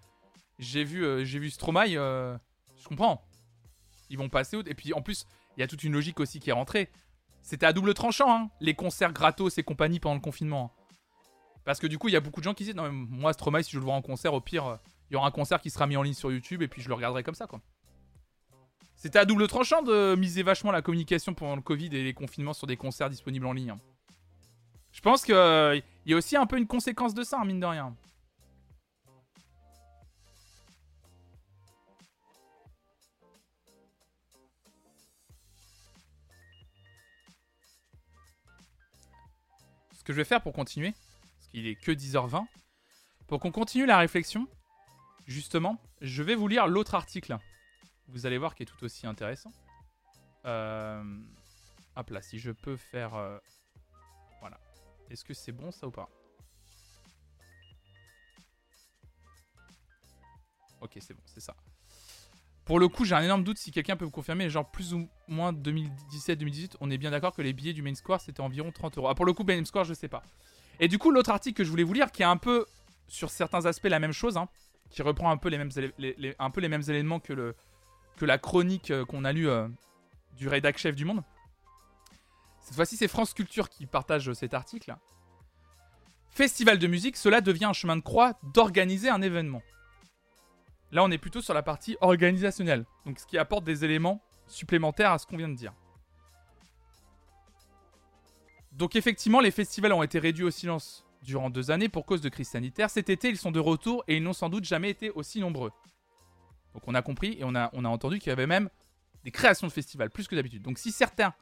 j'ai 0.59 0.83
vu, 0.83 1.05
euh, 1.05 1.23
vu 1.23 1.49
Stromae, 1.49 1.95
euh, 1.95 2.37
je 2.77 2.87
comprends. 2.87 3.27
Ils 4.09 4.17
vont 4.17 4.29
passer 4.29 4.57
et 4.65 4.75
puis 4.75 4.93
en 4.93 5.01
plus 5.01 5.25
il 5.57 5.61
y 5.61 5.63
a 5.63 5.67
toute 5.67 5.83
une 5.83 5.93
logique 5.93 6.19
aussi 6.19 6.39
qui 6.39 6.49
est 6.49 6.53
rentrée. 6.53 6.89
C'était 7.41 7.65
à 7.65 7.73
double 7.73 7.93
tranchant 7.93 8.33
hein, 8.33 8.49
les 8.59 8.73
concerts 8.73 9.13
gratos 9.13 9.57
et 9.57 9.63
compagnie 9.63 9.99
pendant 9.99 10.15
le 10.15 10.21
confinement. 10.21 10.73
Parce 11.63 11.79
que 11.79 11.87
du 11.87 11.97
coup 11.97 12.07
il 12.07 12.13
y 12.13 12.17
a 12.17 12.21
beaucoup 12.21 12.39
de 12.39 12.45
gens 12.45 12.53
qui 12.53 12.63
disent 12.63 12.75
non 12.75 12.83
mais 12.83 12.91
moi 12.91 13.33
Stromae 13.33 13.63
si 13.63 13.71
je 13.71 13.79
le 13.79 13.85
vois 13.85 13.95
en 13.95 14.01
concert 14.01 14.33
au 14.33 14.41
pire 14.41 14.65
euh, 14.65 14.75
il 15.09 15.13
y 15.13 15.17
aura 15.17 15.27
un 15.27 15.31
concert 15.31 15.61
qui 15.61 15.69
sera 15.69 15.87
mis 15.87 15.97
en 15.97 16.03
ligne 16.03 16.13
sur 16.13 16.31
YouTube 16.31 16.61
et 16.61 16.67
puis 16.67 16.81
je 16.81 16.89
le 16.89 16.95
regarderai 16.95 17.23
comme 17.23 17.35
ça 17.35 17.47
quoi. 17.47 17.61
C'était 18.95 19.19
à 19.19 19.25
double 19.25 19.47
tranchant 19.47 19.81
de 19.81 20.15
miser 20.15 20.41
vachement 20.41 20.71
la 20.71 20.81
communication 20.81 21.33
pendant 21.33 21.55
le 21.55 21.61
Covid 21.61 21.87
et 21.87 22.03
les 22.03 22.13
confinements 22.13 22.53
sur 22.53 22.65
des 22.65 22.77
concerts 22.77 23.09
disponibles 23.09 23.45
en 23.45 23.53
ligne. 23.53 23.71
hein. 23.71 23.79
Je 24.91 25.01
pense 25.01 25.23
qu'il 25.23 25.35
y 25.35 26.13
a 26.13 26.15
aussi 26.15 26.37
un 26.37 26.45
peu 26.45 26.57
une 26.57 26.67
conséquence 26.67 27.13
de 27.13 27.23
ça, 27.23 27.39
hein, 27.39 27.45
mine 27.45 27.59
de 27.59 27.65
rien. 27.65 27.93
Que 40.05 40.13
je 40.13 40.17
vais 40.17 40.23
faire 40.23 40.41
pour 40.41 40.53
continuer, 40.53 40.91
parce 40.91 41.47
qu'il 41.49 41.67
est 41.67 41.75
que 41.75 41.91
10h20, 41.91 42.45
pour 43.27 43.39
qu'on 43.39 43.51
continue 43.51 43.85
la 43.85 43.97
réflexion, 43.97 44.47
justement, 45.27 45.81
je 46.01 46.23
vais 46.23 46.35
vous 46.35 46.47
lire 46.47 46.67
l'autre 46.67 46.95
article 46.95 47.37
vous 48.07 48.25
allez 48.25 48.37
voir 48.37 48.55
qui 48.55 48.63
est 48.63 48.65
tout 48.65 48.83
aussi 48.83 49.07
intéressant. 49.07 49.51
Euh... 50.45 51.03
Hop 51.95 52.09
là, 52.09 52.21
si 52.21 52.39
je 52.39 52.51
peux 52.51 52.77
faire... 52.77 53.15
euh, 53.15 53.39
Voilà. 54.41 54.59
Est-ce 55.09 55.23
que 55.23 55.33
c'est 55.33 55.51
bon 55.51 55.71
ça 55.71 55.87
ou 55.87 55.91
pas? 55.91 56.09
Ok, 60.81 60.97
c'est 60.99 61.13
bon, 61.13 61.23
c'est 61.25 61.39
ça. 61.39 61.55
Pour 62.65 62.79
le 62.79 62.87
coup, 62.87 63.05
j'ai 63.05 63.13
un 63.13 63.21
énorme 63.21 63.43
doute 63.43 63.59
si 63.59 63.71
quelqu'un 63.71 63.95
peut 63.95 64.05
me 64.05 64.09
confirmer, 64.11 64.49
genre 64.49 64.69
plus 64.69 64.93
ou 64.95 65.07
moins 65.27 65.53
2017-2018, 65.53 66.77
on 66.79 66.89
est 66.89 66.97
bien 66.97 67.11
d'accord 67.11 67.35
que 67.35 67.43
les 67.43 67.53
billets 67.53 67.73
du 67.73 67.83
Main 67.83 67.93
Square 67.93 68.21
c'était 68.21 68.41
environ 68.41 68.71
30 68.71 68.97
euros. 68.97 69.07
Ah, 69.07 69.13
pour 69.13 69.25
le 69.25 69.33
coup, 69.33 69.43
Main 69.43 69.63
Square, 69.65 69.85
je 69.85 69.93
sais 69.93 70.07
pas. 70.07 70.23
Et 70.79 70.87
du 70.87 70.97
coup, 70.97 71.11
l'autre 71.11 71.29
article 71.29 71.57
que 71.57 71.63
je 71.63 71.69
voulais 71.69 71.83
vous 71.83 71.93
lire, 71.93 72.11
qui 72.11 72.23
est 72.23 72.25
un 72.25 72.37
peu 72.37 72.65
sur 73.07 73.29
certains 73.29 73.65
aspects 73.67 73.87
la 73.87 73.99
même 73.99 74.11
chose, 74.11 74.35
hein, 74.35 74.49
qui 74.89 75.03
reprend 75.03 75.29
un 75.29 75.37
peu 75.37 75.49
les 75.49 75.57
mêmes, 75.57 75.69
éléments 76.87 77.19
que 77.19 77.53
la 78.21 78.37
chronique 78.39 78.89
euh, 78.89 79.05
qu'on 79.05 79.25
a 79.25 79.31
lue 79.31 79.47
euh, 79.47 79.67
du 80.35 80.47
rédac 80.47 80.77
chef 80.79 80.95
du 80.95 81.05
monde. 81.05 81.23
Cette 82.61 82.75
fois-ci, 82.75 82.97
c'est 82.97 83.07
France 83.07 83.35
Culture 83.35 83.69
qui 83.69 83.85
partage 83.85 84.27
euh, 84.27 84.33
cet 84.33 84.55
article. 84.55 84.95
Festival 86.31 86.79
de 86.79 86.87
musique, 86.87 87.15
cela 87.15 87.41
devient 87.41 87.65
un 87.65 87.73
chemin 87.73 87.95
de 87.95 88.01
croix 88.01 88.33
d'organiser 88.55 89.09
un 89.09 89.21
événement. 89.21 89.61
Là, 90.95 91.03
on 91.03 91.11
est 91.11 91.17
plutôt 91.17 91.41
sur 91.41 91.53
la 91.53 91.61
partie 91.61 91.97
organisationnelle, 91.99 92.85
donc 93.05 93.19
ce 93.19 93.25
qui 93.25 93.37
apporte 93.37 93.65
des 93.65 93.83
éléments 93.83 94.21
supplémentaires 94.47 95.11
à 95.11 95.17
ce 95.17 95.27
qu'on 95.27 95.35
vient 95.35 95.49
de 95.49 95.53
dire. 95.53 95.73
Donc 98.71 98.95
effectivement, 98.95 99.41
les 99.41 99.51
festivals 99.51 99.91
ont 99.91 100.03
été 100.03 100.19
réduits 100.19 100.45
au 100.45 100.51
silence 100.51 101.05
durant 101.21 101.49
deux 101.49 101.69
années 101.69 101.89
pour 101.89 102.05
cause 102.05 102.21
de 102.21 102.29
crise 102.29 102.47
sanitaire. 102.47 102.89
Cet 102.89 103.09
été, 103.09 103.27
ils 103.27 103.35
sont 103.35 103.51
de 103.51 103.59
retour 103.59 104.05
et 104.07 104.15
ils 104.15 104.23
n'ont 104.23 104.31
sans 104.31 104.47
doute 104.47 104.63
jamais 104.63 104.89
été 104.89 105.09
aussi 105.09 105.41
nombreux. 105.41 105.73
Donc 106.73 106.83
on 106.87 106.95
a 106.95 107.01
compris 107.01 107.35
et 107.39 107.43
on 107.43 107.55
a, 107.55 107.69
on 107.73 107.83
a 107.83 107.89
entendu 107.89 108.19
qu'il 108.19 108.29
y 108.29 108.31
avait 108.31 108.47
même 108.47 108.69
des 109.25 109.31
créations 109.31 109.67
de 109.67 109.73
festivals, 109.73 110.11
plus 110.11 110.29
que 110.29 110.35
d'habitude. 110.37 110.61
Donc 110.61 110.77
si 110.77 110.93
certains 110.93 111.33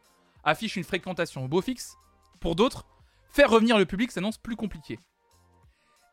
affichent 0.44 0.78
une 0.78 0.84
fréquentation 0.84 1.46
au 1.46 1.48
beau 1.48 1.62
fixe, 1.62 1.96
pour 2.40 2.56
d'autres, 2.56 2.88
faire 3.30 3.52
revenir 3.52 3.78
le 3.78 3.86
public 3.86 4.10
s'annonce 4.10 4.40
plus 4.40 4.56
compliqué. 4.56 4.98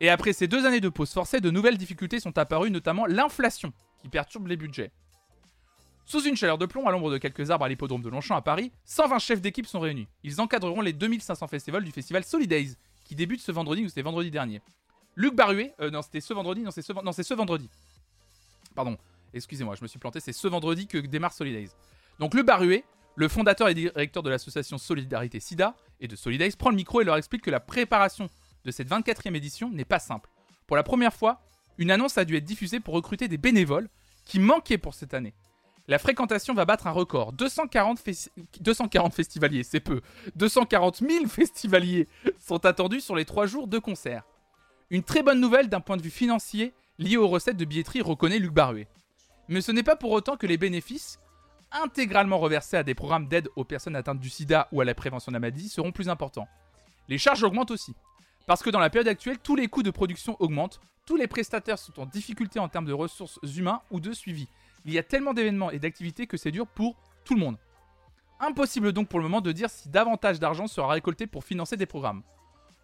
Et 0.01 0.09
après 0.09 0.32
ces 0.32 0.48
deux 0.48 0.66
années 0.66 0.81
de 0.81 0.89
pause 0.89 1.12
forcée, 1.12 1.40
de 1.40 1.51
nouvelles 1.51 1.77
difficultés 1.77 2.20
sont 2.20 2.36
apparues, 2.39 2.70
notamment 2.70 3.06
l'inflation, 3.06 3.72
qui 4.01 4.09
perturbe 4.09 4.47
les 4.47 4.56
budgets. 4.56 4.93
Sous 6.06 6.24
une 6.24 6.36
chaleur 6.36 6.59
de 6.59 6.66
plomb, 6.66 6.89
à 6.89 6.90
l'ombre 6.90 7.12
de 7.12 7.18
quelques 7.18 7.51
arbres 7.51 7.66
à 7.66 7.68
l'hippodrome 7.68 8.02
de 8.02 8.09
Longchamp 8.09 8.35
à 8.35 8.43
Paris, 8.43 8.72
120 8.85 9.18
chefs 9.20 9.40
d'équipe 9.40 9.66
sont 9.66 9.78
réunis. 9.78 10.09
Ils 10.24 10.40
encadreront 10.40 10.81
les 10.81 10.93
2500 10.93 11.47
festivals 11.47 11.85
du 11.85 11.93
festival 11.93 12.24
Solidays, 12.24 12.70
qui 13.05 13.14
débute 13.14 13.40
ce 13.40 13.52
vendredi 13.52 13.85
ou 13.85 13.89
c'était 13.89 14.02
vendredi 14.02 14.31
dernier. 14.31 14.60
Luc 15.14 15.35
Baruet, 15.35 15.74
euh, 15.81 15.90
non 15.90 16.02
c'était 16.02 16.20
ce 16.20 16.32
vendredi, 16.32 16.62
non 16.62 16.70
c'est 16.70 16.82
ce, 16.82 17.35
vendredi. 17.35 17.68
Pardon, 18.74 18.97
excusez-moi, 19.35 19.74
je 19.77 19.82
me 19.82 19.86
suis 19.86 19.98
planté, 19.98 20.18
c'est 20.18 20.32
ce 20.32 20.48
vendredi 20.48 20.86
que 20.86 20.98
démarre 20.98 21.32
Solidays. 21.32 21.68
Donc 22.18 22.35
Luc 22.35 22.47
Baruet, 22.47 22.85
le 23.16 23.28
fondateur 23.28 23.68
et 23.68 23.74
directeur 23.74 24.22
de 24.22 24.31
l'association 24.31 24.78
Solidarité 24.78 25.40
SIDA 25.40 25.77
et 26.01 26.09
de 26.09 26.16
Solidays, 26.16 26.52
prend 26.59 26.70
le 26.70 26.77
micro 26.77 27.01
et 27.01 27.05
leur 27.05 27.16
explique 27.16 27.43
que 27.43 27.51
la 27.51 27.60
préparation 27.60 28.28
de 28.65 28.70
cette 28.70 28.89
24e 28.89 29.35
édition 29.35 29.70
n'est 29.70 29.85
pas 29.85 29.99
simple. 29.99 30.31
Pour 30.66 30.77
la 30.77 30.82
première 30.82 31.15
fois, 31.15 31.41
une 31.78 31.91
annonce 31.91 32.19
a 32.19 32.24
dû 32.24 32.37
être 32.37 32.45
diffusée 32.45 32.81
pour 32.81 32.95
recruter 32.95 33.28
des 33.28 33.39
bénévoles 33.39 33.89
qui 34.24 34.39
manquaient 34.39 34.78
pour 34.78 34.95
cette 34.95 35.15
année. 35.15 35.35
La 35.89 35.99
fréquentation 35.99 36.55
va 36.55 36.65
battre 36.66 36.87
un 36.87 36.93
record. 36.93 37.32
240, 37.32 37.99
fes- 38.01 38.28
240 38.61 39.12
festivaliers, 39.15 39.65
c'est 39.65 39.81
peu. 39.81 40.03
240 40.37 40.99
000 40.99 41.27
festivaliers 41.28 42.07
sont 42.39 42.65
attendus 42.65 43.01
sur 43.01 43.16
les 43.16 43.24
trois 43.24 43.47
jours 43.47 43.66
de 43.66 43.78
concert. 43.78 44.23
Une 44.91 45.03
très 45.03 45.23
bonne 45.23 45.41
nouvelle 45.41 45.69
d'un 45.69 45.81
point 45.81 45.97
de 45.97 46.03
vue 46.03 46.11
financier 46.11 46.74
liée 46.99 47.16
aux 47.16 47.28
recettes 47.28 47.57
de 47.57 47.65
billetterie, 47.65 48.03
reconnaît 48.03 48.39
Luc 48.39 48.53
Baruet. 48.53 48.87
Mais 49.49 49.62
ce 49.62 49.73
n'est 49.73 49.82
pas 49.82 49.97
pour 49.97 50.11
autant 50.12 50.37
que 50.37 50.47
les 50.47 50.59
bénéfices, 50.59 51.19
intégralement 51.73 52.39
reversés 52.39 52.77
à 52.77 52.82
des 52.82 52.95
programmes 52.95 53.27
d'aide 53.27 53.49
aux 53.57 53.65
personnes 53.65 53.97
atteintes 53.97 54.20
du 54.20 54.28
sida 54.28 54.69
ou 54.70 54.81
à 54.81 54.85
la 54.85 54.95
prévention 54.95 55.31
de 55.32 55.37
la 55.37 55.41
maladie, 55.41 55.69
seront 55.69 55.93
plus 55.93 56.09
importants. 56.09 56.47
Les 57.09 57.19
charges 57.19 57.43
augmentent 57.43 57.70
aussi. 57.70 57.95
Parce 58.51 58.64
que 58.64 58.70
dans 58.70 58.81
la 58.81 58.90
période 58.90 59.06
actuelle, 59.06 59.39
tous 59.39 59.55
les 59.55 59.68
coûts 59.68 59.85
de 59.85 59.93
production 59.93 60.35
augmentent, 60.40 60.81
tous 61.06 61.14
les 61.14 61.28
prestataires 61.28 61.78
sont 61.78 62.01
en 62.01 62.06
difficulté 62.06 62.59
en 62.59 62.68
termes 62.68 62.85
de 62.85 62.93
ressources 62.93 63.39
humaines 63.44 63.78
ou 63.93 64.01
de 64.01 64.12
suivi. 64.12 64.48
Il 64.85 64.93
y 64.93 64.98
a 64.98 65.05
tellement 65.05 65.35
d'événements 65.35 65.70
et 65.70 65.78
d'activités 65.78 66.27
que 66.27 66.36
c'est 66.36 66.51
dur 66.51 66.66
pour 66.66 66.97
tout 67.24 67.35
le 67.35 67.40
monde. 67.40 67.59
Impossible 68.40 68.93
donc 68.93 69.06
pour 69.06 69.20
le 69.20 69.27
moment 69.27 69.40
de 69.40 69.52
dire 69.52 69.70
si 69.70 69.89
davantage 69.89 70.40
d'argent 70.40 70.66
sera 70.66 70.89
récolté 70.89 71.28
pour 71.28 71.44
financer 71.44 71.77
des 71.77 71.86
programmes. 71.86 72.24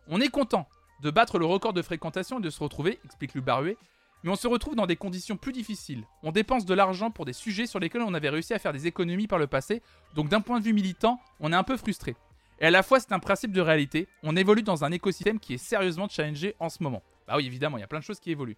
On 0.06 0.20
est 0.20 0.28
content 0.28 0.68
de 1.02 1.10
battre 1.10 1.36
le 1.36 1.46
record 1.46 1.72
de 1.72 1.82
fréquentation 1.82 2.38
et 2.38 2.42
de 2.42 2.50
se 2.50 2.62
retrouver, 2.62 3.00
explique 3.04 3.34
Luc 3.34 3.44
Baruet, 3.44 3.76
mais 4.22 4.30
on 4.30 4.36
se 4.36 4.46
retrouve 4.46 4.76
dans 4.76 4.86
des 4.86 4.94
conditions 4.94 5.36
plus 5.36 5.50
difficiles. 5.50 6.04
On 6.22 6.30
dépense 6.30 6.64
de 6.64 6.74
l'argent 6.74 7.10
pour 7.10 7.24
des 7.24 7.32
sujets 7.32 7.66
sur 7.66 7.80
lesquels 7.80 8.02
on 8.02 8.14
avait 8.14 8.30
réussi 8.30 8.54
à 8.54 8.60
faire 8.60 8.72
des 8.72 8.86
économies 8.86 9.26
par 9.26 9.40
le 9.40 9.48
passé, 9.48 9.82
donc 10.14 10.28
d'un 10.28 10.42
point 10.42 10.60
de 10.60 10.64
vue 10.64 10.72
militant, 10.72 11.18
on 11.40 11.52
est 11.52 11.56
un 11.56 11.64
peu 11.64 11.76
frustré. 11.76 12.14
Et 12.60 12.66
à 12.66 12.70
la 12.70 12.82
fois, 12.82 13.00
c'est 13.00 13.12
un 13.12 13.18
principe 13.18 13.52
de 13.52 13.60
réalité, 13.60 14.08
on 14.22 14.36
évolue 14.36 14.62
dans 14.62 14.84
un 14.84 14.92
écosystème 14.92 15.38
qui 15.38 15.54
est 15.54 15.58
sérieusement 15.58 16.08
challengé 16.08 16.54
en 16.58 16.68
ce 16.68 16.82
moment. 16.82 17.02
Bah 17.26 17.34
oui, 17.36 17.46
évidemment, 17.46 17.76
il 17.76 17.80
y 17.80 17.84
a 17.84 17.88
plein 17.88 17.98
de 17.98 18.04
choses 18.04 18.20
qui 18.20 18.30
évoluent. 18.30 18.56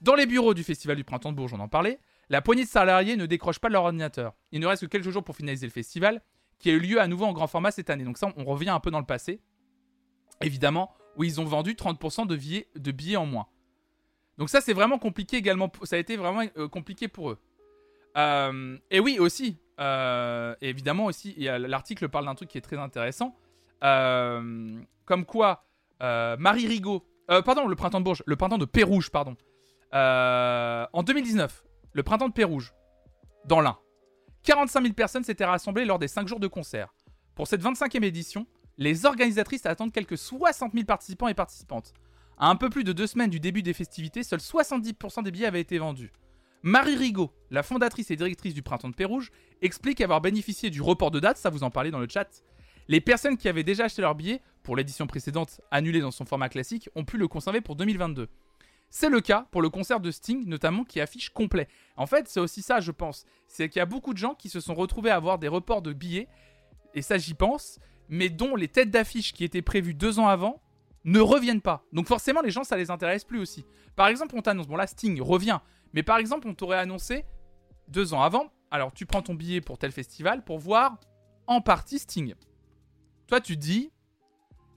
Dans 0.00 0.14
les 0.14 0.26
bureaux 0.26 0.54
du 0.54 0.64
Festival 0.64 0.96
du 0.96 1.04
Printemps 1.04 1.32
de 1.32 1.36
Bourges, 1.36 1.54
on 1.54 1.60
en 1.60 1.68
parlait, 1.68 1.98
la 2.30 2.40
poignée 2.40 2.64
de 2.64 2.68
salariés 2.68 3.16
ne 3.16 3.26
décroche 3.26 3.58
pas 3.58 3.68
leur 3.68 3.84
ordinateur. 3.84 4.34
Il 4.52 4.60
ne 4.60 4.66
reste 4.66 4.82
que 4.82 4.88
quelques 4.88 5.10
jours 5.10 5.24
pour 5.24 5.36
finaliser 5.36 5.66
le 5.66 5.72
festival, 5.72 6.22
qui 6.58 6.70
a 6.70 6.72
eu 6.72 6.78
lieu 6.78 7.00
à 7.00 7.06
nouveau 7.06 7.24
en 7.24 7.32
grand 7.32 7.46
format 7.46 7.70
cette 7.70 7.90
année. 7.90 8.04
Donc 8.04 8.18
ça, 8.18 8.32
on 8.36 8.44
revient 8.44 8.70
un 8.70 8.80
peu 8.80 8.90
dans 8.90 9.00
le 9.00 9.06
passé. 9.06 9.40
Évidemment, 10.40 10.92
où 11.16 11.24
ils 11.24 11.40
ont 11.40 11.44
vendu 11.44 11.72
30% 11.72 12.26
de 12.26 12.36
billets, 12.36 12.68
de 12.76 12.92
billets 12.92 13.16
en 13.16 13.26
moins. 13.26 13.48
Donc 14.38 14.50
ça, 14.50 14.60
c'est 14.60 14.72
vraiment 14.72 14.98
compliqué 14.98 15.36
également. 15.36 15.70
Ça 15.82 15.96
a 15.96 15.98
été 15.98 16.16
vraiment 16.16 16.44
euh, 16.56 16.68
compliqué 16.68 17.08
pour 17.08 17.30
eux. 17.30 17.38
Euh, 18.16 18.78
et 18.90 19.00
oui, 19.00 19.18
aussi, 19.18 19.58
euh, 19.78 20.54
évidemment 20.60 21.06
aussi, 21.06 21.34
l'article 21.38 22.08
parle 22.08 22.26
d'un 22.26 22.34
truc 22.34 22.48
qui 22.48 22.58
est 22.58 22.62
très 22.62 22.78
intéressant. 22.78 23.36
Euh, 23.84 24.80
comme 25.04 25.24
quoi, 25.24 25.64
euh, 26.02 26.36
Marie 26.38 26.66
Rigaud, 26.66 27.06
pardon, 27.44 27.66
le 27.66 27.76
printemps 27.76 28.00
de 28.00 28.04
Bourges, 28.04 28.22
le 28.26 28.36
de 28.36 28.64
Pérouge, 28.64 29.10
pardon. 29.10 29.36
En 29.92 31.02
2019, 31.02 31.64
le 31.92 32.02
printemps 32.02 32.28
de 32.28 32.32
Pérouge, 32.32 32.74
dans 33.44 33.60
l'Ain, 33.60 33.78
45 34.44 34.82
000 34.82 34.94
personnes 34.94 35.24
s'étaient 35.24 35.44
rassemblées 35.44 35.84
lors 35.84 35.98
des 35.98 36.08
5 36.08 36.26
jours 36.28 36.40
de 36.40 36.46
concert. 36.46 36.94
Pour 37.34 37.46
cette 37.46 37.62
25e 37.62 38.02
édition, 38.02 38.46
les 38.78 39.06
organisatrices 39.06 39.66
attendent 39.66 39.92
quelques 39.92 40.18
60 40.18 40.72
000 40.72 40.84
participants 40.84 41.28
et 41.28 41.34
participantes. 41.34 41.92
À 42.38 42.48
un 42.48 42.56
peu 42.56 42.70
plus 42.70 42.84
de 42.84 42.92
deux 42.92 43.06
semaines 43.06 43.30
du 43.30 43.40
début 43.40 43.62
des 43.62 43.72
festivités, 43.72 44.22
seuls 44.22 44.38
70% 44.38 45.24
des 45.24 45.30
billets 45.30 45.46
avaient 45.46 45.60
été 45.60 45.78
vendus. 45.78 46.12
Marie 46.62 46.96
Rigaud, 46.96 47.32
la 47.50 47.62
fondatrice 47.62 48.10
et 48.10 48.16
directrice 48.16 48.54
du 48.54 48.62
Printemps 48.62 48.88
de 48.88 48.94
Pérouge, 48.94 49.30
explique 49.62 50.00
avoir 50.00 50.20
bénéficié 50.20 50.70
du 50.70 50.82
report 50.82 51.10
de 51.10 51.20
date, 51.20 51.36
ça 51.36 51.50
vous 51.50 51.62
en 51.62 51.70
parlez 51.70 51.90
dans 51.90 52.00
le 52.00 52.08
chat. 52.08 52.42
Les 52.88 53.00
personnes 53.00 53.36
qui 53.36 53.48
avaient 53.48 53.64
déjà 53.64 53.84
acheté 53.84 54.02
leur 54.02 54.14
billet 54.14 54.42
pour 54.62 54.74
l'édition 54.76 55.06
précédente, 55.06 55.60
annulée 55.70 56.00
dans 56.00 56.10
son 56.10 56.24
format 56.24 56.48
classique, 56.48 56.88
ont 56.94 57.04
pu 57.04 57.16
le 57.16 57.28
conserver 57.28 57.60
pour 57.60 57.76
2022. 57.76 58.28
C'est 58.90 59.10
le 59.10 59.20
cas 59.20 59.46
pour 59.50 59.62
le 59.62 59.68
concert 59.68 60.00
de 60.00 60.10
Sting, 60.10 60.46
notamment 60.46 60.84
qui 60.84 61.00
affiche 61.00 61.30
complet. 61.30 61.68
En 61.96 62.06
fait, 62.06 62.26
c'est 62.28 62.40
aussi 62.40 62.62
ça, 62.62 62.80
je 62.80 62.90
pense. 62.90 63.24
C'est 63.46 63.68
qu'il 63.68 63.80
y 63.80 63.82
a 63.82 63.86
beaucoup 63.86 64.14
de 64.14 64.18
gens 64.18 64.34
qui 64.34 64.48
se 64.48 64.60
sont 64.60 64.74
retrouvés 64.74 65.10
à 65.10 65.16
avoir 65.16 65.38
des 65.38 65.48
reports 65.48 65.82
de 65.82 65.92
billets, 65.92 66.28
et 66.94 67.02
ça 67.02 67.18
j'y 67.18 67.34
pense, 67.34 67.78
mais 68.08 68.30
dont 68.30 68.56
les 68.56 68.68
têtes 68.68 68.90
d'affiche 68.90 69.32
qui 69.32 69.44
étaient 69.44 69.62
prévues 69.62 69.94
deux 69.94 70.18
ans 70.18 70.28
avant 70.28 70.60
ne 71.04 71.20
reviennent 71.20 71.60
pas. 71.60 71.84
Donc 71.92 72.06
forcément, 72.06 72.40
les 72.40 72.50
gens, 72.50 72.64
ça 72.64 72.76
les 72.76 72.90
intéresse 72.90 73.24
plus 73.24 73.38
aussi. 73.38 73.64
Par 73.94 74.08
exemple, 74.08 74.34
on 74.36 74.42
t'annonce, 74.42 74.66
bon 74.66 74.76
là, 74.76 74.86
Sting 74.86 75.20
revient, 75.20 75.60
mais 75.92 76.02
par 76.02 76.18
exemple, 76.18 76.48
on 76.48 76.54
t'aurait 76.54 76.78
annoncé 76.78 77.24
deux 77.88 78.14
ans 78.14 78.22
avant, 78.22 78.52
alors 78.70 78.92
tu 78.92 79.06
prends 79.06 79.22
ton 79.22 79.34
billet 79.34 79.60
pour 79.60 79.78
tel 79.78 79.92
festival 79.92 80.44
pour 80.44 80.58
voir 80.58 80.98
en 81.46 81.60
partie 81.60 81.98
Sting. 81.98 82.34
Toi, 83.26 83.40
tu 83.40 83.56
dis, 83.56 83.90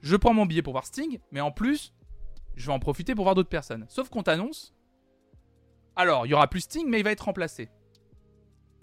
je 0.00 0.16
prends 0.16 0.34
mon 0.34 0.46
billet 0.46 0.62
pour 0.62 0.72
voir 0.72 0.86
Sting, 0.86 1.18
mais 1.30 1.40
en 1.40 1.50
plus, 1.50 1.94
je 2.54 2.66
vais 2.66 2.72
en 2.72 2.78
profiter 2.78 3.14
pour 3.14 3.24
voir 3.24 3.34
d'autres 3.34 3.48
personnes. 3.48 3.86
Sauf 3.88 4.08
qu'on 4.08 4.22
t'annonce, 4.22 4.74
alors, 5.94 6.26
il 6.26 6.30
y 6.30 6.34
aura 6.34 6.48
plus 6.48 6.62
Sting, 6.62 6.88
mais 6.88 7.00
il 7.00 7.04
va 7.04 7.12
être 7.12 7.24
remplacé. 7.24 7.68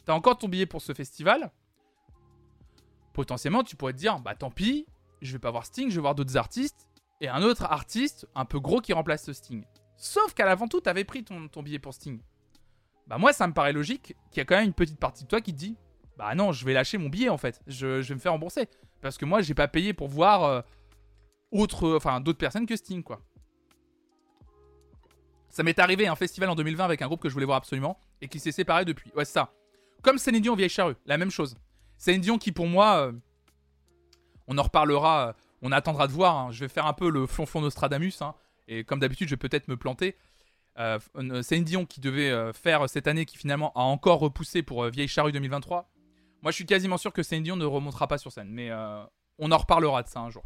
T'as 0.05 0.13
encore 0.13 0.37
ton 0.37 0.47
billet 0.47 0.65
pour 0.65 0.81
ce 0.81 0.93
festival. 0.93 1.51
Potentiellement, 3.13 3.63
tu 3.63 3.75
pourrais 3.75 3.93
te 3.93 3.97
dire, 3.97 4.19
bah 4.19 4.35
tant 4.35 4.51
pis, 4.51 4.85
je 5.21 5.33
vais 5.33 5.39
pas 5.39 5.51
voir 5.51 5.65
Sting, 5.65 5.89
je 5.89 5.95
vais 5.95 6.01
voir 6.01 6.15
d'autres 6.15 6.37
artistes. 6.37 6.87
Et 7.21 7.27
un 7.27 7.41
autre 7.41 7.63
artiste 7.63 8.27
un 8.33 8.45
peu 8.45 8.59
gros 8.59 8.79
qui 8.79 8.93
remplace 8.93 9.25
ce 9.25 9.33
Sting. 9.33 9.65
Sauf 9.99 10.33
qu'à 10.33 10.45
l'avant 10.45 10.69
tout, 10.69 10.79
t'avais 10.79 11.03
pris 11.03 11.25
ton, 11.25 11.61
billet 11.61 11.77
pour 11.77 11.93
Sting. 11.93 12.21
Bah 13.05 13.17
moi, 13.17 13.33
ça 13.33 13.45
me 13.47 13.53
paraît 13.53 13.73
logique 13.73 14.15
qu'il 14.31 14.37
y 14.37 14.39
a 14.39 14.45
quand 14.45 14.55
même 14.55 14.67
une 14.67 14.73
petite 14.73 14.97
partie 14.97 15.25
de 15.25 15.27
toi 15.27 15.41
qui 15.41 15.53
te 15.53 15.57
dit, 15.57 15.75
bah 16.17 16.33
non, 16.35 16.53
je 16.53 16.65
vais 16.65 16.71
lâcher 16.71 16.97
mon 16.97 17.09
billet 17.09 17.27
en 17.27 17.37
fait. 17.37 17.61
Je, 17.67 18.01
vais 18.01 18.15
me 18.15 18.19
faire 18.19 18.31
rembourser. 18.31 18.69
Parce 19.01 19.17
que 19.17 19.25
moi, 19.25 19.41
j'ai 19.41 19.53
pas 19.53 19.67
payé 19.67 19.93
pour 19.93 20.07
voir 20.07 20.45
euh, 20.45 20.61
autre, 21.51 21.97
enfin, 21.97 22.21
d'autres 22.21 22.37
personnes 22.37 22.65
que 22.65 22.77
Sting, 22.77 23.03
quoi. 23.03 23.21
Ça 25.49 25.63
m'est 25.63 25.79
arrivé 25.79 26.07
un 26.07 26.15
festival 26.15 26.49
en 26.49 26.55
2020 26.55 26.85
avec 26.85 27.01
un 27.01 27.07
groupe 27.07 27.21
que 27.21 27.27
je 27.27 27.33
voulais 27.33 27.45
voir 27.45 27.57
absolument 27.57 27.99
et 28.21 28.29
qui 28.29 28.39
s'est 28.39 28.53
séparé 28.53 28.85
depuis. 28.85 29.11
Ouais, 29.17 29.25
c'est 29.25 29.33
ça. 29.33 29.51
Comme 30.01 30.17
Céline 30.17 30.41
Dion 30.41 30.55
Vieille 30.55 30.69
Charrue, 30.69 30.95
la 31.05 31.17
même 31.17 31.31
chose. 31.31 31.57
Céline 31.97 32.21
Dion 32.21 32.37
qui, 32.37 32.53
pour 32.53 32.67
moi, 32.67 33.07
euh, 33.07 33.11
on 34.47 34.57
en 34.57 34.63
reparlera, 34.63 35.27
euh, 35.27 35.33
on 35.61 35.73
attendra 35.73 36.07
de 36.07 36.13
voir. 36.13 36.37
hein. 36.37 36.51
Je 36.51 36.61
vais 36.61 36.69
faire 36.69 36.85
un 36.85 36.93
peu 36.93 37.09
le 37.09 37.25
flonflon 37.25 37.59
Nostradamus. 37.59 38.21
hein. 38.21 38.33
Et 38.69 38.83
comme 38.83 38.99
d'habitude, 38.99 39.27
je 39.27 39.33
vais 39.33 39.37
peut-être 39.37 39.67
me 39.67 39.75
planter. 39.75 40.15
Euh, 40.77 40.99
euh, 41.17 41.41
Céline 41.41 41.65
Dion 41.65 41.85
qui 41.85 41.99
devait 41.99 42.29
euh, 42.29 42.53
faire 42.53 42.87
cette 42.87 43.07
année, 43.07 43.25
qui 43.25 43.37
finalement 43.37 43.73
a 43.73 43.81
encore 43.81 44.19
repoussé 44.19 44.63
pour 44.63 44.85
euh, 44.85 44.89
Vieille 44.89 45.07
Charrue 45.07 45.31
2023. 45.31 45.89
Moi, 46.41 46.51
je 46.51 46.55
suis 46.55 46.65
quasiment 46.65 46.97
sûr 46.97 47.11
que 47.11 47.23
Céline 47.23 47.43
Dion 47.43 47.55
ne 47.57 47.65
remontera 47.65 48.07
pas 48.07 48.17
sur 48.17 48.31
scène. 48.31 48.49
Mais 48.49 48.71
on 49.39 49.51
en 49.51 49.57
reparlera 49.57 50.03
de 50.03 50.07
ça 50.07 50.21
un 50.21 50.29
jour. 50.29 50.45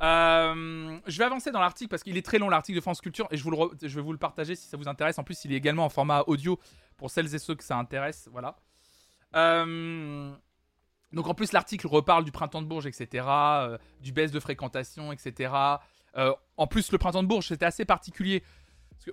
Je 0.00 1.18
vais 1.18 1.24
avancer 1.24 1.52
dans 1.52 1.60
l'article 1.60 1.88
parce 1.88 2.02
qu'il 2.02 2.16
est 2.16 2.26
très 2.26 2.38
long 2.38 2.48
l'article 2.48 2.76
de 2.76 2.82
France 2.82 3.00
Culture 3.00 3.28
et 3.30 3.36
je, 3.36 3.44
vais 3.44 4.02
vous 4.02 4.12
le 4.12 4.18
partager 4.18 4.56
si 4.56 4.66
ça 4.66 4.76
vous 4.76 4.88
intéresse. 4.88 5.20
En 5.20 5.22
plus, 5.22 5.44
il 5.44 5.52
est 5.52 5.56
également 5.56 5.84
en 5.84 5.88
format 5.88 6.22
audio 6.26 6.58
pour 6.96 7.12
celles 7.12 7.32
et 7.32 7.38
ceux 7.38 7.54
que 7.54 7.62
ça 7.62 7.76
intéresse. 7.76 8.28
Voilà. 8.32 8.56
Donc 11.12 11.28
en 11.28 11.34
plus, 11.34 11.52
l'article 11.52 11.86
reparle 11.86 12.24
du 12.24 12.32
printemps 12.32 12.60
de 12.60 12.66
Bourges, 12.66 12.86
etc., 12.86 13.24
du 14.00 14.10
baisse 14.10 14.32
de 14.32 14.40
fréquentation, 14.40 15.12
etc. 15.12 15.52
Euh, 16.16 16.32
en 16.56 16.66
plus, 16.66 16.92
le 16.92 16.98
printemps 16.98 17.22
de 17.22 17.28
Bourges, 17.28 17.48
c'était 17.48 17.66
assez 17.66 17.84
particulier. 17.84 18.42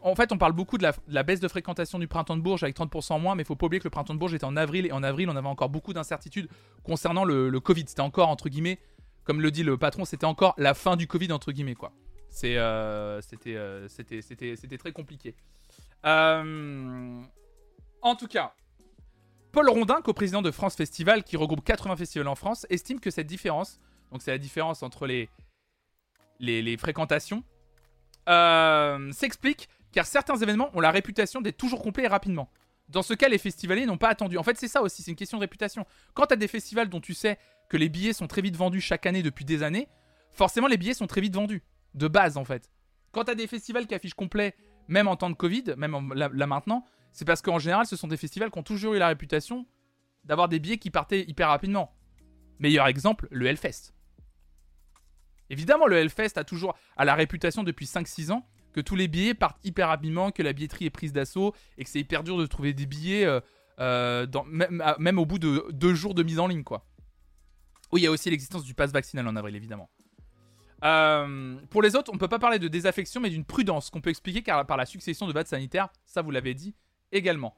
En 0.02 0.16
fait, 0.16 0.32
on 0.32 0.38
parle 0.38 0.54
beaucoup 0.54 0.78
de 0.78 0.90
la, 1.08 1.24
baisse 1.24 1.40
de 1.40 1.48
fréquentation 1.48 2.00
du 2.00 2.08
printemps 2.08 2.36
de 2.36 2.42
Bourges 2.42 2.64
avec 2.64 2.76
30% 2.76 3.14
en 3.14 3.20
moins, 3.20 3.36
mais 3.36 3.44
il 3.44 3.46
faut 3.46 3.56
pas 3.56 3.68
oublier 3.68 3.80
que 3.80 3.86
le 3.86 3.92
printemps 3.92 4.14
de 4.14 4.20
Bourges 4.20 4.34
était 4.34 4.46
en 4.46 4.58
avril, 4.58 4.88
et 4.88 4.92
en 4.92 5.04
avril, 5.04 5.30
on 5.30 5.36
avait 5.36 5.48
encore 5.48 5.70
beaucoup 5.70 5.94
d'incertitudes 5.94 6.50
concernant 6.84 7.24
le, 7.24 7.60
Covid. 7.60 7.86
C'était 7.88 8.02
encore, 8.02 8.30
entre 8.30 8.50
guillemets, 8.50 8.80
comme 9.24 9.42
le 9.42 9.52
dit 9.52 9.64
le 9.64 9.78
patron, 9.78 10.06
c'était 10.06 10.26
encore 10.26 10.54
la 10.58 10.74
fin 10.74 10.96
du 10.96 11.08
Covid, 11.08 11.32
entre 11.32 11.52
guillemets, 11.52 11.76
quoi. 11.76 11.94
Euh, 12.44 13.22
c'était, 13.22 13.56
euh, 13.56 13.88
c'était, 13.88 14.22
c'était, 14.22 14.78
très 14.78 14.92
compliqué. 14.92 15.36
En 16.04 18.16
tout 18.16 18.28
cas, 18.28 18.54
Paul 19.52 19.70
Rondin, 19.70 20.02
co-président 20.02 20.42
de 20.42 20.52
France 20.52 20.76
Festival, 20.76 21.24
qui 21.24 21.38
regroupe 21.38 21.64
80 21.64 21.96
festivals 21.96 22.28
en 22.28 22.36
France, 22.36 22.68
estime 22.70 23.00
que 23.00 23.10
cette 23.10 23.26
différence, 23.26 23.80
donc 24.12 24.22
c'est 24.22 24.32
la 24.32 24.38
différence 24.38 24.84
entre 24.84 25.08
les, 25.08 25.30
les, 26.40 26.78
fréquentations, 26.78 27.44
euh, 28.30 29.12
s'explique 29.12 29.70
car 29.92 30.06
certains 30.06 30.36
événements 30.36 30.70
ont 30.74 30.82
la 30.82 30.92
réputation 30.92 31.42
d'être 31.42 31.58
toujours 31.58 31.82
complets 31.82 32.04
et 32.04 32.08
rapidement. 32.08 32.50
Dans 32.90 33.02
ce 33.02 33.14
cas, 33.14 33.30
les 33.30 33.38
festivaliers 33.38 33.86
n'ont 33.86 33.98
pas 33.98 34.10
attendu. 34.10 34.38
En 34.38 34.44
fait, 34.44 34.58
c'est 34.58 34.68
ça 34.68 34.82
aussi, 34.82 35.02
c'est 35.02 35.12
une 35.12 35.18
question 35.18 35.38
de 35.38 35.44
réputation. 35.44 35.86
Quand 36.14 36.28
tu 36.28 36.34
as 36.34 36.38
des 36.38 36.48
festivals 36.48 36.90
dont 36.90 37.00
tu 37.00 37.14
sais 37.14 37.38
que 37.70 37.78
les 37.78 37.90
billets 37.90 38.14
sont 38.14 38.28
très 38.28 38.42
vite 38.42 38.56
vendus 38.58 38.82
chaque 38.82 39.06
année 39.06 39.24
depuis 39.24 39.46
des 39.46 39.64
années, 39.64 39.88
forcément 40.32 40.68
les 40.68 40.78
billets 40.78 40.94
sont 40.94 41.08
très 41.08 41.22
vite 41.22 41.34
vendus. 41.34 41.64
De 41.94 42.08
base, 42.08 42.38
en 42.38 42.44
fait. 42.44 42.70
Quand 43.12 43.24
tu 43.24 43.32
as 43.32 43.36
des 43.36 43.48
festivals 43.48 43.88
qui 43.88 43.96
affichent 43.96 44.14
complet, 44.14 44.54
même 44.88 45.08
en 45.08 45.16
temps 45.16 45.30
de 45.30 45.36
Covid, 45.36 45.64
même 45.78 45.96
en- 45.96 46.02
là 46.14 46.46
maintenant, 46.46 46.86
c'est 47.14 47.26
parce 47.26 47.42
qu'en 47.42 47.58
général, 47.58 47.86
ce 47.86 47.96
sont 47.96 48.10
des 48.10 48.18
festivals 48.18 48.52
qui 48.52 48.60
ont 48.60 48.64
toujours 48.64 48.94
eu 48.94 49.00
la 49.00 49.08
réputation 49.08 49.66
d'avoir 50.26 50.50
des 50.50 50.60
billets 50.60 50.78
qui 50.78 50.92
partaient 50.92 51.24
hyper 51.24 51.48
rapidement. 51.48 51.96
Meilleur 52.60 52.88
exemple, 52.88 53.28
le 53.32 53.48
Hellfest. 53.48 53.95
Évidemment, 55.50 55.88
le 55.88 55.98
Hellfest 55.98 56.38
a 56.38 56.44
toujours 56.44 56.76
la 56.98 57.16
réputation 57.16 57.64
depuis 57.64 57.86
5-6 57.86 58.32
ans 58.32 58.46
que 58.76 58.82
tous 58.82 58.96
les 58.96 59.08
billets 59.08 59.34
partent 59.34 59.64
hyper 59.64 59.88
rapidement, 59.88 60.32
que 60.32 60.44
la 60.44 60.52
billetterie 60.52 60.86
est 60.86 60.90
prise 60.90 61.14
d'assaut 61.14 61.56
et 61.78 61.86
que 61.86 61.90
c'est 61.90 62.00
hyper 62.00 62.24
dur 62.24 62.38
de 62.38 62.46
trouver 62.46 62.74
des 62.74 62.86
billets 62.86 63.26
euh, 63.26 63.40
euh, 63.80 64.28
même, 65.00 65.18
au 65.18 65.26
bout 65.26 65.40
de 65.40 65.66
deux 65.72 65.94
jours 65.94 66.14
de 66.14 66.24
mise 66.24 66.40
en 66.40 66.48
ligne, 66.48 66.64
quoi. 66.64 66.86
Oui, 67.92 68.02
il 68.02 68.04
y 68.04 68.08
a 68.08 68.12
aussi 68.12 68.30
l'existence 68.30 68.64
du 68.66 68.74
pass 68.74 68.92
vaccinal 68.92 69.26
en 69.28 69.36
avril, 69.38 69.56
évidemment. 69.56 69.90
Euh, 70.84 71.56
pour 71.70 71.82
les 71.82 71.96
autres, 71.96 72.12
on 72.12 72.16
ne 72.16 72.20
peut 72.20 72.28
pas 72.28 72.40
parler 72.40 72.60
de 72.60 72.68
désaffection, 72.68 73.22
mais 73.22 73.30
d'une 73.30 73.46
prudence 73.46 73.90
qu'on 73.90 74.02
peut 74.02 74.10
expliquer 74.10 74.42
par 74.42 74.76
la 74.76 74.86
succession 74.86 75.26
de 75.26 75.32
vagues 75.32 75.48
sanitaires. 75.48 75.88
Ça, 76.06 76.22
vous 76.22 76.32
l'avez 76.32 76.54
dit 76.54 76.76
également. 77.14 77.56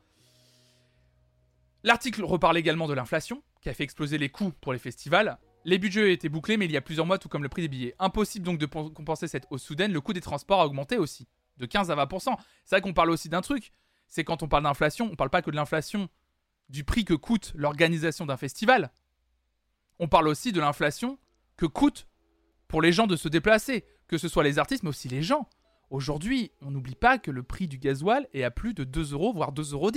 L'article 1.83 2.23
reparle 2.25 2.57
également 2.57 2.87
de 2.87 2.93
l'inflation, 2.93 3.41
qui 3.61 3.69
a 3.69 3.73
fait 3.73 3.83
exploser 3.83 4.19
les 4.19 4.29
coûts 4.29 4.51
pour 4.61 4.73
les 4.73 4.79
festivals. 4.79 5.39
Les 5.65 5.77
budgets 5.77 6.13
étaient 6.13 6.29
bouclés, 6.29 6.57
mais 6.57 6.65
il 6.65 6.71
y 6.71 6.77
a 6.77 6.81
plusieurs 6.81 7.05
mois, 7.05 7.17
tout 7.17 7.29
comme 7.29 7.43
le 7.43 7.49
prix 7.49 7.63
des 7.63 7.67
billets. 7.67 7.95
Impossible 7.99 8.45
donc 8.45 8.57
de 8.57 8.65
compenser 8.65 9.27
cette 9.27 9.47
hausse 9.49 9.63
soudaine. 9.63 9.91
Le 9.91 10.01
coût 10.01 10.13
des 10.13 10.21
transports 10.21 10.61
a 10.61 10.65
augmenté 10.65 10.97
aussi, 10.97 11.27
de 11.57 11.65
15 11.65 11.91
à 11.91 11.95
20%. 11.95 12.37
C'est 12.63 12.75
vrai 12.75 12.81
qu'on 12.81 12.93
parle 12.93 13.09
aussi 13.09 13.27
d'un 13.29 13.41
truc, 13.41 13.71
c'est 14.07 14.23
quand 14.23 14.43
on 14.43 14.47
parle 14.47 14.63
d'inflation, 14.63 15.09
on 15.11 15.15
parle 15.15 15.29
pas 15.29 15.41
que 15.41 15.51
de 15.51 15.55
l'inflation 15.55 16.09
du 16.69 16.83
prix 16.83 17.05
que 17.05 17.13
coûte 17.13 17.51
l'organisation 17.55 18.25
d'un 18.25 18.37
festival. 18.37 18.91
On 19.99 20.07
parle 20.07 20.27
aussi 20.27 20.51
de 20.51 20.59
l'inflation 20.59 21.17
que 21.57 21.65
coûte 21.65 22.07
pour 22.67 22.81
les 22.81 22.91
gens 22.91 23.07
de 23.07 23.15
se 23.15 23.27
déplacer, 23.27 23.85
que 24.07 24.17
ce 24.17 24.27
soit 24.27 24.43
les 24.43 24.59
artistes, 24.59 24.83
mais 24.83 24.89
aussi 24.89 25.07
les 25.07 25.23
gens. 25.23 25.49
Aujourd'hui, 25.89 26.51
on 26.61 26.71
n'oublie 26.71 26.95
pas 26.95 27.17
que 27.17 27.31
le 27.31 27.43
prix 27.43 27.67
du 27.67 27.77
gasoil 27.77 28.27
est 28.33 28.43
à 28.43 28.51
plus 28.51 28.73
de 28.73 28.83
2 28.83 29.13
euros, 29.13 29.33
voire 29.33 29.53
2,10 29.53 29.73
euros. 29.73 29.91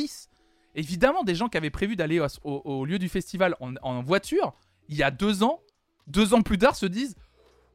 Évidemment, 0.77 1.25
des 1.25 1.35
gens 1.35 1.49
qui 1.49 1.57
avaient 1.57 1.71
prévu 1.71 1.97
d'aller 1.97 2.25
au, 2.45 2.85
lieu 2.85 2.99
du 2.99 3.09
festival 3.09 3.57
en 3.61 4.03
voiture, 4.03 4.55
il 4.91 4.97
y 4.97 5.03
a 5.03 5.11
deux 5.11 5.43
ans, 5.43 5.63
deux 6.07 6.35
ans 6.35 6.43
plus 6.43 6.59
tard, 6.59 6.77
se 6.77 6.87
disent 6.87 7.17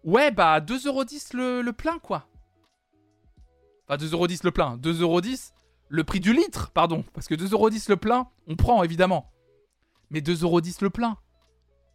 Ouais, 0.03 0.29
bah 0.29 0.59
2,10€ 0.59 1.35
le, 1.35 1.61
le 1.61 1.73
plein, 1.73 1.97
quoi. 1.97 2.27
Enfin, 3.87 3.97
2,10€ 3.97 4.41
le 4.43 4.51
plein, 4.51 4.77
2,10€ 4.77 5.53
le 5.87 6.03
prix 6.03 6.19
du 6.19 6.33
litre, 6.33 6.71
pardon. 6.71 7.03
Parce 7.13 7.27
que 7.27 7.33
2,10€ 7.33 7.89
le 7.89 7.97
plein, 7.97 8.27
on 8.47 8.55
prend 8.55 8.83
évidemment. 8.83 9.31
Mais 10.11 10.19
2,10€ 10.19 10.83
le 10.83 10.89
plein, 10.91 11.17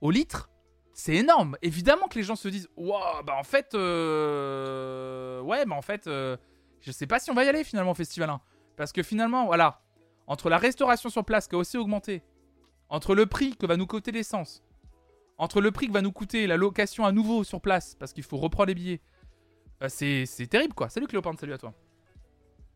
au 0.01 0.11
litre, 0.11 0.51
c'est 0.95 1.15
énorme. 1.15 1.57
Évidemment 1.63 2.09
que 2.09 2.17
les 2.19 2.25
gens 2.25 2.37
se 2.37 2.49
disent 2.49 2.69
Waouh, 2.77 3.23
bah 3.25 3.37
en 3.39 3.45
fait, 3.45 3.75
euh... 3.75 5.41
ouais, 5.43 5.65
bah 5.67 5.77
en 5.77 5.83
fait, 5.83 6.07
euh, 6.07 6.37
je 6.81 6.91
sais 6.91 7.07
pas 7.07 7.21
si 7.21 7.31
on 7.31 7.35
va 7.35 7.45
y 7.45 7.49
aller 7.49 7.63
finalement 7.63 7.93
au 7.93 7.95
festival 7.95 8.31
1. 8.31 8.41
Parce 8.77 8.93
que 8.93 9.03
finalement, 9.03 9.47
voilà, 9.47 9.83
entre 10.27 10.49
la 10.49 10.57
restauration 10.59 11.11
sur 11.11 11.25
place 11.25 11.47
qui 11.47 11.55
a 11.55 11.59
aussi 11.59 11.77
augmenté, 11.77 12.23
entre 12.89 13.15
le 13.15 13.27
prix 13.27 13.57
que 13.57 13.67
va 13.67 13.77
nous 13.77 13.87
coûter 13.87 14.11
l'essence, 14.11 14.65
entre 15.41 15.63
le 15.63 15.71
prix 15.71 15.89
que 15.89 15.93
va 15.93 16.03
nous 16.03 16.13
coûter 16.13 16.47
la 16.47 16.59
location 16.59 17.07
à 17.07 17.13
nouveau 17.13 17.45
sur 17.45 17.63
place, 17.63 17.95
parce 17.95 18.13
qu'il 18.13 18.25
faut 18.25 18.37
reprendre 18.37 18.69
les 18.69 18.75
billets, 18.75 19.01
euh, 19.83 19.89
c'est 19.89 20.47
terrible 20.49 20.75
quoi. 20.75 20.91
Salut 20.91 21.07
Cléopâtre, 21.07 21.41
salut 21.41 21.55
à 21.55 21.59
toi. 21.59 21.73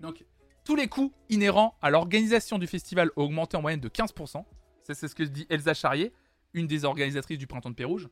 Donc, 0.00 0.24
tous 0.64 0.74
les 0.74 0.88
coûts 0.88 1.12
inhérents 1.28 1.76
à 1.82 1.90
l'organisation 1.90 2.58
du 2.58 2.66
festival 2.66 3.10
ont 3.16 3.24
augmenté 3.24 3.58
en 3.58 3.60
moyenne 3.60 3.80
de 3.80 3.88
15%. 3.90 4.46
Ça, 4.82 4.94
c'est 4.94 5.08
ce 5.08 5.14
que 5.14 5.22
dit 5.22 5.46
Elsa 5.50 5.74
Charrier, 5.74 6.14
une 6.54 6.66
des 6.66 6.86
organisatrices 6.86 7.38
du 7.38 7.46
Printemps 7.46 7.68
de 7.68 7.74
Pérouge. 7.74 8.08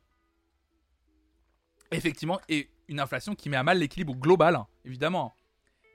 Effectivement, 1.90 2.38
et 2.50 2.68
une 2.88 3.00
inflation 3.00 3.34
qui 3.34 3.48
met 3.48 3.56
à 3.56 3.62
mal 3.62 3.78
l'équilibre 3.78 4.14
global, 4.14 4.56
hein, 4.56 4.66
évidemment, 4.84 5.34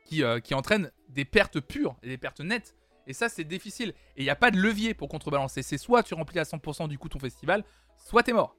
qui, 0.05 0.23
euh, 0.23 0.39
qui 0.39 0.55
entraîne 0.55 0.91
des 1.09 1.25
pertes 1.25 1.59
pures 1.59 1.95
et 2.01 2.07
des 2.07 2.17
pertes 2.17 2.41
nettes. 2.41 2.75
Et 3.07 3.13
ça, 3.13 3.29
c'est 3.29 3.45
difficile. 3.45 3.93
Et 4.17 4.21
il 4.21 4.23
n'y 4.23 4.29
a 4.29 4.35
pas 4.35 4.51
de 4.51 4.57
levier 4.57 4.93
pour 4.93 5.07
contrebalancer. 5.07 5.63
C'est 5.63 5.77
soit 5.77 6.03
tu 6.03 6.13
remplis 6.13 6.39
à 6.39 6.43
100% 6.43 6.87
du 6.89 6.97
coup 6.97 7.09
ton 7.09 7.19
festival, 7.19 7.63
soit 7.97 8.21
t'es 8.23 8.33
mort. 8.33 8.55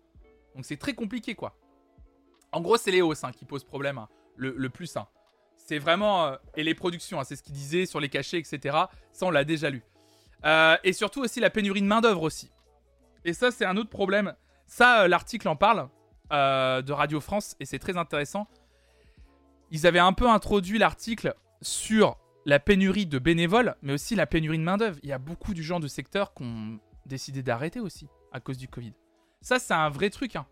Donc 0.54 0.64
c'est 0.64 0.78
très 0.78 0.94
compliqué, 0.94 1.34
quoi. 1.34 1.54
En 2.50 2.62
gros, 2.62 2.78
c'est 2.78 2.90
les 2.90 3.02
hausses 3.02 3.24
hein, 3.24 3.30
qui 3.30 3.44
posent 3.44 3.64
problème, 3.64 3.98
hein, 3.98 4.08
le, 4.36 4.68
plus. 4.70 4.96
C'est 5.56 5.78
vraiment. 5.78 6.26
euh, 6.26 6.36
et 6.56 6.64
les 6.64 6.74
productions, 6.74 7.20
hein, 7.20 7.24
c'est 7.24 7.36
ce 7.36 7.42
qu'il 7.42 7.52
disait 7.52 7.84
sur 7.84 8.00
les 8.00 8.08
cachets, 8.08 8.38
etc. 8.38 8.76
Ça, 9.12 9.26
on 9.26 9.30
l'a 9.30 9.44
déjà 9.44 9.68
lu. 9.68 9.84
Euh, 10.44 10.76
et 10.82 10.94
surtout 10.94 11.20
aussi 11.20 11.40
la 11.40 11.50
pénurie 11.50 11.82
de 11.82 11.86
main-d'œuvre 11.86 12.22
aussi. 12.22 12.50
Et 13.24 13.34
ça, 13.34 13.50
c'est 13.50 13.66
un 13.66 13.76
autre 13.76 13.90
problème. 13.90 14.34
Ça, 14.66 15.02
euh, 15.02 15.08
l'article 15.08 15.48
en 15.48 15.56
parle 15.56 15.88
de 16.30 16.92
Radio 16.92 17.22
France 17.22 17.56
et 17.58 17.64
c'est 17.64 17.78
très 17.78 17.96
intéressant. 17.96 18.48
Ils 19.70 19.86
avaient 19.86 19.98
un 19.98 20.12
peu 20.12 20.28
introduit 20.28 20.78
l'article 20.78 21.34
sur 21.62 22.18
la 22.44 22.58
pénurie 22.60 23.06
de 23.06 23.18
bénévoles, 23.18 23.76
mais 23.82 23.92
aussi 23.92 24.14
la 24.14 24.26
pénurie 24.26 24.58
de 24.58 24.62
main-d'œuvre. 24.62 24.98
Il 25.02 25.08
y 25.08 25.12
a 25.12 25.18
beaucoup 25.18 25.54
du 25.54 25.62
genre 25.62 25.80
de 25.80 25.88
secteurs 25.88 26.34
qui 26.34 26.44
ont 26.44 26.78
décidé 27.06 27.42
d'arrêter 27.42 27.80
aussi 27.80 28.08
à 28.32 28.40
cause 28.40 28.58
du 28.58 28.68
Covid. 28.68 28.94
Ça, 29.40 29.58
c'est 29.58 29.74
un 29.74 29.88
vrai 29.88 30.10
truc. 30.10 30.36
hein. 30.36 30.46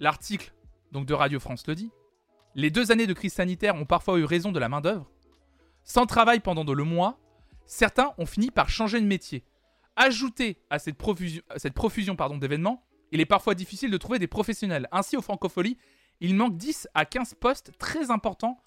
L'article 0.00 0.52
de 0.92 1.14
Radio 1.14 1.40
France 1.40 1.66
le 1.66 1.74
dit. 1.74 1.90
Les 2.54 2.70
deux 2.70 2.92
années 2.92 3.06
de 3.06 3.12
crise 3.12 3.32
sanitaire 3.32 3.74
ont 3.74 3.84
parfois 3.84 4.18
eu 4.18 4.24
raison 4.24 4.52
de 4.52 4.60
la 4.60 4.68
main-d'œuvre. 4.68 5.10
Sans 5.82 6.06
travail 6.06 6.40
pendant 6.40 6.64
de 6.64 6.72
le 6.72 6.84
mois, 6.84 7.18
certains 7.66 8.12
ont 8.18 8.26
fini 8.26 8.50
par 8.50 8.68
changer 8.68 9.00
de 9.00 9.06
métier. 9.06 9.44
Ajouté 9.96 10.58
à 10.70 10.78
cette 10.78 10.96
profusion, 10.96 11.42
cette 11.56 11.74
d'événements, 12.40 12.84
il 13.10 13.20
est 13.20 13.26
parfois 13.26 13.54
difficile 13.54 13.90
de 13.90 13.96
trouver 13.96 14.18
des 14.18 14.26
professionnels. 14.26 14.88
Ainsi, 14.92 15.16
au 15.16 15.22
Francofolie, 15.22 15.78
il 16.20 16.34
manque 16.34 16.56
10 16.56 16.88
à 16.94 17.04
15 17.04 17.34
postes 17.34 17.72
très 17.78 18.10
importants, 18.10 18.60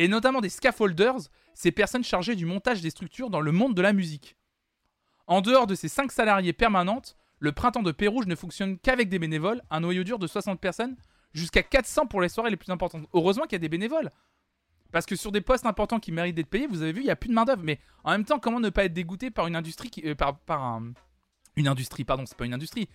et 0.00 0.08
notamment 0.08 0.40
des 0.40 0.48
scaffolders, 0.48 1.28
ces 1.52 1.72
personnes 1.72 2.02
chargées 2.02 2.34
du 2.34 2.46
montage 2.46 2.80
des 2.80 2.88
structures 2.88 3.28
dans 3.28 3.42
le 3.42 3.52
monde 3.52 3.74
de 3.74 3.82
la 3.82 3.92
musique. 3.92 4.34
En 5.26 5.42
dehors 5.42 5.66
de 5.66 5.74
ces 5.74 5.88
5 5.88 6.10
salariés 6.10 6.54
permanentes, 6.54 7.18
le 7.38 7.52
printemps 7.52 7.82
de 7.82 7.92
Pérouge 7.92 8.26
ne 8.26 8.34
fonctionne 8.34 8.78
qu'avec 8.78 9.10
des 9.10 9.18
bénévoles, 9.18 9.60
un 9.68 9.80
noyau 9.80 10.02
dur 10.02 10.18
de 10.18 10.26
60 10.26 10.58
personnes, 10.58 10.96
jusqu'à 11.34 11.62
400 11.62 12.06
pour 12.06 12.22
les 12.22 12.30
soirées 12.30 12.48
les 12.48 12.56
plus 12.56 12.70
importantes. 12.70 13.06
Heureusement 13.12 13.44
qu'il 13.44 13.52
y 13.52 13.56
a 13.56 13.58
des 13.58 13.68
bénévoles. 13.68 14.10
Parce 14.90 15.04
que 15.04 15.16
sur 15.16 15.32
des 15.32 15.42
postes 15.42 15.66
importants 15.66 16.00
qui 16.00 16.12
méritent 16.12 16.34
d'être 16.34 16.48
payés, 16.48 16.66
vous 16.66 16.80
avez 16.80 16.92
vu, 16.92 17.02
il 17.02 17.04
n'y 17.04 17.10
a 17.10 17.16
plus 17.16 17.28
de 17.28 17.34
main-d'œuvre. 17.34 17.62
Mais 17.62 17.78
en 18.02 18.12
même 18.12 18.24
temps, 18.24 18.38
comment 18.38 18.58
ne 18.58 18.70
pas 18.70 18.86
être 18.86 18.94
dégoûté 18.94 19.30
par 19.30 19.48
une 19.48 19.54
industrie 19.54 19.90
qui. 19.90 20.02
euh, 20.06 20.14
par, 20.14 20.62
un. 20.62 20.94
Une 21.56 21.68
industrie, 21.68 22.04
pardon, 22.04 22.24
c'est 22.24 22.38
pas 22.38 22.46
une 22.46 22.54
industrie. 22.54 22.88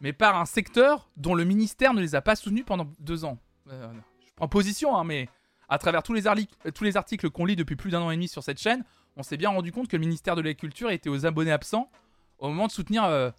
Mais 0.00 0.12
par 0.12 0.38
un 0.38 0.46
secteur 0.46 1.10
dont 1.16 1.34
le 1.34 1.42
ministère 1.42 1.92
ne 1.92 2.00
les 2.00 2.14
a 2.14 2.22
pas 2.22 2.36
soutenus 2.36 2.64
pendant 2.64 2.88
deux 3.00 3.24
ans. 3.24 3.40
Euh, 3.68 3.92
je 4.24 4.30
prends 4.36 4.46
position, 4.46 4.96
hein, 4.96 5.02
mais 5.02 5.28
à 5.70 5.78
travers 5.78 6.02
tous 6.02 6.12
les, 6.12 6.24
arli- 6.26 6.48
euh, 6.66 6.70
tous 6.70 6.84
les 6.84 6.96
articles 6.98 7.30
qu'on 7.30 7.46
lit 7.46 7.56
depuis 7.56 7.76
plus 7.76 7.90
d'un 7.90 8.02
an 8.02 8.10
et 8.10 8.16
demi 8.16 8.28
sur 8.28 8.42
cette 8.42 8.58
chaîne, 8.60 8.84
on 9.16 9.22
s'est 9.22 9.36
bien 9.38 9.48
rendu 9.50 9.72
compte 9.72 9.88
que 9.88 9.96
le 9.96 10.00
ministère 10.00 10.36
de 10.36 10.42
la 10.42 10.52
Culture 10.52 10.90
était 10.90 11.08
aux 11.08 11.24
abonnés 11.24 11.52
absents 11.52 11.90
au 12.38 12.48
moment 12.48 12.66
de 12.66 12.72
soutenir 12.72 13.04
euh, 13.04 13.30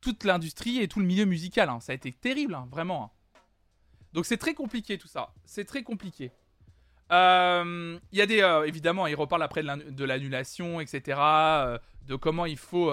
toute 0.00 0.24
l'industrie 0.24 0.78
et 0.80 0.88
tout 0.88 1.00
le 1.00 1.06
milieu 1.06 1.24
musical. 1.24 1.68
hein. 1.70 1.80
Ça 1.80 1.92
a 1.92 1.94
été 1.94 2.12
terrible, 2.12 2.54
hein, 2.54 2.68
vraiment. 2.70 3.04
hein. 3.04 3.10
Donc 4.12 4.26
c'est 4.26 4.36
très 4.38 4.54
compliqué 4.54 4.98
tout 4.98 5.08
ça. 5.08 5.32
C'est 5.44 5.64
très 5.64 5.82
compliqué. 5.82 6.30
Euh, 7.12 7.98
Il 8.12 8.18
y 8.18 8.22
a 8.22 8.26
des. 8.26 8.38
évidemment, 8.66 9.06
il 9.06 9.14
reparle 9.14 9.42
après 9.42 9.62
de 9.62 9.66
l'an- 9.66 9.78
de 9.88 10.04
l'annulation, 10.04 10.80
etc. 10.80 11.18
de 12.06 12.16
comment 12.16 12.46
il 12.46 12.58
faut. 12.58 12.92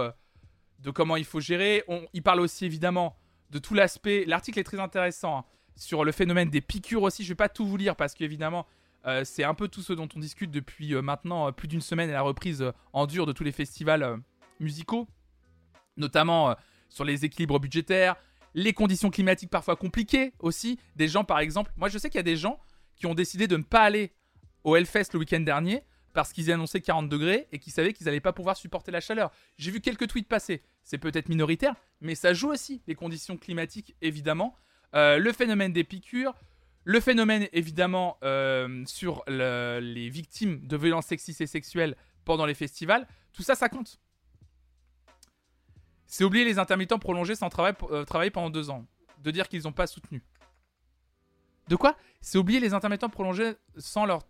de 0.79 0.91
comment 0.91 1.15
il 1.15 1.25
faut 1.25 1.39
gérer. 1.39 1.83
Il 2.13 2.21
parle 2.23 2.41
aussi 2.41 2.65
évidemment 2.65 3.17
de 3.49 3.59
tout 3.59 3.73
l'aspect. 3.73 4.25
L'article 4.25 4.59
est 4.59 4.63
très 4.63 4.79
intéressant. 4.79 5.45
Sur 5.75 6.03
le 6.03 6.11
phénomène 6.11 6.49
des 6.49 6.61
piqûres 6.61 7.03
aussi. 7.03 7.23
Je 7.23 7.29
vais 7.29 7.35
pas 7.35 7.49
tout 7.49 7.65
vous 7.65 7.77
lire 7.77 7.95
parce 7.95 8.13
qu'évidemment, 8.13 8.65
euh, 9.05 9.23
c'est 9.23 9.43
un 9.43 9.53
peu 9.53 9.67
tout 9.67 9.81
ce 9.81 9.93
dont 9.93 10.07
on 10.15 10.19
discute 10.19 10.51
depuis 10.51 10.95
euh, 10.95 11.01
maintenant 11.01 11.47
euh, 11.47 11.51
plus 11.51 11.67
d'une 11.67 11.81
semaine 11.81 12.09
et 12.09 12.13
la 12.13 12.21
reprise 12.21 12.63
en 12.93 13.05
dur 13.05 13.25
de 13.25 13.33
tous 13.33 13.43
les 13.43 13.51
festivals 13.51 14.19
musicaux, 14.59 15.07
notamment 15.97 16.55
sur 16.89 17.03
les 17.03 17.25
équilibres 17.25 17.59
budgétaires, 17.59 18.15
les 18.53 18.73
conditions 18.73 19.09
climatiques 19.09 19.49
parfois 19.49 19.75
compliquées 19.75 20.33
aussi. 20.39 20.79
Des 20.95 21.07
gens, 21.07 21.23
par 21.23 21.39
exemple, 21.39 21.71
moi 21.77 21.89
je 21.89 21.97
sais 21.97 22.09
qu'il 22.09 22.17
y 22.17 22.19
a 22.19 22.23
des 22.23 22.37
gens 22.37 22.59
qui 22.95 23.05
ont 23.05 23.13
décidé 23.13 23.47
de 23.47 23.57
ne 23.57 23.63
pas 23.63 23.81
aller 23.81 24.13
au 24.63 24.75
Hellfest 24.75 25.13
le 25.13 25.19
week-end 25.19 25.41
dernier 25.41 25.83
parce 26.13 26.31
qu'ils 26.31 26.49
annonçaient 26.51 26.81
40 26.81 27.09
degrés 27.09 27.47
et 27.51 27.59
qu'ils 27.59 27.73
savaient 27.73 27.91
qu'ils 27.91 28.05
n'allaient 28.05 28.21
pas 28.21 28.33
pouvoir 28.33 28.55
supporter 28.55 28.91
la 28.91 29.01
chaleur. 29.01 29.31
J'ai 29.57 29.69
vu 29.69 29.81
quelques 29.81 30.07
tweets 30.07 30.29
passer. 30.29 30.63
C'est 30.83 30.97
peut-être 30.97 31.27
minoritaire, 31.27 31.75
mais 31.99 32.15
ça 32.15 32.33
joue 32.33 32.49
aussi 32.49 32.81
les 32.87 32.95
conditions 32.95 33.37
climatiques, 33.37 33.95
évidemment. 34.01 34.55
Euh, 34.95 35.17
le 35.17 35.33
phénomène 35.33 35.73
des 35.73 35.83
piqûres, 35.83 36.33
le 36.83 36.99
phénomène, 36.99 37.47
évidemment, 37.51 38.17
euh, 38.23 38.83
sur 38.85 39.23
le- 39.27 39.79
les 39.81 40.09
victimes 40.09 40.65
de 40.65 40.77
violences 40.77 41.07
sexistes 41.07 41.41
et 41.41 41.47
sexuelles 41.47 41.95
pendant 42.23 42.45
les 42.45 42.53
festivals. 42.53 43.07
Tout 43.33 43.43
ça, 43.43 43.55
ça 43.55 43.69
compte. 43.69 43.99
C'est 46.05 46.23
oublier 46.23 46.45
les 46.45 46.59
intermittents 46.59 46.99
prolongés 46.99 47.35
sans 47.35 47.49
euh, 47.59 48.05
travailler 48.05 48.31
pendant 48.31 48.49
deux 48.49 48.69
ans. 48.69 48.85
De 49.23 49.31
dire 49.31 49.49
qu'ils 49.49 49.63
n'ont 49.63 49.71
pas 49.71 49.87
soutenu. 49.87 50.21
De 51.67 51.75
quoi? 51.75 51.97
C'est 52.21 52.37
oublier 52.37 52.59
les 52.59 52.75
intermittents 52.75 53.09
prolongés 53.09 53.53
sans, 53.77 54.05
leur 54.05 54.23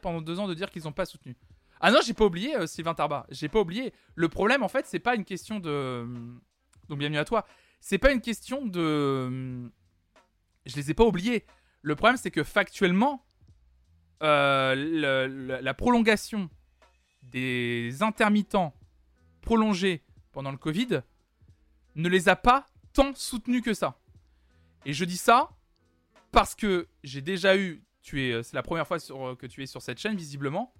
pendant 0.00 0.22
deux 0.22 0.38
ans 0.38 0.48
de 0.48 0.54
dire 0.54 0.70
qu'ils 0.70 0.84
n'ont 0.84 0.92
pas 0.92 1.04
soutenu. 1.04 1.36
Ah 1.80 1.90
non, 1.90 1.98
j'ai 2.02 2.14
pas 2.14 2.24
oublié, 2.24 2.66
Sylvain 2.66 2.94
Tarba. 2.94 3.26
J'ai 3.28 3.48
pas 3.48 3.60
oublié. 3.60 3.92
Le 4.14 4.28
problème, 4.30 4.62
en 4.62 4.68
fait, 4.68 4.86
c'est 4.86 5.00
pas 5.00 5.14
une 5.14 5.24
question 5.26 5.60
de. 5.60 6.06
Donc, 6.88 6.98
bienvenue 6.98 7.18
à 7.18 7.26
toi. 7.26 7.46
C'est 7.80 7.98
pas 7.98 8.12
une 8.12 8.22
question 8.22 8.64
de. 8.64 9.70
Je 10.66 10.76
les 10.76 10.90
ai 10.90 10.94
pas 10.94 11.04
oubliés. 11.04 11.44
Le 11.82 11.96
problème, 11.96 12.16
c'est 12.16 12.30
que 12.30 12.44
factuellement, 12.44 13.24
euh, 14.22 15.60
la 15.60 15.74
prolongation 15.74 16.48
des 17.22 18.02
intermittents 18.02 18.74
prolongés 19.40 20.04
pendant 20.32 20.50
le 20.50 20.56
Covid 20.56 21.02
ne 21.96 22.08
les 22.08 22.28
a 22.28 22.36
pas 22.36 22.66
tant 22.92 23.14
soutenus 23.14 23.62
que 23.62 23.74
ça. 23.74 23.98
Et 24.84 24.92
je 24.92 25.04
dis 25.04 25.16
ça 25.16 25.50
parce 26.30 26.54
que 26.54 26.88
j'ai 27.04 27.20
déjà 27.20 27.56
eu, 27.56 27.84
c'est 28.02 28.52
la 28.52 28.62
première 28.62 28.86
fois 28.86 28.98
que 28.98 29.46
tu 29.46 29.62
es 29.62 29.66
sur 29.66 29.82
cette 29.82 29.98
chaîne 29.98 30.16
visiblement, 30.16 30.72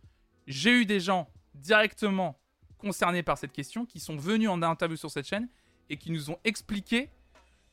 j'ai 0.46 0.80
eu 0.80 0.86
des 0.86 1.00
gens 1.00 1.30
directement 1.54 2.40
concernés 2.78 3.22
par 3.22 3.38
cette 3.38 3.52
question 3.52 3.86
qui 3.86 4.00
sont 4.00 4.16
venus 4.16 4.48
en 4.48 4.62
interview 4.62 4.96
sur 4.96 5.10
cette 5.10 5.26
chaîne 5.26 5.48
et 5.88 5.96
qui 5.96 6.10
nous 6.10 6.30
ont 6.30 6.38
expliqué 6.44 7.10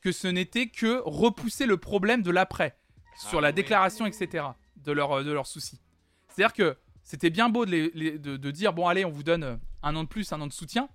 que 0.01 0.11
ce 0.11 0.27
n'était 0.27 0.67
que 0.67 1.01
repousser 1.05 1.65
le 1.65 1.77
problème 1.77 2.21
de 2.21 2.31
l'après 2.31 2.77
sur 3.17 3.39
Ah 3.39 3.41
la 3.41 3.47
oui. 3.49 3.53
déclaration, 3.55 4.05
etc. 4.05 4.45
de 4.77 4.91
leurs 4.91 5.23
de 5.23 5.31
leurs 5.31 5.47
soucis. 5.47 5.81
C'est-à-dire 6.29 6.53
que 6.53 6.77
c'était 7.03 7.29
bien 7.29 7.49
beau 7.49 7.65
de, 7.65 7.71
les- 7.71 7.91
les- 7.93 8.17
de- 8.19 8.37
de 8.37 8.51
dire 8.51 8.71
bon 8.73 8.87
allez 8.87 9.03
on 9.05 9.09
vous 9.11 9.23
donne 9.23 9.43
euh, 9.43 9.55
un 9.83 9.95
an 9.95 10.03
de 10.03 10.07
plus, 10.09 10.31
un 10.31 10.39
an 10.41 10.47
de 10.47 10.53
soutien. 10.53 10.87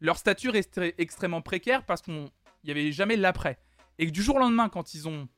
Leur 0.00 0.16
statut 0.18 0.50
restait 0.50 0.94
extrêmement 0.98 1.42
précaire 1.42 1.84
parce 1.84 2.02
qu'il 2.02 2.28
n'y 2.64 2.70
avait 2.70 2.92
jamais 2.92 3.16
l'après. 3.16 3.58
Et 3.98 4.06
que 4.06 4.10
du 4.12 4.22
jour 4.22 4.36
au 4.36 4.38
lendemain, 4.38 4.68
quand 4.68 4.94
ils 4.94 5.08
ont 5.08 5.28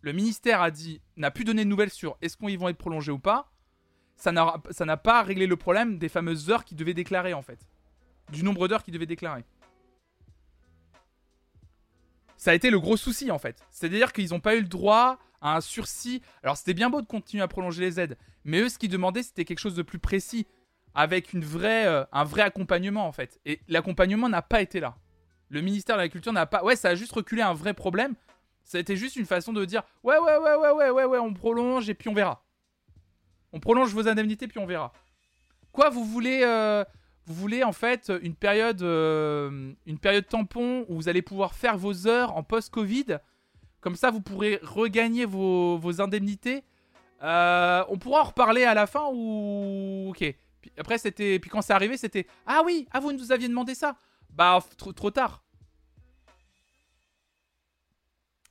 le 0.00 0.12
ministère 0.12 0.62
a 0.62 0.70
dit 0.70 1.00
n'a 1.16 1.30
plus 1.32 1.44
donné 1.44 1.64
de 1.64 1.68
nouvelles 1.68 1.90
sur 1.90 2.16
est-ce 2.22 2.36
qu'ils 2.36 2.58
vont 2.58 2.68
être 2.68 2.78
prolongés 2.78 3.10
ou 3.12 3.18
pas, 3.18 3.50
ça 4.16 4.32
n'a 4.32 4.96
pas 4.96 5.22
réglé 5.22 5.46
le 5.46 5.56
problème 5.56 5.98
des 5.98 6.08
fameuses 6.08 6.50
heures 6.50 6.64
qu'ils 6.64 6.76
devaient 6.76 6.94
déclarer 6.94 7.34
en 7.34 7.42
fait, 7.42 7.58
du 8.32 8.42
nombre 8.44 8.66
d'heures 8.68 8.82
qu'ils 8.84 8.94
devaient 8.94 9.06
déclarer. 9.06 9.44
Ça 12.38 12.52
a 12.52 12.54
été 12.54 12.70
le 12.70 12.80
gros 12.80 12.96
souci 12.96 13.30
en 13.30 13.38
fait. 13.38 13.62
C'est-à-dire 13.70 14.12
qu'ils 14.14 14.30
n'ont 14.30 14.40
pas 14.40 14.54
eu 14.54 14.60
le 14.60 14.68
droit 14.68 15.18
à 15.42 15.56
un 15.56 15.60
sursis. 15.60 16.22
Alors 16.42 16.56
c'était 16.56 16.72
bien 16.72 16.88
beau 16.88 17.02
de 17.02 17.06
continuer 17.06 17.42
à 17.42 17.48
prolonger 17.48 17.82
les 17.82 18.00
aides, 18.00 18.16
mais 18.44 18.60
eux 18.60 18.68
ce 18.68 18.78
qu'ils 18.78 18.88
demandaient 18.88 19.24
c'était 19.24 19.44
quelque 19.44 19.58
chose 19.58 19.74
de 19.74 19.82
plus 19.82 19.98
précis, 19.98 20.46
avec 20.94 21.32
une 21.32 21.44
euh, 21.62 22.04
un 22.12 22.24
vrai 22.24 22.42
accompagnement 22.42 23.06
en 23.06 23.12
fait. 23.12 23.40
Et 23.44 23.60
l'accompagnement 23.68 24.28
n'a 24.28 24.40
pas 24.40 24.62
été 24.62 24.80
là. 24.80 24.96
Le 25.50 25.60
ministère 25.60 25.96
de 25.96 26.02
la 26.02 26.08
Culture 26.08 26.32
n'a 26.32 26.46
pas. 26.46 26.62
Ouais, 26.62 26.76
ça 26.76 26.90
a 26.90 26.94
juste 26.94 27.12
reculé 27.12 27.42
un 27.42 27.54
vrai 27.54 27.74
problème. 27.74 28.14
Ça 28.64 28.78
a 28.78 28.80
été 28.80 28.96
juste 28.96 29.16
une 29.16 29.26
façon 29.26 29.52
de 29.52 29.64
dire 29.64 29.82
ouais, 30.04 30.18
ouais, 30.18 30.36
ouais, 30.36 30.54
ouais, 30.54 30.70
ouais, 30.70 30.90
ouais, 30.90 31.04
ouais, 31.04 31.18
on 31.18 31.34
prolonge 31.34 31.90
et 31.90 31.94
puis 31.94 32.08
on 32.08 32.14
verra. 32.14 32.44
On 33.52 33.60
prolonge 33.60 33.92
vos 33.92 34.06
indemnités 34.08 34.46
puis 34.46 34.58
on 34.58 34.66
verra. 34.66 34.92
Quoi, 35.72 35.90
vous 35.90 36.04
voulez, 36.04 36.42
euh, 36.44 36.84
vous 37.28 37.34
voulez 37.34 37.62
en 37.62 37.72
fait 37.72 38.10
une 38.22 38.34
période, 38.34 38.80
euh, 38.80 39.74
une 39.84 39.98
période 39.98 40.26
tampon 40.26 40.86
où 40.88 40.96
vous 40.96 41.10
allez 41.10 41.20
pouvoir 41.20 41.54
faire 41.54 41.76
vos 41.76 42.06
heures 42.06 42.34
en 42.34 42.42
post-Covid. 42.42 43.18
Comme 43.80 43.96
ça, 43.96 44.10
vous 44.10 44.22
pourrez 44.22 44.58
regagner 44.62 45.26
vos, 45.26 46.00
indemnités. 46.00 46.64
Euh, 47.22 47.84
on 47.88 47.98
pourra 47.98 48.22
en 48.22 48.24
reparler 48.24 48.64
à 48.64 48.72
la 48.72 48.86
fin 48.86 49.10
ou 49.12 50.08
ok. 50.10 50.24
Après, 50.78 50.96
c'était, 50.96 51.38
puis 51.38 51.50
quand 51.50 51.60
c'est 51.60 51.74
arrivé, 51.74 51.98
c'était 51.98 52.26
ah 52.46 52.62
oui, 52.64 52.88
ah 52.92 53.00
vous 53.00 53.12
nous 53.12 53.30
aviez 53.30 53.48
demandé 53.48 53.74
ça. 53.74 53.96
Bah 54.30 54.58
trop, 54.78 54.92
trop 54.92 55.10
tard. 55.10 55.44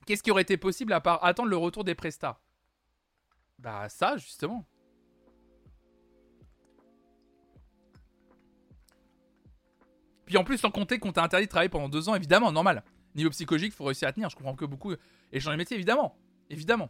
Qu'est-ce 0.06 0.22
qui 0.22 0.30
aurait 0.30 0.44
été 0.44 0.58
possible 0.58 0.94
à 0.94 1.02
part 1.02 1.24
attendre 1.24 1.50
le 1.50 1.58
retour 1.58 1.84
des 1.84 1.96
prestats? 1.96 2.40
Bah 3.58 3.90
ça 3.90 4.18
justement. 4.18 4.66
Puis 10.28 10.38
en 10.38 10.44
plus, 10.44 10.58
sans 10.58 10.70
compter 10.70 11.00
qu'on 11.00 11.14
t'a 11.14 11.24
interdit 11.24 11.46
de 11.46 11.50
travailler 11.50 11.70
pendant 11.70 11.90
deux 11.90 12.10
ans, 12.10 12.16
évidemment, 12.16 12.52
normal. 12.52 12.84
Niveau 13.16 13.30
psychologique, 13.32 13.74
faut 13.74 13.86
réussir 13.86 14.08
à 14.10 14.12
tenir. 14.12 14.30
Je 14.30 14.36
comprends 14.36 14.56
que 14.56 14.66
beaucoup 14.66 14.94
échangent 15.32 15.54
les 15.54 15.58
métiers, 15.58 15.76
évidemment. 15.76 16.16
Évidemment. 16.50 16.90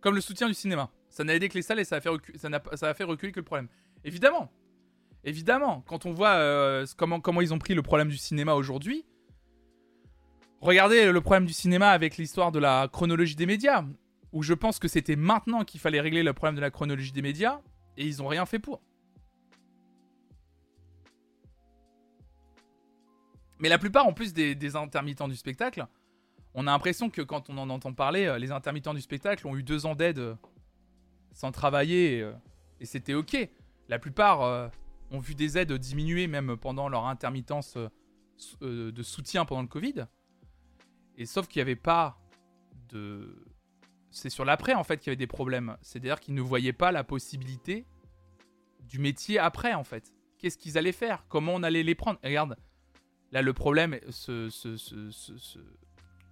Comme 0.00 0.14
le 0.14 0.22
soutien 0.22 0.48
du 0.48 0.54
cinéma. 0.54 0.90
Ça 1.10 1.24
n'a 1.24 1.34
aidé 1.34 1.48
que 1.50 1.54
les 1.54 1.62
salles 1.62 1.78
et 1.78 1.84
ça 1.84 1.96
a 1.96 2.00
fait, 2.00 2.08
recu- 2.08 2.36
ça 2.38 2.88
a 2.88 2.94
fait 2.94 3.04
reculer 3.04 3.32
que 3.32 3.40
le 3.40 3.44
problème. 3.44 3.68
Évidemment. 4.02 4.50
Évidemment. 5.24 5.82
Quand 5.86 6.06
on 6.06 6.12
voit 6.12 6.30
euh, 6.30 6.86
comment, 6.96 7.20
comment 7.20 7.42
ils 7.42 7.52
ont 7.52 7.58
pris 7.58 7.74
le 7.74 7.82
problème 7.82 8.08
du 8.08 8.16
cinéma 8.16 8.54
aujourd'hui. 8.54 9.04
Regardez 10.62 11.12
le 11.12 11.20
problème 11.20 11.44
du 11.44 11.52
cinéma 11.52 11.90
avec 11.90 12.16
l'histoire 12.16 12.50
de 12.50 12.58
la 12.58 12.88
chronologie 12.90 13.36
des 13.36 13.46
médias. 13.46 13.84
Où 14.32 14.42
je 14.42 14.54
pense 14.54 14.78
que 14.78 14.88
c'était 14.88 15.16
maintenant 15.16 15.64
qu'il 15.64 15.80
fallait 15.80 16.00
régler 16.00 16.22
le 16.22 16.32
problème 16.32 16.54
de 16.54 16.60
la 16.62 16.70
chronologie 16.70 17.12
des 17.12 17.22
médias. 17.22 17.60
Et 17.98 18.06
ils 18.06 18.22
ont 18.22 18.26
rien 18.26 18.46
fait 18.46 18.58
pour. 18.58 18.80
Mais 23.60 23.68
la 23.68 23.78
plupart, 23.78 24.06
en 24.06 24.12
plus 24.12 24.32
des, 24.32 24.76
intermittents 24.76 25.28
du 25.28 25.36
spectacle, 25.36 25.86
on 26.54 26.66
a 26.66 26.70
l'impression 26.70 27.10
que 27.10 27.20
quand 27.20 27.50
on 27.50 27.58
en 27.58 27.70
entend 27.70 27.92
parler, 27.92 28.24
euh, 28.24 28.38
les 28.38 28.50
intermittents 28.50 28.94
du 28.94 29.02
spectacle 29.02 29.46
ont 29.46 29.56
eu 29.56 29.62
deux 29.62 29.86
ans 29.86 29.94
d'aide 29.94 30.18
euh, 30.18 30.34
sans 31.32 31.52
travailler 31.52 32.16
et, 32.16 32.22
euh, 32.22 32.32
et 32.80 32.86
c'était 32.86 33.14
ok. 33.14 33.48
La 33.88 33.98
plupart 33.98 34.70
ont 35.10 35.18
vu 35.18 35.34
des 35.34 35.58
aides 35.58 35.72
diminuer 35.72 36.28
même 36.28 36.56
pendant 36.56 36.88
leur 36.88 37.06
intermittence 37.06 37.76
de 38.60 39.02
soutien 39.02 39.44
pendant 39.44 39.62
le 39.62 39.68
Covid. 39.68 40.06
Et 41.16 41.26
sauf 41.26 41.48
qu'il 41.48 41.58
n'y 41.58 41.62
avait 41.62 41.76
pas 41.76 42.16
de. 42.88 43.44
C'est 44.12 44.30
sur 44.30 44.44
l'après 44.44 44.74
en 44.74 44.84
fait 44.84 44.98
qu'il 44.98 45.08
y 45.08 45.10
avait 45.10 45.16
des 45.16 45.26
problèmes. 45.26 45.76
C'est-à-dire 45.82 46.20
qu'ils 46.20 46.34
ne 46.34 46.40
voyaient 46.40 46.72
pas 46.72 46.92
la 46.92 47.02
possibilité 47.02 47.84
du 48.82 49.00
métier 49.00 49.40
après 49.40 49.74
en 49.74 49.82
fait. 49.82 50.14
Qu'est-ce 50.38 50.56
qu'ils 50.56 50.78
allaient 50.78 50.92
faire? 50.92 51.26
Comment 51.28 51.54
on 51.54 51.64
allait 51.64 51.82
les 51.82 51.96
prendre? 51.96 52.20
Regarde, 52.22 52.56
là 53.32 53.42
le 53.42 53.52
problème, 53.52 53.98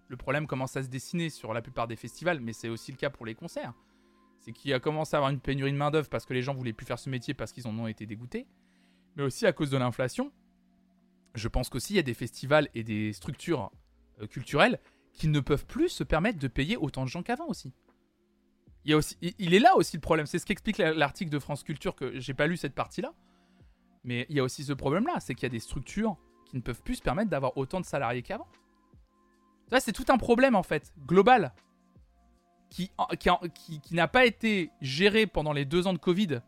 le 0.09 0.16
problème 0.16 0.47
commence 0.47 0.77
à 0.77 0.83
se 0.83 0.89
dessiner 0.89 1.31
sur 1.31 1.53
la 1.53 1.62
plupart 1.62 1.87
des 1.89 1.97
festivals, 1.97 2.41
mais 2.41 2.53
c'est 2.53 2.69
aussi 2.69 2.91
le 2.93 2.97
cas 2.97 3.11
pour 3.11 3.27
les 3.27 3.35
concerts. 3.35 3.75
C'est 4.41 4.53
qu'il 4.53 4.73
a 4.73 4.81
commencé 4.81 5.15
à 5.16 5.19
avoir 5.19 5.31
une 5.31 5.41
pénurie 5.41 5.73
de 5.73 5.77
main-d'œuvre 5.77 6.09
parce 6.09 6.25
que 6.25 6.33
les 6.35 6.43
gens 6.43 6.55
voulaient 6.55 6.73
plus 6.73 6.87
faire 6.87 6.99
ce 6.99 7.11
métier 7.11 7.35
parce 7.35 7.53
qu'ils 7.53 7.66
en 7.66 7.79
ont 7.79 7.87
été 7.87 8.07
dégoûtés, 8.07 8.47
mais 9.16 9.23
aussi 9.23 9.47
à 9.47 9.53
cause 9.53 9.70
de 9.70 9.77
l'inflation. 9.77 10.33
Je 11.35 11.49
pense 11.49 11.69
qu'aussi 11.69 11.95
il 11.95 11.97
y 11.97 12.01
a 12.01 12.03
des 12.03 12.15
festivals 12.15 12.69
et 12.75 12.83
des 12.85 13.12
structures 13.12 13.70
euh, 14.20 14.27
culturelles 14.27 14.81
qui 15.12 15.29
ne 15.29 15.41
peuvent 15.41 15.66
plus 15.66 15.89
se 15.89 16.05
permettre 16.05 16.39
de 16.39 16.49
payer 16.49 16.77
autant 16.77 17.03
de 17.05 17.09
gens 17.09 17.23
qu'avant 17.23 17.47
aussi. 17.49 17.73
Il, 18.85 18.95
aussi. 18.95 19.16
il- 19.20 19.53
est 19.53 19.59
là 19.59 19.77
aussi 19.77 19.97
le 19.97 20.01
problème. 20.01 20.27
C'est 20.27 20.39
ce 20.39 20.47
qu'explique 20.47 20.79
la- 20.79 20.95
l'article 20.95 21.31
de 21.31 21.39
France 21.39 21.62
Culture 21.65 21.95
que 21.95 22.19
j'ai 22.19 22.33
pas 22.35 22.47
lu 22.47 22.57
cette 22.57 22.75
partie-là. 22.75 23.12
Mais 24.05 24.25
il 24.31 24.37
y 24.37 24.41
a 24.41 24.45
aussi 24.45 24.65
ce 24.65 24.73
problème-là, 24.73 25.20
c'est 25.20 25.35
qu'il 25.35 25.43
y 25.43 25.47
a 25.47 25.51
des 25.51 25.59
structures 25.61 26.16
qui 26.49 26.57
ne 26.57 26.62
peuvent 26.62 26.83
plus 26.83 26.97
se 26.97 27.03
permettre 27.03 27.31
d'avoir 27.31 27.57
autant 27.57 27.81
de 27.81 27.85
salariés 27.85 28.23
qu'avant. 28.23 28.49
C'est 29.81 29.93
tout 29.93 30.07
un 30.09 30.16
problème 30.19 30.57
en 30.57 30.62
fait, 30.62 30.93
global, 31.07 31.53
qui, 32.70 32.91
qui, 33.19 33.29
qui- 33.55 33.81
qui 33.81 33.95
n'a 33.95 34.09
pas 34.09 34.25
été 34.25 34.70
géré 34.81 35.27
pendant 35.27 35.53
les 35.53 35.65
deux 35.65 35.87
ans 35.87 35.93
de 35.93 35.99
Covid, 35.99 36.41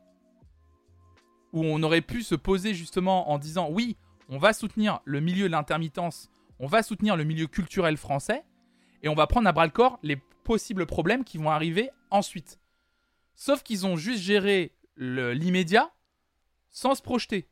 où 1.52 1.64
on 1.64 1.82
aurait 1.82 2.00
pu 2.00 2.22
se 2.22 2.34
poser 2.34 2.74
justement 2.74 3.30
en 3.30 3.38
disant 3.38 3.68
oui, 3.70 3.96
on 4.28 4.38
va 4.38 4.52
soutenir 4.52 5.00
le 5.04 5.20
milieu 5.20 5.46
de 5.46 5.52
l'intermittence, 5.52 6.30
on 6.58 6.66
va 6.66 6.82
soutenir 6.82 7.16
le 7.16 7.24
milieu 7.24 7.46
culturel 7.46 7.96
français, 7.96 8.44
et 9.02 9.08
on 9.08 9.14
va 9.14 9.26
prendre 9.26 9.48
à 9.48 9.52
bras 9.52 9.64
le 9.66 9.72
corps 9.72 9.98
les 10.02 10.16
possibles 10.44 10.86
problèmes 10.86 11.24
qui 11.24 11.38
vont 11.38 11.50
arriver 11.50 11.90
ensuite. 12.10 12.58
Sauf 13.34 13.62
qu'ils 13.62 13.86
ont 13.86 13.96
juste 13.96 14.22
géré 14.22 14.72
l'immédiat 14.96 15.90
sans 16.68 16.94
se 16.94 17.02
projeter. 17.02 17.48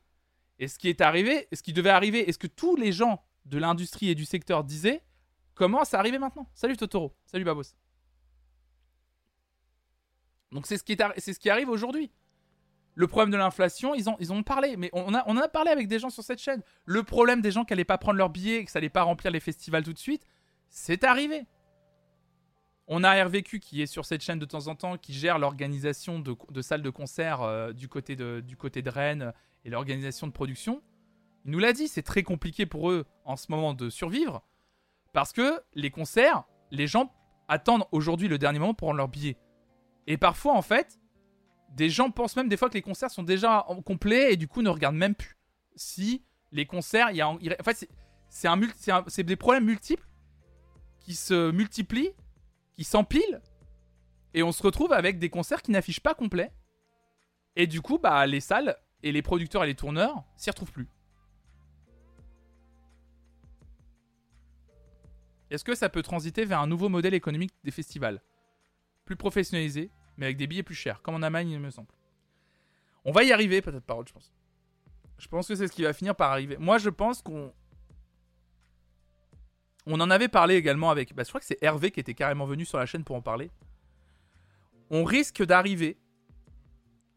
Et 0.59 0.69
ce 0.69 0.79
qui 0.79 0.89
est 0.89 1.01
arrivé, 1.01 1.49
ce 1.53 1.63
qui 1.63 1.73
devait 1.73 1.91
arriver, 1.91 2.29
est-ce 2.29 2.39
que 2.39 2.47
tous 2.47 2.77
les 2.77 2.93
gens 2.93 3.23
de 3.47 3.59
l'industrie 3.59 4.11
et 4.11 4.15
du 4.15 4.25
secteur 4.25 4.65
disaient 4.65 5.03
commence 5.55 5.95
à 5.95 5.99
arriver 5.99 6.19
maintenant? 6.19 6.49
Salut 6.55 6.77
Totoro, 6.77 7.15
salut 7.27 7.45
Babos. 7.45 7.75
Donc 10.53 10.67
c'est 10.67 10.79
ce, 10.79 10.85
qui 10.85 10.97
ce 10.97 11.49
arrive 11.51 11.69
aujourd'hui. 11.69 12.11
Le 12.95 13.07
problème 13.07 13.31
de 13.31 13.37
l'inflation, 13.37 13.95
ils, 13.95 14.09
ont, 14.09 14.17
ont 14.31 14.43
parlé, 14.43 14.77
mais 14.77 14.91
on, 14.93 15.15
a, 15.15 15.23
on 15.27 15.37
en 15.37 15.41
a 15.41 15.49
parlé 15.49 15.71
avec 15.71 15.87
des 15.87 15.99
gens 15.99 16.11
sur 16.11 16.25
cette 16.25 16.41
chaîne. 16.41 16.63
Le 16.85 17.03
problème 17.05 17.41
des 17.41 17.53
gens 17.53 17.65
qui 17.65 17.73
n'allaient 17.73 17.85
pas 17.85 17.99
prendre 17.99 18.19
leur 18.19 18.31
billet 18.31 18.57
et 18.57 18.65
que 18.65 18.71
ça 18.71 18.81
n'allait 18.81 18.89
pas 18.89 19.03
remplir 19.03 19.31
les 19.31 19.41
festivals 19.41 19.85
tout 19.85 19.93
de 19.93 19.99
suite, 19.99 20.25
c'est 20.69 21.05
arrivé. 21.05 21.47
On 22.91 23.05
a 23.05 23.23
RVQ 23.23 23.61
qui 23.61 23.83
est 23.83 23.87
sur 23.87 24.07
cette 24.07 24.23
chaîne 24.23 24.39
de 24.39 24.47
temps 24.47 24.67
en 24.67 24.75
temps, 24.75 24.97
qui 24.97 25.13
gère 25.13 25.39
l'organisation 25.39 26.19
de, 26.19 26.63
salles 26.63 26.83
de 26.83 26.91
concert 26.91 27.43
euh, 27.43 27.73
du, 27.73 27.87
côté 27.87 28.17
de, 28.17 28.41
du 28.41 28.57
côté 28.57 28.81
de 28.81 28.89
Rennes 28.89 29.35
et 29.65 29.71
l'organisation 29.71 30.27
de 30.27 30.33
production. 30.33 30.83
Il 31.45 31.51
nous 31.51 31.59
l'a 31.59 31.75
dit, 31.75 31.87
c'est 31.87 32.03
très 32.03 32.23
compliqué 32.23 32.65
pour 32.65 32.91
eux 32.91 33.05
en 33.25 33.37
ce 33.37 33.47
moment 33.51 33.75
de 33.75 33.91
survivre 33.91 34.43
parce 35.13 35.33
que 35.33 35.61
les 35.75 35.91
concerts, 35.91 36.45
les 36.71 36.87
gens 36.87 37.13
attendent 37.47 37.85
aujourd'hui 37.93 38.29
le 38.29 38.39
dernier 38.39 38.59
moment 38.59 38.75
pour 38.75 38.89
rendre 38.89 38.99
leur 38.99 39.09
billet. 39.09 39.37
Et 40.07 40.17
parfois, 40.17 40.55
en 40.55 40.63
fait, 40.63 40.99
des 41.71 41.91
gens 41.91 42.11
pensent 42.11 42.37
même 42.37 42.49
des 42.49 42.57
fois 42.57 42.69
que 42.69 42.75
les 42.75 42.83
concerts 42.83 43.11
sont 43.11 43.23
déjà 43.23 43.67
complets 43.85 44.33
et 44.33 44.37
du 44.37 44.49
coup 44.49 44.63
ne 44.63 44.71
regardent 44.71 44.97
même 44.97 45.15
plus. 45.15 45.37
Si 45.77 46.25
les 46.53 46.65
concerts, 46.65 47.11
il 47.11 47.17
y 47.17 47.21
a, 47.21 47.29
en 47.29 47.39
fait, 47.65 47.89
c'est 48.29 49.23
des 49.23 49.37
problèmes 49.37 49.65
multiples 49.65 50.09
qui 51.01 51.15
se 51.15 51.51
multiplient, 51.51 52.13
qui 52.79 52.85
s'empilent, 52.85 53.43
et 54.35 54.45
on 54.45 54.53
se 54.53 54.63
retrouve 54.63 54.93
avec 54.93 55.19
des 55.19 55.31
concerts 55.31 55.63
qui 55.63 55.73
n'affichent 55.73 55.99
pas 55.99 56.15
complet. 56.15 56.53
Et 57.57 57.67
du 57.67 57.81
coup, 57.81 57.99
bah, 57.99 58.25
les 58.25 58.39
salles 58.39 58.77
et 59.03 59.11
les 59.11 59.21
producteurs 59.21 59.65
et 59.65 59.67
les 59.67 59.75
tourneurs 59.75 60.23
s'y 60.37 60.49
retrouvent 60.49 60.71
plus. 60.71 60.89
Est-ce 65.51 65.65
que 65.65 65.75
ça 65.75 65.89
peut 65.89 66.03
transiter 66.03 66.45
vers 66.45 66.61
un 66.61 66.69
nouveau 66.69 66.89
modèle 66.89 67.15
économique 67.15 67.51
des 67.65 67.73
festivals? 67.73 68.23
Plus 69.05 69.17
professionnalisé, 69.17 69.91
mais 70.17 70.27
avec 70.27 70.37
des 70.37 70.47
billets 70.47 70.63
plus 70.63 70.77
chers, 70.77 71.03
comme 71.03 71.17
en 71.17 71.23
Allemagne, 71.23 71.51
il 71.51 71.59
me 71.59 71.71
semble. 71.71 71.89
On 73.05 73.11
va 73.11 73.25
y 73.25 73.33
arriver, 73.33 73.61
peut-être 73.61 73.85
parole, 73.85 74.07
je 74.07 74.13
pense. 74.13 74.33
Je 75.19 75.27
pense 75.27 75.49
que 75.49 75.57
c'est 75.57 75.67
ce 75.67 75.73
qui 75.73 75.83
va 75.83 75.93
finir 75.93 76.15
par 76.15 76.31
arriver. 76.31 76.57
Moi, 76.59 76.79
je 76.79 76.91
pense 76.91 77.23
qu'on. 77.23 77.53
On 79.91 79.99
en 80.01 80.11
avait 80.11 80.29
parlé 80.29 80.55
également 80.55 80.91
avec. 80.91 81.15
Bah, 81.15 81.23
je 81.25 81.31
crois 81.31 81.41
que 81.41 81.47
c'est 81.47 81.59
Hervé 81.63 81.91
qui 81.91 81.99
était 81.99 82.13
carrément 82.13 82.45
venu 82.45 82.67
sur 82.67 82.79
la 82.79 82.85
chaîne 82.85 83.05
pour 83.05 83.17
en 83.17 83.23
parler. 83.23 83.51
On 84.91 85.03
risque 85.03 85.43
d'arriver. 85.43 85.99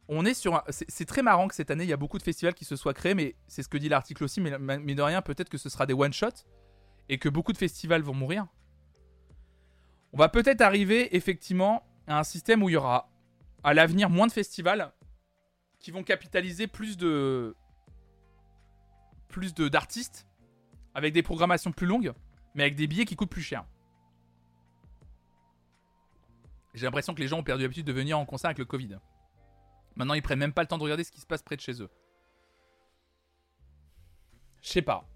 On 0.08 0.26
est 0.26 0.34
sur 0.34 0.64
c'est 0.70 1.06
très 1.06 1.22
marrant 1.22 1.50
que 1.50 1.56
cette 1.56 1.70
année, 1.70 1.84
il 1.84 1.90
y 1.90 1.94
a 1.94 1.98
beaucoup 1.98 2.18
de 2.18 2.24
festivals 2.24 2.54
qui 2.54 2.64
se 2.64 2.78
soient 2.78 2.94
créés, 2.94 3.14
mais 3.14 3.36
c'est 3.48 3.62
ce 3.62 3.68
que 3.68 3.78
dit 3.78 3.90
l'article 3.90 4.24
aussi. 4.24 4.40
Mais, 4.40 4.58
mais 4.58 4.96
de 4.96 5.02
rien, 5.02 5.22
peut-être 5.22 5.50
que 5.50 5.58
ce 5.58 5.70
sera 5.70 5.86
des 5.86 5.94
one-shots 5.94 6.46
et 7.10 7.18
que 7.18 7.28
beaucoup 7.28 7.52
de 7.52 7.58
festivals 7.58 8.04
vont 8.04 8.14
mourir. 8.14 8.48
On 10.14 10.18
va 10.18 10.30
peut-être 10.30 10.62
arriver 10.62 11.14
effectivement 11.16 11.84
à 12.08 12.20
un 12.20 12.24
système 12.24 12.64
où 12.64 12.70
il 12.70 12.74
y 12.74 12.78
aura 12.78 13.10
à 13.64 13.74
l'avenir 13.74 14.10
moins 14.10 14.28
de 14.28 14.32
festivals 14.32 14.94
qui 15.80 15.92
vont 15.92 16.04
capitaliser 16.04 16.68
plus 16.68 16.96
de 16.96 17.54
plus 19.28 19.54
de 19.54 19.68
d'artistes 19.68 20.26
avec 20.94 21.14
des 21.14 21.24
programmations 21.24 21.72
plus 21.72 21.88
longues 21.88 22.14
mais 22.56 22.64
avec 22.64 22.76
des 22.76 22.88
billets 22.88 23.06
qui 23.06 23.16
coûtent 23.16 23.30
plus 23.30 23.42
cher. 23.42 23.66
J'ai 26.74 26.86
l'impression 26.86 27.14
que 27.14 27.20
les 27.20 27.28
gens 27.28 27.40
ont 27.40 27.44
perdu 27.44 27.64
l'habitude 27.64 27.86
de 27.86 27.92
venir 27.92 28.18
en 28.18 28.26
concert 28.26 28.50
avec 28.50 28.60
le 28.60 28.66
Covid. 28.66 28.98
Maintenant, 29.96 30.14
ils 30.14 30.22
prennent 30.22 30.40
même 30.40 30.54
pas 30.54 30.62
le 30.62 30.68
temps 30.68 30.78
de 30.78 30.84
regarder 30.84 31.04
ce 31.04 31.12
qui 31.12 31.20
se 31.20 31.26
passe 31.26 31.42
près 31.42 31.56
de 31.56 31.62
chez 31.62 31.82
eux. 31.82 31.90
Je 34.62 34.70
sais 34.70 34.82
pas. 34.82 35.08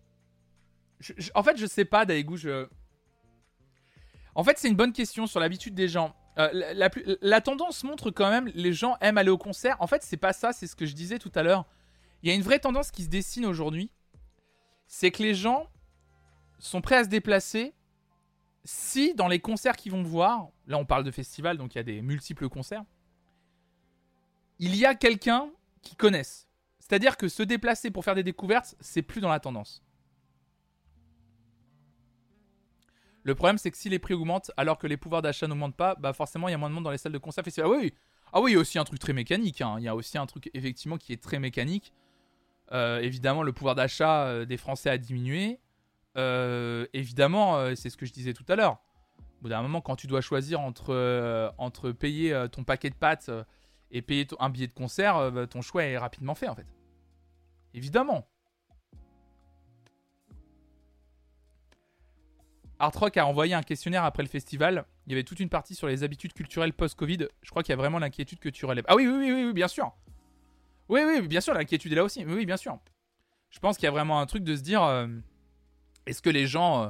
En 1.33 1.43
fait, 1.43 1.57
je 1.57 1.65
sais 1.65 1.85
pas, 1.85 2.05
Daegu. 2.05 2.37
En 4.33 4.43
fait, 4.43 4.57
c'est 4.57 4.67
une 4.67 4.75
bonne 4.75 4.91
question 4.91 5.27
sur 5.27 5.39
l'habitude 5.39 5.75
des 5.75 5.87
gens. 5.87 6.15
Euh, 6.37 6.49
la 7.21 7.41
tendance 7.41 7.85
montre 7.85 8.11
quand 8.11 8.29
même 8.29 8.51
les 8.53 8.73
gens 8.73 8.97
aiment 8.99 9.17
aller 9.17 9.29
au 9.29 9.37
concert. 9.37 9.77
En 9.79 9.87
fait, 9.87 10.03
c'est 10.03 10.17
pas 10.17 10.33
ça, 10.33 10.51
c'est 10.51 10.67
ce 10.67 10.75
que 10.75 10.85
je 10.85 10.93
disais 10.93 11.19
tout 11.19 11.31
à 11.35 11.43
l'heure. 11.43 11.65
Il 12.21 12.29
y 12.29 12.31
a 12.31 12.35
une 12.35 12.41
vraie 12.41 12.59
tendance 12.59 12.91
qui 12.91 13.03
se 13.03 13.09
dessine 13.09 13.45
aujourd'hui. 13.45 13.91
C'est 14.87 15.11
que 15.11 15.23
les 15.23 15.33
gens 15.33 15.69
sont 16.59 16.81
prêts 16.81 16.97
à 16.97 17.03
se 17.03 17.09
déplacer 17.09 17.73
si 18.63 19.13
dans 19.13 19.27
les 19.27 19.39
concerts 19.39 19.75
qu'ils 19.75 19.91
vont 19.91 20.03
voir, 20.03 20.47
là 20.67 20.77
on 20.77 20.85
parle 20.85 21.03
de 21.03 21.11
festival, 21.11 21.57
donc 21.57 21.75
il 21.75 21.77
y 21.77 21.81
a 21.81 21.83
des 21.83 22.01
multiples 22.01 22.49
concerts, 22.49 22.83
il 24.59 24.75
y 24.75 24.85
a 24.85 24.95
quelqu'un 24.95 25.51
qu'ils 25.81 25.97
connaissent. 25.97 26.47
C'est-à-dire 26.79 27.17
que 27.17 27.27
se 27.27 27.43
déplacer 27.43 27.91
pour 27.91 28.03
faire 28.03 28.15
des 28.15 28.23
découvertes, 28.23 28.75
c'est 28.79 29.01
plus 29.01 29.21
dans 29.21 29.29
la 29.29 29.39
tendance. 29.39 29.83
Le 33.23 33.33
problème, 33.33 33.57
c'est 33.57 33.71
que 33.71 33.77
si 33.77 33.89
les 33.89 33.97
prix 33.97 34.13
augmentent 34.13 34.51
alors 34.55 34.77
que 34.77 34.85
les 34.85 34.97
pouvoirs 34.97 35.23
d'achat 35.23 35.47
n'augmentent 35.47 35.75
pas, 35.75 35.95
bah 35.95 36.13
forcément, 36.13 36.47
il 36.47 36.51
y 36.51 36.53
a 36.53 36.59
moins 36.59 36.69
de 36.69 36.75
monde 36.75 36.83
dans 36.83 36.91
les 36.91 36.99
salles 36.99 37.11
de 37.11 37.17
concert. 37.17 37.43
Ah 37.57 37.67
oui, 37.67 37.77
oui. 37.81 37.93
Ah 38.31 38.39
oui, 38.39 38.51
il 38.51 38.53
y 38.53 38.57
a 38.57 38.59
aussi 38.59 38.77
un 38.77 38.83
truc 38.83 38.99
très 38.99 39.13
mécanique. 39.13 39.61
hein. 39.61 39.77
Il 39.79 39.83
y 39.83 39.87
a 39.87 39.95
aussi 39.95 40.19
un 40.19 40.27
truc, 40.27 40.51
effectivement, 40.53 40.97
qui 40.97 41.11
est 41.11 41.21
très 41.21 41.39
mécanique. 41.39 41.91
Euh, 42.71 42.99
évidemment, 42.99 43.41
le 43.41 43.51
pouvoir 43.51 43.73
d'achat 43.73 44.25
euh, 44.27 44.45
des 44.45 44.57
Français 44.57 44.91
a 44.91 44.99
diminué. 44.99 45.59
Euh, 46.17 46.85
évidemment, 46.93 47.57
euh, 47.57 47.75
c'est 47.75 47.89
ce 47.89 47.97
que 47.97 48.05
je 48.05 48.13
disais 48.13 48.33
tout 48.33 48.45
à 48.47 48.55
l'heure. 48.55 48.79
Au 49.39 49.43
bout 49.43 49.49
d'un 49.49 49.61
moment, 49.61 49.81
quand 49.81 49.95
tu 49.95 50.07
dois 50.07 50.21
choisir 50.21 50.59
entre, 50.61 50.93
euh, 50.93 51.93
payer 51.93 52.45
ton 52.51 52.63
paquet 52.63 52.89
de 52.89 52.95
pâtes 52.95 53.29
et 53.91 54.01
payer 54.01 54.27
un 54.39 54.49
billet 54.49 54.67
de 54.67 54.73
concert, 54.73 55.31
bah, 55.31 55.45
ton 55.45 55.61
choix 55.61 55.83
est 55.83 55.97
rapidement 55.97 56.35
fait, 56.35 56.47
en 56.47 56.55
fait. 56.55 56.65
Évidemment. 57.73 58.27
Art 62.79 62.93
Rock 62.93 63.17
a 63.17 63.25
envoyé 63.25 63.53
un 63.53 63.63
questionnaire 63.63 64.03
après 64.03 64.23
le 64.23 64.29
festival. 64.29 64.85
Il 65.05 65.11
y 65.11 65.15
avait 65.15 65.23
toute 65.23 65.39
une 65.39 65.49
partie 65.49 65.75
sur 65.75 65.87
les 65.87 66.03
habitudes 66.03 66.33
culturelles 66.33 66.73
post-Covid. 66.73 67.27
Je 67.41 67.49
crois 67.49 67.63
qu'il 67.63 67.71
y 67.71 67.73
a 67.73 67.77
vraiment 67.77 67.99
l'inquiétude 67.99 68.39
que 68.39 68.49
tu 68.49 68.65
relèves. 68.65 68.85
Ah 68.87 68.95
oui, 68.95 69.07
oui, 69.07 69.31
oui, 69.31 69.45
oui, 69.45 69.53
bien 69.53 69.67
sûr. 69.67 69.93
Oui, 70.89 71.01
oui, 71.05 71.27
bien 71.27 71.41
sûr, 71.41 71.53
l'inquiétude 71.53 71.91
est 71.93 71.95
là 71.95 72.03
aussi. 72.03 72.25
Oui, 72.25 72.45
bien 72.45 72.57
sûr. 72.57 72.77
Je 73.49 73.59
pense 73.59 73.77
qu'il 73.77 73.85
y 73.85 73.87
a 73.87 73.91
vraiment 73.91 74.19
un 74.19 74.25
truc 74.25 74.43
de 74.43 74.55
se 74.55 74.61
dire 74.61 74.81
est-ce 76.05 76.21
que 76.21 76.29
les 76.29 76.47
gens, 76.47 76.83
euh, 76.83 76.89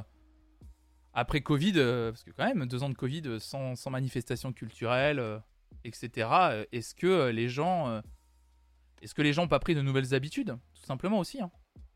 après 1.14 1.40
Covid, 1.40 1.74
euh, 1.76 2.10
parce 2.12 2.24
que 2.24 2.30
quand 2.30 2.46
même, 2.46 2.66
deux 2.66 2.82
ans 2.82 2.90
de 2.90 2.94
Covid 2.94 3.22
euh, 3.26 3.38
sans, 3.38 3.76
sans 3.76 3.90
manifestation 3.90 4.52
culturelle, 4.52 5.42
etc., 5.84 6.66
est-ce 6.72 6.94
que 6.94 7.28
les 7.28 7.48
gens. 7.48 8.02
est-ce 9.02 9.14
que 9.14 9.22
les 9.22 9.32
gens 9.32 9.42
n'ont 9.42 9.48
pas 9.48 9.60
pris 9.60 9.74
de 9.74 9.82
nouvelles 9.82 10.14
habitudes 10.14 10.56
Tout 10.74 10.86
simplement 10.86 11.18
aussi. 11.18 11.40
hein? 11.40 11.50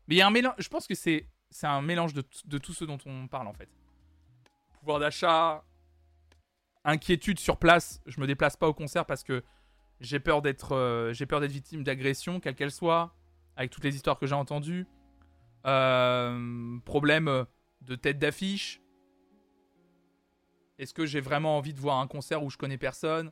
Mais 0.07 0.15
il 0.15 0.17
y 0.17 0.21
a 0.21 0.27
un 0.27 0.31
mélange. 0.31 0.55
Je 0.57 0.67
pense 0.69 0.87
que 0.87 0.95
c'est 0.95 1.27
un 1.63 1.81
mélange 1.81 2.13
de, 2.13 2.23
de 2.45 2.57
tout 2.57 2.73
ce 2.73 2.85
dont 2.85 2.97
on 3.05 3.27
parle 3.27 3.47
en 3.47 3.53
fait. 3.53 3.69
Pouvoir 4.79 4.99
d'achat, 4.99 5.63
inquiétude 6.83 7.39
sur 7.39 7.57
place. 7.57 8.01
Je 8.07 8.19
me 8.19 8.27
déplace 8.27 8.57
pas 8.57 8.67
au 8.67 8.73
concert 8.73 9.05
parce 9.05 9.23
que 9.23 9.43
j'ai 9.99 10.19
peur 10.19 10.41
d'être 10.41 11.11
j'ai 11.13 11.25
peur 11.25 11.39
d'être 11.39 11.51
victime 11.51 11.83
d'agression, 11.83 12.39
quelle 12.39 12.55
qu'elle 12.55 12.71
soit, 12.71 13.13
avec 13.55 13.69
toutes 13.71 13.83
les 13.83 13.95
histoires 13.95 14.17
que 14.17 14.25
j'ai 14.25 14.35
entendues. 14.35 14.87
Euh, 15.65 16.79
problème 16.85 17.27
euh, 17.27 17.45
de 17.81 17.95
tête 17.95 18.19
d'affiche. 18.19 18.81
Est-ce 20.79 20.93
que 20.93 21.05
j'ai 21.05 21.21
vraiment 21.21 21.57
envie 21.57 21.73
de 21.73 21.79
voir 21.79 21.99
un 21.99 22.07
concert 22.07 22.43
où 22.43 22.49
je 22.49 22.57
connais 22.57 22.77
personne? 22.77 23.31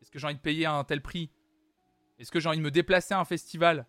Est-ce 0.00 0.10
que 0.10 0.18
j'ai 0.18 0.26
envie 0.26 0.36
de 0.36 0.40
payer 0.40 0.66
un 0.66 0.84
tel 0.84 1.02
prix? 1.02 1.30
Est-ce 2.18 2.30
que 2.30 2.40
j'ai 2.40 2.48
envie 2.48 2.58
de 2.58 2.62
me 2.62 2.70
déplacer 2.70 3.14
à 3.14 3.20
un 3.20 3.24
festival, 3.24 3.86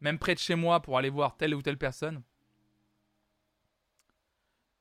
même 0.00 0.18
près 0.18 0.34
de 0.34 0.38
chez 0.38 0.54
moi, 0.54 0.80
pour 0.82 0.98
aller 0.98 1.08
voir 1.08 1.36
telle 1.36 1.54
ou 1.54 1.62
telle 1.62 1.78
personne? 1.78 2.22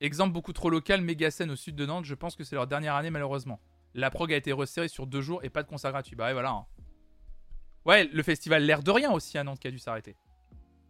Exemple 0.02 0.34
beaucoup 0.34 0.54
trop 0.54 0.70
local, 0.70 1.02
méga 1.02 1.30
scène 1.32 1.52
au 1.52 1.56
sud 1.56 1.76
de 1.76 1.86
Nantes, 1.86 2.06
je 2.06 2.16
pense 2.16 2.36
que 2.36 2.44
c'est 2.44 2.56
leur 2.56 2.68
dernière 2.68 2.96
année 2.96 3.10
malheureusement. 3.10 3.62
La 3.94 4.10
prog 4.10 4.32
a 4.32 4.38
été 4.38 4.52
resserrée 4.52 4.88
sur 4.88 5.08
deux 5.08 5.22
jours 5.22 5.44
et 5.44 5.50
pas 5.50 5.64
de 5.64 5.68
concert 5.68 5.92
gratuit. 5.92 6.16
Bah 6.16 6.26
ouais, 6.28 6.34
voilà. 6.34 6.52
hein. 6.52 6.66
Ouais, 7.86 8.06
le 8.06 8.24
festival 8.24 8.64
L'air 8.64 8.84
de 8.84 8.92
rien 8.92 9.12
aussi 9.12 9.38
à 9.38 9.44
Nantes 9.44 9.60
qui 9.60 9.68
a 9.68 9.72
dû 9.72 9.80
s'arrêter. 9.80 10.16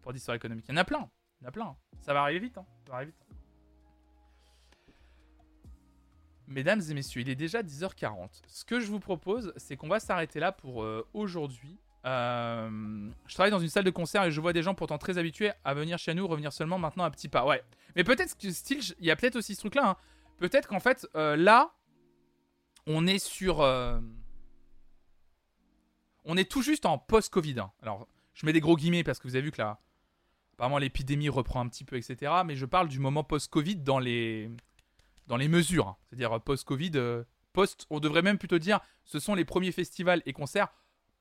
Pour 0.01 0.13
d'histoire 0.13 0.35
économique. 0.35 0.65
Il 0.67 0.71
y 0.71 0.73
en 0.73 0.77
a 0.77 0.85
plein. 0.85 1.09
Il 1.39 1.43
y 1.43 1.45
en 1.45 1.49
a 1.49 1.51
plein. 1.51 1.65
hein. 1.65 1.75
Ça 2.01 2.13
va 2.13 2.21
arriver 2.21 2.39
vite. 2.39 2.57
hein. 2.57 2.65
Va 2.87 2.95
arriver 2.95 3.11
vite. 3.11 3.25
Mesdames 6.47 6.81
et 6.89 6.93
messieurs, 6.95 7.21
il 7.21 7.29
est 7.29 7.35
déjà 7.35 7.61
10h40. 7.61 8.41
Ce 8.47 8.65
que 8.65 8.79
je 8.79 8.87
vous 8.87 8.99
propose, 8.99 9.53
c'est 9.57 9.77
qu'on 9.77 9.87
va 9.87 9.99
s'arrêter 9.99 10.39
là 10.39 10.51
pour 10.51 10.81
euh, 10.83 11.07
aujourd'hui. 11.13 11.77
Euh, 12.05 13.09
je 13.27 13.33
travaille 13.35 13.51
dans 13.51 13.59
une 13.59 13.69
salle 13.69 13.83
de 13.83 13.91
concert 13.91 14.23
et 14.23 14.31
je 14.31 14.41
vois 14.41 14.53
des 14.53 14.63
gens 14.63 14.73
pourtant 14.73 14.97
très 14.97 15.17
habitués 15.19 15.51
à 15.63 15.73
venir 15.75 15.99
chez 15.99 16.13
nous, 16.15 16.25
revenir 16.27 16.51
seulement 16.51 16.79
maintenant 16.79 17.03
à 17.03 17.11
petits 17.11 17.27
pas. 17.29 17.45
Ouais. 17.45 17.61
Mais 17.95 18.03
peut-être 18.03 18.35
que 18.37 18.49
style, 18.51 18.79
il 18.99 19.05
y 19.05 19.11
a 19.11 19.15
peut-être 19.15 19.35
aussi 19.35 19.53
ce 19.53 19.59
truc-là. 19.59 19.89
hein. 19.89 19.95
Peut-être 20.37 20.67
qu'en 20.67 20.79
fait, 20.79 21.05
euh, 21.15 21.35
là, 21.35 21.71
on 22.87 23.05
est 23.05 23.19
sur. 23.19 23.59
on 26.25 26.37
est 26.37 26.49
tout 26.49 26.61
juste 26.63 26.85
en 26.87 26.97
post-Covid. 26.97 27.59
hein. 27.59 27.71
Alors, 27.83 28.07
je 28.33 28.45
mets 28.47 28.53
des 28.53 28.61
gros 28.61 28.75
guillemets 28.75 29.03
parce 29.03 29.19
que 29.19 29.27
vous 29.27 29.35
avez 29.35 29.43
vu 29.43 29.51
que 29.51 29.61
là, 29.61 29.79
apparemment, 30.59 30.77
l'épidémie 30.77 31.29
reprend 31.29 31.61
un 31.61 31.69
petit 31.69 31.85
peu, 31.85 31.95
etc. 31.95 32.33
Mais 32.45 32.57
je 32.57 32.65
parle 32.65 32.89
du 32.89 32.99
moment 32.99 33.23
post-Covid 33.23 33.77
dans 33.77 33.97
les, 33.97 34.49
dans 35.27 35.37
les 35.37 35.47
mesures. 35.47 35.87
hein. 35.87 35.97
C'est-à-dire 36.09 36.33
euh, 36.33 36.39
post-Covid, 36.39 36.91
euh, 36.95 37.23
post. 37.53 37.87
On 37.89 38.01
devrait 38.01 38.21
même 38.21 38.37
plutôt 38.37 38.59
dire, 38.59 38.81
ce 39.05 39.19
sont 39.19 39.35
les 39.35 39.45
premiers 39.45 39.71
festivals 39.71 40.21
et 40.25 40.33
concerts 40.33 40.67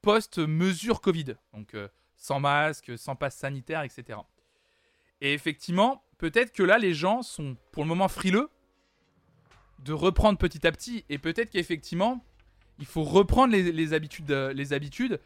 post-mesure 0.02 1.00
Covid. 1.00 1.36
Donc, 1.54 1.74
euh, 1.74 1.86
sans 2.16 2.40
masque, 2.40 2.98
sans 2.98 3.14
passe 3.14 3.36
sanitaire, 3.36 3.82
etc. 3.82 4.18
Et 5.20 5.34
effectivement, 5.34 6.02
peut-être 6.18 6.52
que 6.52 6.64
là, 6.64 6.78
les 6.78 6.92
gens 6.92 7.22
sont 7.22 7.56
pour 7.70 7.84
le 7.84 7.88
moment 7.88 8.08
frileux 8.08 8.50
de 9.84 9.92
reprendre 9.92 10.36
petit 10.36 10.66
à 10.66 10.72
petit. 10.72 11.04
Et 11.10 11.18
peut-être 11.18 11.50
qu'effectivement, 11.50 12.24
il 12.80 12.86
faut 12.86 13.04
reprendre 13.04 13.54
les, 13.54 13.92
habitudes. 13.92 15.20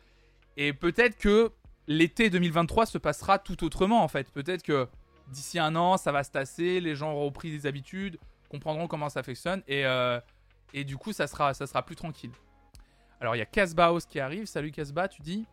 Et 0.58 0.74
peut-être 0.74 1.16
que 1.16 1.50
l'été 1.86 2.30
2023 2.30 2.86
se 2.86 2.98
passera 2.98 3.38
tout 3.38 3.64
autrement 3.64 4.02
en 4.02 4.08
fait. 4.08 4.30
Peut-être 4.30 4.62
que 4.62 4.88
d'ici 5.28 5.58
un 5.58 5.76
an, 5.76 5.96
ça 5.96 6.12
va 6.12 6.24
se 6.24 6.30
tasser, 6.30 6.80
les 6.80 6.94
gens 6.94 7.12
auront 7.12 7.26
repris 7.26 7.50
des 7.50 7.66
habitudes, 7.66 8.18
comprendront 8.50 8.86
comment 8.86 9.08
ça 9.08 9.22
fonctionne 9.22 9.62
et, 9.66 9.86
euh, 9.86 10.20
et 10.74 10.84
du 10.84 10.96
coup, 10.96 11.12
ça 11.12 11.26
sera, 11.26 11.54
ça 11.54 11.66
sera 11.66 11.84
plus 11.84 11.96
tranquille. 11.96 12.32
Alors, 13.20 13.36
il 13.36 13.38
y 13.38 13.42
a 13.42 13.46
Casbaos 13.46 14.00
qui 14.00 14.18
arrive. 14.18 14.46
Salut 14.46 14.72
Casba, 14.72 15.06
tu 15.06 15.22
dis? 15.22 15.46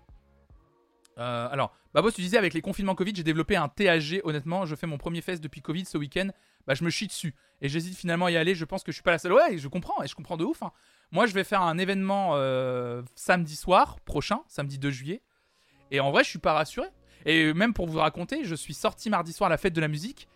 Euh, 1.18 1.48
alors, 1.52 1.74
Babos, 1.94 2.12
tu 2.12 2.22
disais 2.22 2.38
avec 2.38 2.54
les 2.54 2.62
confinements 2.62 2.96
Covid, 2.96 3.14
j'ai 3.16 3.24
développé 3.24 3.56
un 3.56 3.68
THG. 3.68 4.22
Honnêtement, 4.24 4.66
je 4.66 4.76
fais 4.76 4.88
mon 4.88 4.98
premier 4.98 5.22
fest 5.22 5.44
depuis 5.44 5.62
Covid 5.62 5.86
ce 5.86 5.98
week-end. 5.98 6.30
Bah, 6.66 6.74
je 6.74 6.84
me 6.84 6.90
chie 6.90 7.08
dessus. 7.08 7.36
Et 7.62 7.70
j'hésite 7.70 7.96
finalement 7.98 8.26
à 8.28 8.32
y 8.32 8.38
aller. 8.38 8.56
Je 8.56 8.66
pense 8.66 8.84
que 8.84 8.92
je 8.92 8.96
suis 8.96 9.04
pas 9.04 9.12
la 9.12 9.20
seule. 9.20 9.34
Ouais, 9.34 9.58
je 9.58 9.68
comprends. 9.68 10.02
Et 10.02 10.08
je 10.08 10.16
comprends 10.16 10.38
de 10.38 10.46
ouf. 10.46 10.64
hein. 10.64 10.72
Moi, 11.12 11.26
je 11.26 11.34
vais 11.34 11.44
faire 11.44 11.62
un 11.62 11.78
événement 11.78 12.32
euh, 12.36 13.02
samedi 13.16 13.56
soir 13.56 14.00
prochain, 14.00 14.42
samedi 14.48 14.80
2 14.80 14.90
juillet. 14.90 15.22
Et 15.92 16.00
en 16.00 16.12
vrai, 16.12 16.24
je 16.24 16.30
suis 16.30 16.40
pas 16.40 16.54
rassuré. 16.54 16.88
Et 17.26 17.54
même 17.54 17.74
pour 17.74 17.88
vous 17.88 18.00
raconter, 18.00 18.44
je 18.44 18.56
suis 18.56 18.74
sorti 18.74 19.10
mardi 19.10 19.34
soir 19.34 19.48
à 19.48 19.50
la 19.50 19.58
fête 19.58 19.74
de 19.74 19.82
la 19.82 19.88
musique. 19.88 20.28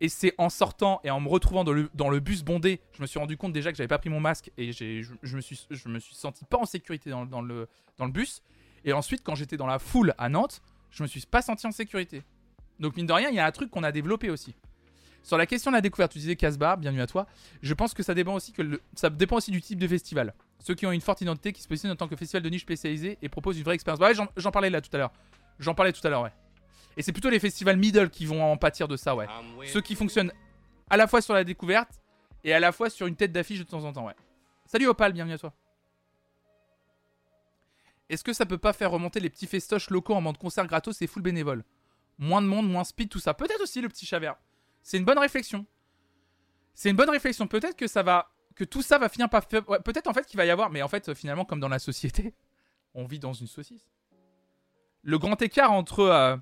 Et 0.00 0.08
c'est 0.08 0.34
en 0.38 0.48
sortant 0.48 1.00
et 1.04 1.10
en 1.10 1.20
me 1.20 1.28
retrouvant 1.28 1.62
dans 1.62 1.72
le, 2.08 2.20
bus 2.20 2.42
bondé, 2.42 2.80
je 2.92 3.02
me 3.02 3.06
suis 3.06 3.18
rendu 3.18 3.36
compte 3.36 3.52
déjà 3.52 3.70
que 3.70 3.76
j'avais 3.76 3.88
pas 3.88 3.98
pris 3.98 4.08
mon 4.08 4.20
masque 4.20 4.50
et 4.56 4.72
je, 4.72 5.06
je 5.22 5.36
me 5.36 5.42
suis, 5.42 5.60
je 5.70 5.98
senti 6.10 6.46
pas 6.46 6.56
en 6.56 6.64
sécurité 6.64 7.10
dans, 7.10 7.42
le, 7.42 7.68
bus. 8.08 8.40
Et 8.86 8.94
ensuite, 8.94 9.22
quand 9.22 9.34
j'étais 9.34 9.58
dans 9.58 9.66
la 9.66 9.78
foule 9.78 10.14
à 10.16 10.30
Nantes, 10.30 10.62
je 10.90 11.02
me 11.02 11.08
suis 11.08 11.20
pas 11.20 11.42
senti 11.42 11.66
en 11.66 11.72
sécurité. 11.72 12.22
Donc, 12.78 12.96
mine 12.96 13.06
de 13.06 13.12
rien, 13.12 13.28
il 13.28 13.34
y 13.34 13.38
a 13.38 13.44
un 13.44 13.50
truc 13.50 13.70
qu'on 13.70 13.82
a 13.82 13.92
développé 13.92 14.30
aussi. 14.30 14.54
Sur 15.22 15.36
la 15.36 15.44
question 15.44 15.70
de 15.70 15.76
la 15.76 15.82
découverte, 15.82 16.12
tu 16.12 16.18
disais 16.18 16.34
Casbah, 16.34 16.76
bienvenue 16.76 17.02
à 17.02 17.06
toi. 17.06 17.26
Je 17.60 17.74
pense 17.74 17.92
que 17.92 18.02
ça 18.02 18.14
dépend 18.14 18.34
aussi 18.34 18.52
que 18.52 18.80
ça 18.94 19.10
dépend 19.10 19.36
aussi 19.36 19.50
du 19.50 19.60
type 19.60 19.78
de 19.78 19.86
festival. 19.86 20.32
Ceux 20.60 20.74
qui 20.74 20.86
ont 20.86 20.92
une 20.92 21.00
forte 21.00 21.20
identité, 21.20 21.52
qui 21.52 21.62
se 21.62 21.68
positionnent 21.68 21.92
en 21.92 21.96
tant 21.96 22.06
que 22.06 22.16
festival 22.16 22.42
de 22.42 22.48
niche 22.48 22.62
spécialisé 22.62 23.18
et 23.22 23.28
proposent 23.28 23.58
une 23.58 23.64
vraie 23.64 23.74
expérience. 23.74 24.00
Ouais, 24.00 24.26
j'en 24.36 24.50
parlais 24.50 24.70
là 24.70 24.80
tout 24.80 24.90
à 24.94 24.98
l'heure. 24.98 25.12
J'en 25.58 25.74
parlais 25.74 25.92
tout 25.92 26.06
à 26.06 26.10
l'heure, 26.10 26.22
ouais. 26.22 26.32
Et 26.96 27.02
c'est 27.02 27.12
plutôt 27.12 27.30
les 27.30 27.38
festivals 27.38 27.76
middle 27.76 28.10
qui 28.10 28.26
vont 28.26 28.42
en 28.42 28.56
pâtir 28.56 28.86
de 28.88 28.96
ça, 28.96 29.16
ouais. 29.16 29.26
Ceux 29.66 29.80
qui 29.80 29.94
fonctionnent 29.94 30.32
à 30.90 30.96
la 30.96 31.06
fois 31.06 31.22
sur 31.22 31.34
la 31.34 31.44
découverte 31.44 32.00
et 32.44 32.52
à 32.52 32.60
la 32.60 32.72
fois 32.72 32.90
sur 32.90 33.06
une 33.06 33.16
tête 33.16 33.32
d'affiche 33.32 33.58
de 33.58 33.64
temps 33.64 33.84
en 33.84 33.92
temps, 33.92 34.06
ouais. 34.06 34.14
Salut 34.66 34.86
Opal, 34.86 35.12
bienvenue 35.12 35.34
à 35.34 35.38
toi. 35.38 35.52
Est-ce 38.08 38.24
que 38.24 38.32
ça 38.32 38.44
peut 38.44 38.58
pas 38.58 38.72
faire 38.72 38.90
remonter 38.90 39.20
les 39.20 39.30
petits 39.30 39.46
festoches 39.46 39.88
locaux 39.88 40.14
en 40.14 40.20
mode 40.20 40.36
concert 40.36 40.66
gratos 40.66 41.00
et 41.00 41.06
full 41.06 41.22
bénévole? 41.22 41.64
Moins 42.18 42.42
de 42.42 42.46
monde, 42.46 42.68
moins 42.68 42.84
speed, 42.84 43.08
tout 43.08 43.20
ça. 43.20 43.34
Peut-être 43.34 43.62
aussi 43.62 43.80
le 43.80 43.88
petit 43.88 44.04
chavert. 44.04 44.36
C'est 44.82 44.98
une 44.98 45.04
bonne 45.04 45.18
réflexion. 45.18 45.64
C'est 46.74 46.90
une 46.90 46.96
bonne 46.96 47.10
réflexion. 47.10 47.46
Peut-être 47.46 47.76
que 47.76 47.86
ça 47.86 48.02
va, 48.02 48.30
que 48.60 48.64
tout 48.64 48.82
ça 48.82 48.98
va 48.98 49.08
finir 49.08 49.30
par 49.30 49.42
ouais, 49.68 49.80
Peut-être 49.80 50.06
en 50.06 50.12
fait 50.12 50.26
qu'il 50.26 50.36
va 50.36 50.44
y 50.44 50.50
avoir, 50.50 50.68
mais 50.68 50.82
en 50.82 50.88
fait 50.88 51.08
euh, 51.08 51.14
finalement 51.14 51.46
comme 51.46 51.60
dans 51.60 51.68
la 51.68 51.78
société, 51.78 52.34
on 52.94 53.04
vit 53.06 53.18
dans 53.18 53.32
une 53.32 53.46
saucisse. 53.46 53.88
Le 55.02 55.18
grand 55.18 55.40
écart 55.40 55.72
entre 55.72 56.00
euh, 56.00 56.36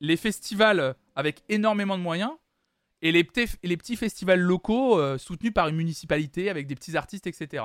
les 0.00 0.18
festivals 0.18 0.94
avec 1.16 1.42
énormément 1.48 1.96
de 1.96 2.02
moyens 2.02 2.30
et 3.00 3.10
les, 3.10 3.24
petits- 3.24 3.96
festivals 3.96 4.40
locaux 4.40 4.98
euh, 4.98 5.16
soutenus 5.16 5.54
par 5.54 5.68
une 5.68 5.76
municipalité 5.76 6.50
avec 6.50 6.66
des 6.66 6.74
petits 6.74 6.94
artistes, 6.94 7.26
etc. 7.26 7.64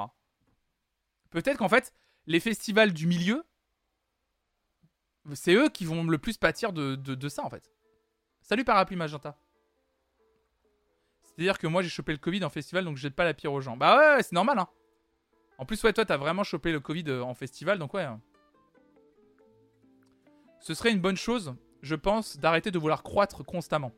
Peut-être 1.31 1.57
qu'en 1.57 1.67
fait, 1.69 1.93
les 2.27 2.39
festivals 2.39 2.93
du 2.93 3.07
milieu, 3.07 3.43
c'est 5.33 5.53
eux 5.53 5.67
qui 5.69 5.83
vont 5.83 6.05
le 6.05 6.17
plus 6.17 6.37
pâtir 6.37 6.71
de, 6.71 6.95
de- 6.95 7.15
de 7.15 7.29
ça, 7.29 7.43
en 7.43 7.49
fait. 7.49 7.69
Salut 8.41 8.63
Parapluie 8.63 8.95
Magenta. 8.97 9.37
C'est-à-dire 11.39 11.57
que 11.57 11.67
moi, 11.67 11.81
j'ai 11.81 11.87
chopé 11.87 12.11
le 12.11 12.17
Covid 12.17 12.43
en 12.43 12.49
festival, 12.49 12.83
donc 12.83 12.97
je 12.97 13.01
jette 13.01 13.15
pas 13.15 13.23
la 13.23 13.33
pierre 13.33 13.53
aux 13.53 13.61
gens. 13.61 13.77
Bah 13.77 13.97
ouais, 13.97 14.15
ouais, 14.17 14.23
c'est 14.23 14.33
normal, 14.33 14.59
hein. 14.59 14.67
En 15.57 15.65
plus, 15.65 15.81
ouais, 15.83 15.93
toi, 15.93 16.03
t'as 16.03 16.17
vraiment 16.17 16.43
chopé 16.43 16.73
le 16.73 16.81
Covid 16.81 17.05
euh, 17.07 17.21
en 17.23 17.33
festival, 17.33 17.79
donc 17.79 17.93
ouais. 17.93 18.05
Ce 20.59 20.73
serait 20.73 20.91
une 20.91 20.99
bonne 20.99 21.15
chose, 21.15 21.55
je 21.81 21.95
pense, 21.95 22.37
d'arrêter 22.39 22.71
de 22.71 22.77
vouloir 22.77 23.03
croître 23.03 23.45
constamment. 23.45 23.93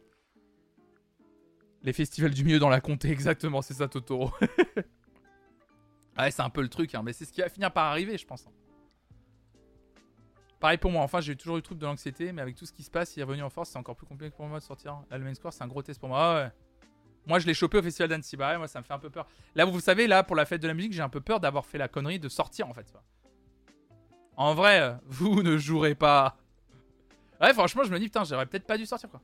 Les 1.82 1.94
festivals 1.94 2.30
du 2.30 2.44
milieu 2.44 2.60
dans 2.60 2.70
la 2.70 2.80
comté, 2.80 3.10
exactement, 3.12 3.64
c'est 3.64 3.74
ça, 3.74 3.88
Totoro. 3.88 4.32
ouais, 6.20 6.30
c'est 6.30 6.44
un 6.44 6.52
peu 6.52 6.62
le 6.62 6.70
truc, 6.70 6.94
hein, 6.94 7.02
mais 7.04 7.12
c'est 7.12 7.26
ce 7.26 7.34
qui 7.34 7.42
va 7.42 7.50
finir 7.50 7.74
par 7.74 7.86
arriver, 7.86 8.20
je 8.20 8.28
pense. 8.28 8.46
hein. 8.46 8.52
Pareil 10.60 10.78
pour 10.78 10.92
moi, 10.92 11.02
enfin, 11.02 11.22
j'ai 11.22 11.36
toujours 11.36 11.56
eu 11.56 11.62
le 11.62 11.64
truc 11.64 11.80
de 11.80 11.88
l'anxiété, 11.88 12.34
mais 12.34 12.44
avec 12.44 12.56
tout 12.56 12.68
ce 12.68 12.72
qui 12.72 12.84
se 12.84 12.92
passe, 12.92 13.18
il 13.18 13.22
est 13.22 13.24
revenu 13.24 13.42
en 13.42 13.50
force, 13.50 13.72
c'est 13.72 13.80
encore 13.80 13.96
plus 13.96 14.06
compliqué 14.06 14.30
pour 14.30 14.46
moi 14.46 14.60
de 14.60 14.64
sortir. 14.64 15.02
Là, 15.10 15.18
le 15.18 15.24
main 15.24 15.34
score, 15.34 15.52
c'est 15.52 15.64
un 15.64 15.68
gros 15.68 15.82
test 15.82 16.00
pour 16.00 16.10
moi. 16.10 16.20
Ah 16.22 16.44
ouais. 16.44 16.52
Moi, 17.28 17.40
je 17.40 17.46
l'ai 17.48 17.54
chopé 17.54 17.78
au 17.78 17.82
festival 17.84 18.10
d'Annecy. 18.10 18.36
Ouais, 18.36 18.58
moi, 18.58 18.68
ça 18.68 18.80
me 18.80 18.86
fait 18.86 18.94
un 18.94 19.00
peu 19.00 19.10
peur. 19.10 19.28
Là, 19.56 19.66
vous, 19.66 19.80
savez, 19.80 20.08
là, 20.08 20.24
pour 20.24 20.36
la 20.36 20.46
fête 20.46 20.62
de 20.62 20.68
la 20.68 20.74
musique, 20.74 20.94
j'ai 20.94 21.02
un 21.02 21.10
peu 21.10 21.22
peur 21.22 21.40
d'avoir 21.40 21.66
fait 21.66 21.78
la 21.78 21.88
connerie 21.88 22.20
de 22.20 22.30
sortir, 22.30 22.68
en 22.68 22.74
fait. 22.74 22.92
En 24.36 24.54
vrai, 24.54 24.98
vous 25.06 25.44
ne 25.44 25.58
jouerez 25.58 25.96
pas. 25.96 26.38
Ouais, 27.40 27.54
franchement, 27.54 27.84
je 27.84 27.92
me 27.92 28.00
dis, 28.00 28.06
putain, 28.06 28.24
j'aurais 28.24 28.46
peut-être 28.46 28.66
pas 28.66 28.78
dû 28.78 28.86
sortir, 28.86 29.10
quoi. 29.10 29.22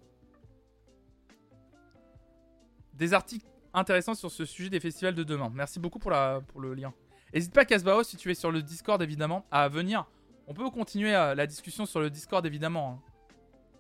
Des 2.94 3.14
articles 3.14 3.46
intéressants 3.74 4.16
sur 4.16 4.32
ce 4.32 4.46
sujet 4.46 4.70
des 4.70 4.80
festivals 4.80 5.14
de 5.16 5.24
demain. 5.24 5.52
Merci 5.54 5.80
beaucoup 5.80 6.00
pour, 6.00 6.12
la, 6.12 6.42
pour 6.48 6.62
le 6.62 6.74
lien. 6.74 6.94
N'hésite 7.34 7.54
pas, 7.54 7.66
Casbao, 7.66 8.04
si 8.04 8.18
tu 8.18 8.32
es 8.32 8.36
sur 8.36 8.52
le 8.52 8.62
Discord, 8.62 9.02
évidemment, 9.02 9.46
à 9.52 9.68
venir. 9.70 10.06
On 10.48 10.54
peut 10.54 10.70
continuer 10.70 11.14
euh, 11.16 11.36
la 11.36 11.46
discussion 11.46 11.86
sur 11.86 12.00
le 12.00 12.10
Discord, 12.10 12.46
évidemment. 12.46 13.02
hein. 13.04 13.12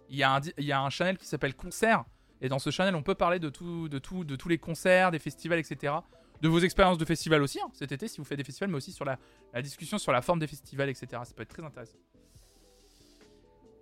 Il 0.10 0.18
y, 0.18 0.24
a 0.24 0.36
un, 0.36 0.42
il 0.58 0.66
y 0.66 0.72
a 0.72 0.80
un 0.80 0.90
channel 0.90 1.18
qui 1.18 1.26
s'appelle 1.26 1.54
Concert. 1.56 2.06
Et 2.42 2.50
dans 2.50 2.60
ce 2.60 2.70
channel, 2.70 2.96
on 2.96 3.04
peut 3.04 3.16
parler 3.16 3.40
de, 3.40 3.50
tout, 3.50 3.90
de, 3.90 4.00
tout, 4.00 4.24
de 4.24 4.36
tous 4.36 4.50
les 4.50 4.58
concerts, 4.58 5.12
des 5.12 5.20
festivals, 5.20 5.60
etc. 5.60 5.94
De 6.42 6.48
vos 6.48 6.60
expériences 6.60 6.98
de 6.98 7.06
festival 7.06 7.42
aussi, 7.42 7.60
hein, 7.60 7.70
cet 7.74 7.92
été, 7.92 8.08
si 8.08 8.20
vous 8.20 8.24
faites 8.24 8.38
des 8.38 8.44
festivals, 8.44 8.70
mais 8.70 8.78
aussi 8.78 8.92
sur 8.92 9.06
la, 9.06 9.18
discussion 9.62 9.98
sur 9.98 10.12
la 10.12 10.22
forme 10.22 10.40
des 10.40 10.48
festivals, 10.48 10.90
etc. 10.90 11.08
Ça 11.24 11.34
peut 11.36 11.42
être 11.44 11.50
très 11.50 11.64
intéressant. 11.64 11.98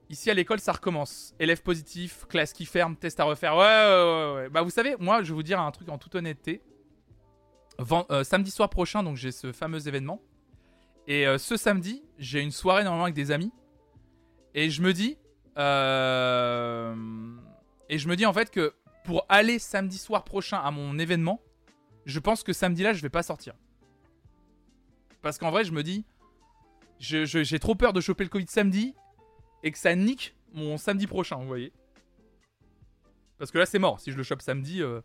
Ici 0.10 0.30
à 0.30 0.34
l'école, 0.34 0.60
ça 0.60 0.72
recommence. 0.72 1.34
Élèves 1.40 1.64
positifs, 1.64 2.26
classe 2.30 2.54
qui 2.54 2.66
ferme, 2.66 2.96
test 2.96 3.20
à 3.20 3.26
refaire. 3.26 3.58
Ouais, 3.58 3.64
ouais, 3.64 4.34
ouais. 4.36 4.50
Bah, 4.50 4.62
vous 4.62 4.70
savez, 4.70 4.96
moi, 5.00 5.22
je 5.24 5.30
vais 5.30 5.34
vous 5.34 5.44
dire 5.44 5.60
un 5.60 5.72
truc 5.72 5.90
en 5.90 5.98
toute 5.98 6.16
honnêteté. 6.16 6.62
Euh, 7.92 8.24
samedi 8.24 8.52
soir 8.52 8.70
prochain, 8.70 9.04
donc 9.04 9.18
j'ai 9.18 9.32
ce 9.32 9.52
fameux 9.52 9.88
événement. 9.88 10.22
Et 11.08 11.28
euh, 11.28 11.38
ce 11.38 11.58
samedi, 11.58 12.04
j'ai 12.18 12.40
une 12.40 12.52
soirée 12.52 12.84
normalement 12.84 13.06
avec 13.06 13.16
des 13.16 13.32
amis. 13.32 13.52
Et 14.54 14.70
je 14.70 14.82
me 14.82 14.94
dis. 14.94 15.18
euh, 15.58 16.96
Et 17.90 17.98
je 17.98 18.08
me 18.08 18.16
dis 18.16 18.26
en 18.26 18.34
fait 18.34 18.50
que 18.52 18.74
pour 19.04 19.26
aller 19.30 19.60
samedi 19.60 19.98
soir 19.98 20.24
prochain 20.24 20.58
à 20.58 20.72
mon 20.72 20.98
événement, 20.98 21.42
je 22.06 22.20
pense 22.20 22.44
que 22.44 22.54
samedi 22.54 22.84
là, 22.84 22.94
je 22.94 23.02
vais 23.02 23.10
pas 23.10 23.24
sortir. 23.24 23.54
Parce 25.22 25.38
qu'en 25.38 25.52
vrai, 25.52 25.64
je 25.64 25.72
me 25.72 25.84
dis. 25.84 26.06
J'ai 27.00 27.60
trop 27.60 27.76
peur 27.76 27.92
de 27.92 28.00
choper 28.00 28.24
le 28.24 28.30
Covid 28.30 28.48
samedi 28.48 28.96
et 29.64 29.72
que 29.72 29.78
ça 29.78 29.94
nique 29.96 30.34
mon 30.54 30.78
samedi 30.78 31.08
prochain, 31.08 31.36
vous 31.36 31.46
voyez. 31.48 31.74
Parce 33.38 33.52
que 33.52 33.58
là, 33.58 33.66
c'est 33.66 33.80
mort. 33.80 34.00
Si 34.00 34.12
je 34.12 34.18
le 34.18 34.24
chope 34.24 34.42
samedi, 34.42 34.82
euh, 34.82 35.02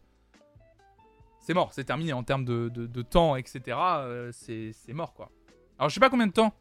c'est 1.40 1.52
mort. 1.52 1.72
C'est 1.72 1.82
terminé 1.84 2.12
en 2.12 2.22
termes 2.22 2.44
de, 2.44 3.02
temps, 3.02 3.34
etc. 3.34 3.76
euh, 3.76 4.30
c'est 4.32 4.72
mort, 4.92 5.14
quoi. 5.14 5.30
Alors, 5.78 5.88
je 5.88 5.94
sais 5.94 6.00
pas 6.00 6.10
combien 6.10 6.28
de 6.28 6.32
temps. 6.32 6.54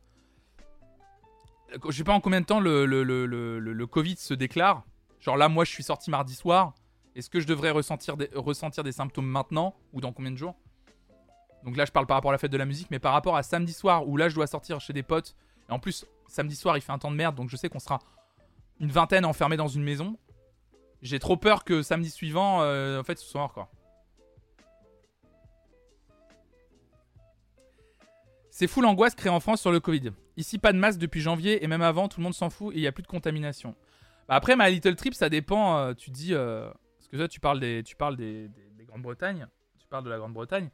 Je 1.87 1.91
sais 1.91 2.03
pas 2.03 2.13
en 2.13 2.21
combien 2.21 2.41
de 2.41 2.45
temps 2.47 2.59
le, 2.59 2.85
le, 2.87 3.03
le- 3.03 3.25
le 3.59 3.87
Covid 3.87 4.15
se 4.15 4.33
déclare. 4.33 4.83
Genre 5.19 5.37
là, 5.37 5.49
moi, 5.49 5.65
je 5.65 5.71
suis 5.71 5.83
sorti 5.83 6.09
mardi 6.09 6.33
soir. 6.33 6.73
Est-ce 7.15 7.29
que 7.29 7.39
je 7.39 7.47
devrais 7.47 7.71
ressentir 7.71 8.15
des, 8.17 8.91
symptômes 8.91 9.25
maintenant 9.25 9.75
ou 9.93 10.01
dans 10.01 10.13
combien 10.13 10.31
de 10.31 10.37
jours? 10.37 10.55
Donc 11.65 11.75
là, 11.75 11.85
je 11.85 11.91
parle 11.91 12.05
par 12.05 12.15
rapport 12.15 12.31
à 12.31 12.33
la 12.33 12.37
fête 12.37 12.51
de 12.51 12.57
la 12.57 12.65
musique, 12.65 12.87
mais 12.91 12.99
par 12.99 13.11
rapport 13.11 13.35
à 13.35 13.43
samedi 13.43 13.73
soir 13.73 14.07
où 14.07 14.15
là, 14.15 14.29
je 14.29 14.35
dois 14.35 14.47
sortir 14.47 14.79
chez 14.79 14.93
des 14.93 15.03
potes. 15.03 15.35
Et 15.67 15.71
en 15.71 15.79
plus, 15.79 16.05
samedi 16.27 16.55
soir, 16.55 16.77
il 16.77 16.81
fait 16.81 16.91
un 16.91 16.99
temps 16.99 17.11
de 17.11 17.17
merde, 17.17 17.35
donc 17.35 17.49
je 17.49 17.57
sais 17.57 17.67
qu'on 17.67 17.79
sera 17.79 17.99
une 18.79 18.91
vingtaine 18.91 19.25
enfermés 19.25 19.57
dans 19.57 19.67
une 19.67 19.83
maison. 19.83 20.17
J'ai 21.01 21.19
trop 21.19 21.35
peur 21.35 21.65
que 21.65 21.81
samedi 21.81 22.09
suivant, 22.09 22.61
euh, 22.61 23.01
en 23.01 23.03
fait, 23.03 23.17
ce 23.19 23.25
soit 23.25 23.41
mort, 23.41 23.53
quoi. 23.53 23.69
C'est 28.59 28.67
fou 28.67 28.81
l'angoisse 28.81 29.15
créée 29.15 29.31
en 29.31 29.39
France 29.39 29.61
sur 29.61 29.71
le 29.71 29.79
Covid. 29.79 30.11
Ici, 30.35 30.57
pas 30.57 30.73
de 30.73 30.77
masque 30.77 30.99
depuis 30.99 31.21
janvier 31.21 31.63
et 31.63 31.67
même 31.67 31.81
avant, 31.81 32.09
tout 32.09 32.19
le 32.19 32.23
monde 32.25 32.33
s'en 32.33 32.49
fout 32.49 32.73
et 32.73 32.77
il 32.77 32.81
n'y 32.81 32.87
a 32.87 32.91
plus 32.91 33.03
de 33.03 33.07
contamination. 33.07 33.73
Bah 34.29 34.35
après, 34.35 34.55
ma 34.55 34.69
Little 34.69 34.95
Trip, 34.95 35.15
ça 35.15 35.27
dépend. 35.27 35.79
euh, 35.79 35.93
tu 35.95 36.11
dis. 36.11 36.35
euh, 36.35 36.69
parce 36.97 37.07
que 37.07 37.17
toi, 37.17 37.27
tu 37.27 37.39
parles 37.39 37.59
des, 37.59 37.81
tu 37.83 37.95
parles 37.95 38.15
des, 38.15 38.47
des, 38.47 38.85
Grande-Bretagne. 38.85 39.47
Tu 39.79 39.87
parles 39.87 40.03
de 40.03 40.09
la 40.09 40.17
Grande-Bretagne. 40.19 40.69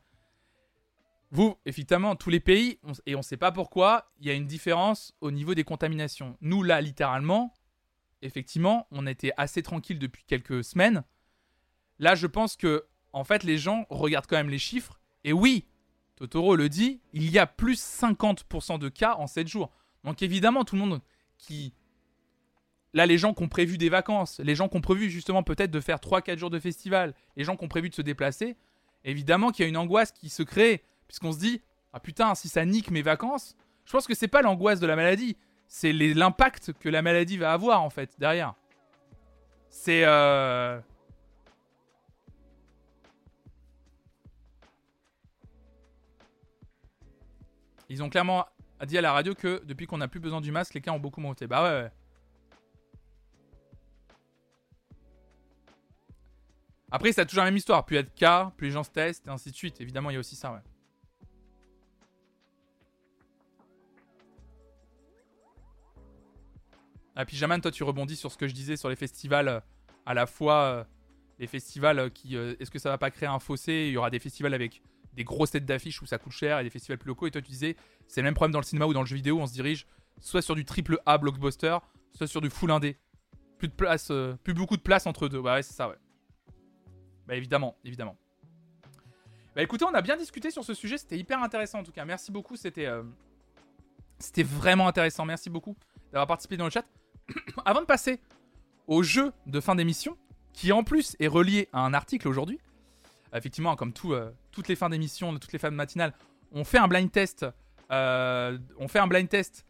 Vous, 1.31 1.57
effectivement, 1.65 2.15
tous 2.15 2.29
les 2.29 2.39
pays, 2.41 2.79
et 3.05 3.15
on 3.15 3.19
ne 3.19 3.23
sait 3.23 3.37
pas 3.37 3.51
pourquoi, 3.53 4.11
il 4.19 4.27
y 4.27 4.29
a 4.29 4.33
une 4.33 4.45
différence 4.45 5.13
au 5.21 5.31
niveau 5.31 5.53
des 5.55 5.63
contaminations. 5.63 6.37
Nous, 6.41 6.63
là, 6.63 6.81
littéralement, 6.81 7.53
effectivement, 8.21 8.87
on 8.91 9.07
était 9.07 9.31
assez 9.37 9.61
tranquille 9.63 9.99
depuis 9.99 10.23
quelques 10.25 10.63
semaines. 10.63 11.03
Là, 11.99 12.15
je 12.15 12.27
pense 12.27 12.57
que, 12.57 12.85
en 13.13 13.23
fait, 13.23 13.43
les 13.43 13.57
gens 13.57 13.85
regardent 13.89 14.27
quand 14.27 14.35
même 14.37 14.49
les 14.49 14.59
chiffres. 14.59 14.99
Et 15.23 15.31
oui, 15.33 15.65
Totoro 16.15 16.55
le 16.57 16.67
dit, 16.69 17.01
il 17.13 17.29
y 17.31 17.39
a 17.39 17.47
plus 17.47 17.81
50% 17.81 18.79
de 18.79 18.89
cas 18.89 19.15
en 19.15 19.27
7 19.27 19.47
jours. 19.47 19.71
Donc 20.03 20.21
évidemment, 20.21 20.63
tout 20.63 20.75
le 20.75 20.81
monde 20.81 21.01
qui 21.37 21.73
Là, 22.95 23.05
les 23.05 23.17
gens 23.17 23.33
qui 23.33 23.43
ont 23.43 23.49
prévu 23.49 23.77
des 23.77 23.89
vacances, 23.89 24.39
les 24.39 24.55
gens 24.55 24.69
qui 24.69 24.77
ont 24.77 24.81
prévu 24.81 25.09
justement 25.09 25.43
peut-être 25.43 25.69
de 25.69 25.81
faire 25.81 25.97
3-4 25.97 26.37
jours 26.37 26.49
de 26.49 26.59
festival, 26.59 27.13
les 27.35 27.43
gens 27.43 27.57
qui 27.57 27.65
ont 27.65 27.67
prévu 27.67 27.89
de 27.89 27.93
se 27.93 28.01
déplacer, 28.01 28.55
évidemment 29.03 29.51
qu'il 29.51 29.63
y 29.63 29.65
a 29.65 29.69
une 29.69 29.75
angoisse 29.75 30.13
qui 30.13 30.29
se 30.29 30.43
crée, 30.43 30.81
puisqu'on 31.05 31.33
se 31.33 31.39
dit 31.39 31.61
Ah 31.91 31.99
putain, 31.99 32.33
si 32.35 32.47
ça 32.47 32.63
nique 32.63 32.91
mes 32.91 33.01
vacances, 33.01 33.57
je 33.83 33.91
pense 33.91 34.07
que 34.07 34.15
c'est 34.15 34.29
pas 34.29 34.41
l'angoisse 34.41 34.79
de 34.79 34.87
la 34.87 34.95
maladie, 34.95 35.35
c'est 35.67 35.91
l'impact 35.91 36.71
que 36.79 36.87
la 36.87 37.01
maladie 37.01 37.35
va 37.35 37.51
avoir 37.51 37.83
en 37.83 37.89
fait 37.89 38.15
derrière. 38.17 38.53
C'est. 39.67 40.05
Euh... 40.05 40.79
Ils 47.89 48.01
ont 48.01 48.09
clairement 48.09 48.45
dit 48.85 48.97
à 48.97 49.01
la 49.01 49.11
radio 49.11 49.35
que 49.35 49.61
depuis 49.65 49.85
qu'on 49.85 49.97
n'a 49.97 50.07
plus 50.07 50.21
besoin 50.21 50.39
du 50.39 50.53
masque, 50.53 50.75
les 50.75 50.81
cas 50.81 50.91
ont 50.91 50.99
beaucoup 50.99 51.19
monté. 51.19 51.45
Bah 51.45 51.61
ouais, 51.61 51.81
ouais. 51.83 51.91
Après, 56.91 57.11
c'est 57.11 57.25
toujours 57.25 57.43
la 57.43 57.49
même 57.49 57.57
histoire. 57.57 57.85
Plus 57.85 57.95
il 57.95 57.97
y 57.97 57.99
a 57.99 58.03
de 58.03 58.09
cas, 58.09 58.51
plus 58.57 58.67
les 58.67 58.73
gens 58.73 58.83
se 58.83 58.91
testent, 58.91 59.27
et 59.27 59.29
ainsi 59.29 59.51
de 59.51 59.55
suite. 59.55 59.81
Évidemment, 59.81 60.09
il 60.09 60.13
y 60.13 60.17
a 60.17 60.19
aussi 60.19 60.35
ça, 60.35 60.53
ouais. 60.53 60.59
Ah, 67.15 67.25
puis 67.25 67.39
toi, 67.39 67.71
tu 67.71 67.83
rebondis 67.83 68.17
sur 68.17 68.31
ce 68.31 68.37
que 68.37 68.47
je 68.47 68.53
disais 68.53 68.75
sur 68.75 68.89
les 68.89 68.95
festivals, 68.95 69.47
euh, 69.47 69.59
à 70.05 70.13
la 70.13 70.25
fois 70.25 70.61
euh, 70.63 70.83
les 71.39 71.47
festivals 71.47 71.99
euh, 71.99 72.09
qui. 72.09 72.35
Est-ce 72.35 72.69
que 72.69 72.79
ça 72.79 72.89
va 72.89 72.97
pas 72.97 73.09
créer 73.09 73.29
un 73.29 73.39
fossé? 73.39 73.85
Il 73.87 73.93
y 73.93 73.97
aura 73.97 74.09
des 74.09 74.19
festivals 74.19 74.53
avec 74.53 74.81
des 75.13 75.23
grosses 75.23 75.51
têtes 75.51 75.65
d'affiches 75.65 76.01
où 76.01 76.05
ça 76.05 76.17
coûte 76.17 76.33
cher 76.33 76.59
et 76.59 76.63
des 76.63 76.69
festivals 76.69 76.97
plus 76.97 77.07
locaux. 77.07 77.27
Et 77.27 77.31
toi, 77.31 77.41
tu 77.41 77.49
disais, 77.49 77.77
c'est 78.07 78.19
le 78.19 78.25
même 78.25 78.33
problème 78.33 78.51
dans 78.51 78.59
le 78.59 78.65
cinéma 78.65 78.85
ou 78.85 78.93
dans 78.93 78.99
le 78.99 79.07
jeu 79.07 79.15
vidéo. 79.15 79.39
On 79.39 79.47
se 79.47 79.53
dirige 79.53 79.87
soit 80.19 80.41
sur 80.41 80.55
du 80.55 80.65
triple 80.65 80.99
A 81.05 81.17
blockbuster, 81.17 81.77
soit 82.11 82.27
sur 82.27 82.41
du 82.41 82.49
full 82.49 82.71
indé. 82.71 82.97
Plus 83.57 83.69
de 83.69 83.73
place, 83.73 84.11
plus 84.43 84.53
beaucoup 84.53 84.75
de 84.75 84.81
place 84.81 85.07
entre 85.07 85.29
deux. 85.29 85.39
Ouais, 85.39 85.63
c'est 85.63 85.73
ça, 85.73 85.87
ouais. 85.87 85.95
Bah 87.27 87.35
évidemment, 87.35 87.75
évidemment. 87.83 88.17
Bah 89.55 89.63
écoutez, 89.63 89.85
on 89.85 89.93
a 89.93 90.01
bien 90.01 90.17
discuté 90.17 90.51
sur 90.51 90.63
ce 90.63 90.73
sujet, 90.73 90.97
c'était 90.97 91.17
hyper 91.17 91.41
intéressant 91.41 91.79
en 91.79 91.83
tout 91.83 91.91
cas. 91.91 92.05
Merci 92.05 92.31
beaucoup, 92.31 92.55
c'était 92.55 92.85
euh, 92.85 93.03
c'était 94.19 94.43
vraiment 94.43 94.87
intéressant. 94.87 95.25
Merci 95.25 95.49
beaucoup 95.49 95.75
d'avoir 96.11 96.27
participé 96.27 96.57
dans 96.57 96.65
le 96.65 96.71
chat. 96.71 96.85
Avant 97.65 97.81
de 97.81 97.85
passer 97.85 98.19
au 98.87 99.01
jeu 99.01 99.31
de 99.45 99.59
fin 99.59 99.75
d'émission, 99.75 100.17
qui 100.53 100.71
en 100.71 100.83
plus 100.83 101.15
est 101.19 101.27
relié 101.27 101.69
à 101.73 101.79
un 101.81 101.93
article 101.93 102.27
aujourd'hui. 102.27 102.59
Effectivement, 103.33 103.75
comme 103.75 103.93
euh, 104.05 104.31
toutes 104.51 104.67
les 104.67 104.75
fins 104.75 104.89
d'émission, 104.89 105.33
toutes 105.37 105.51
les 105.51 105.59
fins 105.59 105.71
matinales, 105.71 106.13
on 106.51 106.63
fait 106.63 106.77
un 106.77 106.87
blind 106.87 107.11
test. 107.11 107.45
euh, 107.91 108.57
on 108.77 108.87
fait 108.87 108.99
un 108.99 109.07
blind 109.07 109.27
test 109.27 109.65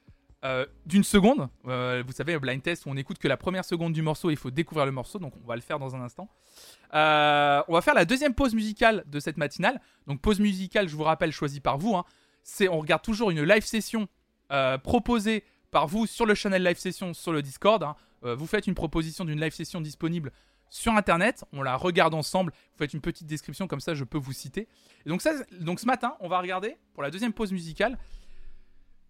euh, 0.46 0.66
d'une 0.86 1.04
seconde. 1.04 1.50
Euh, 1.68 2.04
vous 2.06 2.14
savez, 2.14 2.38
blind 2.40 2.62
test 2.62 2.86
où 2.86 2.90
on 2.90 2.96
écoute 2.98 3.18
que 3.18 3.28
la 3.28 3.36
première 3.36 3.66
seconde 3.66 3.94
du 3.94 4.02
morceau, 4.02 4.30
il 4.30 4.38
faut 4.38 4.52
découvrir 4.52 4.86
le 4.86 4.92
morceau, 4.94 5.20
donc 5.20 5.34
on 5.44 5.48
va 5.48 5.56
le 5.56 5.62
faire 5.62 5.80
dans 5.80 5.96
un 5.96 6.02
instant. 6.02 6.30
Euh, 6.94 7.62
on 7.68 7.74
va 7.74 7.82
faire 7.82 7.96
la 7.96 8.06
deuxième 8.06 8.34
pause 8.34 8.54
musicale 8.54 9.04
de 9.08 9.20
cette 9.20 9.38
matinale. 9.38 9.82
Donc 10.08 10.22
pause 10.22 10.40
musicale, 10.40 10.88
je 10.88 10.96
vous 10.96 11.04
rappelle, 11.04 11.32
choisie 11.32 11.60
par 11.60 11.78
vous. 11.78 11.96
hein. 11.96 12.06
C'est, 12.44 12.70
on 12.70 12.80
regarde 12.80 13.02
toujours 13.02 13.32
une 13.32 13.44
live 13.44 13.66
session 13.66 14.08
proposée 14.84 15.44
par 15.72 15.88
vous 15.88 16.06
sur 16.06 16.26
le 16.26 16.36
channel 16.36 16.64
live 16.64 16.78
session 16.78 17.14
sur 17.14 17.34
le 17.34 17.42
Discord. 17.42 17.82
hein. 17.84 17.96
Vous 18.22 18.48
faites 18.48 18.68
une 18.68 18.76
proposition 18.76 19.26
d'une 19.26 19.42
live 19.42 19.54
session 19.54 19.82
disponible 19.82 20.32
sur 20.70 20.94
Internet. 20.94 21.44
On 21.54 21.64
la 21.64 21.76
regarde 21.76 22.14
ensemble. 22.14 22.52
Vous 22.52 22.78
faites 22.78 22.94
une 22.94 23.02
petite 23.02 23.28
description 23.28 23.68
comme 23.68 23.80
ça, 23.80 23.96
je 23.96 24.04
peux 24.04 24.18
vous 24.20 24.34
citer. 24.34 24.68
Et 25.06 25.10
donc 25.10 25.22
ça, 25.22 25.32
donc 25.60 25.80
ce 25.80 25.86
matin, 25.88 26.16
on 26.20 26.28
va 26.28 26.40
regarder 26.40 26.78
pour 26.94 27.02
la 27.04 27.10
deuxième 27.10 27.34
pause 27.34 27.52
musicale. 27.52 27.98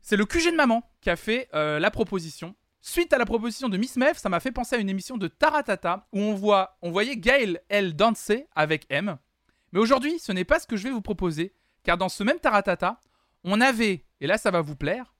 C'est 0.05 0.17
le 0.17 0.25
QG 0.27 0.51
de 0.51 0.55
maman 0.55 0.87
qui 1.01 1.09
a 1.09 1.15
fait 1.15 1.49
euh, 1.55 1.79
la 1.79 1.89
proposition. 1.89 2.53
Suite 2.79 3.11
à 3.11 3.17
la 3.17 3.25
proposition 3.25 3.69
de 3.69 3.77
Miss 3.77 3.97
Mev, 3.97 4.19
ça 4.19 4.29
m'a 4.29 4.39
fait 4.39 4.51
penser 4.51 4.75
à 4.75 4.77
une 4.77 4.87
émission 4.87 5.17
de 5.17 5.27
Taratata 5.27 6.07
où 6.13 6.19
on, 6.19 6.91
voyait 6.91 7.17
Gaël, 7.17 7.59
elle, 7.69 7.95
danser 7.95 8.45
avec 8.55 8.85
M. 8.89 9.17
Mais 9.71 9.79
aujourd'hui, 9.79 10.19
ce 10.19 10.31
n'est 10.31 10.43
pas 10.43 10.59
ce 10.59 10.67
que 10.67 10.77
je 10.77 10.83
vais 10.83 10.91
vous 10.91 11.01
proposer, 11.01 11.55
car 11.81 11.97
dans 11.97 12.07
ce 12.07 12.23
même 12.23 12.37
Taratata, 12.37 13.01
on 13.43 13.59
avait, 13.61 14.05
et 14.21 14.27
là 14.27 14.37
ça 14.37 14.51
va 14.51 14.61
vous 14.61 14.75
plaire, 14.75 15.15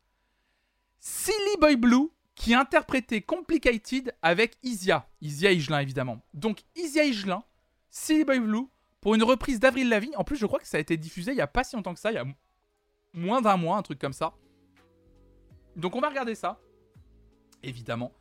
Silly 1.00 1.58
Boy 1.60 1.78
Blue 1.78 2.12
qui 2.36 2.54
interprétait 2.54 3.22
Complicated 3.22 4.14
avec 4.22 4.56
Isia. 4.62 5.10
Isia 5.20 5.52
Higelin 5.52 5.80
évidemment. 5.80 6.22
Donc 6.36 6.60
Isia 6.76 7.06
Higelin, 7.06 7.44
Silly 7.90 8.24
Boy 8.24 8.40
Blue, 8.40 8.68
pour 9.02 9.16
une 9.16 9.24
reprise 9.24 9.60
d'Avril 9.60 9.90
Lavigne. 9.90 10.16
En 10.16 10.24
plus, 10.24 10.38
je 10.38 10.46
crois 10.46 10.60
que 10.60 10.68
ça 10.68 10.78
a 10.78 10.80
été 10.80 10.96
diffusé 10.96 11.32
il 11.32 11.36
n'y 11.36 11.42
a 11.42 11.48
pas 11.48 11.64
si 11.64 11.76
longtemps 11.76 11.96
que 11.96 12.00
ça, 12.00 12.12
il 12.12 12.16
y 12.16 12.20
a 12.20 12.26
moins 13.16 13.42
d'un 13.42 13.58
mois, 13.58 13.78
un 13.78 13.82
truc 13.82 13.98
comme 13.98 14.14
ça. 14.14 14.36
Donc 15.76 15.96
on 15.96 16.02
va 16.02 16.10
regarder 16.10 16.36
ça 16.36 16.60
évidemment. 17.66 18.14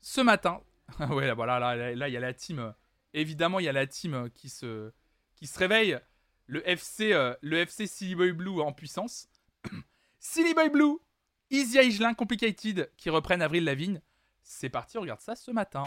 Ce 0.00 0.20
matin, 0.20 0.60
ouais, 1.10 1.26
là, 1.26 1.34
voilà, 1.34 1.58
là, 1.58 1.76
là, 1.76 1.94
là, 1.94 2.08
il 2.08 2.12
y 2.12 2.16
a 2.16 2.20
la 2.20 2.34
team. 2.34 2.58
euh, 2.58 2.72
évidemment, 3.14 3.60
il 3.60 3.64
y 3.64 3.68
a 3.68 3.72
la 3.72 3.86
team 3.86 4.14
euh, 4.14 4.28
qui 4.28 4.48
se, 4.48 4.92
qui 5.36 5.46
se 5.46 5.58
réveille. 5.58 5.98
Le 6.46 6.68
FC, 6.68 7.12
euh, 7.12 7.34
le 7.40 7.58
FC 7.58 7.86
Silly 7.86 8.14
Boy 8.14 8.32
Blue 8.32 8.60
en 8.60 8.72
puissance. 8.72 9.28
Silly 10.18 10.54
Boy 10.54 10.70
Blue, 10.70 10.98
Easy 11.50 11.78
Higelin, 11.78 12.14
Complicated, 12.14 12.90
qui 12.96 13.10
reprennent 13.10 13.42
Avril 13.42 13.64
Lavigne. 13.64 14.00
C'est 14.42 14.68
parti, 14.68 14.98
on 14.98 15.02
regarde 15.02 15.20
ça 15.20 15.36
ce 15.36 15.50
matin. 15.50 15.84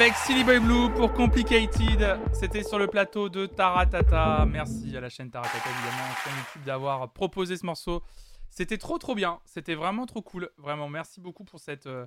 Avec 0.00 0.14
Silly 0.14 0.44
Boy 0.44 0.60
Blue 0.60 0.90
pour 0.94 1.12
Complicated. 1.12 2.18
C'était 2.32 2.62
sur 2.62 2.78
le 2.78 2.86
plateau 2.86 3.28
de 3.28 3.44
Taratata. 3.44 4.46
Merci 4.46 4.96
à 4.96 5.00
la 5.00 5.10
chaîne 5.10 5.30
Taratata 5.30 5.58
évidemment, 5.58 6.04
chaîne 6.24 6.32
YouTube 6.38 6.62
d'avoir 6.64 7.12
proposé 7.12 7.56
ce 7.58 7.66
morceau. 7.66 8.02
C'était 8.50 8.78
trop 8.78 8.96
trop 8.96 9.14
bien. 9.14 9.40
C'était 9.44 9.74
vraiment 9.74 10.06
trop 10.06 10.22
cool. 10.22 10.48
Vraiment, 10.56 10.88
merci 10.88 11.20
beaucoup 11.20 11.44
pour 11.44 11.60
cette, 11.60 11.86
euh, 11.86 12.06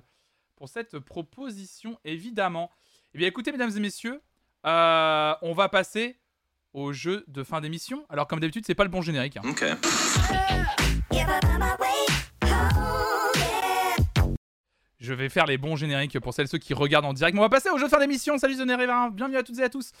pour 0.56 0.68
cette 0.68 0.98
proposition 0.98 1.98
évidemment. 2.04 2.70
Eh 3.14 3.18
bien 3.18 3.28
écoutez 3.28 3.52
mesdames 3.52 3.70
et 3.76 3.80
messieurs, 3.80 4.20
euh, 4.66 5.34
on 5.42 5.52
va 5.52 5.68
passer 5.68 6.18
au 6.72 6.92
jeu 6.92 7.24
de 7.28 7.44
fin 7.44 7.60
d'émission. 7.60 8.06
Alors 8.08 8.26
comme 8.26 8.40
d'habitude, 8.40 8.64
c'est 8.66 8.74
pas 8.74 8.84
le 8.84 8.90
bon 8.90 9.02
générique. 9.02 9.36
hein. 9.36 9.42
Okay. 9.44 9.74
Je 15.04 15.12
vais 15.12 15.28
faire 15.28 15.44
les 15.44 15.58
bons 15.58 15.76
génériques 15.76 16.18
pour 16.18 16.32
celles 16.32 16.48
ceux 16.48 16.56
qui 16.56 16.72
regardent 16.72 17.04
en 17.04 17.12
direct. 17.12 17.36
On 17.36 17.42
va 17.42 17.50
passer 17.50 17.68
au 17.68 17.76
jeu 17.76 17.84
de 17.84 17.90
fin 17.90 17.98
d'émission. 18.00 18.38
Salut 18.38 18.56
Nereva, 18.64 19.10
bienvenue 19.10 19.36
à 19.36 19.42
toutes 19.42 19.58
et 19.58 19.62
à 19.62 19.68
tous. 19.68 19.92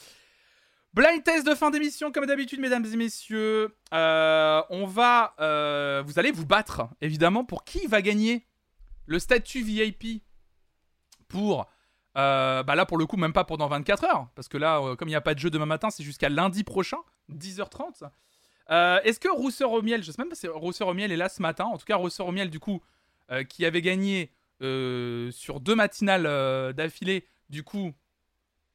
Blind 0.94 1.22
test 1.22 1.46
de 1.46 1.54
fin 1.54 1.70
d'émission, 1.70 2.10
comme 2.10 2.24
d'habitude, 2.24 2.58
mesdames 2.58 2.86
et 2.86 2.96
messieurs. 2.96 3.76
Euh, 3.92 4.62
on 4.70 4.86
va. 4.86 5.34
euh, 5.40 6.02
vous 6.06 6.18
allez 6.18 6.30
vous 6.30 6.46
battre, 6.46 6.88
évidemment, 7.02 7.44
pour 7.44 7.64
qui 7.64 7.86
va 7.86 8.00
gagner 8.00 8.46
le 9.04 9.18
statut 9.18 9.62
VIP 9.62 10.22
pour. 11.28 11.66
euh, 12.16 12.62
bah 12.62 12.74
là, 12.74 12.86
pour 12.86 12.96
le 12.96 13.04
coup, 13.04 13.18
même 13.18 13.34
pas 13.34 13.44
pendant 13.44 13.68
24 13.68 14.04
heures. 14.04 14.28
Parce 14.34 14.48
que 14.48 14.56
là, 14.56 14.80
comme 14.96 15.08
il 15.08 15.12
n'y 15.12 15.16
a 15.16 15.20
pas 15.20 15.34
de 15.34 15.38
jeu 15.38 15.50
demain 15.50 15.66
matin, 15.66 15.90
c'est 15.90 16.02
jusqu'à 16.04 16.30
lundi 16.30 16.64
prochain, 16.64 16.98
10h30. 17.30 18.04
Euh, 18.70 19.00
Est-ce 19.04 19.20
que 19.20 19.28
Rousseur 19.28 19.70
au 19.72 19.82
miel, 19.82 20.02
je 20.02 20.10
sais 20.12 20.22
même 20.22 20.30
pas 20.30 20.34
si 20.34 20.48
Rousseur 20.48 20.88
au 20.88 20.94
miel 20.94 21.12
est 21.12 21.18
là 21.18 21.28
ce 21.28 21.42
matin. 21.42 21.66
En 21.66 21.76
tout 21.76 21.84
cas, 21.84 21.96
Rousseur 21.96 22.26
au 22.26 22.32
miel, 22.32 22.48
du 22.48 22.58
coup, 22.58 22.80
qui 23.50 23.66
avait 23.66 23.82
gagné 23.82 24.30
sur 25.32 25.60
deux 25.60 25.74
matinales 25.74 26.26
euh, 26.26 26.72
d'affilée, 26.72 27.26
du 27.48 27.62
coup, 27.62 27.92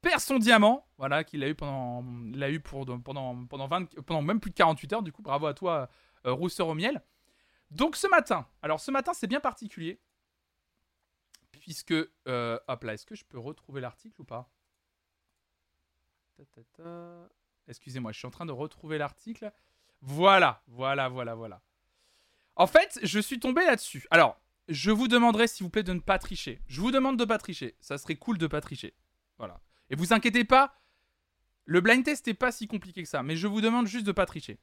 perd 0.00 0.20
son 0.20 0.38
diamant. 0.38 0.86
Voilà, 0.98 1.24
qu'il 1.24 1.42
a 1.42 1.48
eu 1.48 1.54
pendant, 1.54 2.04
l'a 2.34 2.50
eu 2.50 2.60
pour, 2.60 2.84
pendant, 3.02 3.46
pendant, 3.46 3.66
20 3.66 4.02
pendant 4.02 4.22
même 4.22 4.40
plus 4.40 4.50
de 4.50 4.56
48 4.56 4.92
heures. 4.92 5.02
Du 5.02 5.12
coup, 5.12 5.22
bravo 5.22 5.46
à 5.46 5.54
toi, 5.54 5.88
euh, 6.26 6.32
Rousseur 6.32 6.68
au 6.68 6.74
miel. 6.74 7.02
Donc 7.70 7.96
ce 7.96 8.06
matin, 8.08 8.46
alors 8.62 8.80
ce 8.80 8.90
matin, 8.90 9.12
c'est 9.14 9.26
bien 9.26 9.40
particulier. 9.40 10.00
Puisque, 11.52 11.92
euh, 11.92 12.58
hop 12.68 12.84
là, 12.84 12.94
est-ce 12.94 13.06
que 13.06 13.14
je 13.14 13.24
peux 13.24 13.38
retrouver 13.38 13.80
l'article 13.80 14.20
ou 14.20 14.24
pas? 14.24 14.50
Excusez-moi, 17.68 18.12
je 18.12 18.18
suis 18.18 18.26
en 18.26 18.30
train 18.30 18.46
de 18.46 18.52
retrouver 18.52 18.98
l'article. 18.98 19.52
Voilà, 20.02 20.62
voilà, 20.66 21.08
voilà, 21.08 21.34
voilà. 21.34 21.60
En 22.56 22.66
fait, 22.66 22.98
je 23.02 23.20
suis 23.20 23.38
tombé 23.38 23.64
là-dessus. 23.64 24.06
Alors, 24.10 24.40
je 24.70 24.90
vous 24.92 25.08
demanderai 25.08 25.48
s'il 25.48 25.64
vous 25.64 25.70
plaît 25.70 25.82
de 25.82 25.92
ne 25.92 26.00
pas 26.00 26.18
tricher. 26.18 26.62
Je 26.68 26.80
vous 26.80 26.92
demande 26.92 27.18
de 27.18 27.24
pas 27.24 27.38
tricher. 27.38 27.74
Ça 27.80 27.98
serait 27.98 28.14
cool 28.16 28.38
de 28.38 28.46
pas 28.46 28.60
tricher. 28.60 28.94
Voilà. 29.36 29.60
Et 29.90 29.96
vous 29.96 30.12
inquiétez 30.12 30.44
pas, 30.44 30.80
le 31.64 31.80
blind 31.80 32.04
test 32.04 32.26
n'est 32.28 32.34
pas 32.34 32.52
si 32.52 32.68
compliqué 32.68 33.02
que 33.02 33.08
ça, 33.08 33.22
mais 33.22 33.36
je 33.36 33.48
vous 33.48 33.60
demande 33.60 33.86
juste 33.88 34.06
de 34.06 34.12
pas 34.12 34.26
tricher. 34.26 34.58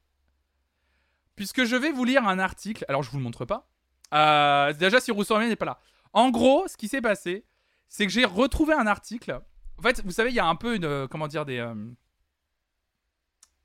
Puisque 1.35 1.65
je 1.65 1.75
vais 1.75 1.91
vous 1.91 2.05
lire 2.05 2.27
un 2.27 2.39
article. 2.39 2.85
Alors, 2.87 3.03
je 3.03 3.11
vous 3.11 3.17
le 3.17 3.23
montre 3.23 3.45
pas. 3.45 3.69
Euh, 4.13 4.73
déjà, 4.73 4.99
si 4.99 5.11
Rousseau 5.11 5.37
n'est 5.39 5.55
pas 5.55 5.65
là. 5.65 5.79
En 6.13 6.31
gros, 6.31 6.67
ce 6.67 6.77
qui 6.77 6.87
s'est 6.87 7.01
passé, 7.01 7.45
c'est 7.89 8.05
que 8.05 8.11
j'ai 8.11 8.25
retrouvé 8.25 8.73
un 8.73 8.87
article. 8.87 9.39
En 9.77 9.81
fait, 9.81 10.01
vous 10.03 10.11
savez, 10.11 10.29
il 10.31 10.35
y 10.35 10.39
a 10.39 10.45
un 10.45 10.55
peu 10.55 10.75
une. 10.75 10.85
euh, 10.85 11.07
comment 11.07 11.27
dire 11.27 11.45
Des. 11.45 11.59
euh, 11.59 11.75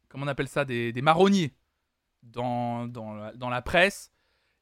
comment 0.09 0.25
on 0.25 0.29
appelle 0.29 0.49
ça 0.49 0.65
Des, 0.65 0.93
marronniers 1.01 1.55
dans 2.23 2.89
la 3.51 3.63
presse. 3.63 4.13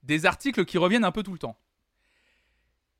Des 0.02 0.26
articles 0.26 0.64
qui 0.64 0.78
reviennent 0.78 1.04
un 1.04 1.12
peu 1.12 1.22
tout 1.22 1.32
le 1.32 1.38
temps. 1.38 1.58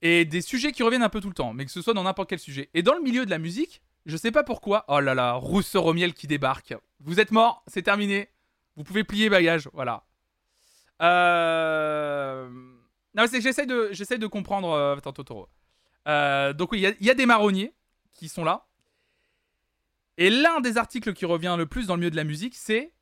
Et 0.02 0.24
des 0.24 0.40
sujets 0.40 0.72
qui 0.72 0.82
reviennent 0.82 1.02
un 1.02 1.10
peu 1.10 1.20
tout 1.20 1.28
le 1.28 1.34
temps, 1.34 1.52
mais 1.52 1.64
que 1.64 1.70
ce 1.70 1.82
soit 1.82 1.92
dans 1.92 2.04
n'importe 2.04 2.30
quel 2.30 2.38
sujet. 2.38 2.70
Et 2.72 2.82
dans 2.82 2.94
le 2.94 3.02
milieu 3.02 3.26
de 3.26 3.30
la 3.30 3.38
musique, 3.38 3.82
je 4.06 4.16
sais 4.16 4.32
pas 4.32 4.42
pourquoi. 4.42 4.84
Oh 4.88 5.00
là 5.00 5.14
là, 5.14 5.32
Rousseur 5.34 5.84
au 5.86 5.92
miel 5.92 6.14
qui 6.14 6.26
débarque. 6.26 6.74
Vous 7.00 7.20
êtes 7.20 7.32
mort, 7.32 7.62
c'est 7.66 7.82
terminé. 7.82 8.28
Vous 8.76 8.84
pouvez 8.84 9.04
plier 9.04 9.28
bagage, 9.28 9.68
voilà. 9.74 10.04
Euh... 11.02 12.48
Non, 13.14 13.24
c'est 13.26 13.38
que 13.38 13.42
j'essaie 13.42 13.66
de, 13.66 13.88
j'essaie 13.92 14.18
de 14.18 14.26
comprendre. 14.26 14.70
Euh... 14.70 14.96
Attends, 14.96 15.12
Totoro. 15.12 15.48
Euh, 16.08 16.52
donc 16.52 16.72
oui, 16.72 16.80
il 16.80 17.04
y 17.04 17.08
y, 17.08 17.10
a 17.10 17.14
des 17.14 17.26
marronniers 17.26 17.74
qui 18.12 18.28
sont 18.28 18.44
là. 18.44 18.66
Et 20.16 20.30
l'un 20.30 20.60
des 20.60 20.78
articles 20.78 21.12
qui 21.12 21.24
revient 21.24 21.54
le 21.58 21.66
plus 21.66 21.86
dans 21.86 21.94
le 21.94 22.00
milieu 22.00 22.10
de 22.10 22.16
la 22.16 22.24
musique, 22.24 22.54
c'est 22.54 22.92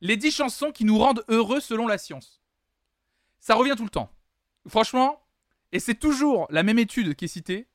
les 0.00 0.16
10 0.16 0.30
chansons 0.32 0.72
qui 0.72 0.84
nous 0.84 0.98
rendent 0.98 1.24
heureux 1.28 1.60
selon 1.60 1.86
la 1.86 1.98
science. 1.98 2.42
Ça 3.40 3.54
revient 3.54 3.74
tout 3.76 3.84
le 3.84 3.90
temps. 3.90 4.10
Franchement, 4.68 5.22
et 5.72 5.80
c'est 5.80 5.94
toujours 5.94 6.46
la 6.50 6.62
même 6.62 6.78
étude 6.78 7.14
qui 7.14 7.24
est 7.24 7.28
citée. 7.28 7.68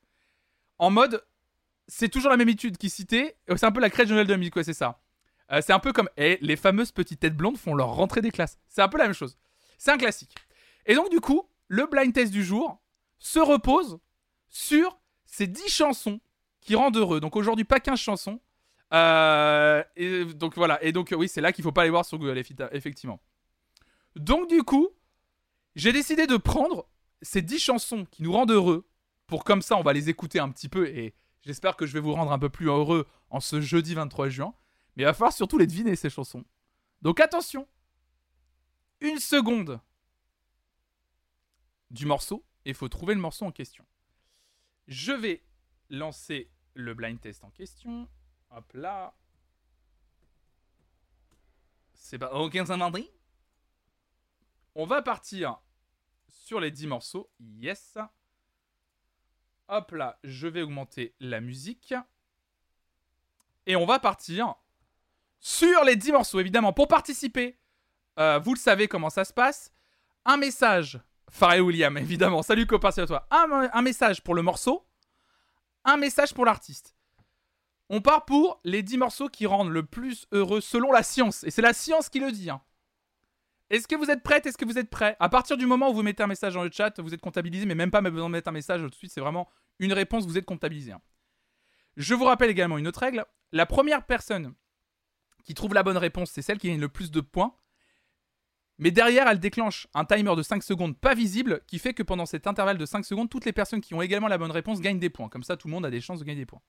En 0.78 0.90
mode, 0.90 1.24
c'est 1.88 2.08
toujours 2.08 2.30
la 2.30 2.36
même 2.36 2.48
étude 2.48 2.78
qui 2.78 2.86
est 2.86 2.90
citée. 2.90 3.36
C'est 3.48 3.64
un 3.64 3.72
peu 3.72 3.80
la 3.80 3.90
crèche 3.90 4.08
de 4.08 4.14
Noël 4.14 4.26
de 4.26 4.32
la 4.32 4.38
musique, 4.38 4.56
ouais, 4.56 4.64
c'est 4.64 4.72
ça. 4.72 5.00
Euh, 5.50 5.60
c'est 5.64 5.72
un 5.72 5.78
peu 5.78 5.92
comme 5.92 6.08
eh, 6.16 6.38
les 6.40 6.56
fameuses 6.56 6.92
petites 6.92 7.20
têtes 7.20 7.36
blondes 7.36 7.56
font 7.56 7.74
leur 7.74 7.88
rentrée 7.88 8.20
des 8.20 8.30
classes. 8.30 8.58
C'est 8.68 8.82
un 8.82 8.88
peu 8.88 8.98
la 8.98 9.04
même 9.04 9.14
chose. 9.14 9.36
C'est 9.78 9.90
un 9.90 9.98
classique. 9.98 10.34
Et 10.86 10.94
donc, 10.94 11.10
du 11.10 11.20
coup, 11.20 11.48
le 11.68 11.86
blind 11.86 12.12
test 12.12 12.32
du 12.32 12.44
jour 12.44 12.80
se 13.18 13.38
repose 13.38 13.98
sur 14.48 15.00
ces 15.24 15.46
10 15.46 15.68
chansons 15.68 16.20
qui 16.60 16.74
rendent 16.74 16.96
heureux. 16.96 17.20
Donc, 17.20 17.34
aujourd'hui, 17.34 17.64
pas 17.64 17.80
15 17.80 17.98
chansons. 17.98 18.40
Euh, 18.92 19.82
et 19.96 20.24
donc, 20.24 20.54
voilà. 20.54 20.82
Et 20.84 20.92
donc, 20.92 21.14
oui, 21.16 21.28
c'est 21.28 21.40
là 21.40 21.52
qu'il 21.52 21.64
faut 21.64 21.72
pas 21.72 21.82
aller 21.82 21.90
voir 21.90 22.04
sur 22.04 22.18
Google, 22.18 22.38
effectivement. 22.72 23.20
Donc, 24.16 24.48
du 24.48 24.62
coup, 24.62 24.88
j'ai 25.76 25.92
décidé 25.92 26.26
de 26.26 26.36
prendre 26.36 26.88
ces 27.22 27.42
10 27.42 27.58
chansons 27.58 28.04
qui 28.04 28.22
nous 28.22 28.32
rendent 28.32 28.50
heureux. 28.50 28.88
Pour 29.26 29.44
comme 29.44 29.62
ça, 29.62 29.76
on 29.76 29.82
va 29.82 29.92
les 29.92 30.08
écouter 30.08 30.38
un 30.38 30.50
petit 30.50 30.68
peu. 30.68 30.88
Et 30.88 31.14
j'espère 31.42 31.76
que 31.76 31.86
je 31.86 31.92
vais 31.92 32.00
vous 32.00 32.12
rendre 32.12 32.32
un 32.32 32.38
peu 32.38 32.48
plus 32.48 32.66
heureux 32.66 33.06
en 33.30 33.40
ce 33.40 33.60
jeudi 33.60 33.94
23 33.94 34.28
juin. 34.28 34.54
Mais 34.96 35.02
il 35.02 35.06
va 35.06 35.12
falloir 35.12 35.32
surtout 35.32 35.58
les 35.58 35.66
deviner, 35.66 35.96
ces 35.96 36.10
chansons. 36.10 36.44
Donc 37.02 37.20
attention. 37.20 37.68
Une 39.00 39.18
seconde 39.18 39.80
du 41.90 42.06
morceau. 42.06 42.44
Et 42.64 42.70
il 42.70 42.74
faut 42.74 42.88
trouver 42.88 43.14
le 43.14 43.20
morceau 43.20 43.44
en 43.44 43.52
question. 43.52 43.86
Je 44.88 45.12
vais 45.12 45.44
lancer 45.90 46.50
le 46.74 46.94
blind 46.94 47.20
test 47.20 47.44
en 47.44 47.50
question. 47.50 48.08
Hop 48.50 48.72
là. 48.74 49.14
C'est 51.94 52.18
pas 52.18 52.32
aucun 52.32 52.64
samedi. 52.64 53.10
On 54.74 54.86
va 54.86 55.02
partir 55.02 55.60
sur 56.28 56.60
les 56.60 56.70
10 56.70 56.86
morceaux. 56.86 57.30
Yes. 57.40 57.98
Hop 59.68 59.92
là, 59.92 60.18
je 60.24 60.48
vais 60.48 60.62
augmenter 60.62 61.14
la 61.20 61.40
musique. 61.40 61.94
Et 63.66 63.76
on 63.76 63.84
va 63.84 63.98
partir 63.98 64.54
sur 65.40 65.84
les 65.84 65.96
10 65.96 66.12
morceaux, 66.12 66.40
évidemment. 66.40 66.72
Pour 66.72 66.88
participer, 66.88 67.58
euh, 68.18 68.38
vous 68.38 68.54
le 68.54 68.58
savez 68.58 68.88
comment 68.88 69.10
ça 69.10 69.24
se 69.24 69.32
passe. 69.32 69.72
Un 70.24 70.36
message, 70.36 70.98
Pharrell 71.30 71.62
William, 71.62 71.96
évidemment. 71.98 72.42
Salut 72.42 72.66
copain, 72.66 72.90
c'est 72.90 73.02
à 73.02 73.06
toi. 73.06 73.26
Un, 73.30 73.82
message 73.82 74.22
pour 74.22 74.34
le 74.34 74.42
morceau, 74.42 74.86
un 75.84 75.96
message 75.96 76.34
pour 76.34 76.44
l'artiste. 76.44 76.96
On 77.90 78.00
part 78.00 78.24
pour 78.24 78.60
les 78.64 78.82
10 78.82 78.98
morceaux 78.98 79.28
qui 79.28 79.46
rendent 79.46 79.70
le 79.70 79.84
plus 79.84 80.26
heureux 80.32 80.60
selon 80.60 80.92
la 80.92 81.02
science. 81.02 81.44
Et 81.44 81.50
c'est 81.50 81.62
la 81.62 81.72
science 81.72 82.08
qui 82.08 82.20
le 82.20 82.32
dit. 82.32 82.50
hein. 82.50 82.60
Est-ce 83.70 83.86
que 83.86 83.96
vous 83.96 84.10
êtes 84.10 84.22
prête? 84.22 84.46
Est-ce 84.46 84.56
que 84.56 84.64
vous 84.64 84.78
êtes 84.78 84.88
prêts? 84.88 85.16
À 85.20 85.28
partir 85.28 85.56
du 85.56 85.66
moment 85.66 85.90
où 85.90 85.94
vous 85.94 86.02
mettez 86.02 86.22
un 86.22 86.26
message 86.26 86.54
dans 86.54 86.64
le 86.64 86.70
chat, 86.72 86.98
vous 87.00 87.12
êtes 87.12 87.20
comptabilisé, 87.20 87.66
mais 87.66 87.74
même 87.74 87.90
pas 87.90 88.00
besoin 88.00 88.28
de 88.28 88.32
mettre 88.32 88.48
un 88.48 88.52
message 88.52 88.80
tout 88.80 88.88
de 88.88 88.94
suite. 88.94 89.12
C'est 89.12 89.20
vraiment 89.20 89.48
une 89.78 89.92
réponse, 89.92 90.26
vous 90.26 90.38
êtes 90.38 90.46
comptabilisé. 90.46 90.92
hein. 90.92 91.02
Je 91.96 92.14
vous 92.14 92.24
rappelle 92.24 92.50
également 92.50 92.78
une 92.78 92.86
autre 92.86 93.00
règle. 93.00 93.24
La 93.52 93.66
première 93.66 94.06
personne 94.06 94.54
qui 95.44 95.54
trouve 95.54 95.74
la 95.74 95.82
bonne 95.82 95.96
réponse, 95.96 96.30
c'est 96.30 96.42
celle 96.42 96.58
qui 96.58 96.68
gagne 96.68 96.80
le 96.80 96.88
plus 96.88 97.10
de 97.10 97.20
points. 97.20 97.54
Mais 98.78 98.90
derrière, 98.92 99.26
elle 99.26 99.40
déclenche 99.40 99.88
un 99.92 100.04
timer 100.04 100.36
de 100.36 100.42
5 100.42 100.62
secondes 100.62 100.96
pas 100.96 101.14
visible 101.14 101.62
qui 101.66 101.78
fait 101.80 101.94
que 101.94 102.02
pendant 102.04 102.26
cet 102.26 102.46
intervalle 102.46 102.78
de 102.78 102.86
5 102.86 103.04
secondes, 103.04 103.28
toutes 103.28 103.44
les 103.44 103.52
personnes 103.52 103.80
qui 103.80 103.92
ont 103.94 104.02
également 104.02 104.28
la 104.28 104.38
bonne 104.38 104.52
réponse 104.52 104.80
gagnent 104.80 105.00
des 105.00 105.10
points. 105.10 105.28
Comme 105.28 105.42
ça, 105.42 105.56
tout 105.56 105.66
le 105.66 105.72
monde 105.72 105.84
a 105.84 105.90
des 105.90 106.00
chances 106.00 106.20
de 106.20 106.24
gagner 106.24 106.42
des 106.42 106.46
points. 106.46 106.62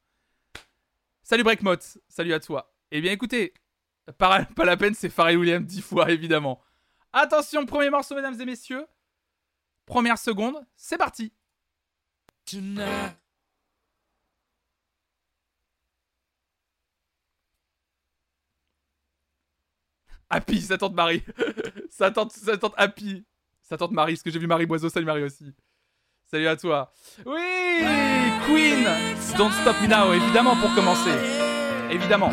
Salut 1.22 1.44
Breakmot, 1.44 1.76
salut 2.08 2.34
à 2.34 2.40
toi. 2.40 2.74
Eh 2.90 3.02
bien 3.02 3.12
écoutez, 3.12 3.54
pas, 4.18 4.46
pas 4.46 4.66
la 4.66 4.76
peine, 4.76 4.96
c'est 4.96 5.10
Pharrell 5.10 5.38
Williams 5.38 5.66
10 5.66 5.82
fois 5.82 6.10
évidemment. 6.12 6.60
Attention, 7.14 7.66
premier 7.66 7.90
morceau, 7.90 8.16
mesdames 8.16 8.40
et 8.40 8.46
messieurs. 8.46 8.86
Première 9.86 10.18
seconde, 10.18 10.66
c'est 10.76 10.98
parti. 10.98 11.34
Happy, 20.30 20.62
ça 20.62 20.78
tente 20.78 20.94
Marie. 20.94 21.24
ça 21.90 22.12
tente, 22.12 22.32
ça 22.32 22.58
tente 22.58 22.74
Happy. 22.78 23.26
Ça 23.64 23.78
tente 23.78 23.92
Marie, 23.92 24.14
parce 24.14 24.24
que 24.24 24.32
j'ai 24.32 24.40
vu 24.40 24.48
Marie 24.48 24.66
Boiseau, 24.68 24.90
salut 24.90 25.06
Marie 25.06 25.24
aussi. 25.24 25.54
Salut 26.26 26.48
à 26.48 26.56
toi. 26.56 26.94
Oui 27.26 27.40
Queen 28.46 28.84
Don't 29.38 29.52
Stop 29.52 29.76
Me 29.82 29.88
Now, 29.88 30.14
évidemment 30.14 30.56
pour 30.56 30.74
commencer. 30.76 31.12
Évidemment. 31.90 32.32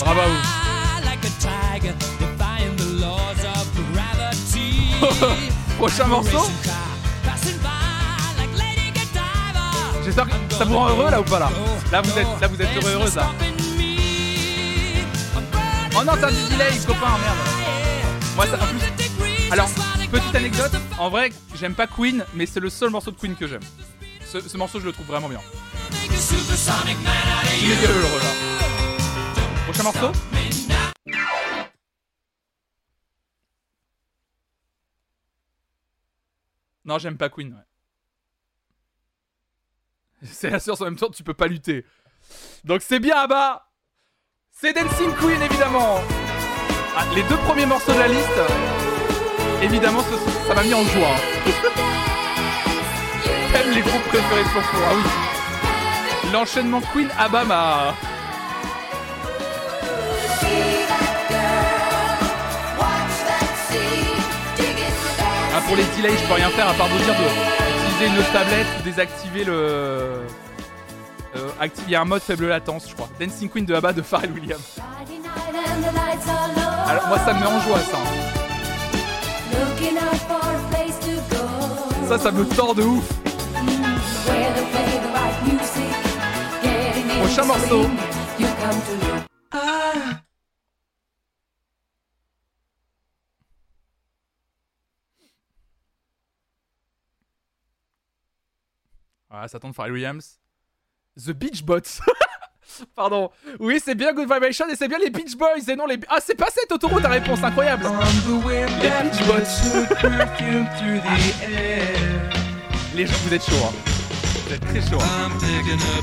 Bravo 0.00 0.20
à 0.20 0.26
vous. 0.26 0.36
Prochain 5.78 6.06
morceau. 6.06 6.50
J'espère 10.04 10.26
que 10.26 10.54
ça 10.54 10.64
vous 10.64 10.76
rend 10.76 10.88
heureux 10.88 11.10
là 11.10 11.20
ou 11.20 11.24
pas 11.24 11.38
là 11.38 11.50
Là 11.92 12.00
vous 12.02 12.18
êtes, 12.18 12.26
là 12.40 12.48
vous 12.48 12.62
êtes 12.62 12.76
heureux 12.76 12.92
heureuse 12.92 13.16
là. 13.16 13.30
Oh 15.96 16.04
non, 16.04 16.12
t'as 16.20 16.30
du 16.30 16.36
delay, 16.52 16.78
copain, 16.86 17.18
merde. 17.20 17.38
Moi, 18.36 18.46
ça, 18.46 18.56
plus. 18.56 19.50
Alors, 19.50 19.68
petite 20.12 20.34
anecdote, 20.34 20.70
en 20.96 21.10
vrai, 21.10 21.32
j'aime 21.58 21.74
pas 21.74 21.88
Queen, 21.88 22.24
mais 22.34 22.46
c'est 22.46 22.60
le 22.60 22.70
seul 22.70 22.90
morceau 22.90 23.10
de 23.10 23.16
Queen 23.16 23.34
que 23.34 23.48
j'aime. 23.48 23.62
Ce, 24.30 24.40
ce 24.40 24.56
morceau, 24.58 24.78
je 24.78 24.84
le 24.86 24.92
trouve 24.92 25.06
vraiment 25.06 25.28
bien. 25.28 25.40
Il 27.62 27.70
est 27.72 27.76
bien 27.76 27.88
heureux 27.90 28.20
là. 28.20 28.32
Prochain 29.66 29.82
morceau 29.84 30.12
Non, 36.84 36.98
j'aime 36.98 37.16
pas 37.16 37.28
Queen, 37.28 37.52
ouais. 37.52 37.66
C'est 40.32 40.50
la 40.50 40.58
source 40.60 40.80
en 40.80 40.84
même 40.86 40.96
temps, 40.96 41.10
tu 41.10 41.22
peux 41.22 41.34
pas 41.34 41.46
lutter. 41.46 41.84
Donc 42.64 42.82
c'est 42.82 42.98
bien, 42.98 43.16
Abba 43.16 43.70
C'est 44.50 44.72
Dancing 44.72 45.14
Queen, 45.16 45.40
évidemment 45.42 46.00
Ah, 46.96 47.04
Les 47.14 47.22
deux 47.22 47.36
premiers 47.38 47.66
morceaux 47.66 47.92
de 47.94 47.98
la 47.98 48.08
liste, 48.08 48.40
évidemment, 49.62 50.02
ça 50.46 50.54
m'a 50.54 50.62
mis 50.64 50.74
en 50.74 50.84
joie. 50.84 51.16
T'aimes 53.52 53.70
les 53.74 53.80
groupes 53.80 54.02
préférés 54.08 54.42
de 54.42 54.48
Flonflon, 54.48 54.78
ah 54.90 54.92
oui. 54.96 56.30
L'enchaînement 56.32 56.80
Queen, 56.92 57.08
Abba 57.18 57.44
m'a... 57.44 57.94
Ah, 65.54 65.60
pour 65.66 65.76
les 65.76 65.84
delays, 65.96 66.16
je 66.16 66.26
peux 66.28 66.34
rien 66.34 66.50
faire 66.50 66.68
à 66.68 66.74
part 66.74 66.88
vous 66.88 66.98
dire 66.98 67.14
de 67.14 67.86
utiliser 67.94 68.06
une 68.14 68.18
autre 68.18 68.32
tablette 68.32 68.66
ou 68.78 68.82
désactiver 68.82 69.44
le. 69.44 69.52
Euh, 71.36 71.48
active- 71.60 71.84
Il 71.86 71.92
y 71.92 71.96
a 71.96 72.00
un 72.00 72.04
mode 72.04 72.22
faible 72.22 72.46
latence, 72.48 72.86
je 72.88 72.94
crois. 72.94 73.08
Dancing 73.20 73.48
Queen 73.48 73.64
de 73.64 73.74
Abba 73.74 73.92
de 73.92 74.02
Pharrell 74.02 74.32
Williams. 74.32 74.76
Alors, 76.88 77.08
moi, 77.08 77.18
ça 77.24 77.34
me 77.34 77.40
met 77.40 77.46
en 77.46 77.60
joie, 77.60 77.78
ça. 77.80 77.98
Ça, 82.08 82.18
ça 82.18 82.30
me 82.30 82.44
tord 82.46 82.74
de 82.74 82.82
ouf. 82.82 83.04
Prochain 87.20 87.44
morceau. 87.44 87.86
Ah, 99.30 99.46
ça 99.46 99.58
tente 99.60 99.74
Pharrell 99.74 99.92
Williams. 99.92 100.40
The 101.16 101.30
Beach 101.30 101.62
Bots. 101.62 102.00
Pardon. 102.94 103.30
Oui, 103.60 103.80
c'est 103.84 103.94
bien 103.94 104.12
Good 104.12 104.32
Vibration 104.32 104.68
et 104.68 104.76
c'est 104.76 104.88
bien 104.88 104.98
les 104.98 105.10
Beach 105.10 105.36
Boys 105.36 105.68
et 105.68 105.76
non 105.76 105.86
les. 105.86 105.98
Ah, 106.08 106.18
c'est 106.24 106.34
pas 106.34 106.48
cette 106.52 106.70
autoroute 106.72 107.02
ta 107.02 107.10
réponse, 107.10 107.42
incroyable. 107.42 107.84
Les 107.84 108.90
Beach 109.02 109.26
Bots. 109.26 110.08
les 112.94 113.06
gens, 113.06 113.16
vous 113.24 113.34
êtes 113.34 113.44
chauds, 113.44 113.66
hein. 113.66 113.87
Vous 114.48 114.54
êtes 114.54 114.64
très 114.66 114.80
chauds. 114.80 114.98
hein. 115.02 115.28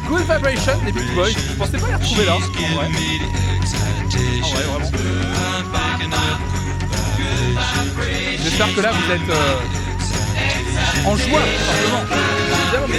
Good 0.08 0.22
Vibration, 0.22 0.74
les 0.86 0.92
Beach 0.92 1.12
Boys. 1.16 1.30
Je 1.32 1.54
pensais 1.56 1.78
pas 1.80 1.88
les 1.88 1.96
retrouver 1.96 2.26
là. 2.26 2.36
En 2.36 2.40
vrai. 2.40 2.48
En 4.44 4.50
vrai, 4.50 4.64
vraiment. 4.64 4.90
J'espère 8.44 8.76
que 8.76 8.82
là 8.82 8.92
vous 8.92 9.12
êtes 9.12 9.30
euh, 9.30 11.08
en 11.08 11.16
joie, 11.18 11.40
simplement. 11.66 12.04
Évidemment, 12.64 12.88
vous. 12.88 12.94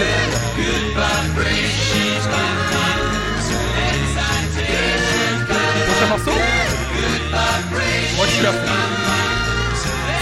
Prochain 5.87 6.09
morceau? 6.09 6.39
Moi 8.17 8.27
je 8.27 8.33
suis 8.33 8.47
à 8.47 8.53
fond. 8.53 8.73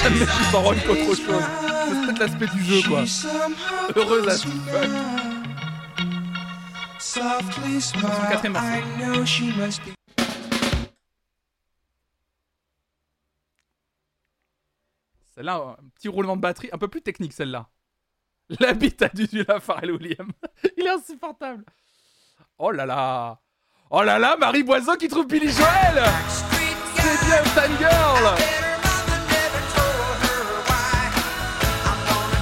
Ça 0.03 0.11
me 0.11 0.19
met 0.19 0.27
plus 0.27 0.57
rock 0.57 0.77
qu'autre 0.87 1.17
chose. 1.17 1.74
C'est 1.95 2.07
peut-être 2.07 2.19
l'aspect 2.19 2.47
du 2.49 2.63
jeu 2.65 2.89
quoi. 2.89 3.05
Heureuse 3.95 4.29
à 4.29 4.37
tout 4.37 4.51
smile. 7.01 8.01
quatrième 8.31 8.53
morceau. 8.53 9.45
Celle-là, 15.35 15.77
un 15.79 15.89
petit 15.95 16.09
roulement 16.09 16.37
de 16.37 16.41
batterie, 16.41 16.69
un 16.73 16.79
peu 16.79 16.89
plus 16.89 17.03
technique 17.03 17.33
celle-là. 17.33 17.69
La 18.61 18.73
bite 18.73 19.03
a 19.03 19.09
du 19.09 19.27
la 19.49 19.61
Pharrell 19.61 19.93
Williams. 19.93 20.33
Il 20.77 20.87
est 20.87 20.91
insupportable. 20.91 21.65
Oh 22.59 22.71
là 22.71 22.87
là. 22.87 23.41
Oh 23.91 24.03
là 24.03 24.19
là, 24.19 24.37
Marie 24.37 24.63
Boiseau 24.63 24.97
qui 24.97 25.09
trouve 25.09 25.27
Billy 25.27 25.51
Joel. 25.51 26.05
C'est 26.97 27.27
bien 27.27 27.45
Fangirl. 27.45 28.64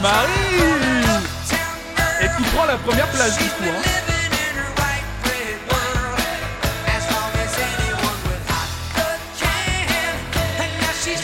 Marie 0.02 0.28
Et 2.20 2.26
qui 2.26 2.42
prend 2.50 2.64
la 2.64 2.76
première 2.76 3.06
place 3.10 3.38
du 3.38 3.44
coup. 3.44 3.62
Hein. 3.68 3.82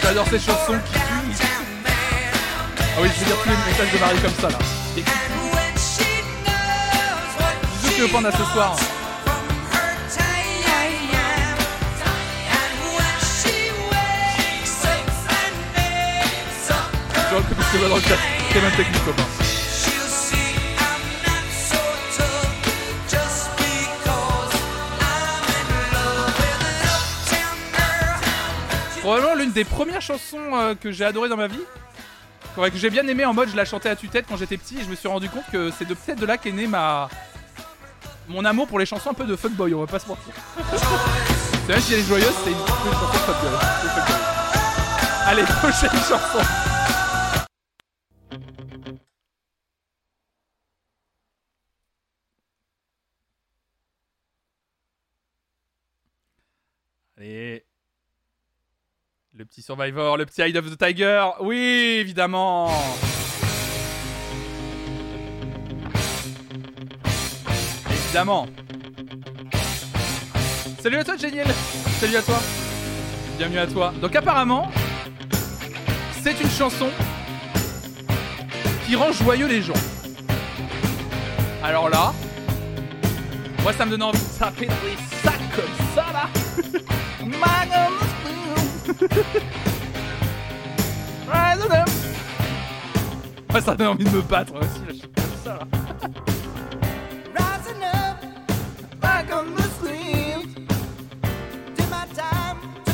J'adore 0.00 0.26
ces 0.30 0.38
chansons 0.38 0.78
qui. 0.86 0.98
Ah 2.80 3.00
oui, 3.02 3.08
je 3.12 3.20
vais 3.20 3.26
dire 3.26 3.36
tous 3.42 3.48
les 3.48 3.56
messages 3.56 3.92
de 3.92 3.98
Marie 3.98 4.20
comme 4.20 4.34
ça 4.40 4.48
là. 4.48 4.58
Et. 4.96 5.04
Bisous 7.82 8.02
le 8.02 8.08
panda 8.08 8.30
ce 8.30 8.44
soir. 8.52 8.76
Je 17.28 17.34
vois 17.34 17.42
que 17.42 17.54
tu 17.72 17.78
vas 17.78 17.88
dans 17.88 17.96
le 17.96 18.02
chat. 18.02 18.37
Technique. 18.50 19.02
Probablement 29.00 29.34
l'une 29.34 29.52
des 29.52 29.64
premières 29.64 30.00
chansons 30.00 30.38
euh, 30.54 30.74
que 30.74 30.90
j'ai 30.90 31.04
adoré 31.04 31.28
dans 31.28 31.36
ma 31.36 31.46
vie. 31.46 31.60
Que 32.56 32.76
j'ai 32.76 32.90
bien 32.90 33.06
aimé 33.06 33.24
en 33.24 33.34
mode 33.34 33.50
je 33.50 33.56
la 33.56 33.64
chantais 33.64 33.90
à 33.90 33.96
tue-tête 33.96 34.24
quand 34.28 34.36
j'étais 34.36 34.56
petit 34.56 34.78
et 34.78 34.82
je 34.82 34.88
me 34.88 34.96
suis 34.96 35.08
rendu 35.08 35.28
compte 35.28 35.44
que 35.52 35.70
c'est 35.78 35.86
de 35.86 35.94
peut-être 35.94 36.18
de 36.18 36.26
là 36.26 36.38
qu'est 36.38 36.50
née 36.50 36.66
ma 36.66 37.08
mon 38.28 38.44
amour 38.44 38.66
pour 38.66 38.78
les 38.78 38.86
chansons 38.86 39.10
un 39.10 39.14
peu 39.14 39.24
de 39.24 39.36
fuckboy, 39.36 39.74
on 39.74 39.80
va 39.80 39.86
pas 39.86 39.98
se 39.98 40.08
mentir. 40.08 40.32
c'est 41.66 41.72
même 41.72 41.80
si 41.80 41.94
elle 41.94 42.00
est 42.00 42.02
joyeuse, 42.02 42.32
c'est 42.44 42.50
une, 42.50 42.56
une 42.56 42.92
chanson 42.92 43.12
de 43.12 43.18
fuckboy. 43.18 44.18
Allez, 45.26 45.42
prochaine 45.62 45.90
chanson. 45.90 46.67
Allez. 57.16 57.64
Le 59.32 59.44
petit 59.44 59.62
Survivor, 59.62 60.16
le 60.16 60.24
petit 60.24 60.40
Eye 60.42 60.56
of 60.56 60.70
the 60.70 60.78
Tiger. 60.78 61.26
Oui, 61.40 61.56
évidemment. 62.00 62.70
Évidemment. 67.90 68.46
Salut 70.80 70.96
à 70.96 71.04
toi, 71.04 71.16
Génial. 71.16 71.48
Salut 72.00 72.16
à 72.16 72.22
toi. 72.22 72.38
Bienvenue 73.36 73.58
à 73.58 73.66
toi. 73.66 73.92
Donc 74.00 74.14
apparemment, 74.14 74.70
c'est 76.22 76.40
une 76.40 76.50
chanson 76.50 76.88
qui 78.88 78.96
rend 78.96 79.12
joyeux 79.12 79.46
les 79.46 79.60
gens. 79.60 79.74
Alors 81.62 81.90
là, 81.90 82.14
moi 83.62 83.72
ça 83.74 83.84
me 83.84 83.90
donne 83.90 84.02
envie 84.04 84.18
de 84.18 84.38
taper 84.38 84.64
dans 84.66 84.72
les 84.82 84.96
sacs 85.22 85.34
comme 85.54 85.64
ça 85.94 86.06
là. 86.10 86.28
Moi 93.50 93.60
ça 93.60 93.72
me 93.72 93.76
donne 93.76 93.88
envie 93.88 94.04
de 94.04 94.10
me 94.10 94.22
battre 94.22 94.54
aussi 94.54 94.80
là, 94.80 94.86
je 94.88 94.94
suis 94.94 95.08
comme 95.08 95.24
ça 95.44 95.54
là. 95.54 95.66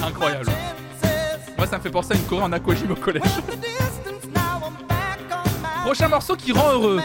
Incroyable. 0.04 0.50
Moi 1.56 1.66
ça 1.68 1.78
me 1.78 1.82
fait 1.82 1.90
penser 1.90 2.14
à 2.14 2.16
une 2.16 2.26
choré 2.26 2.42
en 2.42 2.52
aquagym 2.52 2.90
au 2.90 2.96
collège. 2.96 3.22
Prochain 5.84 6.08
morceau 6.08 6.34
qui 6.34 6.50
rend 6.50 6.72
heureux. 6.72 6.98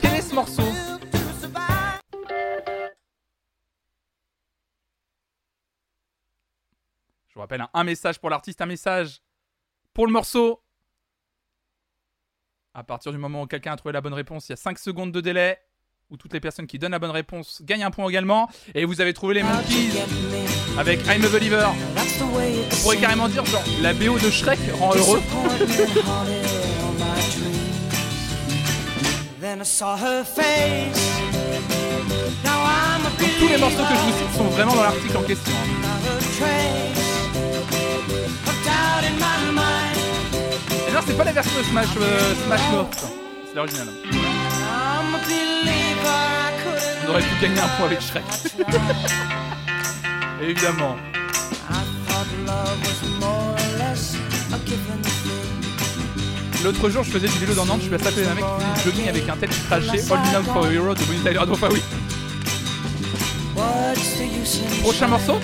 Quel 0.00 0.14
est 0.14 0.20
ce 0.20 0.32
morceau. 0.32 0.62
Je 7.26 7.34
vous 7.34 7.40
rappelle, 7.40 7.66
un 7.74 7.82
message 7.82 8.20
pour 8.20 8.30
l'artiste, 8.30 8.60
un 8.60 8.66
message 8.66 9.20
pour 9.92 10.06
le 10.06 10.12
morceau. 10.12 10.62
À 12.74 12.84
partir 12.84 13.10
du 13.10 13.18
moment 13.18 13.42
où 13.42 13.46
quelqu'un 13.48 13.72
a 13.72 13.76
trouvé 13.76 13.92
la 13.92 14.00
bonne 14.00 14.14
réponse, 14.14 14.48
il 14.48 14.52
y 14.52 14.54
a 14.54 14.56
5 14.56 14.78
secondes 14.78 15.10
de 15.10 15.20
délai. 15.20 15.58
Où 16.08 16.16
toutes 16.16 16.32
les 16.32 16.40
personnes 16.40 16.68
qui 16.68 16.78
donnent 16.78 16.92
la 16.92 17.00
bonne 17.00 17.10
réponse 17.10 17.60
gagnent 17.64 17.82
un 17.82 17.90
point 17.90 18.08
également. 18.08 18.48
Et 18.76 18.84
vous 18.84 19.00
avez 19.00 19.14
trouvé 19.14 19.34
les 19.34 19.42
Monkeys 19.42 19.98
avec 20.78 21.00
I'm 21.06 21.24
a 21.24 21.28
Believer. 21.28 21.70
On 21.70 22.82
pourrait 22.82 22.98
carrément 22.98 23.28
dire, 23.28 23.44
genre, 23.46 23.64
la 23.80 23.92
BO 23.94 24.16
de 24.20 24.30
Shrek 24.30 24.60
rend 24.78 24.94
heureux. 24.94 25.22
tous 33.38 33.48
les 33.48 33.58
morceaux 33.58 33.76
que 33.76 33.94
je 33.94 34.00
vous 34.00 34.18
cite 34.18 34.36
sont 34.36 34.44
vraiment 34.44 34.74
dans 34.74 34.82
l'article 34.82 35.16
en 35.16 35.22
question. 35.22 35.52
Et 40.88 40.92
non, 40.92 41.00
c'est 41.06 41.16
pas 41.16 41.24
la 41.24 41.32
version 41.32 41.58
de 41.58 41.64
Smash, 41.64 41.86
euh, 42.00 42.34
Smash. 42.46 42.60
C'est 43.46 43.54
l'original. 43.54 43.88
On 47.04 47.10
aurait 47.10 47.22
pu 47.22 47.42
gagner 47.42 47.60
un 47.60 47.68
point 47.76 47.86
avec 47.86 48.00
Shrek. 48.00 48.22
Évidemment. 50.42 50.96
I 51.70 51.84
thought 52.06 52.26
love 52.46 52.78
was 52.86 53.02
more 53.20 53.30
or 53.30 53.78
less 53.78 54.14
a 54.52 54.58
given 54.64 55.02
thing. 55.02 55.11
L'autre 56.64 56.88
jour, 56.90 57.02
je 57.02 57.10
faisais 57.10 57.26
du 57.26 57.38
vélo 57.38 57.54
dans 57.54 57.66
Nantes, 57.66 57.80
je 57.80 57.88
suis 57.88 57.90
passé 57.90 58.06
à 58.06 58.10
côté 58.10 58.24
d'un 58.24 58.34
mec 58.34 58.44
qui 58.76 58.84
jogging 58.84 59.08
avec 59.08 59.28
un 59.28 59.36
tel 59.36 59.50
crachait 59.50 60.12
All 60.12 60.18
Me 60.20 60.32
Now 60.32 60.42
for 60.44 60.64
a 60.64 60.72
Hero 60.72 60.94
de 60.94 61.04
Bonnie 61.04 61.18
Tyler. 61.18 61.40
Donc, 61.44 61.58
ah 61.60 61.68
oui. 61.72 61.82
Prochain 64.82 65.08
morceau. 65.08 65.40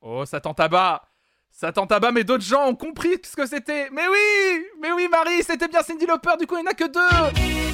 Oh, 0.00 0.24
ça 0.24 0.40
tente 0.40 0.60
à 0.60 0.68
bas 0.68 1.02
Ça 1.50 1.72
tente 1.72 1.92
à 1.92 2.00
bas, 2.00 2.10
mais 2.10 2.24
d'autres 2.24 2.44
gens 2.44 2.68
ont 2.68 2.74
compris 2.74 3.18
ce 3.22 3.36
que 3.36 3.46
c'était 3.46 3.90
Mais 3.90 4.08
oui 4.08 4.64
Mais 4.80 4.92
oui, 4.92 5.08
Marie, 5.10 5.42
c'était 5.42 5.68
bien 5.68 5.82
Cindy 5.82 6.06
Lauper, 6.06 6.38
du 6.38 6.46
coup, 6.46 6.56
il 6.56 6.62
n'y 6.62 6.68
en 6.68 6.70
a 6.70 6.74
que 6.74 6.88
deux 6.88 7.69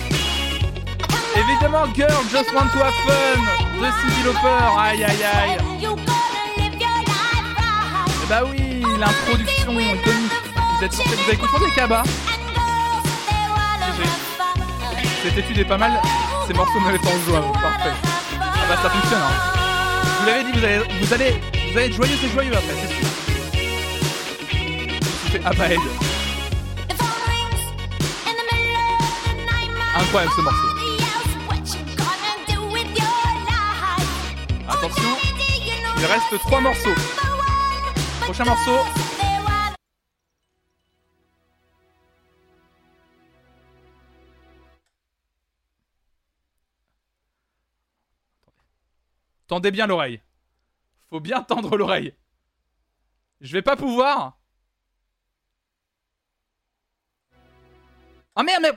Évidemment, 1.49 1.87
Girl 1.95 2.11
Just 2.31 2.53
Want 2.53 2.69
to 2.73 2.81
Have 2.81 2.95
Fun 3.07 3.41
de 3.79 3.85
Cindy 3.85 4.23
Lauper 4.25 4.65
Aïe, 4.79 5.05
aïe, 5.05 5.23
aïe 5.23 5.59
Eh 8.23 8.27
Bah 8.29 8.43
oui, 8.51 8.83
l'introduction 8.99 9.73
iconique 9.79 10.33
Vous 10.81 10.89
vous 10.89 11.29
avez 11.29 11.37
confondu 11.37 11.65
Kaba 11.77 12.03
Cette 15.23 15.39
étude 15.39 15.59
est 15.59 15.65
pas 15.65 15.79
mal, 15.79 16.01
ces 16.47 16.55
morceaux 16.55 16.81
mettent 16.81 17.01
en 17.05 17.31
joie, 17.31 17.53
parfait. 17.53 17.95
Ah 18.41 18.69
bah 18.69 18.77
ça 18.83 18.91
fonctionne 18.91 19.21
hein. 19.21 19.55
Je 20.05 20.21
vous 20.21 20.27
l'avais 20.27 20.45
dit, 20.45 20.53
vous 20.59 20.65
allez, 20.65 20.79
vous 21.01 21.13
allez, 21.15 21.41
vous 21.73 21.79
allez 21.79 21.87
être 21.87 21.95
joyeux 21.95 22.15
et 22.25 22.29
joyeux 22.29 22.53
après, 22.53 22.75
c'est 22.81 22.95
sûr. 22.95 23.07
Je 25.27 25.31
fais 25.33 25.45
Abahed. 25.45 25.81
Incroyable 29.97 30.33
ce 30.37 30.41
morceau. 30.43 30.76
Il 34.89 36.07
reste 36.07 36.39
trois 36.41 36.61
morceaux. 36.61 36.95
Prochain 38.23 38.45
morceau. 38.45 38.79
Tendez 49.49 49.71
bien 49.71 49.87
l'oreille. 49.87 50.23
Faut 51.09 51.21
bien 51.21 51.43
tendre 51.43 51.77
l'oreille. 51.77 52.15
Je 53.41 53.53
vais 53.53 53.63
pas 53.63 53.77
pouvoir. 53.77 54.39
Ah 58.37 58.43
merde, 58.43 58.77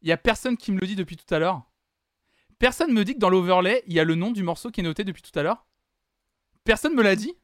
Il 0.00 0.08
y 0.08 0.12
a 0.12 0.16
personne 0.16 0.56
qui 0.56 0.72
me 0.72 0.80
le 0.80 0.86
dit 0.86 0.96
depuis 0.96 1.16
tout 1.16 1.32
à 1.32 1.38
l'heure. 1.38 1.62
Personne 2.62 2.92
me 2.92 3.04
dit 3.04 3.14
que 3.14 3.18
dans 3.18 3.28
l'overlay, 3.28 3.82
il 3.88 3.92
y 3.92 3.98
a 3.98 4.04
le 4.04 4.14
nom 4.14 4.30
du 4.30 4.44
morceau 4.44 4.70
qui 4.70 4.82
est 4.82 4.84
noté 4.84 5.02
depuis 5.02 5.20
tout 5.20 5.36
à 5.36 5.42
l'heure. 5.42 5.66
Personne 6.62 6.94
me 6.94 7.02
l'a 7.02 7.16
dit. 7.16 7.36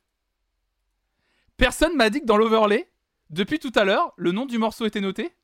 Personne 1.57 1.97
m'a 1.97 2.09
dit 2.09 2.21
que 2.21 2.25
dans 2.25 2.37
l'overlay, 2.37 2.89
depuis 3.29 3.59
tout 3.59 3.73
à 3.75 3.83
l'heure, 3.83 4.13
le 4.17 4.31
nom 4.31 4.47
du 4.47 4.59
morceau 4.59 4.87
était 4.87 5.01
noté. 5.01 5.35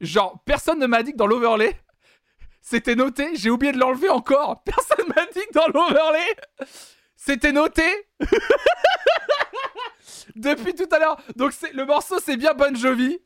Genre, 0.00 0.40
personne 0.46 0.78
ne 0.78 0.86
m'a 0.86 1.02
dit 1.02 1.12
que 1.12 1.18
dans 1.18 1.26
l'overlay, 1.26 1.78
c'était 2.62 2.94
noté. 2.94 3.36
J'ai 3.36 3.50
oublié 3.50 3.70
de 3.70 3.78
l'enlever 3.78 4.08
encore. 4.08 4.62
Personne 4.64 5.08
m'a 5.14 5.26
dit 5.26 5.46
que 5.46 5.52
dans 5.52 5.68
l'overlay, 5.68 6.34
c'était 7.16 7.52
noté. 7.52 7.84
depuis 10.36 10.74
tout 10.74 10.88
à 10.90 10.98
l'heure. 11.00 11.20
Donc 11.36 11.52
le 11.70 11.84
morceau, 11.84 12.18
c'est 12.18 12.38
bien 12.38 12.54
Bon 12.54 12.74
Jovi. 12.74 13.18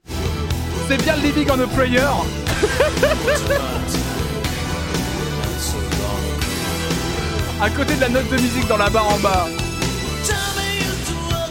C'est 0.88 1.00
bien 1.00 1.14
Living 1.14 1.48
on 1.48 1.60
a 1.60 1.66
Prayer. 1.68 2.08
à 7.60 7.70
côté 7.70 7.94
de 7.96 8.00
la 8.00 8.08
note 8.08 8.28
de 8.30 8.36
musique 8.36 8.66
dans 8.68 8.76
la 8.76 8.88
barre 8.90 9.08
en 9.08 9.18
bas. 9.18 9.46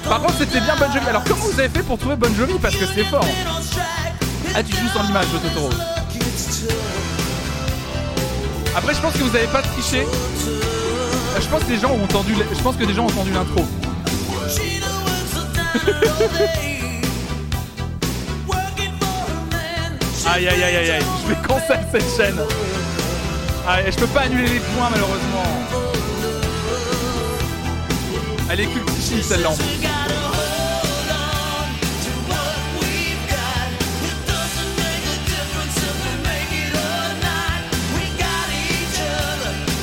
Par 0.08 0.22
contre, 0.22 0.36
c'était 0.40 0.62
bien 0.62 0.76
Bon 0.78 0.86
Jovi. 0.94 1.08
Alors, 1.08 1.24
comment 1.26 1.42
vous 1.44 1.60
avez 1.60 1.70
fait 1.70 1.84
pour 1.84 1.98
trouver 1.98 2.16
Bon 2.16 2.34
Jovi? 2.34 2.54
Parce 2.62 2.76
que 2.76 2.86
c'est 2.96 3.04
fort. 3.06 3.26
Ah, 4.56 4.64
tu 4.64 4.72
joues 4.74 4.88
sans 4.94 5.04
l'image 5.04 5.26
de 5.28 5.38
Totoro. 5.40 5.70
Après, 8.76 8.94
je 8.94 9.02
pense 9.02 9.14
que 9.14 9.24
vous 9.24 9.36
avez 9.36 9.48
pas 9.48 9.62
triché. 9.62 10.02
Euh, 10.02 11.40
Je 11.42 11.48
pense 11.48 11.64
que 11.64 11.76
gens 11.76 11.92
ont 11.92 12.04
entendu. 12.04 12.34
des 12.36 12.94
gens 12.94 13.04
ont 13.04 13.08
entendu 13.08 13.32
l'intro. 13.32 13.66
Aïe 20.30 20.46
aïe 20.46 20.62
aïe 20.62 20.76
aïe 20.76 20.92
aïe. 20.92 21.04
Je 21.24 21.30
vais 21.30 21.48
cancel 21.48 21.80
cette 21.92 22.18
chaîne. 22.18 22.38
Ah, 23.68 23.82
et 23.82 23.92
je 23.92 23.98
peux 23.98 24.08
pas 24.08 24.22
annuler 24.22 24.48
les 24.48 24.60
points 24.60 24.90
malheureusement. 24.92 25.87
Elle 28.50 28.62
est 28.62 28.68
cultichine 28.68 29.22
celle-là. 29.22 29.52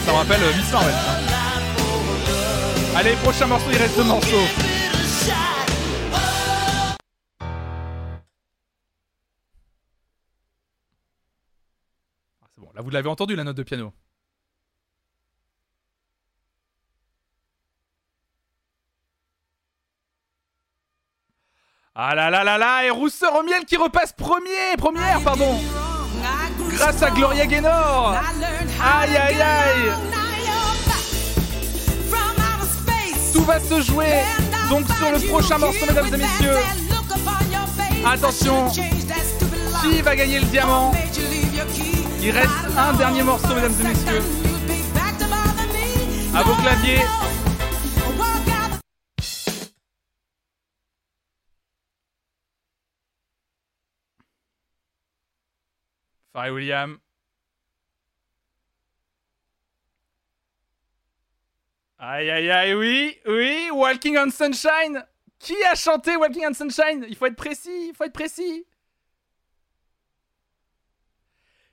Ça 0.06 0.12
me 0.12 0.16
rappelle 0.16 0.42
euh, 0.42 0.56
Miss 0.56 0.72
Marvel. 0.72 0.94
Allez, 2.96 3.16
prochain 3.16 3.46
morceau, 3.46 3.66
il 3.70 3.76
reste 3.76 3.96
deux 3.96 4.04
morceaux. 4.04 4.28
Ah, 12.42 12.46
c'est 12.54 12.60
bon, 12.60 12.68
là 12.74 12.80
vous 12.82 12.90
l'avez 12.90 13.08
entendu 13.08 13.36
la 13.36 13.44
note 13.44 13.56
de 13.56 13.62
piano. 13.62 13.92
Ah 21.96 22.12
là 22.12 22.28
là 22.28 22.42
là 22.42 22.58
là, 22.58 22.84
et 22.84 22.90
Rousseur 22.90 23.32
au 23.36 23.44
miel 23.44 23.64
qui 23.64 23.76
repasse 23.76 24.12
premier, 24.12 24.76
première, 24.76 25.20
pardon, 25.20 25.60
grâce 26.70 27.00
à 27.00 27.10
Gloria 27.12 27.46
Gaynor. 27.46 28.16
Aïe 28.82 29.16
aïe 29.16 29.40
aïe, 29.40 29.92
tout 33.32 33.44
va 33.44 33.60
se 33.60 33.80
jouer 33.80 34.24
donc 34.68 34.86
sur 34.98 35.08
le 35.12 35.20
prochain 35.28 35.58
morceau, 35.58 35.86
mesdames 35.86 36.12
et 36.12 36.16
messieurs. 36.16 36.56
Attention, 38.04 38.68
qui 38.70 40.02
va 40.02 40.16
gagner 40.16 40.40
le 40.40 40.46
diamant? 40.46 40.90
Il 42.20 42.30
reste 42.32 42.50
un 42.76 42.92
dernier 42.94 43.22
morceau, 43.22 43.54
mesdames 43.54 43.74
et 43.80 43.84
messieurs. 43.84 44.22
À 46.34 46.42
vos 46.42 46.54
claviers. 46.54 47.02
Pharrell 56.34 56.52
William. 56.52 56.98
Aïe 61.96 62.28
aïe 62.28 62.50
aïe, 62.50 62.74
oui, 62.74 63.16
oui, 63.26 63.70
Walking 63.72 64.18
on 64.18 64.30
Sunshine. 64.30 65.04
Qui 65.38 65.54
a 65.70 65.76
chanté 65.76 66.16
Walking 66.16 66.44
on 66.50 66.52
Sunshine? 66.52 67.06
Il 67.08 67.14
faut 67.16 67.26
être 67.26 67.36
précis, 67.36 67.88
il 67.88 67.94
faut 67.94 68.04
être 68.04 68.12
précis. 68.12 68.66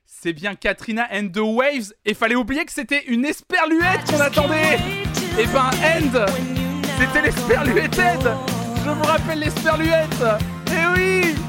C'est 0.06 0.32
bien 0.32 0.54
Katrina 0.54 1.08
and 1.10 1.30
the 1.30 1.38
Waves. 1.38 1.92
Et 2.04 2.14
fallait 2.14 2.36
oublier 2.36 2.64
que 2.64 2.72
c'était 2.72 3.04
une 3.06 3.24
esperluette 3.24 4.04
qu'on 4.08 4.20
attendait. 4.20 4.76
Et 5.40 5.46
ben, 5.46 5.70
End, 5.82 6.26
c'était 7.00 7.22
l'esperluette. 7.22 8.00
Je 8.84 8.90
vous 8.90 9.02
rappelle 9.02 9.40
l'esperluette. 9.40 10.24
Eh 10.68 10.86
oui 10.94 11.41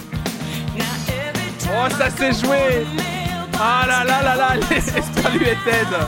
Oh, 1.75 1.89
ça 1.89 2.09
s'est 2.11 2.33
joué 2.33 2.85
Ah 3.59 3.85
là 3.87 4.03
là 4.03 4.21
là 4.21 4.35
là, 4.35 4.55
l'esperluette 4.69 5.57
End. 5.67 6.05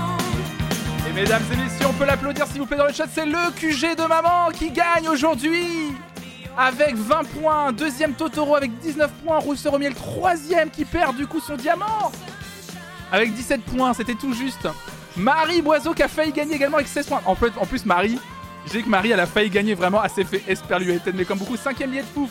Et 1.09 1.13
mesdames 1.13 1.41
et 1.51 1.55
messieurs, 1.55 1.87
on 1.89 1.93
peut 1.93 2.05
l'applaudir 2.05 2.45
s'il 2.47 2.59
vous 2.59 2.67
plaît 2.67 2.77
dans 2.77 2.85
le 2.85 2.93
chat. 2.93 3.07
C'est 3.11 3.25
le 3.25 3.51
QG 3.55 3.95
de 3.97 4.07
maman 4.07 4.49
qui 4.53 4.69
gagne 4.69 5.07
aujourd'hui 5.09 5.93
avec 6.57 6.95
20 6.95 7.23
points. 7.39 7.71
Deuxième 7.71 8.13
Totoro 8.13 8.55
avec 8.55 8.77
19 8.79 9.09
points. 9.23 9.39
Rousseur 9.39 9.73
au 9.73 9.79
miel, 9.79 9.95
troisième 9.95 10.69
qui 10.69 10.85
perd 10.85 11.15
du 11.15 11.25
coup 11.25 11.39
son 11.39 11.55
diamant 11.55 12.11
avec 13.11 13.33
17 13.33 13.61
points. 13.61 13.93
C'était 13.93 14.15
tout 14.15 14.33
juste. 14.33 14.67
Marie 15.17 15.61
Boiseau 15.61 15.93
qui 15.93 16.03
a 16.03 16.07
failli 16.07 16.31
gagner 16.31 16.55
également 16.55 16.77
avec 16.77 16.89
16 16.89 17.07
points. 17.07 17.21
En 17.25 17.35
plus, 17.35 17.85
Marie, 17.85 18.19
j'ai 18.71 18.83
que 18.83 18.89
Marie, 18.89 19.11
elle 19.11 19.19
a 19.19 19.25
failli 19.25 19.49
gagner 19.49 19.73
vraiment 19.73 20.01
assez 20.01 20.23
fait 20.23 20.43
esperluette. 20.47 21.09
Mais 21.13 21.25
comme 21.25 21.39
beaucoup, 21.39 21.57
cinquième 21.57 21.89
billet 21.89 22.03
de 22.03 22.07
pouf. 22.07 22.29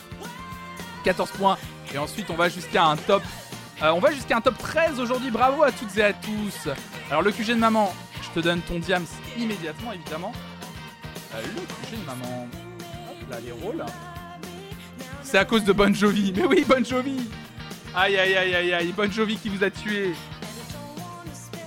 14 1.04 1.30
points. 1.32 1.56
Et 1.94 1.98
ensuite, 1.98 2.28
on 2.28 2.34
va 2.34 2.48
jusqu'à 2.48 2.84
un 2.86 2.96
top. 2.96 3.22
euh, 3.80 3.90
on 3.92 4.00
va 4.00 4.10
jusqu'à 4.10 4.36
un 4.36 4.40
top 4.40 4.58
13 4.58 4.98
aujourd'hui. 4.98 5.30
Bravo 5.30 5.62
à 5.62 5.70
toutes 5.70 5.96
et 5.96 6.02
à 6.02 6.12
tous. 6.12 6.68
Alors, 7.08 7.22
le 7.22 7.30
QG 7.30 7.50
de 7.50 7.54
maman, 7.54 7.94
je 8.20 8.28
te 8.30 8.44
donne 8.44 8.60
ton 8.62 8.80
diams 8.80 9.06
immédiatement, 9.38 9.92
évidemment. 9.92 10.32
Euh, 11.34 11.40
le 11.40 11.60
QG 11.60 12.00
de 12.00 12.04
maman. 12.04 12.48
Hop 13.08 13.30
là, 13.30 13.36
les 13.44 13.52
rôles. 13.52 13.84
C'est 15.22 15.38
à 15.38 15.44
cause 15.44 15.62
de 15.62 15.72
Bon 15.72 15.94
Jovi. 15.94 16.32
Mais 16.34 16.44
oui, 16.44 16.64
Bon 16.68 16.84
Jovi. 16.84 17.30
Aïe, 17.94 18.16
aïe, 18.16 18.34
aïe, 18.34 18.54
aïe, 18.56 18.74
aïe. 18.74 18.92
Bon 18.92 19.10
Jovi 19.10 19.36
qui 19.36 19.48
vous 19.48 19.62
a 19.62 19.70
tué. 19.70 20.14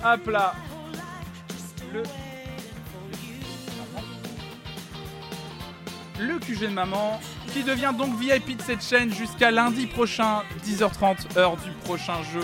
Hop 0.04 0.28
là. 0.28 0.54
Le 6.20 6.40
QG 6.40 6.62
de 6.62 6.68
maman, 6.74 7.20
qui 7.54 7.64
devient 7.64 7.94
donc 7.98 8.18
VIP 8.20 8.58
de 8.58 8.62
cette 8.64 8.84
chaîne 8.84 9.14
jusqu'à 9.14 9.52
lundi 9.52 9.86
prochain, 9.86 10.42
10h30, 10.66 11.38
heure 11.38 11.58
du 11.58 11.70
prochain 11.84 12.16
jeu. 12.34 12.44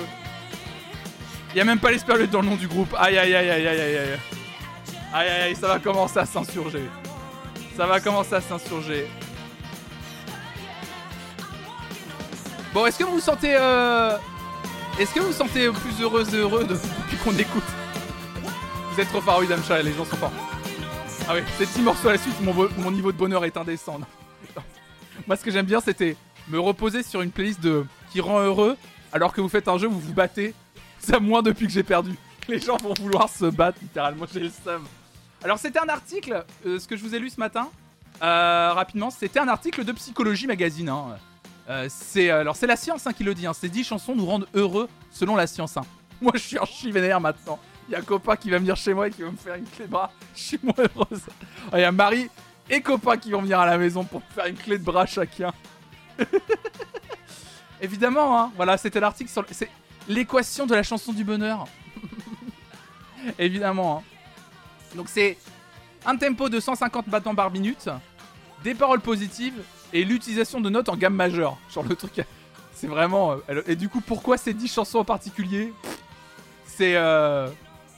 Il 1.55 1.61
a 1.61 1.63
même 1.65 1.79
pas 1.79 1.91
l'esperluette 1.91 2.29
dans 2.29 2.41
le 2.41 2.49
nom 2.49 2.55
du 2.55 2.67
groupe. 2.67 2.93
Aïe 2.99 3.17
aïe 3.17 3.33
aïe 3.35 3.49
aïe 3.49 3.67
aïe 3.67 3.79
aïe 3.81 3.97
aïe. 3.97 4.19
Aïe 5.13 5.27
aïe 5.29 5.41
aïe, 5.43 5.55
ça 5.55 5.67
va 5.67 5.79
commencer 5.79 6.19
à 6.19 6.25
s'insurger. 6.25 6.87
Ça 7.75 7.85
va 7.87 7.99
commencer 7.99 8.35
à 8.35 8.41
s'insurger. 8.41 9.07
Bon, 12.73 12.85
est-ce 12.85 12.97
que 12.97 13.03
vous 13.03 13.13
vous 13.13 13.19
sentez 13.19 13.55
euh... 13.55 14.17
Est-ce 14.99 15.13
que 15.13 15.19
vous 15.19 15.27
vous 15.27 15.33
sentez 15.33 15.69
plus 15.69 16.01
heureuse 16.01 16.33
et 16.33 16.37
heureux 16.37 16.63
de- 16.63 16.73
depuis 16.73 17.17
qu'on 17.23 17.35
écoute? 17.37 17.63
Vous 18.91 18.99
êtes 19.01 19.09
trop 19.09 19.21
fort, 19.21 19.37
oui, 19.39 19.47
Damcha, 19.47 19.81
les 19.81 19.93
gens 19.93 20.05
sont 20.05 20.17
forts. 20.17 20.31
Ah 21.27 21.35
oui, 21.35 21.41
ces 21.57 21.65
10 21.65 21.81
morceaux 21.81 22.09
à 22.09 22.13
la 22.13 22.17
suite, 22.17 22.39
mon, 22.41 22.53
mon 22.77 22.91
niveau 22.91 23.11
de 23.11 23.17
bonheur 23.17 23.45
est 23.45 23.55
indécent. 23.55 23.99
Moi, 25.27 25.37
ce 25.37 25.43
que 25.43 25.51
j'aime 25.51 25.65
bien, 25.65 25.79
c'était 25.79 26.17
me 26.49 26.59
reposer 26.59 27.01
sur 27.03 27.21
une 27.21 27.31
playlist 27.31 27.61
de 27.61 27.85
qui 28.11 28.19
rend 28.19 28.39
heureux, 28.41 28.75
alors 29.13 29.31
que 29.33 29.39
vous 29.39 29.47
faites 29.49 29.67
un 29.67 29.77
jeu 29.77 29.87
vous 29.87 29.99
vous 29.99 30.13
battez. 30.13 30.53
Ça 30.99 31.19
moins 31.19 31.41
depuis 31.41 31.65
que 31.67 31.71
j'ai 31.71 31.83
perdu. 31.83 32.13
Les 32.47 32.59
gens 32.59 32.77
vont 32.77 32.93
vouloir 32.99 33.29
se 33.29 33.45
battre, 33.45 33.77
littéralement, 33.81 34.25
j'ai 34.33 34.41
le 34.41 34.49
seum. 34.49 34.83
Alors, 35.43 35.57
c'était 35.57 35.79
un 35.79 35.87
article, 35.89 36.45
euh, 36.65 36.79
ce 36.79 36.87
que 36.87 36.95
je 36.97 37.03
vous 37.03 37.15
ai 37.15 37.19
lu 37.19 37.29
ce 37.29 37.39
matin, 37.39 37.69
euh, 38.21 38.71
rapidement, 38.73 39.09
c'était 39.09 39.39
un 39.39 39.47
article 39.47 39.83
de 39.85 39.91
Psychologie 39.93 40.47
Magazine. 40.47 40.89
hein. 40.89 41.15
Euh, 41.69 41.87
c'est 41.89 42.29
alors 42.29 42.57
c'est 42.57 42.67
la 42.67 42.75
science 42.75 43.07
hein, 43.07 43.13
qui 43.13 43.23
le 43.23 43.33
dit. 43.33 43.47
Hein. 43.47 43.53
Ces 43.53 43.69
10 43.69 43.85
chansons 43.85 44.13
nous 44.15 44.25
rendent 44.25 44.47
heureux 44.53 44.89
selon 45.11 45.37
la 45.37 45.47
science. 45.47 45.77
hein. 45.77 45.85
Moi, 46.21 46.33
je 46.35 46.39
suis 46.39 46.57
archi 46.57 46.91
vénère 46.91 47.21
maintenant. 47.21 47.57
Il 47.89 47.91
y 47.91 47.95
a 47.95 48.01
Copain 48.01 48.35
qui 48.35 48.49
va 48.49 48.57
venir 48.59 48.75
chez 48.75 48.93
moi 48.93 49.07
et 49.07 49.11
qui 49.11 49.21
va 49.23 49.31
me 49.31 49.35
faire 49.37 49.55
une 49.55 49.65
clé 49.65 49.85
de 49.85 49.91
bras. 49.91 50.11
Je 50.35 50.41
suis 50.41 50.59
moins 50.63 50.73
heureuse. 50.77 51.21
Ah, 51.71 51.79
Il 51.79 51.81
y 51.81 51.83
a 51.83 51.91
Marie 51.91 52.29
et 52.69 52.81
Copain 52.81 53.17
qui 53.17 53.31
vont 53.31 53.41
venir 53.41 53.59
à 53.59 53.65
la 53.65 53.77
maison 53.77 54.03
pour 54.03 54.19
me 54.21 54.25
faire 54.33 54.45
une 54.45 54.55
clé 54.55 54.77
de 54.77 54.83
bras 54.83 55.05
chacun. 55.05 55.51
Évidemment, 57.81 58.39
hein. 58.39 58.51
Voilà, 58.55 58.77
c'était 58.77 58.99
l'article 58.99 59.29
sur. 59.29 59.45
C'est 59.51 59.69
l'équation 60.07 60.65
de 60.65 60.73
la 60.75 60.83
chanson 60.83 61.11
du 61.11 61.23
bonheur. 61.23 61.65
Évidemment. 63.39 63.97
hein. 63.99 64.95
Donc 64.95 65.07
c'est 65.09 65.37
un 66.05 66.15
tempo 66.15 66.49
de 66.49 66.59
150 66.59 67.09
battements 67.09 67.35
par 67.35 67.51
minute, 67.51 67.89
des 68.63 68.75
paroles 68.75 68.99
positives 69.01 69.61
et 69.91 70.03
l'utilisation 70.03 70.61
de 70.61 70.69
notes 70.69 70.89
en 70.89 70.95
gamme 70.95 71.15
majeure. 71.15 71.57
Genre 71.73 71.83
le 71.83 71.95
truc. 71.95 72.21
C'est 72.73 72.87
vraiment. 72.87 73.35
euh, 73.49 73.61
Et 73.67 73.75
du 73.75 73.89
coup, 73.89 74.01
pourquoi 74.01 74.37
ces 74.37 74.53
10 74.53 74.73
chansons 74.73 74.99
en 74.99 75.05
particulier? 75.05 75.73
C'est. 76.65 76.95
Euh... 76.95 77.47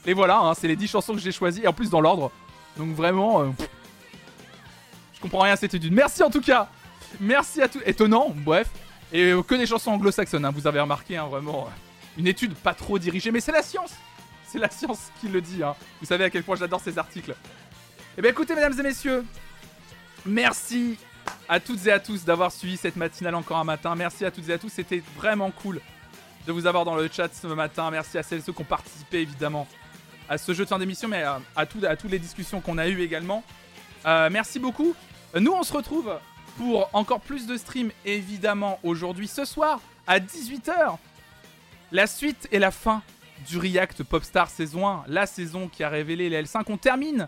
Et 0.05 0.13
voilà, 0.13 0.37
hein, 0.39 0.53
c'est 0.53 0.67
les 0.67 0.75
10 0.75 0.87
chansons 0.87 1.13
que 1.13 1.19
j'ai 1.19 1.31
choisies, 1.31 1.67
en 1.67 1.73
plus 1.73 1.89
dans 1.89 2.01
l'ordre. 2.01 2.31
Donc 2.77 2.95
vraiment. 2.95 3.41
euh, 3.41 3.49
Je 5.13 5.19
comprends 5.19 5.39
rien 5.41 5.53
à 5.53 5.55
cette 5.57 5.73
étude. 5.73 5.93
Merci 5.93 6.23
en 6.23 6.29
tout 6.29 6.41
cas 6.41 6.67
Merci 7.19 7.61
à 7.61 7.67
tous. 7.69 7.81
Étonnant, 7.85 8.33
bref. 8.35 8.67
Et 9.13 9.31
euh, 9.31 9.41
que 9.41 9.55
des 9.55 9.65
chansons 9.65 9.91
anglo-saxonnes, 9.91 10.43
hein, 10.45 10.51
vous 10.53 10.67
avez 10.67 10.79
remarqué, 10.79 11.15
hein, 11.17 11.27
vraiment. 11.27 11.65
euh, 11.67 12.19
Une 12.19 12.27
étude 12.27 12.53
pas 12.55 12.73
trop 12.73 12.99
dirigée, 12.99 13.31
mais 13.31 13.39
c'est 13.39 13.51
la 13.53 13.61
science 13.63 13.93
C'est 14.47 14.59
la 14.59 14.69
science 14.69 15.11
qui 15.21 15.27
le 15.27 15.41
dit. 15.41 15.61
Vous 16.01 16.05
savez 16.07 16.25
à 16.25 16.29
quel 16.29 16.43
point 16.43 16.55
j'adore 16.55 16.81
ces 16.81 16.97
articles. 16.97 17.35
Eh 18.17 18.21
bien 18.21 18.31
écoutez, 18.31 18.53
mesdames 18.55 18.77
et 18.79 18.83
messieurs, 18.83 19.25
merci 20.25 20.97
à 21.49 21.59
toutes 21.59 21.85
et 21.87 21.91
à 21.91 21.99
tous 21.99 22.23
d'avoir 22.25 22.51
suivi 22.51 22.77
cette 22.77 22.95
matinale 22.95 23.35
encore 23.35 23.57
un 23.57 23.63
matin. 23.63 23.95
Merci 23.95 24.25
à 24.25 24.31
toutes 24.31 24.47
et 24.49 24.53
à 24.53 24.57
tous, 24.57 24.69
c'était 24.69 25.03
vraiment 25.17 25.51
cool 25.51 25.81
de 26.47 26.51
vous 26.51 26.65
avoir 26.67 26.85
dans 26.85 26.95
le 26.95 27.09
chat 27.11 27.29
ce 27.33 27.47
matin. 27.47 27.89
Merci 27.91 28.17
à 28.17 28.23
celles 28.23 28.39
et 28.39 28.41
ceux 28.41 28.53
qui 28.53 28.61
ont 28.61 28.65
participé 28.65 29.19
évidemment 29.19 29.67
à 30.29 30.37
ce 30.37 30.53
jeu 30.53 30.63
de 30.63 30.69
fin 30.69 30.79
d'émission, 30.79 31.07
mais 31.07 31.23
à, 31.55 31.65
tout- 31.65 31.85
à 31.87 31.95
toutes 31.95 32.11
les 32.11 32.19
discussions 32.19 32.61
qu'on 32.61 32.77
a 32.77 32.87
eues 32.87 33.01
également. 33.01 33.43
Euh, 34.05 34.29
merci 34.31 34.59
beaucoup. 34.59 34.95
Nous, 35.39 35.51
on 35.51 35.63
se 35.63 35.73
retrouve 35.73 36.11
pour 36.57 36.89
encore 36.93 37.19
plus 37.21 37.47
de 37.47 37.57
streams, 37.57 37.91
évidemment, 38.05 38.79
aujourd'hui, 38.83 39.27
ce 39.27 39.45
soir, 39.45 39.79
à 40.07 40.19
18h. 40.19 40.97
La 41.91 42.07
suite 42.07 42.47
et 42.51 42.59
la 42.59 42.71
fin 42.71 43.01
du 43.47 43.57
React 43.57 44.03
Popstar 44.03 44.49
saison 44.49 44.87
1, 44.87 45.03
la 45.07 45.25
saison 45.25 45.67
qui 45.67 45.83
a 45.83 45.89
révélé 45.89 46.29
les 46.29 46.43
L5. 46.43 46.63
On 46.69 46.77
termine 46.77 47.27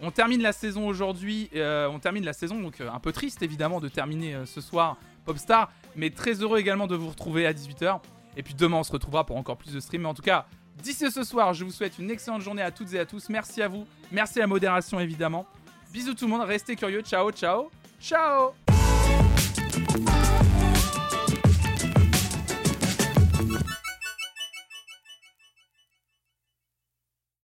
on 0.00 0.12
termine 0.12 0.40
la 0.42 0.52
saison 0.52 0.86
aujourd'hui, 0.86 1.50
euh, 1.56 1.88
on 1.88 1.98
termine 1.98 2.24
la 2.24 2.32
saison, 2.32 2.60
donc 2.60 2.80
euh, 2.80 2.88
un 2.88 3.00
peu 3.00 3.10
triste 3.10 3.42
évidemment 3.42 3.80
de 3.80 3.88
terminer 3.88 4.36
ce 4.46 4.60
soir 4.60 4.96
Popstar, 5.24 5.72
mais 5.96 6.10
très 6.10 6.34
heureux 6.34 6.60
également 6.60 6.86
de 6.86 6.94
vous 6.94 7.08
retrouver 7.08 7.46
à 7.48 7.52
18h. 7.52 7.98
Et 8.36 8.44
puis 8.44 8.54
demain 8.54 8.76
on 8.76 8.82
se 8.84 8.92
retrouvera 8.92 9.26
pour 9.26 9.36
encore 9.36 9.56
plus 9.56 9.72
de 9.72 9.80
streams. 9.80 10.02
Mais 10.02 10.08
en 10.08 10.14
tout 10.14 10.22
cas, 10.22 10.46
d'ici 10.82 11.10
ce 11.10 11.22
soir, 11.22 11.54
je 11.54 11.64
vous 11.64 11.70
souhaite 11.70 11.98
une 11.98 12.10
excellente 12.10 12.42
journée 12.42 12.62
à 12.62 12.70
toutes 12.70 12.92
et 12.94 12.98
à 12.98 13.06
tous. 13.06 13.28
Merci 13.28 13.62
à 13.62 13.68
vous, 13.68 13.86
merci 14.10 14.38
à 14.38 14.42
la 14.42 14.46
modération 14.46 15.00
évidemment. 15.00 15.46
Bisous 15.92 16.14
tout 16.14 16.26
le 16.26 16.30
monde, 16.30 16.42
restez 16.42 16.76
curieux, 16.76 17.02
ciao 17.02 17.30
ciao, 17.30 17.70
ciao 18.00 18.54